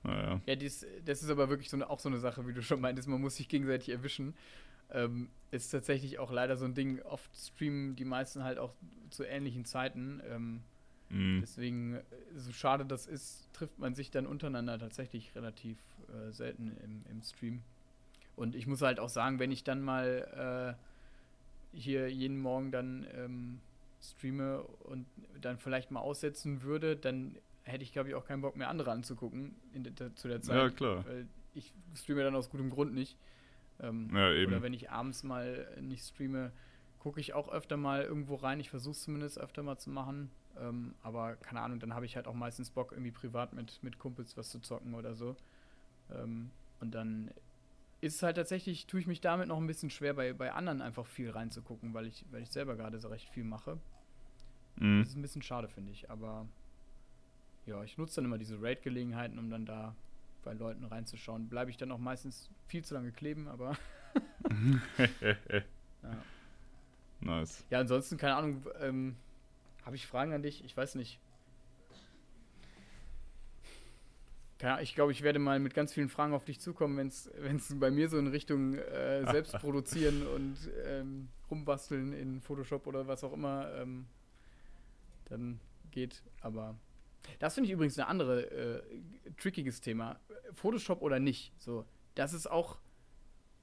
Naja. 0.03 0.41
Ja, 0.47 0.55
dies, 0.55 0.83
das 1.05 1.21
ist 1.21 1.29
aber 1.29 1.49
wirklich 1.49 1.69
so 1.69 1.77
eine, 1.77 1.87
auch 1.87 1.99
so 1.99 2.09
eine 2.09 2.17
Sache, 2.17 2.47
wie 2.47 2.53
du 2.53 2.63
schon 2.63 2.81
meintest, 2.81 3.07
man 3.07 3.21
muss 3.21 3.35
sich 3.35 3.47
gegenseitig 3.47 3.89
erwischen. 3.89 4.33
Ähm, 4.89 5.29
ist 5.51 5.69
tatsächlich 5.69 6.17
auch 6.17 6.31
leider 6.31 6.57
so 6.57 6.65
ein 6.65 6.73
Ding, 6.73 6.99
oft 7.03 7.29
streamen 7.37 7.95
die 7.95 8.03
meisten 8.03 8.43
halt 8.43 8.57
auch 8.57 8.73
zu 9.11 9.23
ähnlichen 9.23 9.63
Zeiten. 9.63 10.19
Ähm, 10.27 10.63
Mhm. 11.11 11.41
Deswegen, 11.41 11.95
äh, 11.95 12.01
so 12.35 12.51
schade 12.51 12.85
das 12.85 13.05
ist, 13.05 13.49
trifft 13.53 13.77
man 13.79 13.95
sich 13.95 14.11
dann 14.11 14.25
untereinander 14.25 14.79
tatsächlich 14.79 15.35
relativ 15.35 15.77
äh, 16.07 16.31
selten 16.31 16.77
im, 16.83 17.03
im 17.09 17.21
Stream. 17.21 17.61
Und 18.41 18.55
ich 18.55 18.65
muss 18.65 18.81
halt 18.81 18.99
auch 18.99 19.09
sagen, 19.09 19.37
wenn 19.37 19.51
ich 19.51 19.63
dann 19.63 19.81
mal 19.83 20.75
äh, 21.73 21.77
hier 21.77 22.11
jeden 22.11 22.39
Morgen 22.39 22.71
dann 22.71 23.05
ähm, 23.15 23.59
streame 24.01 24.63
und 24.63 25.05
dann 25.39 25.59
vielleicht 25.59 25.91
mal 25.91 25.99
aussetzen 25.99 26.63
würde, 26.63 26.95
dann 26.95 27.37
hätte 27.63 27.83
ich, 27.83 27.93
glaube 27.93 28.09
ich, 28.09 28.15
auch 28.15 28.25
keinen 28.25 28.41
Bock 28.41 28.57
mehr, 28.57 28.69
andere 28.69 28.89
anzugucken 28.89 29.55
in 29.73 29.83
der, 29.83 30.15
zu 30.15 30.27
der 30.27 30.41
Zeit. 30.41 30.57
Ja, 30.57 30.69
klar. 30.71 31.05
Weil 31.05 31.27
ich 31.53 31.71
streame 31.93 32.23
dann 32.23 32.33
aus 32.35 32.49
gutem 32.49 32.71
Grund 32.71 32.95
nicht. 32.95 33.15
Ähm, 33.79 34.09
Ja, 34.11 34.31
eben. 34.33 34.51
Oder 34.51 34.63
wenn 34.63 34.73
ich 34.73 34.89
abends 34.89 35.21
mal 35.21 35.67
nicht 35.79 36.03
streame, 36.03 36.51
gucke 36.97 37.19
ich 37.19 37.33
auch 37.35 37.47
öfter 37.47 37.77
mal 37.77 38.01
irgendwo 38.01 38.33
rein. 38.33 38.59
Ich 38.59 38.71
versuche 38.71 38.93
es 38.93 39.03
zumindest 39.03 39.37
öfter 39.37 39.61
mal 39.61 39.77
zu 39.77 39.91
machen. 39.91 40.31
Ähm, 40.59 40.95
aber 41.03 41.35
keine 41.35 41.61
Ahnung, 41.61 41.79
dann 41.79 41.93
habe 41.93 42.07
ich 42.07 42.15
halt 42.15 42.25
auch 42.25 42.33
meistens 42.33 42.71
Bock, 42.71 42.91
irgendwie 42.91 43.11
privat 43.11 43.53
mit, 43.53 43.83
mit 43.83 43.99
Kumpels 43.99 44.35
was 44.35 44.49
zu 44.49 44.59
zocken 44.61 44.95
oder 44.95 45.13
so. 45.13 45.35
Ähm, 46.11 46.49
und 46.79 46.95
dann 46.95 47.29
ist 48.01 48.23
halt 48.23 48.35
tatsächlich, 48.35 48.87
tue 48.87 48.99
ich 48.99 49.07
mich 49.07 49.21
damit 49.21 49.47
noch 49.47 49.57
ein 49.57 49.67
bisschen 49.67 49.91
schwer, 49.91 50.15
bei, 50.15 50.33
bei 50.33 50.51
anderen 50.51 50.81
einfach 50.81 51.05
viel 51.05 51.29
reinzugucken, 51.29 51.93
weil 51.93 52.07
ich, 52.07 52.25
weil 52.31 52.41
ich 52.41 52.51
selber 52.51 52.75
gerade 52.75 52.99
so 52.99 53.07
recht 53.07 53.29
viel 53.29 53.43
mache. 53.43 53.77
Mhm. 54.77 54.99
Das 54.99 55.09
ist 55.09 55.15
ein 55.15 55.21
bisschen 55.21 55.43
schade, 55.43 55.67
finde 55.67 55.91
ich. 55.91 56.09
Aber 56.09 56.47
ja, 57.67 57.83
ich 57.83 57.97
nutze 57.97 58.15
dann 58.15 58.25
immer 58.25 58.39
diese 58.39 58.61
Raid-Gelegenheiten, 58.61 59.37
um 59.37 59.49
dann 59.49 59.65
da 59.65 59.95
bei 60.43 60.53
Leuten 60.53 60.83
reinzuschauen. 60.83 61.47
Bleibe 61.47 61.69
ich 61.69 61.77
dann 61.77 61.91
auch 61.91 61.99
meistens 61.99 62.49
viel 62.67 62.83
zu 62.83 62.95
lange 62.95 63.11
kleben, 63.11 63.47
aber 63.47 63.77
ja. 65.21 66.23
nice. 67.19 67.63
Ja, 67.69 67.79
ansonsten, 67.79 68.17
keine 68.17 68.35
Ahnung, 68.35 68.65
ähm, 68.79 69.15
habe 69.85 69.95
ich 69.95 70.07
Fragen 70.07 70.33
an 70.33 70.41
dich? 70.41 70.63
Ich 70.65 70.75
weiß 70.75 70.95
nicht. 70.95 71.19
Keine 71.85 71.99
Ahnung, 73.61 74.50
ich 74.81 74.95
glaube, 74.95 75.11
ich 75.11 75.23
werde 75.23 75.39
mal 75.39 75.59
mit 75.59 75.73
ganz 75.73 75.93
vielen 75.93 76.09
Fragen 76.09 76.33
auf 76.33 76.45
dich 76.45 76.59
zukommen, 76.59 76.97
wenn 76.97 77.07
es 77.55 77.75
bei 77.79 77.89
mir 77.89 78.09
so 78.09 78.17
in 78.17 78.27
Richtung 78.27 78.75
äh, 78.75 79.25
selbst 79.31 79.53
produzieren 79.59 80.27
und 80.27 80.57
ähm, 80.85 81.29
rumbasteln 81.49 82.13
in 82.13 82.41
Photoshop 82.41 82.85
oder 82.87 83.07
was 83.07 83.23
auch 83.23 83.33
immer 83.33 83.73
ähm, 83.75 84.05
dann 85.25 85.59
geht. 85.89 86.23
Aber 86.41 86.75
das 87.39 87.55
finde 87.55 87.67
ich 87.67 87.73
übrigens 87.73 87.97
eine 87.97 88.07
andere 88.07 88.51
äh, 88.51 88.83
trickiges 89.37 89.81
Thema. 89.81 90.19
Photoshop 90.53 91.01
oder 91.01 91.19
nicht. 91.19 91.53
So, 91.57 91.85
das 92.15 92.33
ist 92.33 92.49
auch 92.49 92.79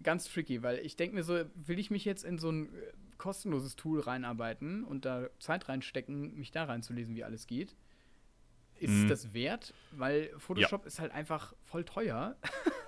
ganz 0.03 0.29
tricky, 0.33 0.63
weil 0.63 0.79
ich 0.79 0.97
denke 0.97 1.15
mir 1.15 1.23
so, 1.23 1.45
will 1.55 1.79
ich 1.79 1.91
mich 1.91 2.05
jetzt 2.05 2.25
in 2.25 2.39
so 2.39 2.51
ein 2.51 2.75
äh, 2.75 2.93
kostenloses 3.19 3.77
Tool 3.77 4.01
reinarbeiten 4.01 4.85
und 4.85 5.05
da 5.05 5.29
Zeit 5.39 5.69
reinstecken, 5.69 6.37
mich 6.37 6.51
da 6.51 6.65
reinzulesen, 6.65 7.15
wie 7.15 7.25
alles 7.25 7.47
geht? 7.47 7.77
Ist 8.81 8.91
Mhm. 8.91 9.11
es 9.11 9.23
das 9.25 9.35
wert? 9.35 9.75
Weil 9.93 10.31
Photoshop 10.39 10.87
ist 10.87 11.01
halt 11.01 11.13
einfach 11.13 11.55
voll 11.65 11.85
teuer. 11.85 12.37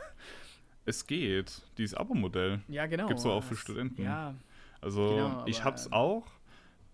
Es 0.86 1.06
geht. 1.06 1.62
Dieses 1.78 1.94
Abo-Modell. 1.94 2.60
ja, 2.68 2.86
genau. 2.86 3.06
Gibt's 3.06 3.22
doch 3.22 3.32
auch 3.34 3.44
für 3.44 3.54
Studenten. 3.54 4.02
Ja, 4.02 4.34
Also 4.80 5.08
Genau, 5.08 5.44
ich 5.46 5.62
hab's 5.62 5.92
auch. 5.92 6.26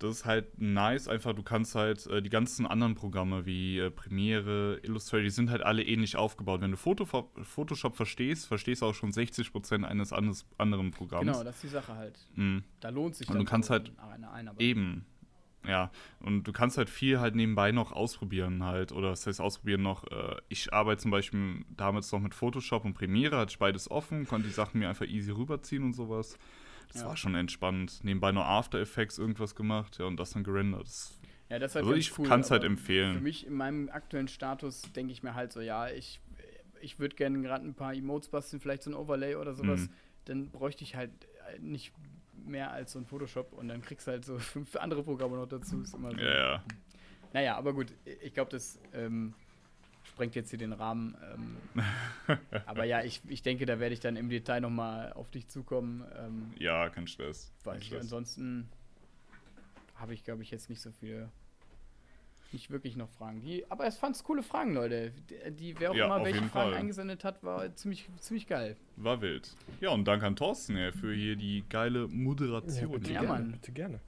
Das 0.01 0.11
ist 0.11 0.25
halt 0.27 0.61
nice, 0.61 1.09
einfach 1.09 1.33
du 1.35 1.43
kannst 1.43 1.75
halt 1.75 2.07
äh, 2.09 2.21
die 2.21 2.29
ganzen 2.29 2.67
anderen 2.67 2.95
Programme 2.97 3.47
wie 3.47 3.79
äh, 3.79 3.91
Premiere, 3.91 4.79
Illustrator, 4.83 5.23
die 5.23 5.31
sind 5.31 5.49
halt 5.51 5.63
alle 5.63 5.83
ähnlich 5.83 6.17
aufgebaut. 6.17 6.61
Wenn 6.61 6.73
du 6.73 6.77
Photoshop, 6.77 7.31
Photoshop 7.47 7.97
verstehst, 7.97 8.47
verstehst 8.47 8.83
du 8.83 8.87
auch 8.87 8.95
schon 8.95 9.11
60% 9.13 9.85
eines 9.85 10.13
anderes, 10.13 10.45
anderen 10.59 10.91
Programms. 10.91 11.25
genau, 11.25 11.43
das 11.43 11.55
ist 11.55 11.63
die 11.65 11.69
Sache 11.69 11.95
halt. 11.95 12.19
Mhm. 12.35 12.65
Da 12.81 12.91
lohnt 12.91 13.15
sich 13.17 13.27
Und 13.31 13.39
du 13.39 13.45
kannst 13.47 13.71
halt. 13.71 13.91
Eben. 14.59 15.07
Ja, 15.69 15.91
und 16.21 16.45
du 16.45 16.53
kannst 16.53 16.79
halt 16.79 16.89
viel 16.91 17.19
halt 17.21 17.35
nebenbei 17.35 17.73
noch 17.73 17.93
ausprobieren 17.93 18.63
halt. 18.65 18.93
Oder 18.93 19.11
das 19.11 19.27
heißt 19.27 19.41
ausprobieren 19.41 19.83
noch, 19.83 20.05
äh, 20.11 20.37
ich 20.49 20.73
arbeite 20.73 21.03
zum 21.03 21.11
Beispiel 21.11 21.65
damals 21.77 22.11
noch 22.13 22.21
mit 22.21 22.35
Photoshop 22.35 22.85
und 22.85 22.95
Premiere, 22.95 23.37
hatte 23.39 23.51
ich 23.51 23.59
beides 23.59 23.91
offen, 23.91 24.27
konnte 24.27 24.49
die 24.49 24.55
Sachen 24.55 24.79
mir 24.79 24.89
einfach 24.89 25.07
easy 25.07 25.31
rüberziehen 25.33 25.83
und 25.83 25.93
sowas. 25.95 26.39
Das 26.93 27.03
Ja. 27.03 27.09
war 27.09 27.17
schon 27.17 27.35
entspannt. 27.35 28.01
Nebenbei 28.05 28.33
noch 28.33 28.45
After 28.45 28.79
Effects 28.79 29.19
irgendwas 29.19 29.55
gemacht, 29.55 29.99
ja, 29.99 30.05
und 30.07 30.19
das 30.19 30.31
dann 30.31 30.45
gerendert. 30.45 30.85
Das, 30.85 31.19
Ja, 31.49 31.59
das 31.59 31.73
ist 31.73 31.75
halt 31.77 31.85
also 31.87 31.97
ich 31.97 32.19
cool, 32.19 32.29
kann's 32.29 32.51
halt 32.51 32.63
aber 32.63 32.71
empfehlen. 32.71 33.15
Für 33.15 33.21
mich 33.23 33.47
in 33.47 33.55
meinem 33.55 33.89
aktuellen 33.89 34.29
Status 34.29 34.83
denke 34.95 35.13
ich 35.13 35.23
mir 35.23 35.35
halt 35.35 35.53
so, 35.53 35.61
ja, 35.61 35.89
ich, 35.89 36.21
ich 36.81 36.99
würde 36.99 37.17
gerne 37.17 37.41
gerade 37.43 37.65
ein 37.65 37.75
paar 37.75 37.93
Emotes 37.95 38.29
basteln, 38.29 38.61
vielleicht 38.61 38.83
so 38.83 38.91
ein 38.91 38.95
Overlay 38.95 39.35
oder 39.35 39.55
sowas. 39.55 39.89
Mhm. 39.89 39.93
Dann 40.27 40.51
bräuchte 40.51 40.85
ich 40.85 40.95
halt 40.97 41.11
nicht 41.61 41.93
mehr 42.47 42.71
als 42.71 42.93
so 42.93 42.99
ein 42.99 43.07
Photoshop 43.07 43.53
und 43.53 43.69
dann 43.69 43.83
kriegst 43.83 44.07
du 44.07 44.13
halt 44.13 44.25
so 44.25 44.39
fünf 44.39 44.77
andere 44.77 45.03
Programme 45.03 45.37
noch 45.37 45.47
dazu. 45.49 45.81
Ist 45.83 45.95
immer 45.95 46.11
so. 46.13 46.19
ja, 46.19 46.35
ja. 46.55 46.65
Naja, 47.33 47.57
aber 47.57 47.75
gut, 47.75 47.93
ich 48.23 48.33
glaube, 48.33 48.51
das 48.51 48.79
ähm, 48.95 49.35
sprengt 50.05 50.35
jetzt 50.37 50.51
hier 50.51 50.59
den 50.59 50.73
Rahmen. 50.73 51.17
Ähm, 52.27 52.39
aber 52.67 52.85
ja, 52.85 53.03
ich, 53.03 53.21
ich 53.29 53.43
denke, 53.43 53.67
da 53.67 53.79
werde 53.79 53.93
ich 53.93 54.01
dann 54.01 54.17
im 54.17 54.31
Detail 54.31 54.61
nochmal 54.61 55.13
auf 55.13 55.31
dich 55.31 55.49
zukommen. 55.49 56.05
Ähm, 56.17 56.53
Ja, 56.59 56.89
kein 56.89 57.07
Stress. 57.07 57.53
Kein 57.63 57.75
weiß 57.75 57.81
ich, 57.83 57.87
Stress. 57.89 58.01
ansonsten 58.03 58.69
habe 59.97 60.15
ich, 60.15 60.25
glaube 60.25 60.43
ich, 60.43 60.51
jetzt 60.51 60.71
nicht 60.71 60.81
so 60.81 60.91
viele, 60.93 61.31
nicht 62.53 62.71
wirklich 62.71 62.97
noch 62.97 63.09
Fragen. 63.11 63.41
Die, 63.41 63.65
aber 63.71 63.87
es 63.87 63.97
fand's 63.97 64.23
coole 64.25 64.43
Fragen, 64.43 64.75
Leute. 64.75 65.13
Die, 65.31 65.51
die 65.53 65.81
wer 65.81 65.91
auch 65.91 65.95
Ja, 65.95 66.07
immer 66.07 66.25
welche 66.25 66.39
Fragen 66.43 66.51
Fall. 66.51 66.75
eingesendet 66.75 67.25
hat, 67.25 67.43
war 67.43 67.75
ziemlich, 67.75 68.09
ziemlich 68.21 68.47
geil. 68.47 68.77
War 68.97 69.21
wild. 69.21 69.55
Ja, 69.81 69.91
und 69.91 70.05
danke 70.05 70.27
an 70.27 70.37
Thorsten 70.37 70.77
ja, 70.77 70.93
für 70.93 71.15
hier 71.15 71.37
die 71.37 71.65
geile 71.69 72.09
Moderation. 72.09 72.93
bitte 72.93 73.13
Ja, 73.13 73.23
gerne, 73.23 73.53
bitte 73.53 73.73
gerne. 73.73 74.01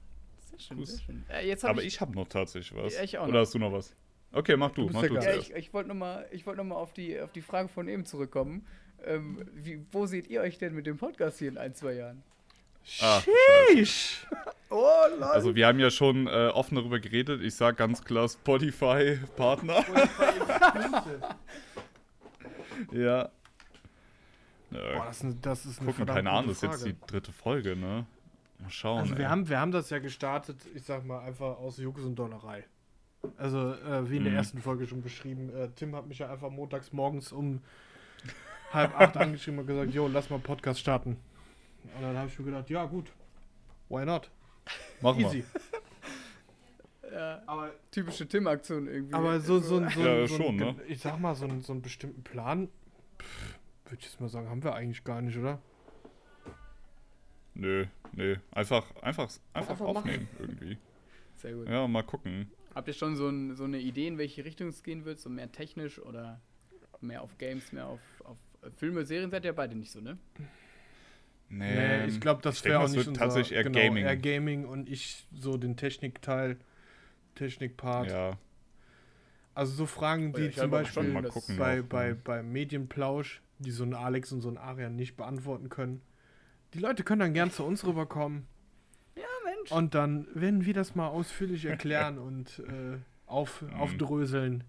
Sehr 0.49 0.59
schön, 0.59 0.85
sehr 0.85 0.99
schön. 0.99 1.23
Äh, 1.29 1.47
jetzt 1.47 1.63
hab 1.63 1.71
Aber 1.71 1.83
ich 1.83 1.99
habe 2.01 2.13
noch 2.15 2.27
tatsächlich 2.27 2.75
was. 2.75 2.95
Ja, 2.95 3.03
ich 3.03 3.17
auch 3.17 3.23
Oder 3.23 3.33
noch. 3.33 3.39
hast 3.41 3.53
du 3.53 3.59
noch 3.59 3.71
was? 3.73 3.95
Okay, 4.31 4.55
mach 4.57 4.71
du. 4.71 4.87
Du 4.87 4.93
mach 4.93 5.07
du. 5.07 5.15
Ja, 5.15 5.35
ich, 5.35 5.51
ich 5.53 5.73
wollte 5.73 5.89
nochmal 5.89 6.27
wollt 6.45 6.57
noch 6.57 6.63
mal 6.63 6.75
auf, 6.75 6.93
die, 6.93 7.19
auf 7.19 7.31
die 7.31 7.41
Frage 7.41 7.67
von 7.67 7.87
eben 7.87 8.05
zurückkommen. 8.05 8.65
Ähm, 9.05 9.45
wie, 9.53 9.85
wo 9.91 10.05
seht 10.05 10.27
ihr 10.27 10.41
euch 10.41 10.57
denn 10.57 10.75
mit 10.75 10.85
dem 10.85 10.97
Podcast 10.97 11.39
hier 11.39 11.47
in 11.47 11.57
ein, 11.57 11.73
zwei 11.73 11.93
Jahren? 11.93 12.21
Ah, 13.01 13.21
Sheesh. 13.73 14.25
Oh, 14.71 14.91
lol. 15.11 15.23
Also 15.23 15.55
wir 15.55 15.65
haben 15.67 15.79
ja 15.79 15.89
schon 15.89 16.27
äh, 16.27 16.49
offen 16.53 16.75
darüber 16.75 16.99
geredet. 16.99 17.41
Ich 17.41 17.55
sag 17.55 17.77
ganz 17.77 18.03
klar 18.03 18.29
Spotify-Partner. 18.29 19.83
ja. 22.91 23.29
Boah, 24.69 25.05
das 25.07 25.17
ist 25.17 25.23
eine, 25.23 25.35
das 25.41 25.65
ist 25.65 25.79
gucken, 25.83 26.05
keine 26.05 26.29
Ahnung, 26.29 26.49
das 26.49 26.57
ist 26.57 26.63
jetzt 26.63 26.85
die 26.85 26.95
dritte 27.07 27.31
Folge, 27.31 27.75
ne? 27.75 28.05
Mal 28.59 28.69
schauen. 28.69 28.99
Also 28.99 29.17
wir 29.17 29.25
ey. 29.25 29.29
haben, 29.31 29.49
wir 29.49 29.59
haben 29.59 29.71
das 29.71 29.89
ja 29.89 29.97
gestartet, 29.99 30.57
ich 30.75 30.83
sag 30.83 31.05
mal, 31.05 31.19
einfach 31.21 31.57
aus 31.57 31.77
Jux 31.77 32.03
und 32.03 32.15
Dollerei. 32.15 32.65
Also, 33.37 33.73
äh, 33.73 34.09
wie 34.09 34.17
in 34.17 34.23
der 34.23 34.31
Mhm. 34.33 34.37
ersten 34.37 34.61
Folge 34.61 34.85
schon 34.85 35.01
beschrieben, 35.01 35.49
äh, 35.55 35.69
Tim 35.75 35.95
hat 35.95 36.05
mich 36.07 36.19
ja 36.19 36.31
einfach 36.31 36.49
montags 36.49 36.93
morgens 36.93 37.31
um 37.31 37.61
halb 38.71 38.97
acht 38.99 39.17
angeschrieben 39.17 39.59
und 39.59 39.65
gesagt, 39.67 39.93
jo, 39.93 40.07
lass 40.07 40.29
mal 40.29 40.39
Podcast 40.39 40.79
starten. 40.79 41.17
Und 41.95 42.01
dann 42.01 42.15
habe 42.15 42.27
ich 42.27 42.37
mir 42.37 42.45
gedacht, 42.45 42.69
ja 42.69 42.85
gut, 42.85 43.11
why 43.89 44.05
not? 44.05 44.29
Machen 45.01 45.21
Easy. 45.21 45.43
Ja, 47.11 47.41
Aber, 47.47 47.71
typische 47.89 48.27
Tim-Aktion 48.27 48.85
irgendwie. 48.87 49.15
aber 49.15 49.39
so, 49.39 49.59
so, 49.59 49.77
ein- 49.77 49.89
so, 49.89 49.99
Ja, 49.99 50.27
so, 50.27 50.35
schon, 50.37 50.45
ein- 50.61 50.75
ne? 50.75 50.75
ich 50.87 50.99
sag 50.99 51.19
mal, 51.19 51.33
so, 51.33 51.45
einen- 51.45 51.61
so 51.61 51.73
einen 51.73 51.81
bestimmten 51.81 52.23
Plan, 52.23 52.69
würde 53.85 53.97
ich 53.97 54.03
jetzt 54.05 54.21
mal 54.21 54.29
sagen, 54.29 54.47
haben 54.47 54.63
wir 54.63 54.75
eigentlich 54.75 55.03
gar 55.03 55.19
nicht, 55.21 55.35
oder? 55.35 55.59
Nö, 57.55 57.87
nö. 58.13 58.35
Einfach, 58.51 58.95
einfach, 59.01 59.27
einfach, 59.53 59.71
Einfach 59.71 59.85
aufnehmen 59.87 60.27
irgendwie. 60.37 60.77
Sehr 61.37 61.53
gut. 61.53 61.67
Ja, 61.67 61.87
mal 61.87 62.03
gucken. 62.03 62.51
Habt 62.75 62.87
ihr 62.87 62.93
schon 62.93 63.15
so, 63.15 63.27
ein, 63.27 63.55
so 63.55 63.63
eine 63.63 63.79
Idee, 63.79 64.07
in 64.07 64.17
welche 64.19 64.45
Richtung 64.45 64.67
es 64.67 64.83
gehen 64.83 65.03
wird? 65.05 65.19
So 65.19 65.29
mehr 65.29 65.51
technisch 65.51 65.99
oder 65.99 66.39
mehr 67.01 67.23
auf 67.23 67.37
Games, 67.39 67.71
mehr 67.73 67.87
auf, 67.87 67.99
auf 68.23 68.37
Filme, 68.77 69.03
Serien 69.05 69.31
seid 69.31 69.45
ihr 69.45 69.53
beide 69.53 69.75
nicht 69.75 69.91
so, 69.91 69.99
ne? 69.99 70.17
Nee, 71.49 72.05
ich 72.05 72.21
glaube, 72.21 72.41
das 72.43 72.63
wäre 72.63 72.79
auch 72.79 72.83
es 72.85 72.91
nicht 72.91 72.97
wird 72.99 73.07
unser, 73.09 73.19
tatsächlich 73.21 73.57
eher 73.57 73.63
genau, 73.63 73.79
Gaming. 73.79 74.05
Eher 74.05 74.15
Gaming 74.17 74.65
und 74.65 74.87
ich 74.89 75.25
so 75.33 75.57
den 75.57 75.75
Technikteil, 75.77 76.57
Technikpart. 77.35 78.09
Ja, 78.09 78.37
Also 79.55 79.73
so 79.73 79.85
Fragen, 79.85 80.31
Oh 80.33 80.37
die 80.37 80.43
ja, 80.43 80.49
ich 80.49 80.55
zum 80.57 80.71
Beispiel 80.71 81.03
mal 81.03 81.21
das- 81.23 81.33
gucken. 81.33 81.57
bei, 81.57 81.81
bei, 81.81 82.09
ne? 82.09 82.15
bei 82.23 82.43
Medienplausch, 82.43 83.41
die 83.59 83.71
so 83.71 83.83
ein 83.83 83.93
Alex 83.93 84.31
und 84.31 84.41
so 84.41 84.49
ein 84.49 84.57
Arian 84.57 84.95
nicht 84.95 85.17
beantworten 85.17 85.69
können. 85.69 86.01
Die 86.73 86.79
Leute 86.79 87.03
können 87.03 87.19
dann 87.21 87.33
gern 87.33 87.49
zu 87.51 87.63
uns 87.65 87.83
rüberkommen 87.85 88.45
Ja, 89.15 89.23
Mensch. 89.43 89.71
und 89.71 89.95
dann 89.95 90.27
werden 90.35 90.65
wir 90.65 90.73
das 90.75 90.93
mal 90.95 91.07
ausführlich 91.07 91.65
erklären 91.65 92.17
und 92.19 92.59
äh, 92.59 92.97
auf, 93.25 93.61
Mhm. 93.63 93.73
aufdröseln. 93.73 94.63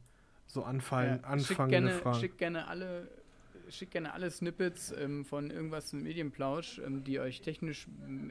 So 0.46 0.64
anfallen, 0.64 1.20
Ja, 1.22 1.28
anfangende 1.28 1.88
gerne, 1.88 1.90
Fragen. 2.02 2.18
schickt 2.18 2.38
gerne 2.38 2.66
alle 2.66 3.08
schickt 3.70 3.92
gerne 3.92 4.12
alle 4.12 4.30
Snippets 4.30 4.92
ähm, 4.92 5.24
von 5.24 5.50
irgendwas 5.50 5.92
im 5.92 6.02
Medienplausch, 6.02 6.80
ähm, 6.84 7.04
die 7.04 7.20
euch 7.20 7.40
technisch 7.40 7.86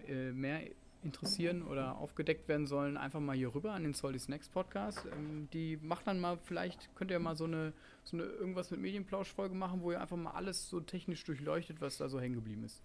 äh, 0.07 0.31
mehr 0.31 0.61
interessieren 1.03 1.63
oder 1.63 1.97
aufgedeckt 1.97 2.47
werden 2.47 2.67
sollen, 2.67 2.97
einfach 2.97 3.19
mal 3.19 3.35
hier 3.35 3.53
rüber 3.55 3.71
an 3.71 3.83
den 3.83 3.93
Solly 3.93 4.19
Snacks 4.19 4.49
Podcast. 4.49 5.05
Ähm, 5.13 5.47
die 5.53 5.77
macht 5.81 6.07
dann 6.07 6.19
mal, 6.19 6.37
vielleicht 6.43 6.93
könnt 6.95 7.11
ihr 7.11 7.19
mal 7.19 7.35
so 7.35 7.45
eine, 7.45 7.73
so 8.03 8.17
eine 8.17 8.25
irgendwas 8.25 8.71
mit 8.71 8.81
Medienplausch-Folge 8.81 9.55
machen, 9.55 9.81
wo 9.81 9.91
ihr 9.91 10.01
einfach 10.01 10.17
mal 10.17 10.31
alles 10.31 10.69
so 10.69 10.79
technisch 10.81 11.23
durchleuchtet, 11.23 11.79
was 11.79 11.97
da 11.97 12.09
so 12.09 12.19
hängen 12.19 12.35
geblieben 12.35 12.63
ist. 12.65 12.81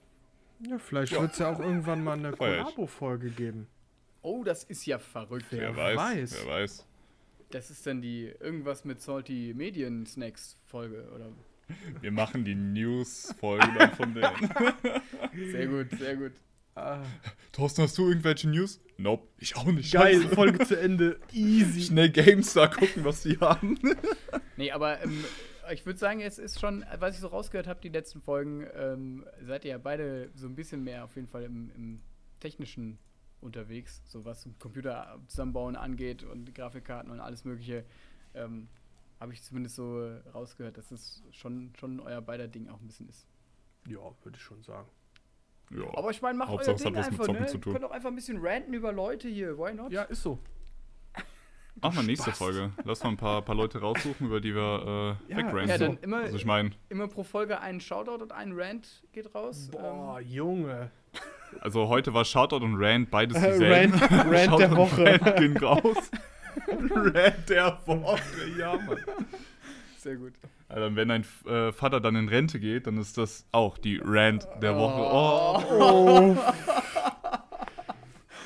Ja, 0.60 0.78
vielleicht 0.78 1.12
wird 1.12 1.32
es 1.32 1.38
ja 1.38 1.52
auch 1.52 1.58
irgendwann 1.58 2.04
mal 2.04 2.16
eine. 2.16 2.32
Kollabo-Folge 2.36 3.30
geben. 3.30 3.66
Oh, 4.22 4.44
das 4.44 4.64
ist 4.64 4.86
ja 4.86 4.98
verrückt. 4.98 5.46
Wer 5.50 5.76
wer 5.76 5.96
weiß, 5.96 5.98
weiß. 5.98 6.44
wer 6.44 6.52
weiß. 6.52 6.86
Das 7.50 7.70
ist 7.70 7.86
dann 7.86 8.00
die 8.00 8.32
irgendwas 8.40 8.84
mit 8.84 9.02
Salty 9.02 9.52
Medien 9.54 10.06
Snacks 10.06 10.56
Folge, 10.64 11.08
oder? 11.14 11.30
Wir 12.00 12.12
machen 12.12 12.44
die 12.44 12.54
News-Folge 12.54 13.66
dann 13.78 13.92
von 13.92 14.14
denen. 14.14 14.50
Sehr 15.50 15.66
gut, 15.66 15.90
sehr 15.98 16.16
gut. 16.16 16.32
Thorsten, 17.52 17.82
hast 17.82 17.98
du 17.98 18.08
irgendwelche 18.08 18.48
News? 18.48 18.80
Nope, 18.96 19.28
ich 19.38 19.56
auch 19.56 19.64
nicht. 19.66 19.92
Geil, 19.92 20.22
Scheiße. 20.22 20.28
Folge 20.34 20.64
zu 20.66 20.78
Ende. 20.78 21.20
Easy. 21.32 21.82
Schnell 21.82 22.10
GameStar 22.10 22.70
gucken, 22.70 23.04
was 23.04 23.22
die 23.22 23.38
haben. 23.38 23.78
Nee, 24.56 24.70
aber 24.70 25.02
ähm, 25.02 25.24
ich 25.72 25.84
würde 25.84 25.98
sagen, 25.98 26.20
es 26.20 26.38
ist 26.38 26.60
schon, 26.60 26.84
was 27.00 27.16
ich 27.16 27.20
so 27.20 27.26
rausgehört 27.26 27.66
habe, 27.66 27.80
die 27.80 27.88
letzten 27.88 28.20
Folgen, 28.20 28.64
ähm, 28.72 29.24
seid 29.42 29.64
ihr 29.64 29.72
ja 29.72 29.78
beide 29.78 30.30
so 30.36 30.46
ein 30.46 30.54
bisschen 30.54 30.84
mehr 30.84 31.02
auf 31.02 31.16
jeden 31.16 31.26
Fall 31.26 31.42
im, 31.42 31.72
im 31.74 32.00
technischen 32.38 33.00
unterwegs, 33.40 34.00
so 34.04 34.24
was 34.24 34.48
Computer 34.60 35.20
zusammenbauen 35.26 35.74
angeht 35.74 36.22
und 36.22 36.54
Grafikkarten 36.54 37.10
und 37.10 37.18
alles 37.18 37.44
Mögliche. 37.44 37.84
Ähm, 38.34 38.68
habe 39.24 39.32
ich 39.32 39.42
zumindest 39.42 39.76
so 39.76 40.02
äh, 40.02 40.20
rausgehört, 40.34 40.76
dass 40.76 40.90
es 40.90 41.22
schon, 41.32 41.72
schon 41.80 41.98
euer 42.00 42.20
beider 42.20 42.46
Ding 42.46 42.68
auch 42.68 42.78
ein 42.78 42.86
bisschen 42.86 43.08
ist. 43.08 43.26
Ja, 43.88 43.98
würde 44.22 44.36
ich 44.36 44.42
schon 44.42 44.62
sagen. 44.62 44.86
Ja. 45.70 45.84
Aber 45.96 46.10
ich 46.10 46.20
meine, 46.20 46.36
macht 46.38 46.50
Hauptsache, 46.50 46.72
euer 46.76 46.92
Ding 46.92 46.96
einfach, 46.96 47.26
ne? 47.28 47.46
Ihr 47.50 47.58
könnt 47.60 47.84
auch 47.84 47.90
einfach 47.90 48.10
ein 48.10 48.14
bisschen 48.14 48.36
ranten 48.38 48.74
über 48.74 48.92
Leute 48.92 49.28
hier, 49.28 49.56
why 49.56 49.72
not? 49.72 49.90
Ja, 49.90 50.02
ist 50.02 50.22
so. 50.22 50.38
Mach 51.80 51.92
mal 51.94 52.04
nächste 52.04 52.26
Spaß. 52.30 52.38
Folge. 52.38 52.70
Lass 52.84 53.02
mal 53.02 53.10
ein 53.10 53.16
paar, 53.16 53.40
paar 53.42 53.54
Leute 53.54 53.80
raussuchen, 53.80 54.26
über 54.26 54.40
die 54.42 54.54
wir 54.54 55.18
äh, 55.28 55.32
Ja, 55.32 55.38
wegranten. 55.38 55.68
Ja, 55.70 55.78
dann 55.78 55.96
immer, 56.02 56.18
Also 56.18 56.36
ich 56.36 56.44
meine, 56.44 56.70
immer 56.90 57.08
pro 57.08 57.24
Folge 57.24 57.60
einen 57.60 57.80
Shoutout 57.80 58.22
und 58.22 58.30
ein 58.32 58.52
Rant 58.52 59.02
geht 59.12 59.34
raus. 59.34 59.68
Boah, 59.72 60.20
Ähm, 60.20 60.26
Junge. 60.28 60.90
also 61.60 61.88
heute 61.88 62.12
war 62.14 62.24
Shoutout 62.26 62.64
und 62.64 62.76
Rant 62.76 63.10
beides 63.10 63.42
Äh, 63.42 63.52
dieselben. 63.58 63.94
Rant- 63.94 64.12
Rant 64.12 64.44
Shoutout 64.44 64.58
der 64.58 64.76
Woche. 64.76 65.04
Rant 65.20 65.36
ging 65.36 65.56
raus. 65.56 66.10
Rant 66.94 67.48
der 67.48 67.78
Woche, 67.86 68.20
ja, 68.58 68.74
Mann. 68.76 68.98
sehr 69.98 70.16
gut. 70.16 70.32
Also 70.68 70.96
wenn 70.96 71.08
dein 71.08 71.24
äh, 71.46 71.72
Vater 71.72 72.00
dann 72.00 72.16
in 72.16 72.28
Rente 72.28 72.58
geht, 72.58 72.86
dann 72.86 72.98
ist 72.98 73.16
das 73.18 73.46
auch 73.52 73.78
die 73.78 74.00
Rant 74.02 74.46
der 74.62 74.76
Woche. 74.76 75.00
Oh. 75.00 75.62
Oh. 75.80 76.36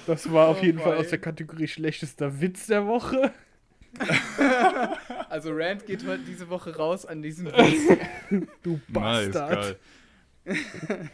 Das 0.07 0.31
war 0.33 0.49
auf 0.49 0.59
Oh 0.61 0.65
jeden 0.65 0.79
Fall 0.79 0.93
boy. 0.93 1.01
aus 1.01 1.09
der 1.09 1.19
Kategorie 1.19 1.69
schlechtester 1.69 2.41
Witz 2.41 2.67
der 2.67 2.87
Woche. 2.87 3.33
Also 5.31 5.51
Rant 5.53 5.85
geht 5.87 6.07
heute 6.07 6.23
diese 6.23 6.49
Woche 6.49 6.75
raus 6.77 7.05
an 7.05 7.21
diesem 7.21 7.47
Witz. 7.53 7.99
Du 8.63 8.81
Nice, 8.89 9.31
Bastard. 9.33 9.77
geil. 10.45 11.11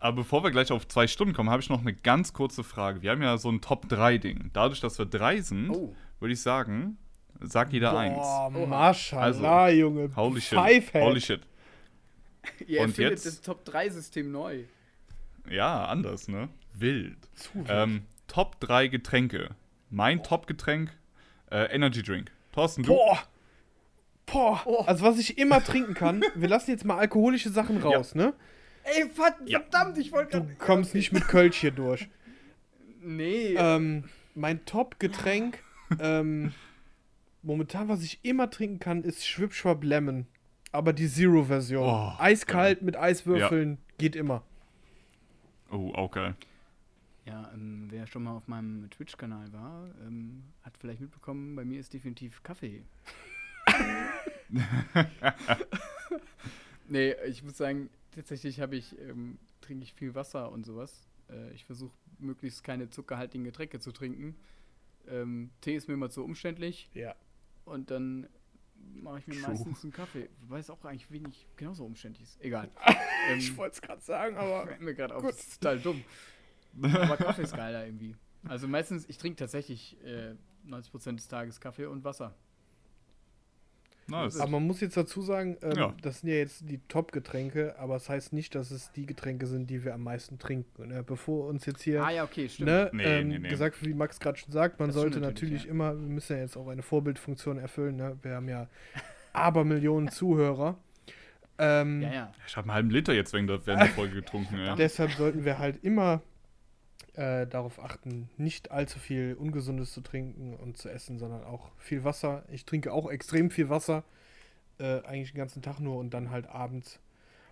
Aber 0.00 0.16
bevor 0.16 0.42
wir 0.42 0.50
gleich 0.50 0.70
auf 0.72 0.86
zwei 0.88 1.06
Stunden 1.06 1.32
kommen, 1.32 1.48
habe 1.48 1.62
ich 1.62 1.68
noch 1.70 1.80
eine 1.80 1.94
ganz 1.94 2.32
kurze 2.32 2.64
Frage. 2.64 3.02
Wir 3.02 3.10
haben 3.12 3.22
ja 3.22 3.38
so 3.38 3.50
ein 3.50 3.60
Top-3-Ding. 3.60 4.50
Dadurch, 4.52 4.80
dass 4.80 4.98
wir 4.98 5.06
drei 5.06 5.40
sind, 5.40 5.70
Oh. 5.70 5.94
Würde 6.22 6.32
ich 6.32 6.40
sagen, 6.40 6.96
sagt 7.40 7.72
jeder 7.72 7.96
eins. 7.98 8.16
Boah, 8.16 8.50
Oha. 8.54 8.66
Maschallah, 8.66 9.68
Junge. 9.68 10.10
Holy 10.16 10.40
shit. 10.40 10.58
Fivehead. 10.58 11.02
Holy 11.04 11.20
shit. 11.20 11.40
Ihr 12.66 12.80
Und 12.80 12.88
erfindet 12.90 13.12
jetzt? 13.12 13.26
das 13.26 13.40
Top-3-System 13.42 14.30
neu. 14.32 14.64
Ja, 15.50 15.84
anders, 15.86 16.28
ne? 16.28 16.48
Wild. 16.74 17.18
Zu 17.34 17.54
wild. 17.54 17.66
Ähm, 17.68 18.02
Top 18.28 18.58
3 18.60 18.88
Getränke. 18.88 19.50
Mein 19.90 20.22
Top-Getränk, 20.22 20.90
äh, 21.50 21.64
Energy 21.74 22.02
Drink. 22.02 22.30
Thorsten, 22.52 22.82
du? 22.82 22.94
Boah. 22.94 23.18
Boah. 24.26 24.62
Oh. 24.64 24.84
Also, 24.86 25.04
was 25.04 25.18
ich 25.18 25.36
immer 25.38 25.62
trinken 25.62 25.94
kann, 25.94 26.24
wir 26.34 26.48
lassen 26.48 26.70
jetzt 26.70 26.84
mal 26.84 26.96
alkoholische 26.98 27.50
Sachen 27.50 27.78
raus, 27.82 28.14
ne? 28.14 28.32
Ey, 28.84 29.08
verd 29.10 29.34
Ja. 29.46 29.60
verdammt, 29.60 29.98
ich 29.98 30.10
wollte 30.12 30.40
Du 30.40 30.54
kommst 30.58 30.94
nicht 30.94 31.12
mit 31.12 31.28
Kölsch 31.28 31.56
hier 31.60 31.72
durch. 31.72 32.08
Nee. 33.04 33.56
Ähm, 33.58 34.04
mein 34.36 34.64
Top-Getränk, 34.64 35.58
ähm, 36.00 36.52
momentan, 37.42 37.88
was 37.88 38.02
ich 38.02 38.24
immer 38.24 38.50
trinken 38.50 38.78
kann, 38.78 39.02
ist 39.02 39.26
Schwipschwab 39.26 39.84
Lemon. 39.84 40.26
Aber 40.70 40.92
die 40.92 41.08
Zero-Version. 41.08 41.86
Oh, 41.86 42.12
Eiskalt 42.18 42.82
mit 42.82 42.96
Eiswürfeln 42.96 43.78
geht 43.98 44.16
immer. 44.16 44.42
Oh, 45.70 45.92
auch 45.94 46.10
geil. 46.10 46.34
Ja, 47.26 47.50
ähm, 47.54 47.86
wer 47.90 48.06
schon 48.06 48.24
mal 48.24 48.32
auf 48.32 48.48
meinem 48.48 48.90
Twitch-Kanal 48.90 49.52
war, 49.52 49.90
ähm, 50.06 50.42
hat 50.62 50.76
vielleicht 50.76 51.00
mitbekommen, 51.00 51.54
bei 51.54 51.64
mir 51.64 51.78
ist 51.78 51.92
definitiv 51.92 52.42
Kaffee. 52.42 52.82
nee, 56.88 57.14
ich 57.28 57.44
muss 57.44 57.56
sagen, 57.56 57.90
tatsächlich 58.14 58.60
habe 58.60 58.76
ich, 58.76 58.98
ähm, 58.98 59.38
trinke 59.60 59.84
ich 59.84 59.94
viel 59.94 60.14
Wasser 60.14 60.50
und 60.50 60.66
sowas. 60.66 61.06
Äh, 61.30 61.52
ich 61.52 61.64
versuche 61.64 61.92
möglichst 62.18 62.64
keine 62.64 62.90
zuckerhaltigen 62.90 63.44
Getränke 63.44 63.78
zu 63.78 63.92
trinken. 63.92 64.34
Ähm, 65.08 65.50
Tee 65.60 65.76
ist 65.76 65.88
mir 65.88 65.94
immer 65.94 66.10
zu 66.10 66.24
umständlich 66.24 66.90
Ja. 66.94 67.14
und 67.64 67.90
dann 67.90 68.28
mache 68.94 69.18
ich 69.20 69.26
mir 69.26 69.34
True. 69.36 69.48
meistens 69.48 69.82
einen 69.82 69.92
Kaffee. 69.92 70.28
Wobei 70.42 70.58
es 70.58 70.70
auch 70.70 70.84
eigentlich 70.84 71.10
wenig 71.10 71.46
genauso 71.56 71.84
umständlich 71.84 72.24
ist. 72.24 72.40
Egal. 72.40 72.70
ähm, 73.30 73.38
Ich 73.38 73.56
wollte 73.56 73.74
es 73.74 73.82
gerade 73.82 74.00
sagen, 74.02 74.36
aber. 74.36 74.66
fällt 74.66 74.80
mir 74.80 74.94
gerade 74.94 75.14
auf, 75.14 75.22
das 75.22 75.38
ist 75.40 75.60
total 75.62 75.80
dumm. 75.80 76.04
Aber 76.82 77.16
Kaffee 77.16 77.42
ist 77.42 77.54
geiler 77.54 77.84
irgendwie. 77.84 78.16
Also 78.44 78.66
meistens, 78.66 79.08
ich 79.08 79.18
trinke 79.18 79.36
tatsächlich 79.36 79.96
äh, 80.04 80.34
90% 80.66 81.16
des 81.16 81.28
Tages 81.28 81.60
Kaffee 81.60 81.86
und 81.86 82.02
Wasser. 82.04 82.34
Nice. 84.12 84.38
Aber 84.38 84.50
man 84.52 84.66
muss 84.66 84.80
jetzt 84.80 84.96
dazu 84.96 85.22
sagen, 85.22 85.56
ähm, 85.62 85.72
Ja. 85.76 85.94
das 86.02 86.20
sind 86.20 86.28
ja 86.30 86.36
jetzt 86.36 86.68
die 86.70 86.78
Top-Getränke, 86.88 87.74
aber 87.78 87.96
es 87.96 88.08
heißt 88.08 88.32
nicht, 88.32 88.54
dass 88.54 88.70
es 88.70 88.92
die 88.92 89.06
Getränke 89.06 89.46
sind, 89.46 89.68
die 89.70 89.84
wir 89.84 89.94
am 89.94 90.02
meisten 90.04 90.38
trinken. 90.38 90.88
Ne? 90.88 91.02
Bevor 91.02 91.48
uns 91.48 91.66
jetzt 91.66 91.82
hier 91.82 92.04
Ah 92.04 92.10
ja, 92.10 92.24
okay, 92.24 92.48
stimmt. 92.48 92.68
ne, 92.68 92.90
Nee, 92.92 93.02
ähm, 93.04 93.28
nee, 93.28 93.38
nee. 93.40 93.48
gesagt, 93.48 93.84
wie 93.84 93.94
Max 93.94 94.20
gerade 94.20 94.38
schon 94.38 94.52
sagt, 94.52 94.78
man 94.78 94.90
Das 94.90 94.96
sollte 94.96 95.18
natürlich, 95.20 95.54
natürlich, 95.54 95.64
ja. 95.64 95.70
immer, 95.70 95.94
wir 96.00 96.08
müssen 96.08 96.36
ja 96.36 96.42
jetzt 96.42 96.56
auch 96.56 96.68
eine 96.68 96.82
Vorbildfunktion 96.82 97.58
erfüllen. 97.58 97.96
Ne? 97.96 98.16
Wir 98.22 98.36
haben 98.36 98.48
ja 98.48 98.68
Abermillionen 99.32 100.08
Zuhörer. 100.12 100.76
Ähm, 101.58 102.02
Ja, 102.02 102.12
ja. 102.12 102.32
Ich 102.46 102.56
habe 102.56 102.64
einen 102.66 102.74
halben 102.74 102.90
Liter 102.90 103.12
jetzt 103.12 103.32
wegen 103.34 103.46
der, 103.46 103.64
während 103.66 103.82
der 103.82 103.88
Folge 103.90 104.14
getrunken. 104.14 104.58
ey. 104.58 104.74
Deshalb 104.76 105.10
sollten 105.12 105.44
wir 105.44 105.58
halt 105.58 105.82
immer 105.84 106.22
äh, 107.14 107.46
darauf 107.46 107.82
achten, 107.82 108.30
nicht 108.36 108.70
allzu 108.70 108.98
viel 108.98 109.34
Ungesundes 109.34 109.92
zu 109.92 110.00
trinken 110.00 110.54
und 110.54 110.78
zu 110.78 110.88
essen, 110.88 111.18
sondern 111.18 111.44
auch 111.44 111.70
viel 111.78 112.04
Wasser. 112.04 112.44
Ich 112.50 112.64
trinke 112.64 112.92
auch 112.92 113.10
extrem 113.10 113.50
viel 113.50 113.68
Wasser, 113.68 114.04
äh, 114.78 115.02
eigentlich 115.02 115.32
den 115.32 115.38
ganzen 115.38 115.62
Tag 115.62 115.78
nur 115.80 115.98
und 115.98 116.14
dann 116.14 116.30
halt 116.30 116.46
abends 116.46 117.00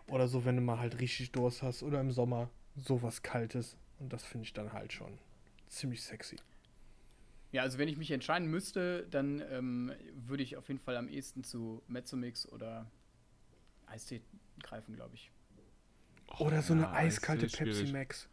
oder 0.06 0.28
so, 0.28 0.44
wenn 0.44 0.56
du 0.56 0.62
mal 0.62 0.78
halt 0.78 1.00
richtig 1.00 1.32
Durst 1.32 1.62
hast 1.62 1.82
oder 1.82 2.00
im 2.00 2.10
Sommer 2.10 2.50
sowas 2.76 3.22
Kaltes. 3.22 3.76
Und 3.98 4.12
das 4.12 4.24
finde 4.24 4.44
ich 4.44 4.52
dann 4.52 4.72
halt 4.72 4.92
schon 4.92 5.18
ziemlich 5.68 6.02
sexy. 6.02 6.36
Ja, 7.52 7.62
also 7.62 7.78
wenn 7.78 7.88
ich 7.88 7.96
mich 7.96 8.10
entscheiden 8.10 8.48
müsste, 8.48 9.06
dann 9.10 9.42
ähm, 9.50 9.92
würde 10.14 10.42
ich 10.42 10.56
auf 10.56 10.68
jeden 10.68 10.80
Fall 10.80 10.96
am 10.96 11.08
ehesten 11.08 11.42
zu 11.44 11.82
Mezzomix 11.88 12.48
oder 12.48 12.90
Eistee 13.86 14.22
greifen, 14.62 14.94
glaube 14.94 15.14
ich. 15.14 15.30
Oder 16.38 16.62
so 16.62 16.74
ja, 16.74 16.88
eine 16.88 16.92
eiskalte 16.92 17.46
Pepsi 17.46 17.74
schwierig. 17.74 17.92
Max. 17.92 18.28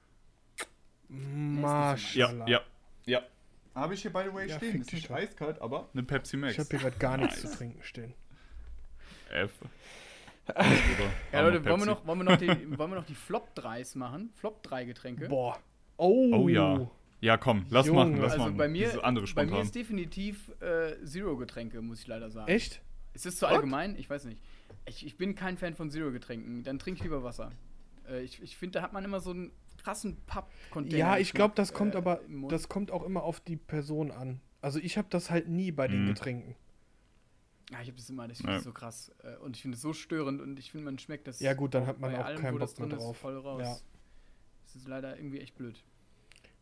Ja, 1.09 1.15
Maschallah. 1.17 2.47
ja, 2.47 2.61
ja. 3.05 3.21
Habe 3.75 3.93
ich 3.93 4.01
hier, 4.01 4.11
by 4.11 4.23
the 4.27 4.33
way, 4.33 4.47
Ja, 4.49 4.57
stehen. 4.57 4.81
Ist 4.81 4.91
nicht 4.91 5.09
doch. 5.09 5.15
eiskalt, 5.15 5.61
aber 5.61 5.87
eine 5.93 6.03
Pepsi 6.03 6.35
Max. 6.37 6.53
Ich 6.53 6.59
habe 6.59 6.69
hier 6.69 6.79
gerade 6.79 6.97
gar 6.97 7.17
nichts 7.17 7.43
Nice. 7.43 7.51
zu 7.51 7.57
trinken 7.57 7.83
stehen. 7.83 8.13
F. 9.31 9.51
Ja, 11.33 11.41
Leute, 11.41 11.63
wollen 11.65 11.81
wir, 11.81 11.85
noch, 11.85 12.07
wollen, 12.07 12.19
wir 12.19 12.23
noch 12.23 12.37
die, 12.37 12.47
wollen 12.77 12.91
wir 12.91 12.95
noch 12.95 13.05
die 13.05 13.15
Flop 13.15 13.49
3s 13.57 13.97
machen? 13.97 14.31
Flop 14.35 14.63
3 14.63 14.85
Getränke? 14.85 15.27
Boah. 15.27 15.59
Oh. 15.97 16.31
Oh 16.33 16.47
ja. 16.47 16.89
Ja, 17.19 17.35
komm, 17.35 17.65
lass 17.69 17.87
Junge. 17.87 17.99
machen, 17.99 18.17
lass 18.21 18.31
Also 18.33 18.45
machen. 18.45 18.57
bei 18.57 18.67
mir, 18.69 18.85
Diese 18.87 19.03
andere 19.03 19.25
bei 19.35 19.45
mir 19.45 19.61
ist 19.61 19.75
definitiv 19.75 20.49
äh, 20.61 21.03
Zero-Getränke, 21.03 21.81
muss 21.81 21.99
ich 21.99 22.07
leider 22.07 22.29
sagen. 22.29 22.47
Echt? 22.47 22.81
Ist 23.13 23.25
das 23.25 23.35
zu 23.37 23.45
What? 23.45 23.53
allgemein? 23.55 23.97
Ich 23.97 24.09
weiß 24.09 24.25
nicht. 24.25 24.39
Ich, 24.85 25.05
ich 25.05 25.17
bin 25.17 25.35
kein 25.35 25.57
Fan 25.57 25.73
von 25.75 25.89
Zero-Getränken. 25.91 26.63
Dann 26.63 26.79
trinke 26.79 26.99
ich 26.99 27.03
lieber 27.03 27.23
Wasser. 27.23 27.51
Äh, 28.09 28.21
ich 28.21 28.41
ich 28.41 28.55
finde, 28.55 28.79
da 28.79 28.83
hat 28.83 28.93
man 28.93 29.03
immer 29.03 29.19
so 29.19 29.31
einen 29.31 29.51
krassen 29.77 30.17
Papp-Container. 30.25 30.97
Ja, 30.97 31.17
ich 31.17 31.33
glaube, 31.33 31.53
das 31.55 31.73
kommt 31.73 31.95
äh, 31.95 31.97
aber, 31.97 32.21
das 32.49 32.69
kommt 32.69 32.91
auch 32.91 33.03
immer 33.03 33.23
auf 33.23 33.39
die 33.39 33.55
Person 33.57 34.11
an. 34.11 34.41
Also 34.61 34.79
ich 34.79 34.97
habe 34.97 35.07
das 35.09 35.29
halt 35.29 35.47
nie 35.47 35.71
bei 35.71 35.87
den 35.87 36.03
Mhm. 36.03 36.07
Getränken. 36.07 36.55
Ja, 37.71 37.81
ich 37.81 37.87
habe 37.87 37.97
das 37.97 38.09
immer, 38.09 38.27
das 38.27 38.37
finde 38.37 38.53
Ja. 38.53 38.57
ich 38.59 38.63
so 38.63 38.71
krass. 38.71 39.11
Äh, 39.23 39.35
Und 39.37 39.55
ich 39.55 39.61
finde 39.61 39.75
es 39.75 39.81
so 39.81 39.93
störend 39.93 40.41
und 40.41 40.57
ich 40.57 40.71
finde, 40.71 40.85
man 40.85 40.97
schmeckt 40.99 41.27
das. 41.27 41.39
Ja, 41.39 41.53
gut, 41.53 41.73
dann 41.73 41.85
hat 41.85 41.99
man 41.99 42.15
auch 42.15 42.25
allem, 42.25 42.39
keinen 42.39 42.57
Bock 42.57 42.79
mehr 42.79 42.87
drin 42.87 42.97
ist, 42.97 43.03
drauf. 43.03 43.17
voll 43.17 43.37
raus. 43.37 43.61
Ja. 43.61 43.77
Das 44.65 44.75
ist 44.75 44.87
leider 44.87 45.17
irgendwie 45.17 45.39
echt 45.39 45.55
blöd. 45.55 45.83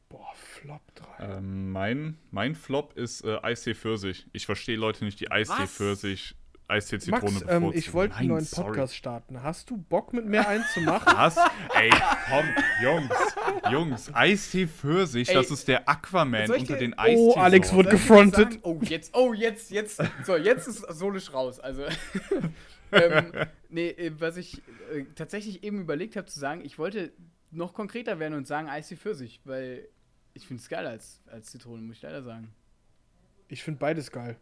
Boah, 0.10 0.32
Flop 0.36 0.82
3. 0.96 1.38
Ähm, 1.38 1.72
mein, 1.72 2.18
mein 2.32 2.54
Flop 2.56 2.96
ist 2.98 3.24
äh, 3.24 3.38
Eistee 3.42 3.74
Pfirsich. 3.76 4.28
Ich 4.34 4.46
verstehe 4.46 4.78
Leute 4.78 5.04
nicht, 5.06 5.20
die 5.20 5.32
Eistee? 5.32 5.66
Pfirsich, 5.68 6.36
Eistee 6.68 6.98
Zitrone 7.00 7.32
Max, 7.32 7.46
ähm, 7.48 7.72
ich 7.74 7.94
wollte 7.94 8.16
einen 8.16 8.30
neuen 8.30 8.44
sorry. 8.46 8.70
Podcast 8.70 8.96
starten. 8.96 9.44
Hast 9.44 9.70
du 9.70 9.78
Bock 9.78 10.14
mit 10.14 10.26
mir 10.26 10.48
einen 10.48 10.64
zu 10.74 10.82
machen? 10.82 11.14
Was? 11.16 11.38
Ey, 11.76 11.92
komm, 12.30 12.46
Jungs, 12.82 13.36
Jungs, 13.72 14.14
Eistee 14.16 14.66
Pfirsich, 14.68 15.30
Ey, 15.30 15.36
das 15.36 15.52
ist 15.52 15.68
der 15.68 15.88
Aquaman 15.88 16.50
unter 16.50 16.76
den 16.78 16.94
Oh, 16.94 17.02
Eistee. 17.02 17.40
Alex 17.40 17.74
wurde 17.74 17.90
gefrontet. 17.90 18.54
sagen? 18.54 18.60
Oh, 18.64 18.80
jetzt, 18.82 19.16
oh, 19.16 19.34
jetzt, 19.34 19.70
jetzt. 19.70 20.02
So, 20.26 20.36
jetzt 20.38 20.68
ist 20.68 20.80
Solisch 20.90 21.32
raus. 21.34 21.60
Also, 21.60 21.84
ähm, 22.92 23.32
nee, 23.70 23.90
äh, 23.90 24.12
was 24.20 24.38
ich 24.38 24.62
äh, 24.92 25.06
tatsächlich 25.16 25.64
eben 25.64 25.82
überlegt 25.82 26.16
habe 26.16 26.26
zu 26.28 26.40
sagen, 26.40 26.62
ich 26.66 26.80
wollte 26.80 27.14
noch 27.52 27.74
konkreter 27.74 28.18
werden 28.20 28.34
und 28.34 28.48
sagen 28.48 28.70
Eistee 28.70 28.96
Pfirsich, 28.96 29.40
weil 29.46 29.88
ich 30.34 30.48
finde 30.48 30.62
es 30.62 30.70
geiler 30.70 30.90
als, 30.90 31.22
als 31.28 31.52
Zitrone, 31.52 31.82
muss 31.84 31.98
ich 31.98 32.02
leider 32.02 32.24
sagen. 32.24 32.54
Ich 33.48 33.64
finde 33.64 33.80
beides 33.80 34.12
geil. 34.12 34.38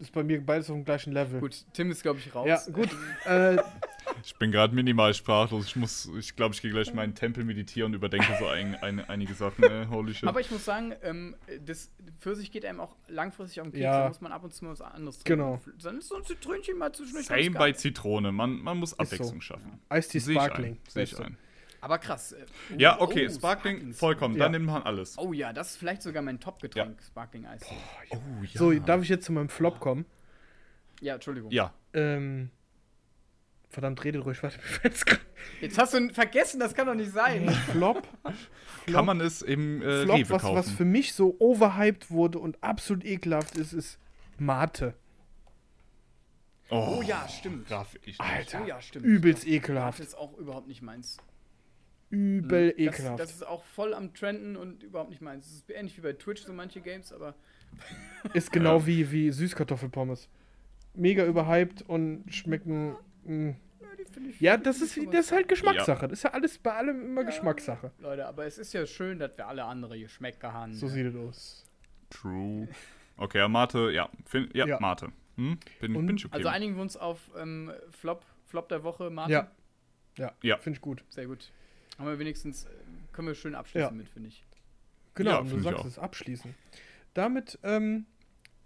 Ist 0.00 0.12
bei 0.12 0.22
mir 0.22 0.44
beides 0.44 0.70
auf 0.70 0.76
dem 0.76 0.84
gleichen 0.84 1.12
Level. 1.12 1.40
Gut, 1.40 1.64
Tim 1.74 1.90
ist, 1.90 2.02
glaube 2.02 2.18
ich, 2.18 2.34
raus. 2.34 2.48
Ja, 2.48 2.60
gut. 2.72 2.88
äh, 3.26 3.58
Ich 4.24 4.34
bin 4.36 4.50
gerade 4.50 4.74
minimal 4.74 5.14
sprachlos. 5.14 5.66
Ich 5.66 5.76
muss, 5.76 6.10
ich 6.18 6.34
glaube, 6.36 6.54
ich 6.54 6.62
gehe 6.62 6.70
gleich 6.70 6.88
in 6.88 6.96
meinen 6.96 7.14
Tempel 7.14 7.44
meditieren 7.44 7.92
und 7.92 7.94
überdenke 7.94 8.26
so 8.38 8.46
ein, 8.46 8.74
ein, 8.76 9.00
einige 9.08 9.34
Sachen. 9.34 9.64
Äh, 9.64 9.86
holy 9.88 10.14
shit. 10.14 10.28
Aber 10.28 10.40
ich 10.40 10.50
muss 10.50 10.64
sagen, 10.64 10.94
ähm, 11.02 11.36
das 11.64 11.90
Pfirsich 12.18 12.50
geht 12.50 12.64
einem 12.64 12.80
auch 12.80 12.96
langfristig 13.08 13.60
auf 13.60 13.68
den 13.68 13.72
Keks. 13.72 13.82
Ja. 13.84 14.02
Da 14.02 14.08
muss 14.08 14.20
man 14.20 14.32
ab 14.32 14.44
und 14.44 14.52
zu 14.52 14.64
mal 14.64 14.72
was 14.72 14.80
anderes 14.80 15.20
trinken. 15.20 15.42
Genau. 15.42 15.60
Dann 15.82 15.98
ist 15.98 16.08
so 16.08 16.16
ein 16.16 16.24
Zitrönchen 16.24 16.78
mal 16.78 16.92
zwischendurch. 16.92 17.26
Same 17.26 17.50
bei. 17.52 17.72
Zitrone. 17.72 18.32
Man, 18.32 18.60
man 18.60 18.78
muss 18.78 18.98
Abwechslung 18.98 19.34
so. 19.36 19.40
schaffen. 19.40 19.80
Eistee 19.88 20.18
Sehe 20.18 20.34
ich 20.34 20.40
Sparkling. 20.42 20.72
ein. 20.72 20.78
Sehe 20.88 21.02
ich 21.04 21.18
ein. 21.18 21.36
Aber 21.82 21.98
krass. 21.98 22.32
äh, 22.32 22.44
Ja, 22.76 22.98
oh, 22.98 23.04
okay, 23.04 23.26
oh, 23.28 23.32
Sparkling, 23.32 23.90
ist- 23.90 23.98
vollkommen. 23.98 24.34
Ja. 24.36 24.44
Dann 24.44 24.52
nimmt 24.52 24.66
man 24.66 24.82
alles. 24.82 25.16
Oh 25.18 25.32
ja, 25.32 25.52
das 25.52 25.70
ist 25.70 25.76
vielleicht 25.78 26.02
sogar 26.02 26.22
mein 26.22 26.38
Top-Getränk, 26.40 27.00
Sparkling 27.02 27.46
Eis. 27.46 27.62
Oh, 28.10 28.16
ja. 28.42 28.48
So, 28.54 28.72
darf 28.74 29.02
ich 29.02 29.08
jetzt 29.08 29.24
zu 29.24 29.32
meinem 29.32 29.48
Flop 29.48 29.80
kommen? 29.80 30.04
Ja, 31.00 31.14
Entschuldigung. 31.14 31.50
Ja. 31.50 31.72
Ähm, 31.94 32.50
verdammt, 33.70 34.04
redet 34.04 34.24
ruhig, 34.26 34.42
warte, 34.42 34.58
mir 34.62 34.62
fällt's 34.64 35.04
grad- 35.06 35.20
Jetzt 35.62 35.78
hast 35.78 35.94
du 35.94 35.98
ihn 35.98 36.10
vergessen, 36.12 36.60
das 36.60 36.74
kann 36.74 36.86
doch 36.86 36.94
nicht 36.94 37.12
sein. 37.12 37.48
Flop. 37.72 38.06
Kann 38.92 39.06
man 39.06 39.20
es 39.22 39.40
im 39.40 39.80
äh, 39.80 40.02
Flop, 40.04 40.16
Rewe 40.18 40.30
was, 40.30 40.42
kaufen? 40.42 40.56
was 40.56 40.70
für 40.70 40.84
mich 40.84 41.14
so 41.14 41.34
overhyped 41.38 42.10
wurde 42.10 42.38
und 42.38 42.62
absolut 42.62 43.04
ekelhaft 43.06 43.56
ist, 43.56 43.72
ist 43.72 43.98
Mate. 44.38 44.94
Oh 46.68 47.02
ja, 47.04 47.26
stimmt. 47.28 47.70
Raff 47.70 47.94
ich 48.02 48.06
nicht. 48.06 48.20
Alter, 48.20 48.60
Oh 48.62 48.66
ja, 48.66 48.80
stimmt. 48.80 49.04
übelst 49.04 49.42
Das 49.44 49.50
ekelhaft. 49.50 49.98
ist 50.00 50.14
auch 50.16 50.36
überhaupt 50.38 50.68
nicht 50.68 50.82
meins. 50.82 51.16
Übel 52.10 52.70
Das, 52.70 52.78
ekelhaft. 52.78 53.20
das 53.20 53.30
ist 53.32 53.46
auch 53.46 53.62
voll 53.64 53.94
am 53.94 54.12
Trenden 54.14 54.56
und 54.56 54.82
überhaupt 54.82 55.10
nicht 55.10 55.22
meins. 55.22 55.46
Das 55.46 55.54
ist 55.54 55.70
ähnlich 55.70 55.96
wie 55.96 56.00
bei 56.02 56.12
Twitch 56.12 56.42
so 56.42 56.52
manche 56.52 56.80
Games, 56.80 57.12
aber 57.12 57.34
ist 58.34 58.50
genau 58.52 58.78
Ja. 58.80 58.86
wie, 58.86 59.10
wie 59.12 59.30
Süßkartoffelpommes. 59.30 60.28
Mega 60.94 61.24
überhyped 61.24 61.82
und 61.82 62.24
schmecken. 62.34 62.96
mh. 63.24 63.54
die 63.98 64.04
finde 64.12 64.30
ich. 64.30 64.40
Ja, 64.40 64.56
das 64.56 64.80
ist, 64.80 64.96
das 65.12 65.26
ist 65.26 65.32
halt 65.32 65.48
Geschmackssache. 65.48 66.08
Das 66.08 66.18
ist 66.18 66.22
ja 66.24 66.30
alles 66.32 66.58
bei 66.58 66.72
allem 66.74 67.00
immer 67.04 67.22
Geschmackssache. 67.24 67.92
Leute, 68.00 68.26
aber 68.26 68.44
es 68.44 68.58
ist 68.58 68.72
ja 68.72 68.84
schön, 68.86 69.18
dass 69.20 69.36
wir 69.36 69.46
alle 69.46 69.64
andere 69.64 69.98
Geschmäcker 70.00 70.52
haben. 70.52 70.74
So 70.74 70.88
sieht 70.88 71.06
es 71.06 71.14
aus. 71.14 71.64
True. 72.10 72.66
Okay, 73.16 73.38
ja, 73.38 73.46
Mate, 73.48 73.90
ja. 73.92 74.08
Fin 74.24 74.48
ja, 74.52 74.66
Ja. 74.66 74.80
Mate. 74.80 75.12
Hm? 75.36 75.58
Bin, 75.80 75.94
Und- 75.94 76.06
bin 76.06 76.16
ich 76.16 76.24
okay. 76.26 76.34
Also 76.34 76.48
einigen 76.48 76.74
wir 76.74 76.82
uns 76.82 76.96
auf 76.96 77.30
ähm, 77.38 77.70
Flop, 77.92 78.24
Flop 78.46 78.68
der 78.68 78.82
Woche, 78.82 79.10
Martin. 79.10 79.32
Ja. 79.34 79.50
Ja, 80.18 80.32
Ja. 80.42 80.56
finde 80.58 80.78
ich 80.78 80.80
gut. 80.80 81.04
Sehr 81.10 81.26
gut. 81.26 81.52
Haben 82.00 82.08
wir 82.08 82.18
wenigstens, 82.18 82.64
äh, 82.64 82.68
können 83.12 83.28
wir 83.28 83.34
schön 83.34 83.54
abschließen 83.54 83.90
Ja. 83.90 83.94
mit, 83.96 84.08
finde 84.08 84.28
ich. 84.30 84.44
Genau, 85.14 85.30
Ja, 85.32 85.38
du 85.42 85.46
find 85.48 85.58
ich 85.58 85.64
sagst 85.64 85.80
auch. 85.80 85.84
es, 85.86 85.98
abschließen. 85.98 86.54
Damit 87.14 87.58
ähm, 87.62 88.06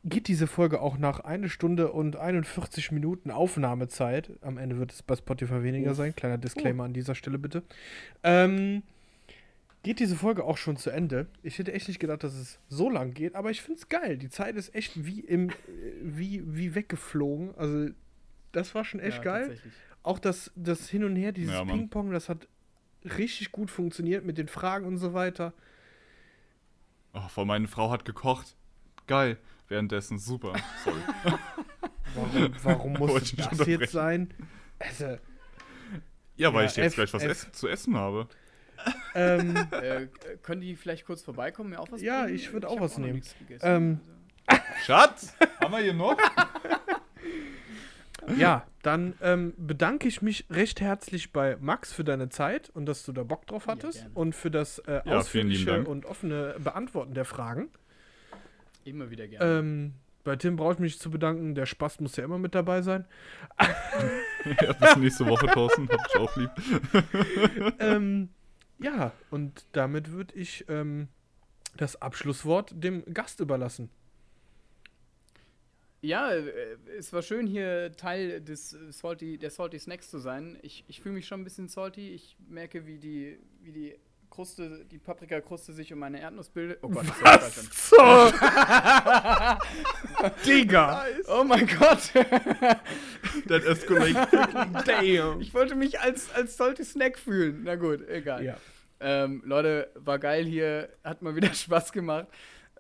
geht 0.05 0.29
diese 0.29 0.47
Folge 0.47 0.81
auch 0.81 0.99
nach 0.99 1.21
eine 1.21 1.49
Stunde 1.49 1.91
und 1.93 2.17
41 2.17 2.93
Minuten 2.93 3.31
Aufnahmezeit. 3.31 4.31
Am 4.43 4.59
Ende 4.59 4.79
wird 4.79 4.93
es 4.93 5.03
bei 5.03 5.17
Spotify 5.17 5.63
weniger 5.63 5.93
Uff. 5.93 5.97
sein. 5.97 6.15
Kleiner 6.15 6.39
Disclaimer 6.39 6.85
an 6.85 6.93
dieser 6.95 7.15
Stelle 7.15 7.39
bitte. 7.39 7.63
Ähm, 8.23 8.83
geht 9.83 9.99
diese 9.99 10.17
Folge 10.17 10.45
auch 10.45 10.57
schon 10.59 10.77
zu 10.77 10.91
Ende. 10.91 11.27
Ich 11.43 11.59
hätte 11.59 11.73
echt 11.73 11.89
nicht 11.89 12.01
gedacht, 12.01 12.23
dass 12.23 12.35
es 12.35 12.59
so 12.69 12.89
lang 12.91 13.15
geht, 13.15 13.35
aber 13.35 13.51
ich 13.51 13.63
finde 13.63 13.81
es 13.81 13.89
geil. 13.89 14.17
Die 14.19 14.29
Zeit 14.31 14.57
ist 14.57 14.75
echt 14.75 15.05
wie 15.07 15.21
im, 15.21 15.51
äh, 15.51 15.55
wie, 16.03 16.43
wie 16.47 16.75
weggeflogen. 16.75 17.55
Also, 17.57 17.89
das 18.53 18.75
war 18.75 18.85
schon 18.85 19.01
echt 19.01 19.19
ja, 19.19 19.25
geil. 19.25 19.59
Auch 20.03 20.19
das, 20.19 20.53
das 20.55 20.89
Hin 20.91 21.03
und 21.05 21.17
Her, 21.17 21.33
dieses 21.33 21.55
Ja. 21.55 21.65
Ping-Pong, 21.65 22.13
das 22.13 22.29
hat 22.29 22.47
richtig 23.05 23.53
gut 23.53 23.71
funktioniert 23.71 24.25
mit 24.25 24.39
den 24.39 24.49
Fragen 24.49 24.87
und 24.87 24.99
so 24.99 25.15
weiter. 25.15 25.53
Oh, 27.13 27.29
vor 27.29 27.45
meine 27.47 27.69
Frau 27.69 27.91
hat 27.91 28.05
gekocht. 28.05 28.57
Geil. 29.07 29.39
Währenddessen 29.69 30.19
super. 30.19 30.53
Sorry. 30.85 31.01
Warum, 32.15 32.55
warum 32.63 32.93
muss 32.93 33.23
ich 33.23 33.35
das 33.37 33.67
jetzt 33.67 33.91
sein? 33.93 34.33
Also, 34.79 35.17
Ja, 36.37 36.53
weil 36.55 36.65
Ja, 36.65 36.71
ich 36.71 36.77
jetzt 36.77 36.87
F- 36.93 36.95
gleich 36.95 37.13
was 37.13 37.23
F. 37.25 37.31
essen, 37.31 37.53
zu 37.53 37.67
essen 37.69 37.97
habe. 37.97 38.29
ähm, 39.17 39.57
äh, 39.73 40.07
können 40.43 40.61
die 40.61 40.77
vielleicht 40.77 41.07
kurz 41.07 41.23
vorbeikommen, 41.23 41.71
mir 41.71 41.81
auch 41.81 41.91
was 41.91 42.03
Ja, 42.03 42.23
bringen? 42.23 42.37
ich 42.37 42.53
würd 42.53 42.67
auch 42.67 42.77
hab 42.77 42.83
was 42.83 42.99
nehmen. 42.99 43.21
Ähm, 43.63 44.01
Schatz, 44.85 45.35
haben 45.61 45.73
wir 45.73 45.79
hier 45.81 45.95
noch? 45.95 46.17
ja, 48.37 48.67
dann 48.83 49.15
ähm, 49.23 49.55
bedanke 49.57 50.09
ich 50.09 50.23
mich 50.23 50.47
recht 50.51 50.81
herzlich 50.81 51.33
bei 51.33 51.57
Max 51.61 51.93
für 51.93 52.05
deine 52.05 52.29
Zeit 52.29 52.71
und 52.71 52.87
dass 52.87 53.05
du 53.05 53.13
da 53.13 53.23
Bock 53.23 53.47
drauf 53.47 53.67
Ja, 53.67 53.73
hattest 53.73 54.01
gerne. 54.01 54.15
und 54.15 54.35
für 54.35 54.51
das 54.51 54.79
äh, 54.81 55.03
Ja, 55.05 55.19
ausführliche 55.19 55.85
und 55.85 56.05
offene 56.07 56.57
Beantworten 56.59 57.15
der 57.15 57.25
Fragen. 57.25 57.69
Immer 58.85 59.11
wieder 59.11 59.27
gerne. 59.29 59.59
Ähm, 59.59 59.95
bei 60.25 60.37
Tim 60.37 60.57
brauche 60.57 60.75
ich 60.75 60.79
mich 60.79 60.99
zu 60.99 61.11
bedanken. 61.11 61.55
Der 61.55 61.67
Spaß 61.67 62.01
muss 62.01 62.17
ja 62.17 62.25
immer 62.25 62.39
mit 62.39 62.55
dabei 62.55 62.83
sein. 62.83 63.05
ja, 64.61 64.73
bis 64.73 64.97
nächste 64.97 65.27
Woche, 65.27 65.47
Thorsten. 65.47 65.89
Hab 65.89 66.01
ich 66.09 66.17
auch 66.17 66.37
lieb. 66.37 66.51
ähm, 67.79 68.31
ja, 68.79 69.13
und 69.31 69.67
damit 69.73 70.13
würde 70.13 70.35
ich 70.35 70.65
ähm, 70.69 71.09
das 71.77 72.01
Abschlusswort 72.01 72.73
dem 72.75 73.05
Gast 73.13 73.41
überlassen. 73.41 73.91
Ja, 76.05 76.31
äh, 76.31 76.77
es 76.99 77.13
war 77.15 77.23
schön, 77.23 77.47
hier 77.47 77.93
Teil 77.97 78.43
des 78.43 78.75
äh, 78.75 78.93
Salty, 78.93 79.39
der 79.39 79.49
Salty 79.49 79.79
Snacks 79.79 80.11
zu 80.11 80.19
sein. 80.19 80.59
Ich, 80.61 80.85
ich 80.87 81.01
fühle 81.01 81.15
mich 81.15 81.27
schon 81.27 81.41
ein 81.41 81.45
bisschen 81.45 81.69
salty. 81.69 82.11
Ich 82.11 82.37
merke, 82.47 82.87
wie 82.87 82.99
die, 82.99 83.39
wie 83.63 83.73
die 83.73 83.95
Kruste, 84.29 84.85
die 84.85 84.99
Paprikakruste 84.99 85.73
sich 85.73 85.95
um 85.95 86.01
meine 86.01 86.21
Erdnuss 86.21 86.51
bildet. 86.51 86.81
Oh 86.83 86.89
Gott, 86.89 87.07
das 87.25 87.57
ist 87.57 87.89
So! 87.89 87.97
Digga! 90.47 91.07
Oh 91.27 91.43
mein 91.43 91.67
Gott! 91.67 92.13
That 93.49 93.65
escalate. 93.65 94.29
Damn! 94.85 95.41
ich 95.41 95.55
wollte 95.55 95.75
mich 95.75 96.01
als, 96.01 96.31
als 96.35 96.59
Salty 96.59 96.85
Snack 96.85 97.19
fühlen. 97.19 97.63
Na 97.65 97.77
gut, 97.77 98.07
egal. 98.09 98.45
Ja. 98.45 98.59
Ähm, 99.01 99.43
Leute, 99.47 99.91
war 99.95 100.19
geil 100.19 100.45
hier, 100.45 100.91
hat 101.03 101.23
mal 101.23 101.35
wieder 101.35 101.55
Spaß 101.55 101.93
gemacht. 101.93 102.27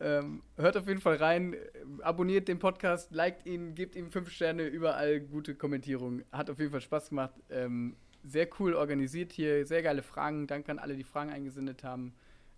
Ähm, 0.00 0.42
hört 0.56 0.76
auf 0.76 0.88
jeden 0.88 1.00
Fall 1.00 1.16
rein, 1.16 1.54
abonniert 2.02 2.48
den 2.48 2.58
Podcast, 2.58 3.12
liked 3.12 3.46
ihn, 3.46 3.74
gebt 3.74 3.94
ihm 3.94 4.10
fünf 4.10 4.30
Sterne, 4.30 4.66
überall 4.66 5.20
gute 5.20 5.54
Kommentierungen. 5.54 6.24
Hat 6.32 6.50
auf 6.50 6.58
jeden 6.58 6.72
Fall 6.72 6.80
Spaß 6.80 7.10
gemacht. 7.10 7.34
Ähm, 7.48 7.96
sehr 8.24 8.48
cool 8.58 8.74
organisiert 8.74 9.32
hier, 9.32 9.66
sehr 9.66 9.82
geile 9.82 10.02
Fragen. 10.02 10.46
Danke 10.46 10.72
an 10.72 10.78
alle, 10.78 10.96
die 10.96 11.04
Fragen 11.04 11.30
eingesendet 11.30 11.84
haben. 11.84 12.14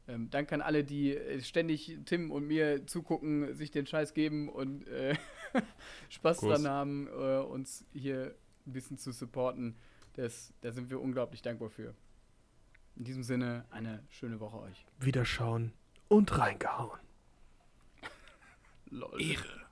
Ähm, 0.09 0.31
danke 0.31 0.55
an 0.55 0.61
alle, 0.61 0.85
die 0.85 1.17
äh, 1.17 1.41
ständig 1.43 1.99
Tim 2.05 2.31
und 2.31 2.47
mir 2.47 2.87
zugucken, 2.87 3.55
sich 3.55 3.71
den 3.71 3.87
Scheiß 3.87 4.15
geben 4.15 4.49
und 4.49 4.87
äh, 4.89 5.17
Spaß 6.09 6.39
Kuss. 6.39 6.49
dran 6.49 6.69
haben, 6.69 7.09
äh, 7.09 7.39
uns 7.39 7.85
hier 7.93 8.35
ein 8.67 8.73
bisschen 8.73 8.99
zu 8.99 9.13
supporten. 9.13 9.77
Das, 10.15 10.55
da 10.61 10.73
sind 10.73 10.91
wir 10.91 11.01
unglaublich 11.01 11.43
dankbar 11.43 11.71
für. 11.71 11.95
In 12.95 13.05
diesem 13.05 13.25
Sinne, 13.25 13.67
eine 13.71 14.03
schöne 14.09 14.41
Woche 14.41 14.59
euch. 14.61 14.87
Wiederschauen 15.01 15.73
und 16.09 16.39
reingehauen. 16.39 17.06
Lol. 18.91 19.21
Ehre. 19.21 19.66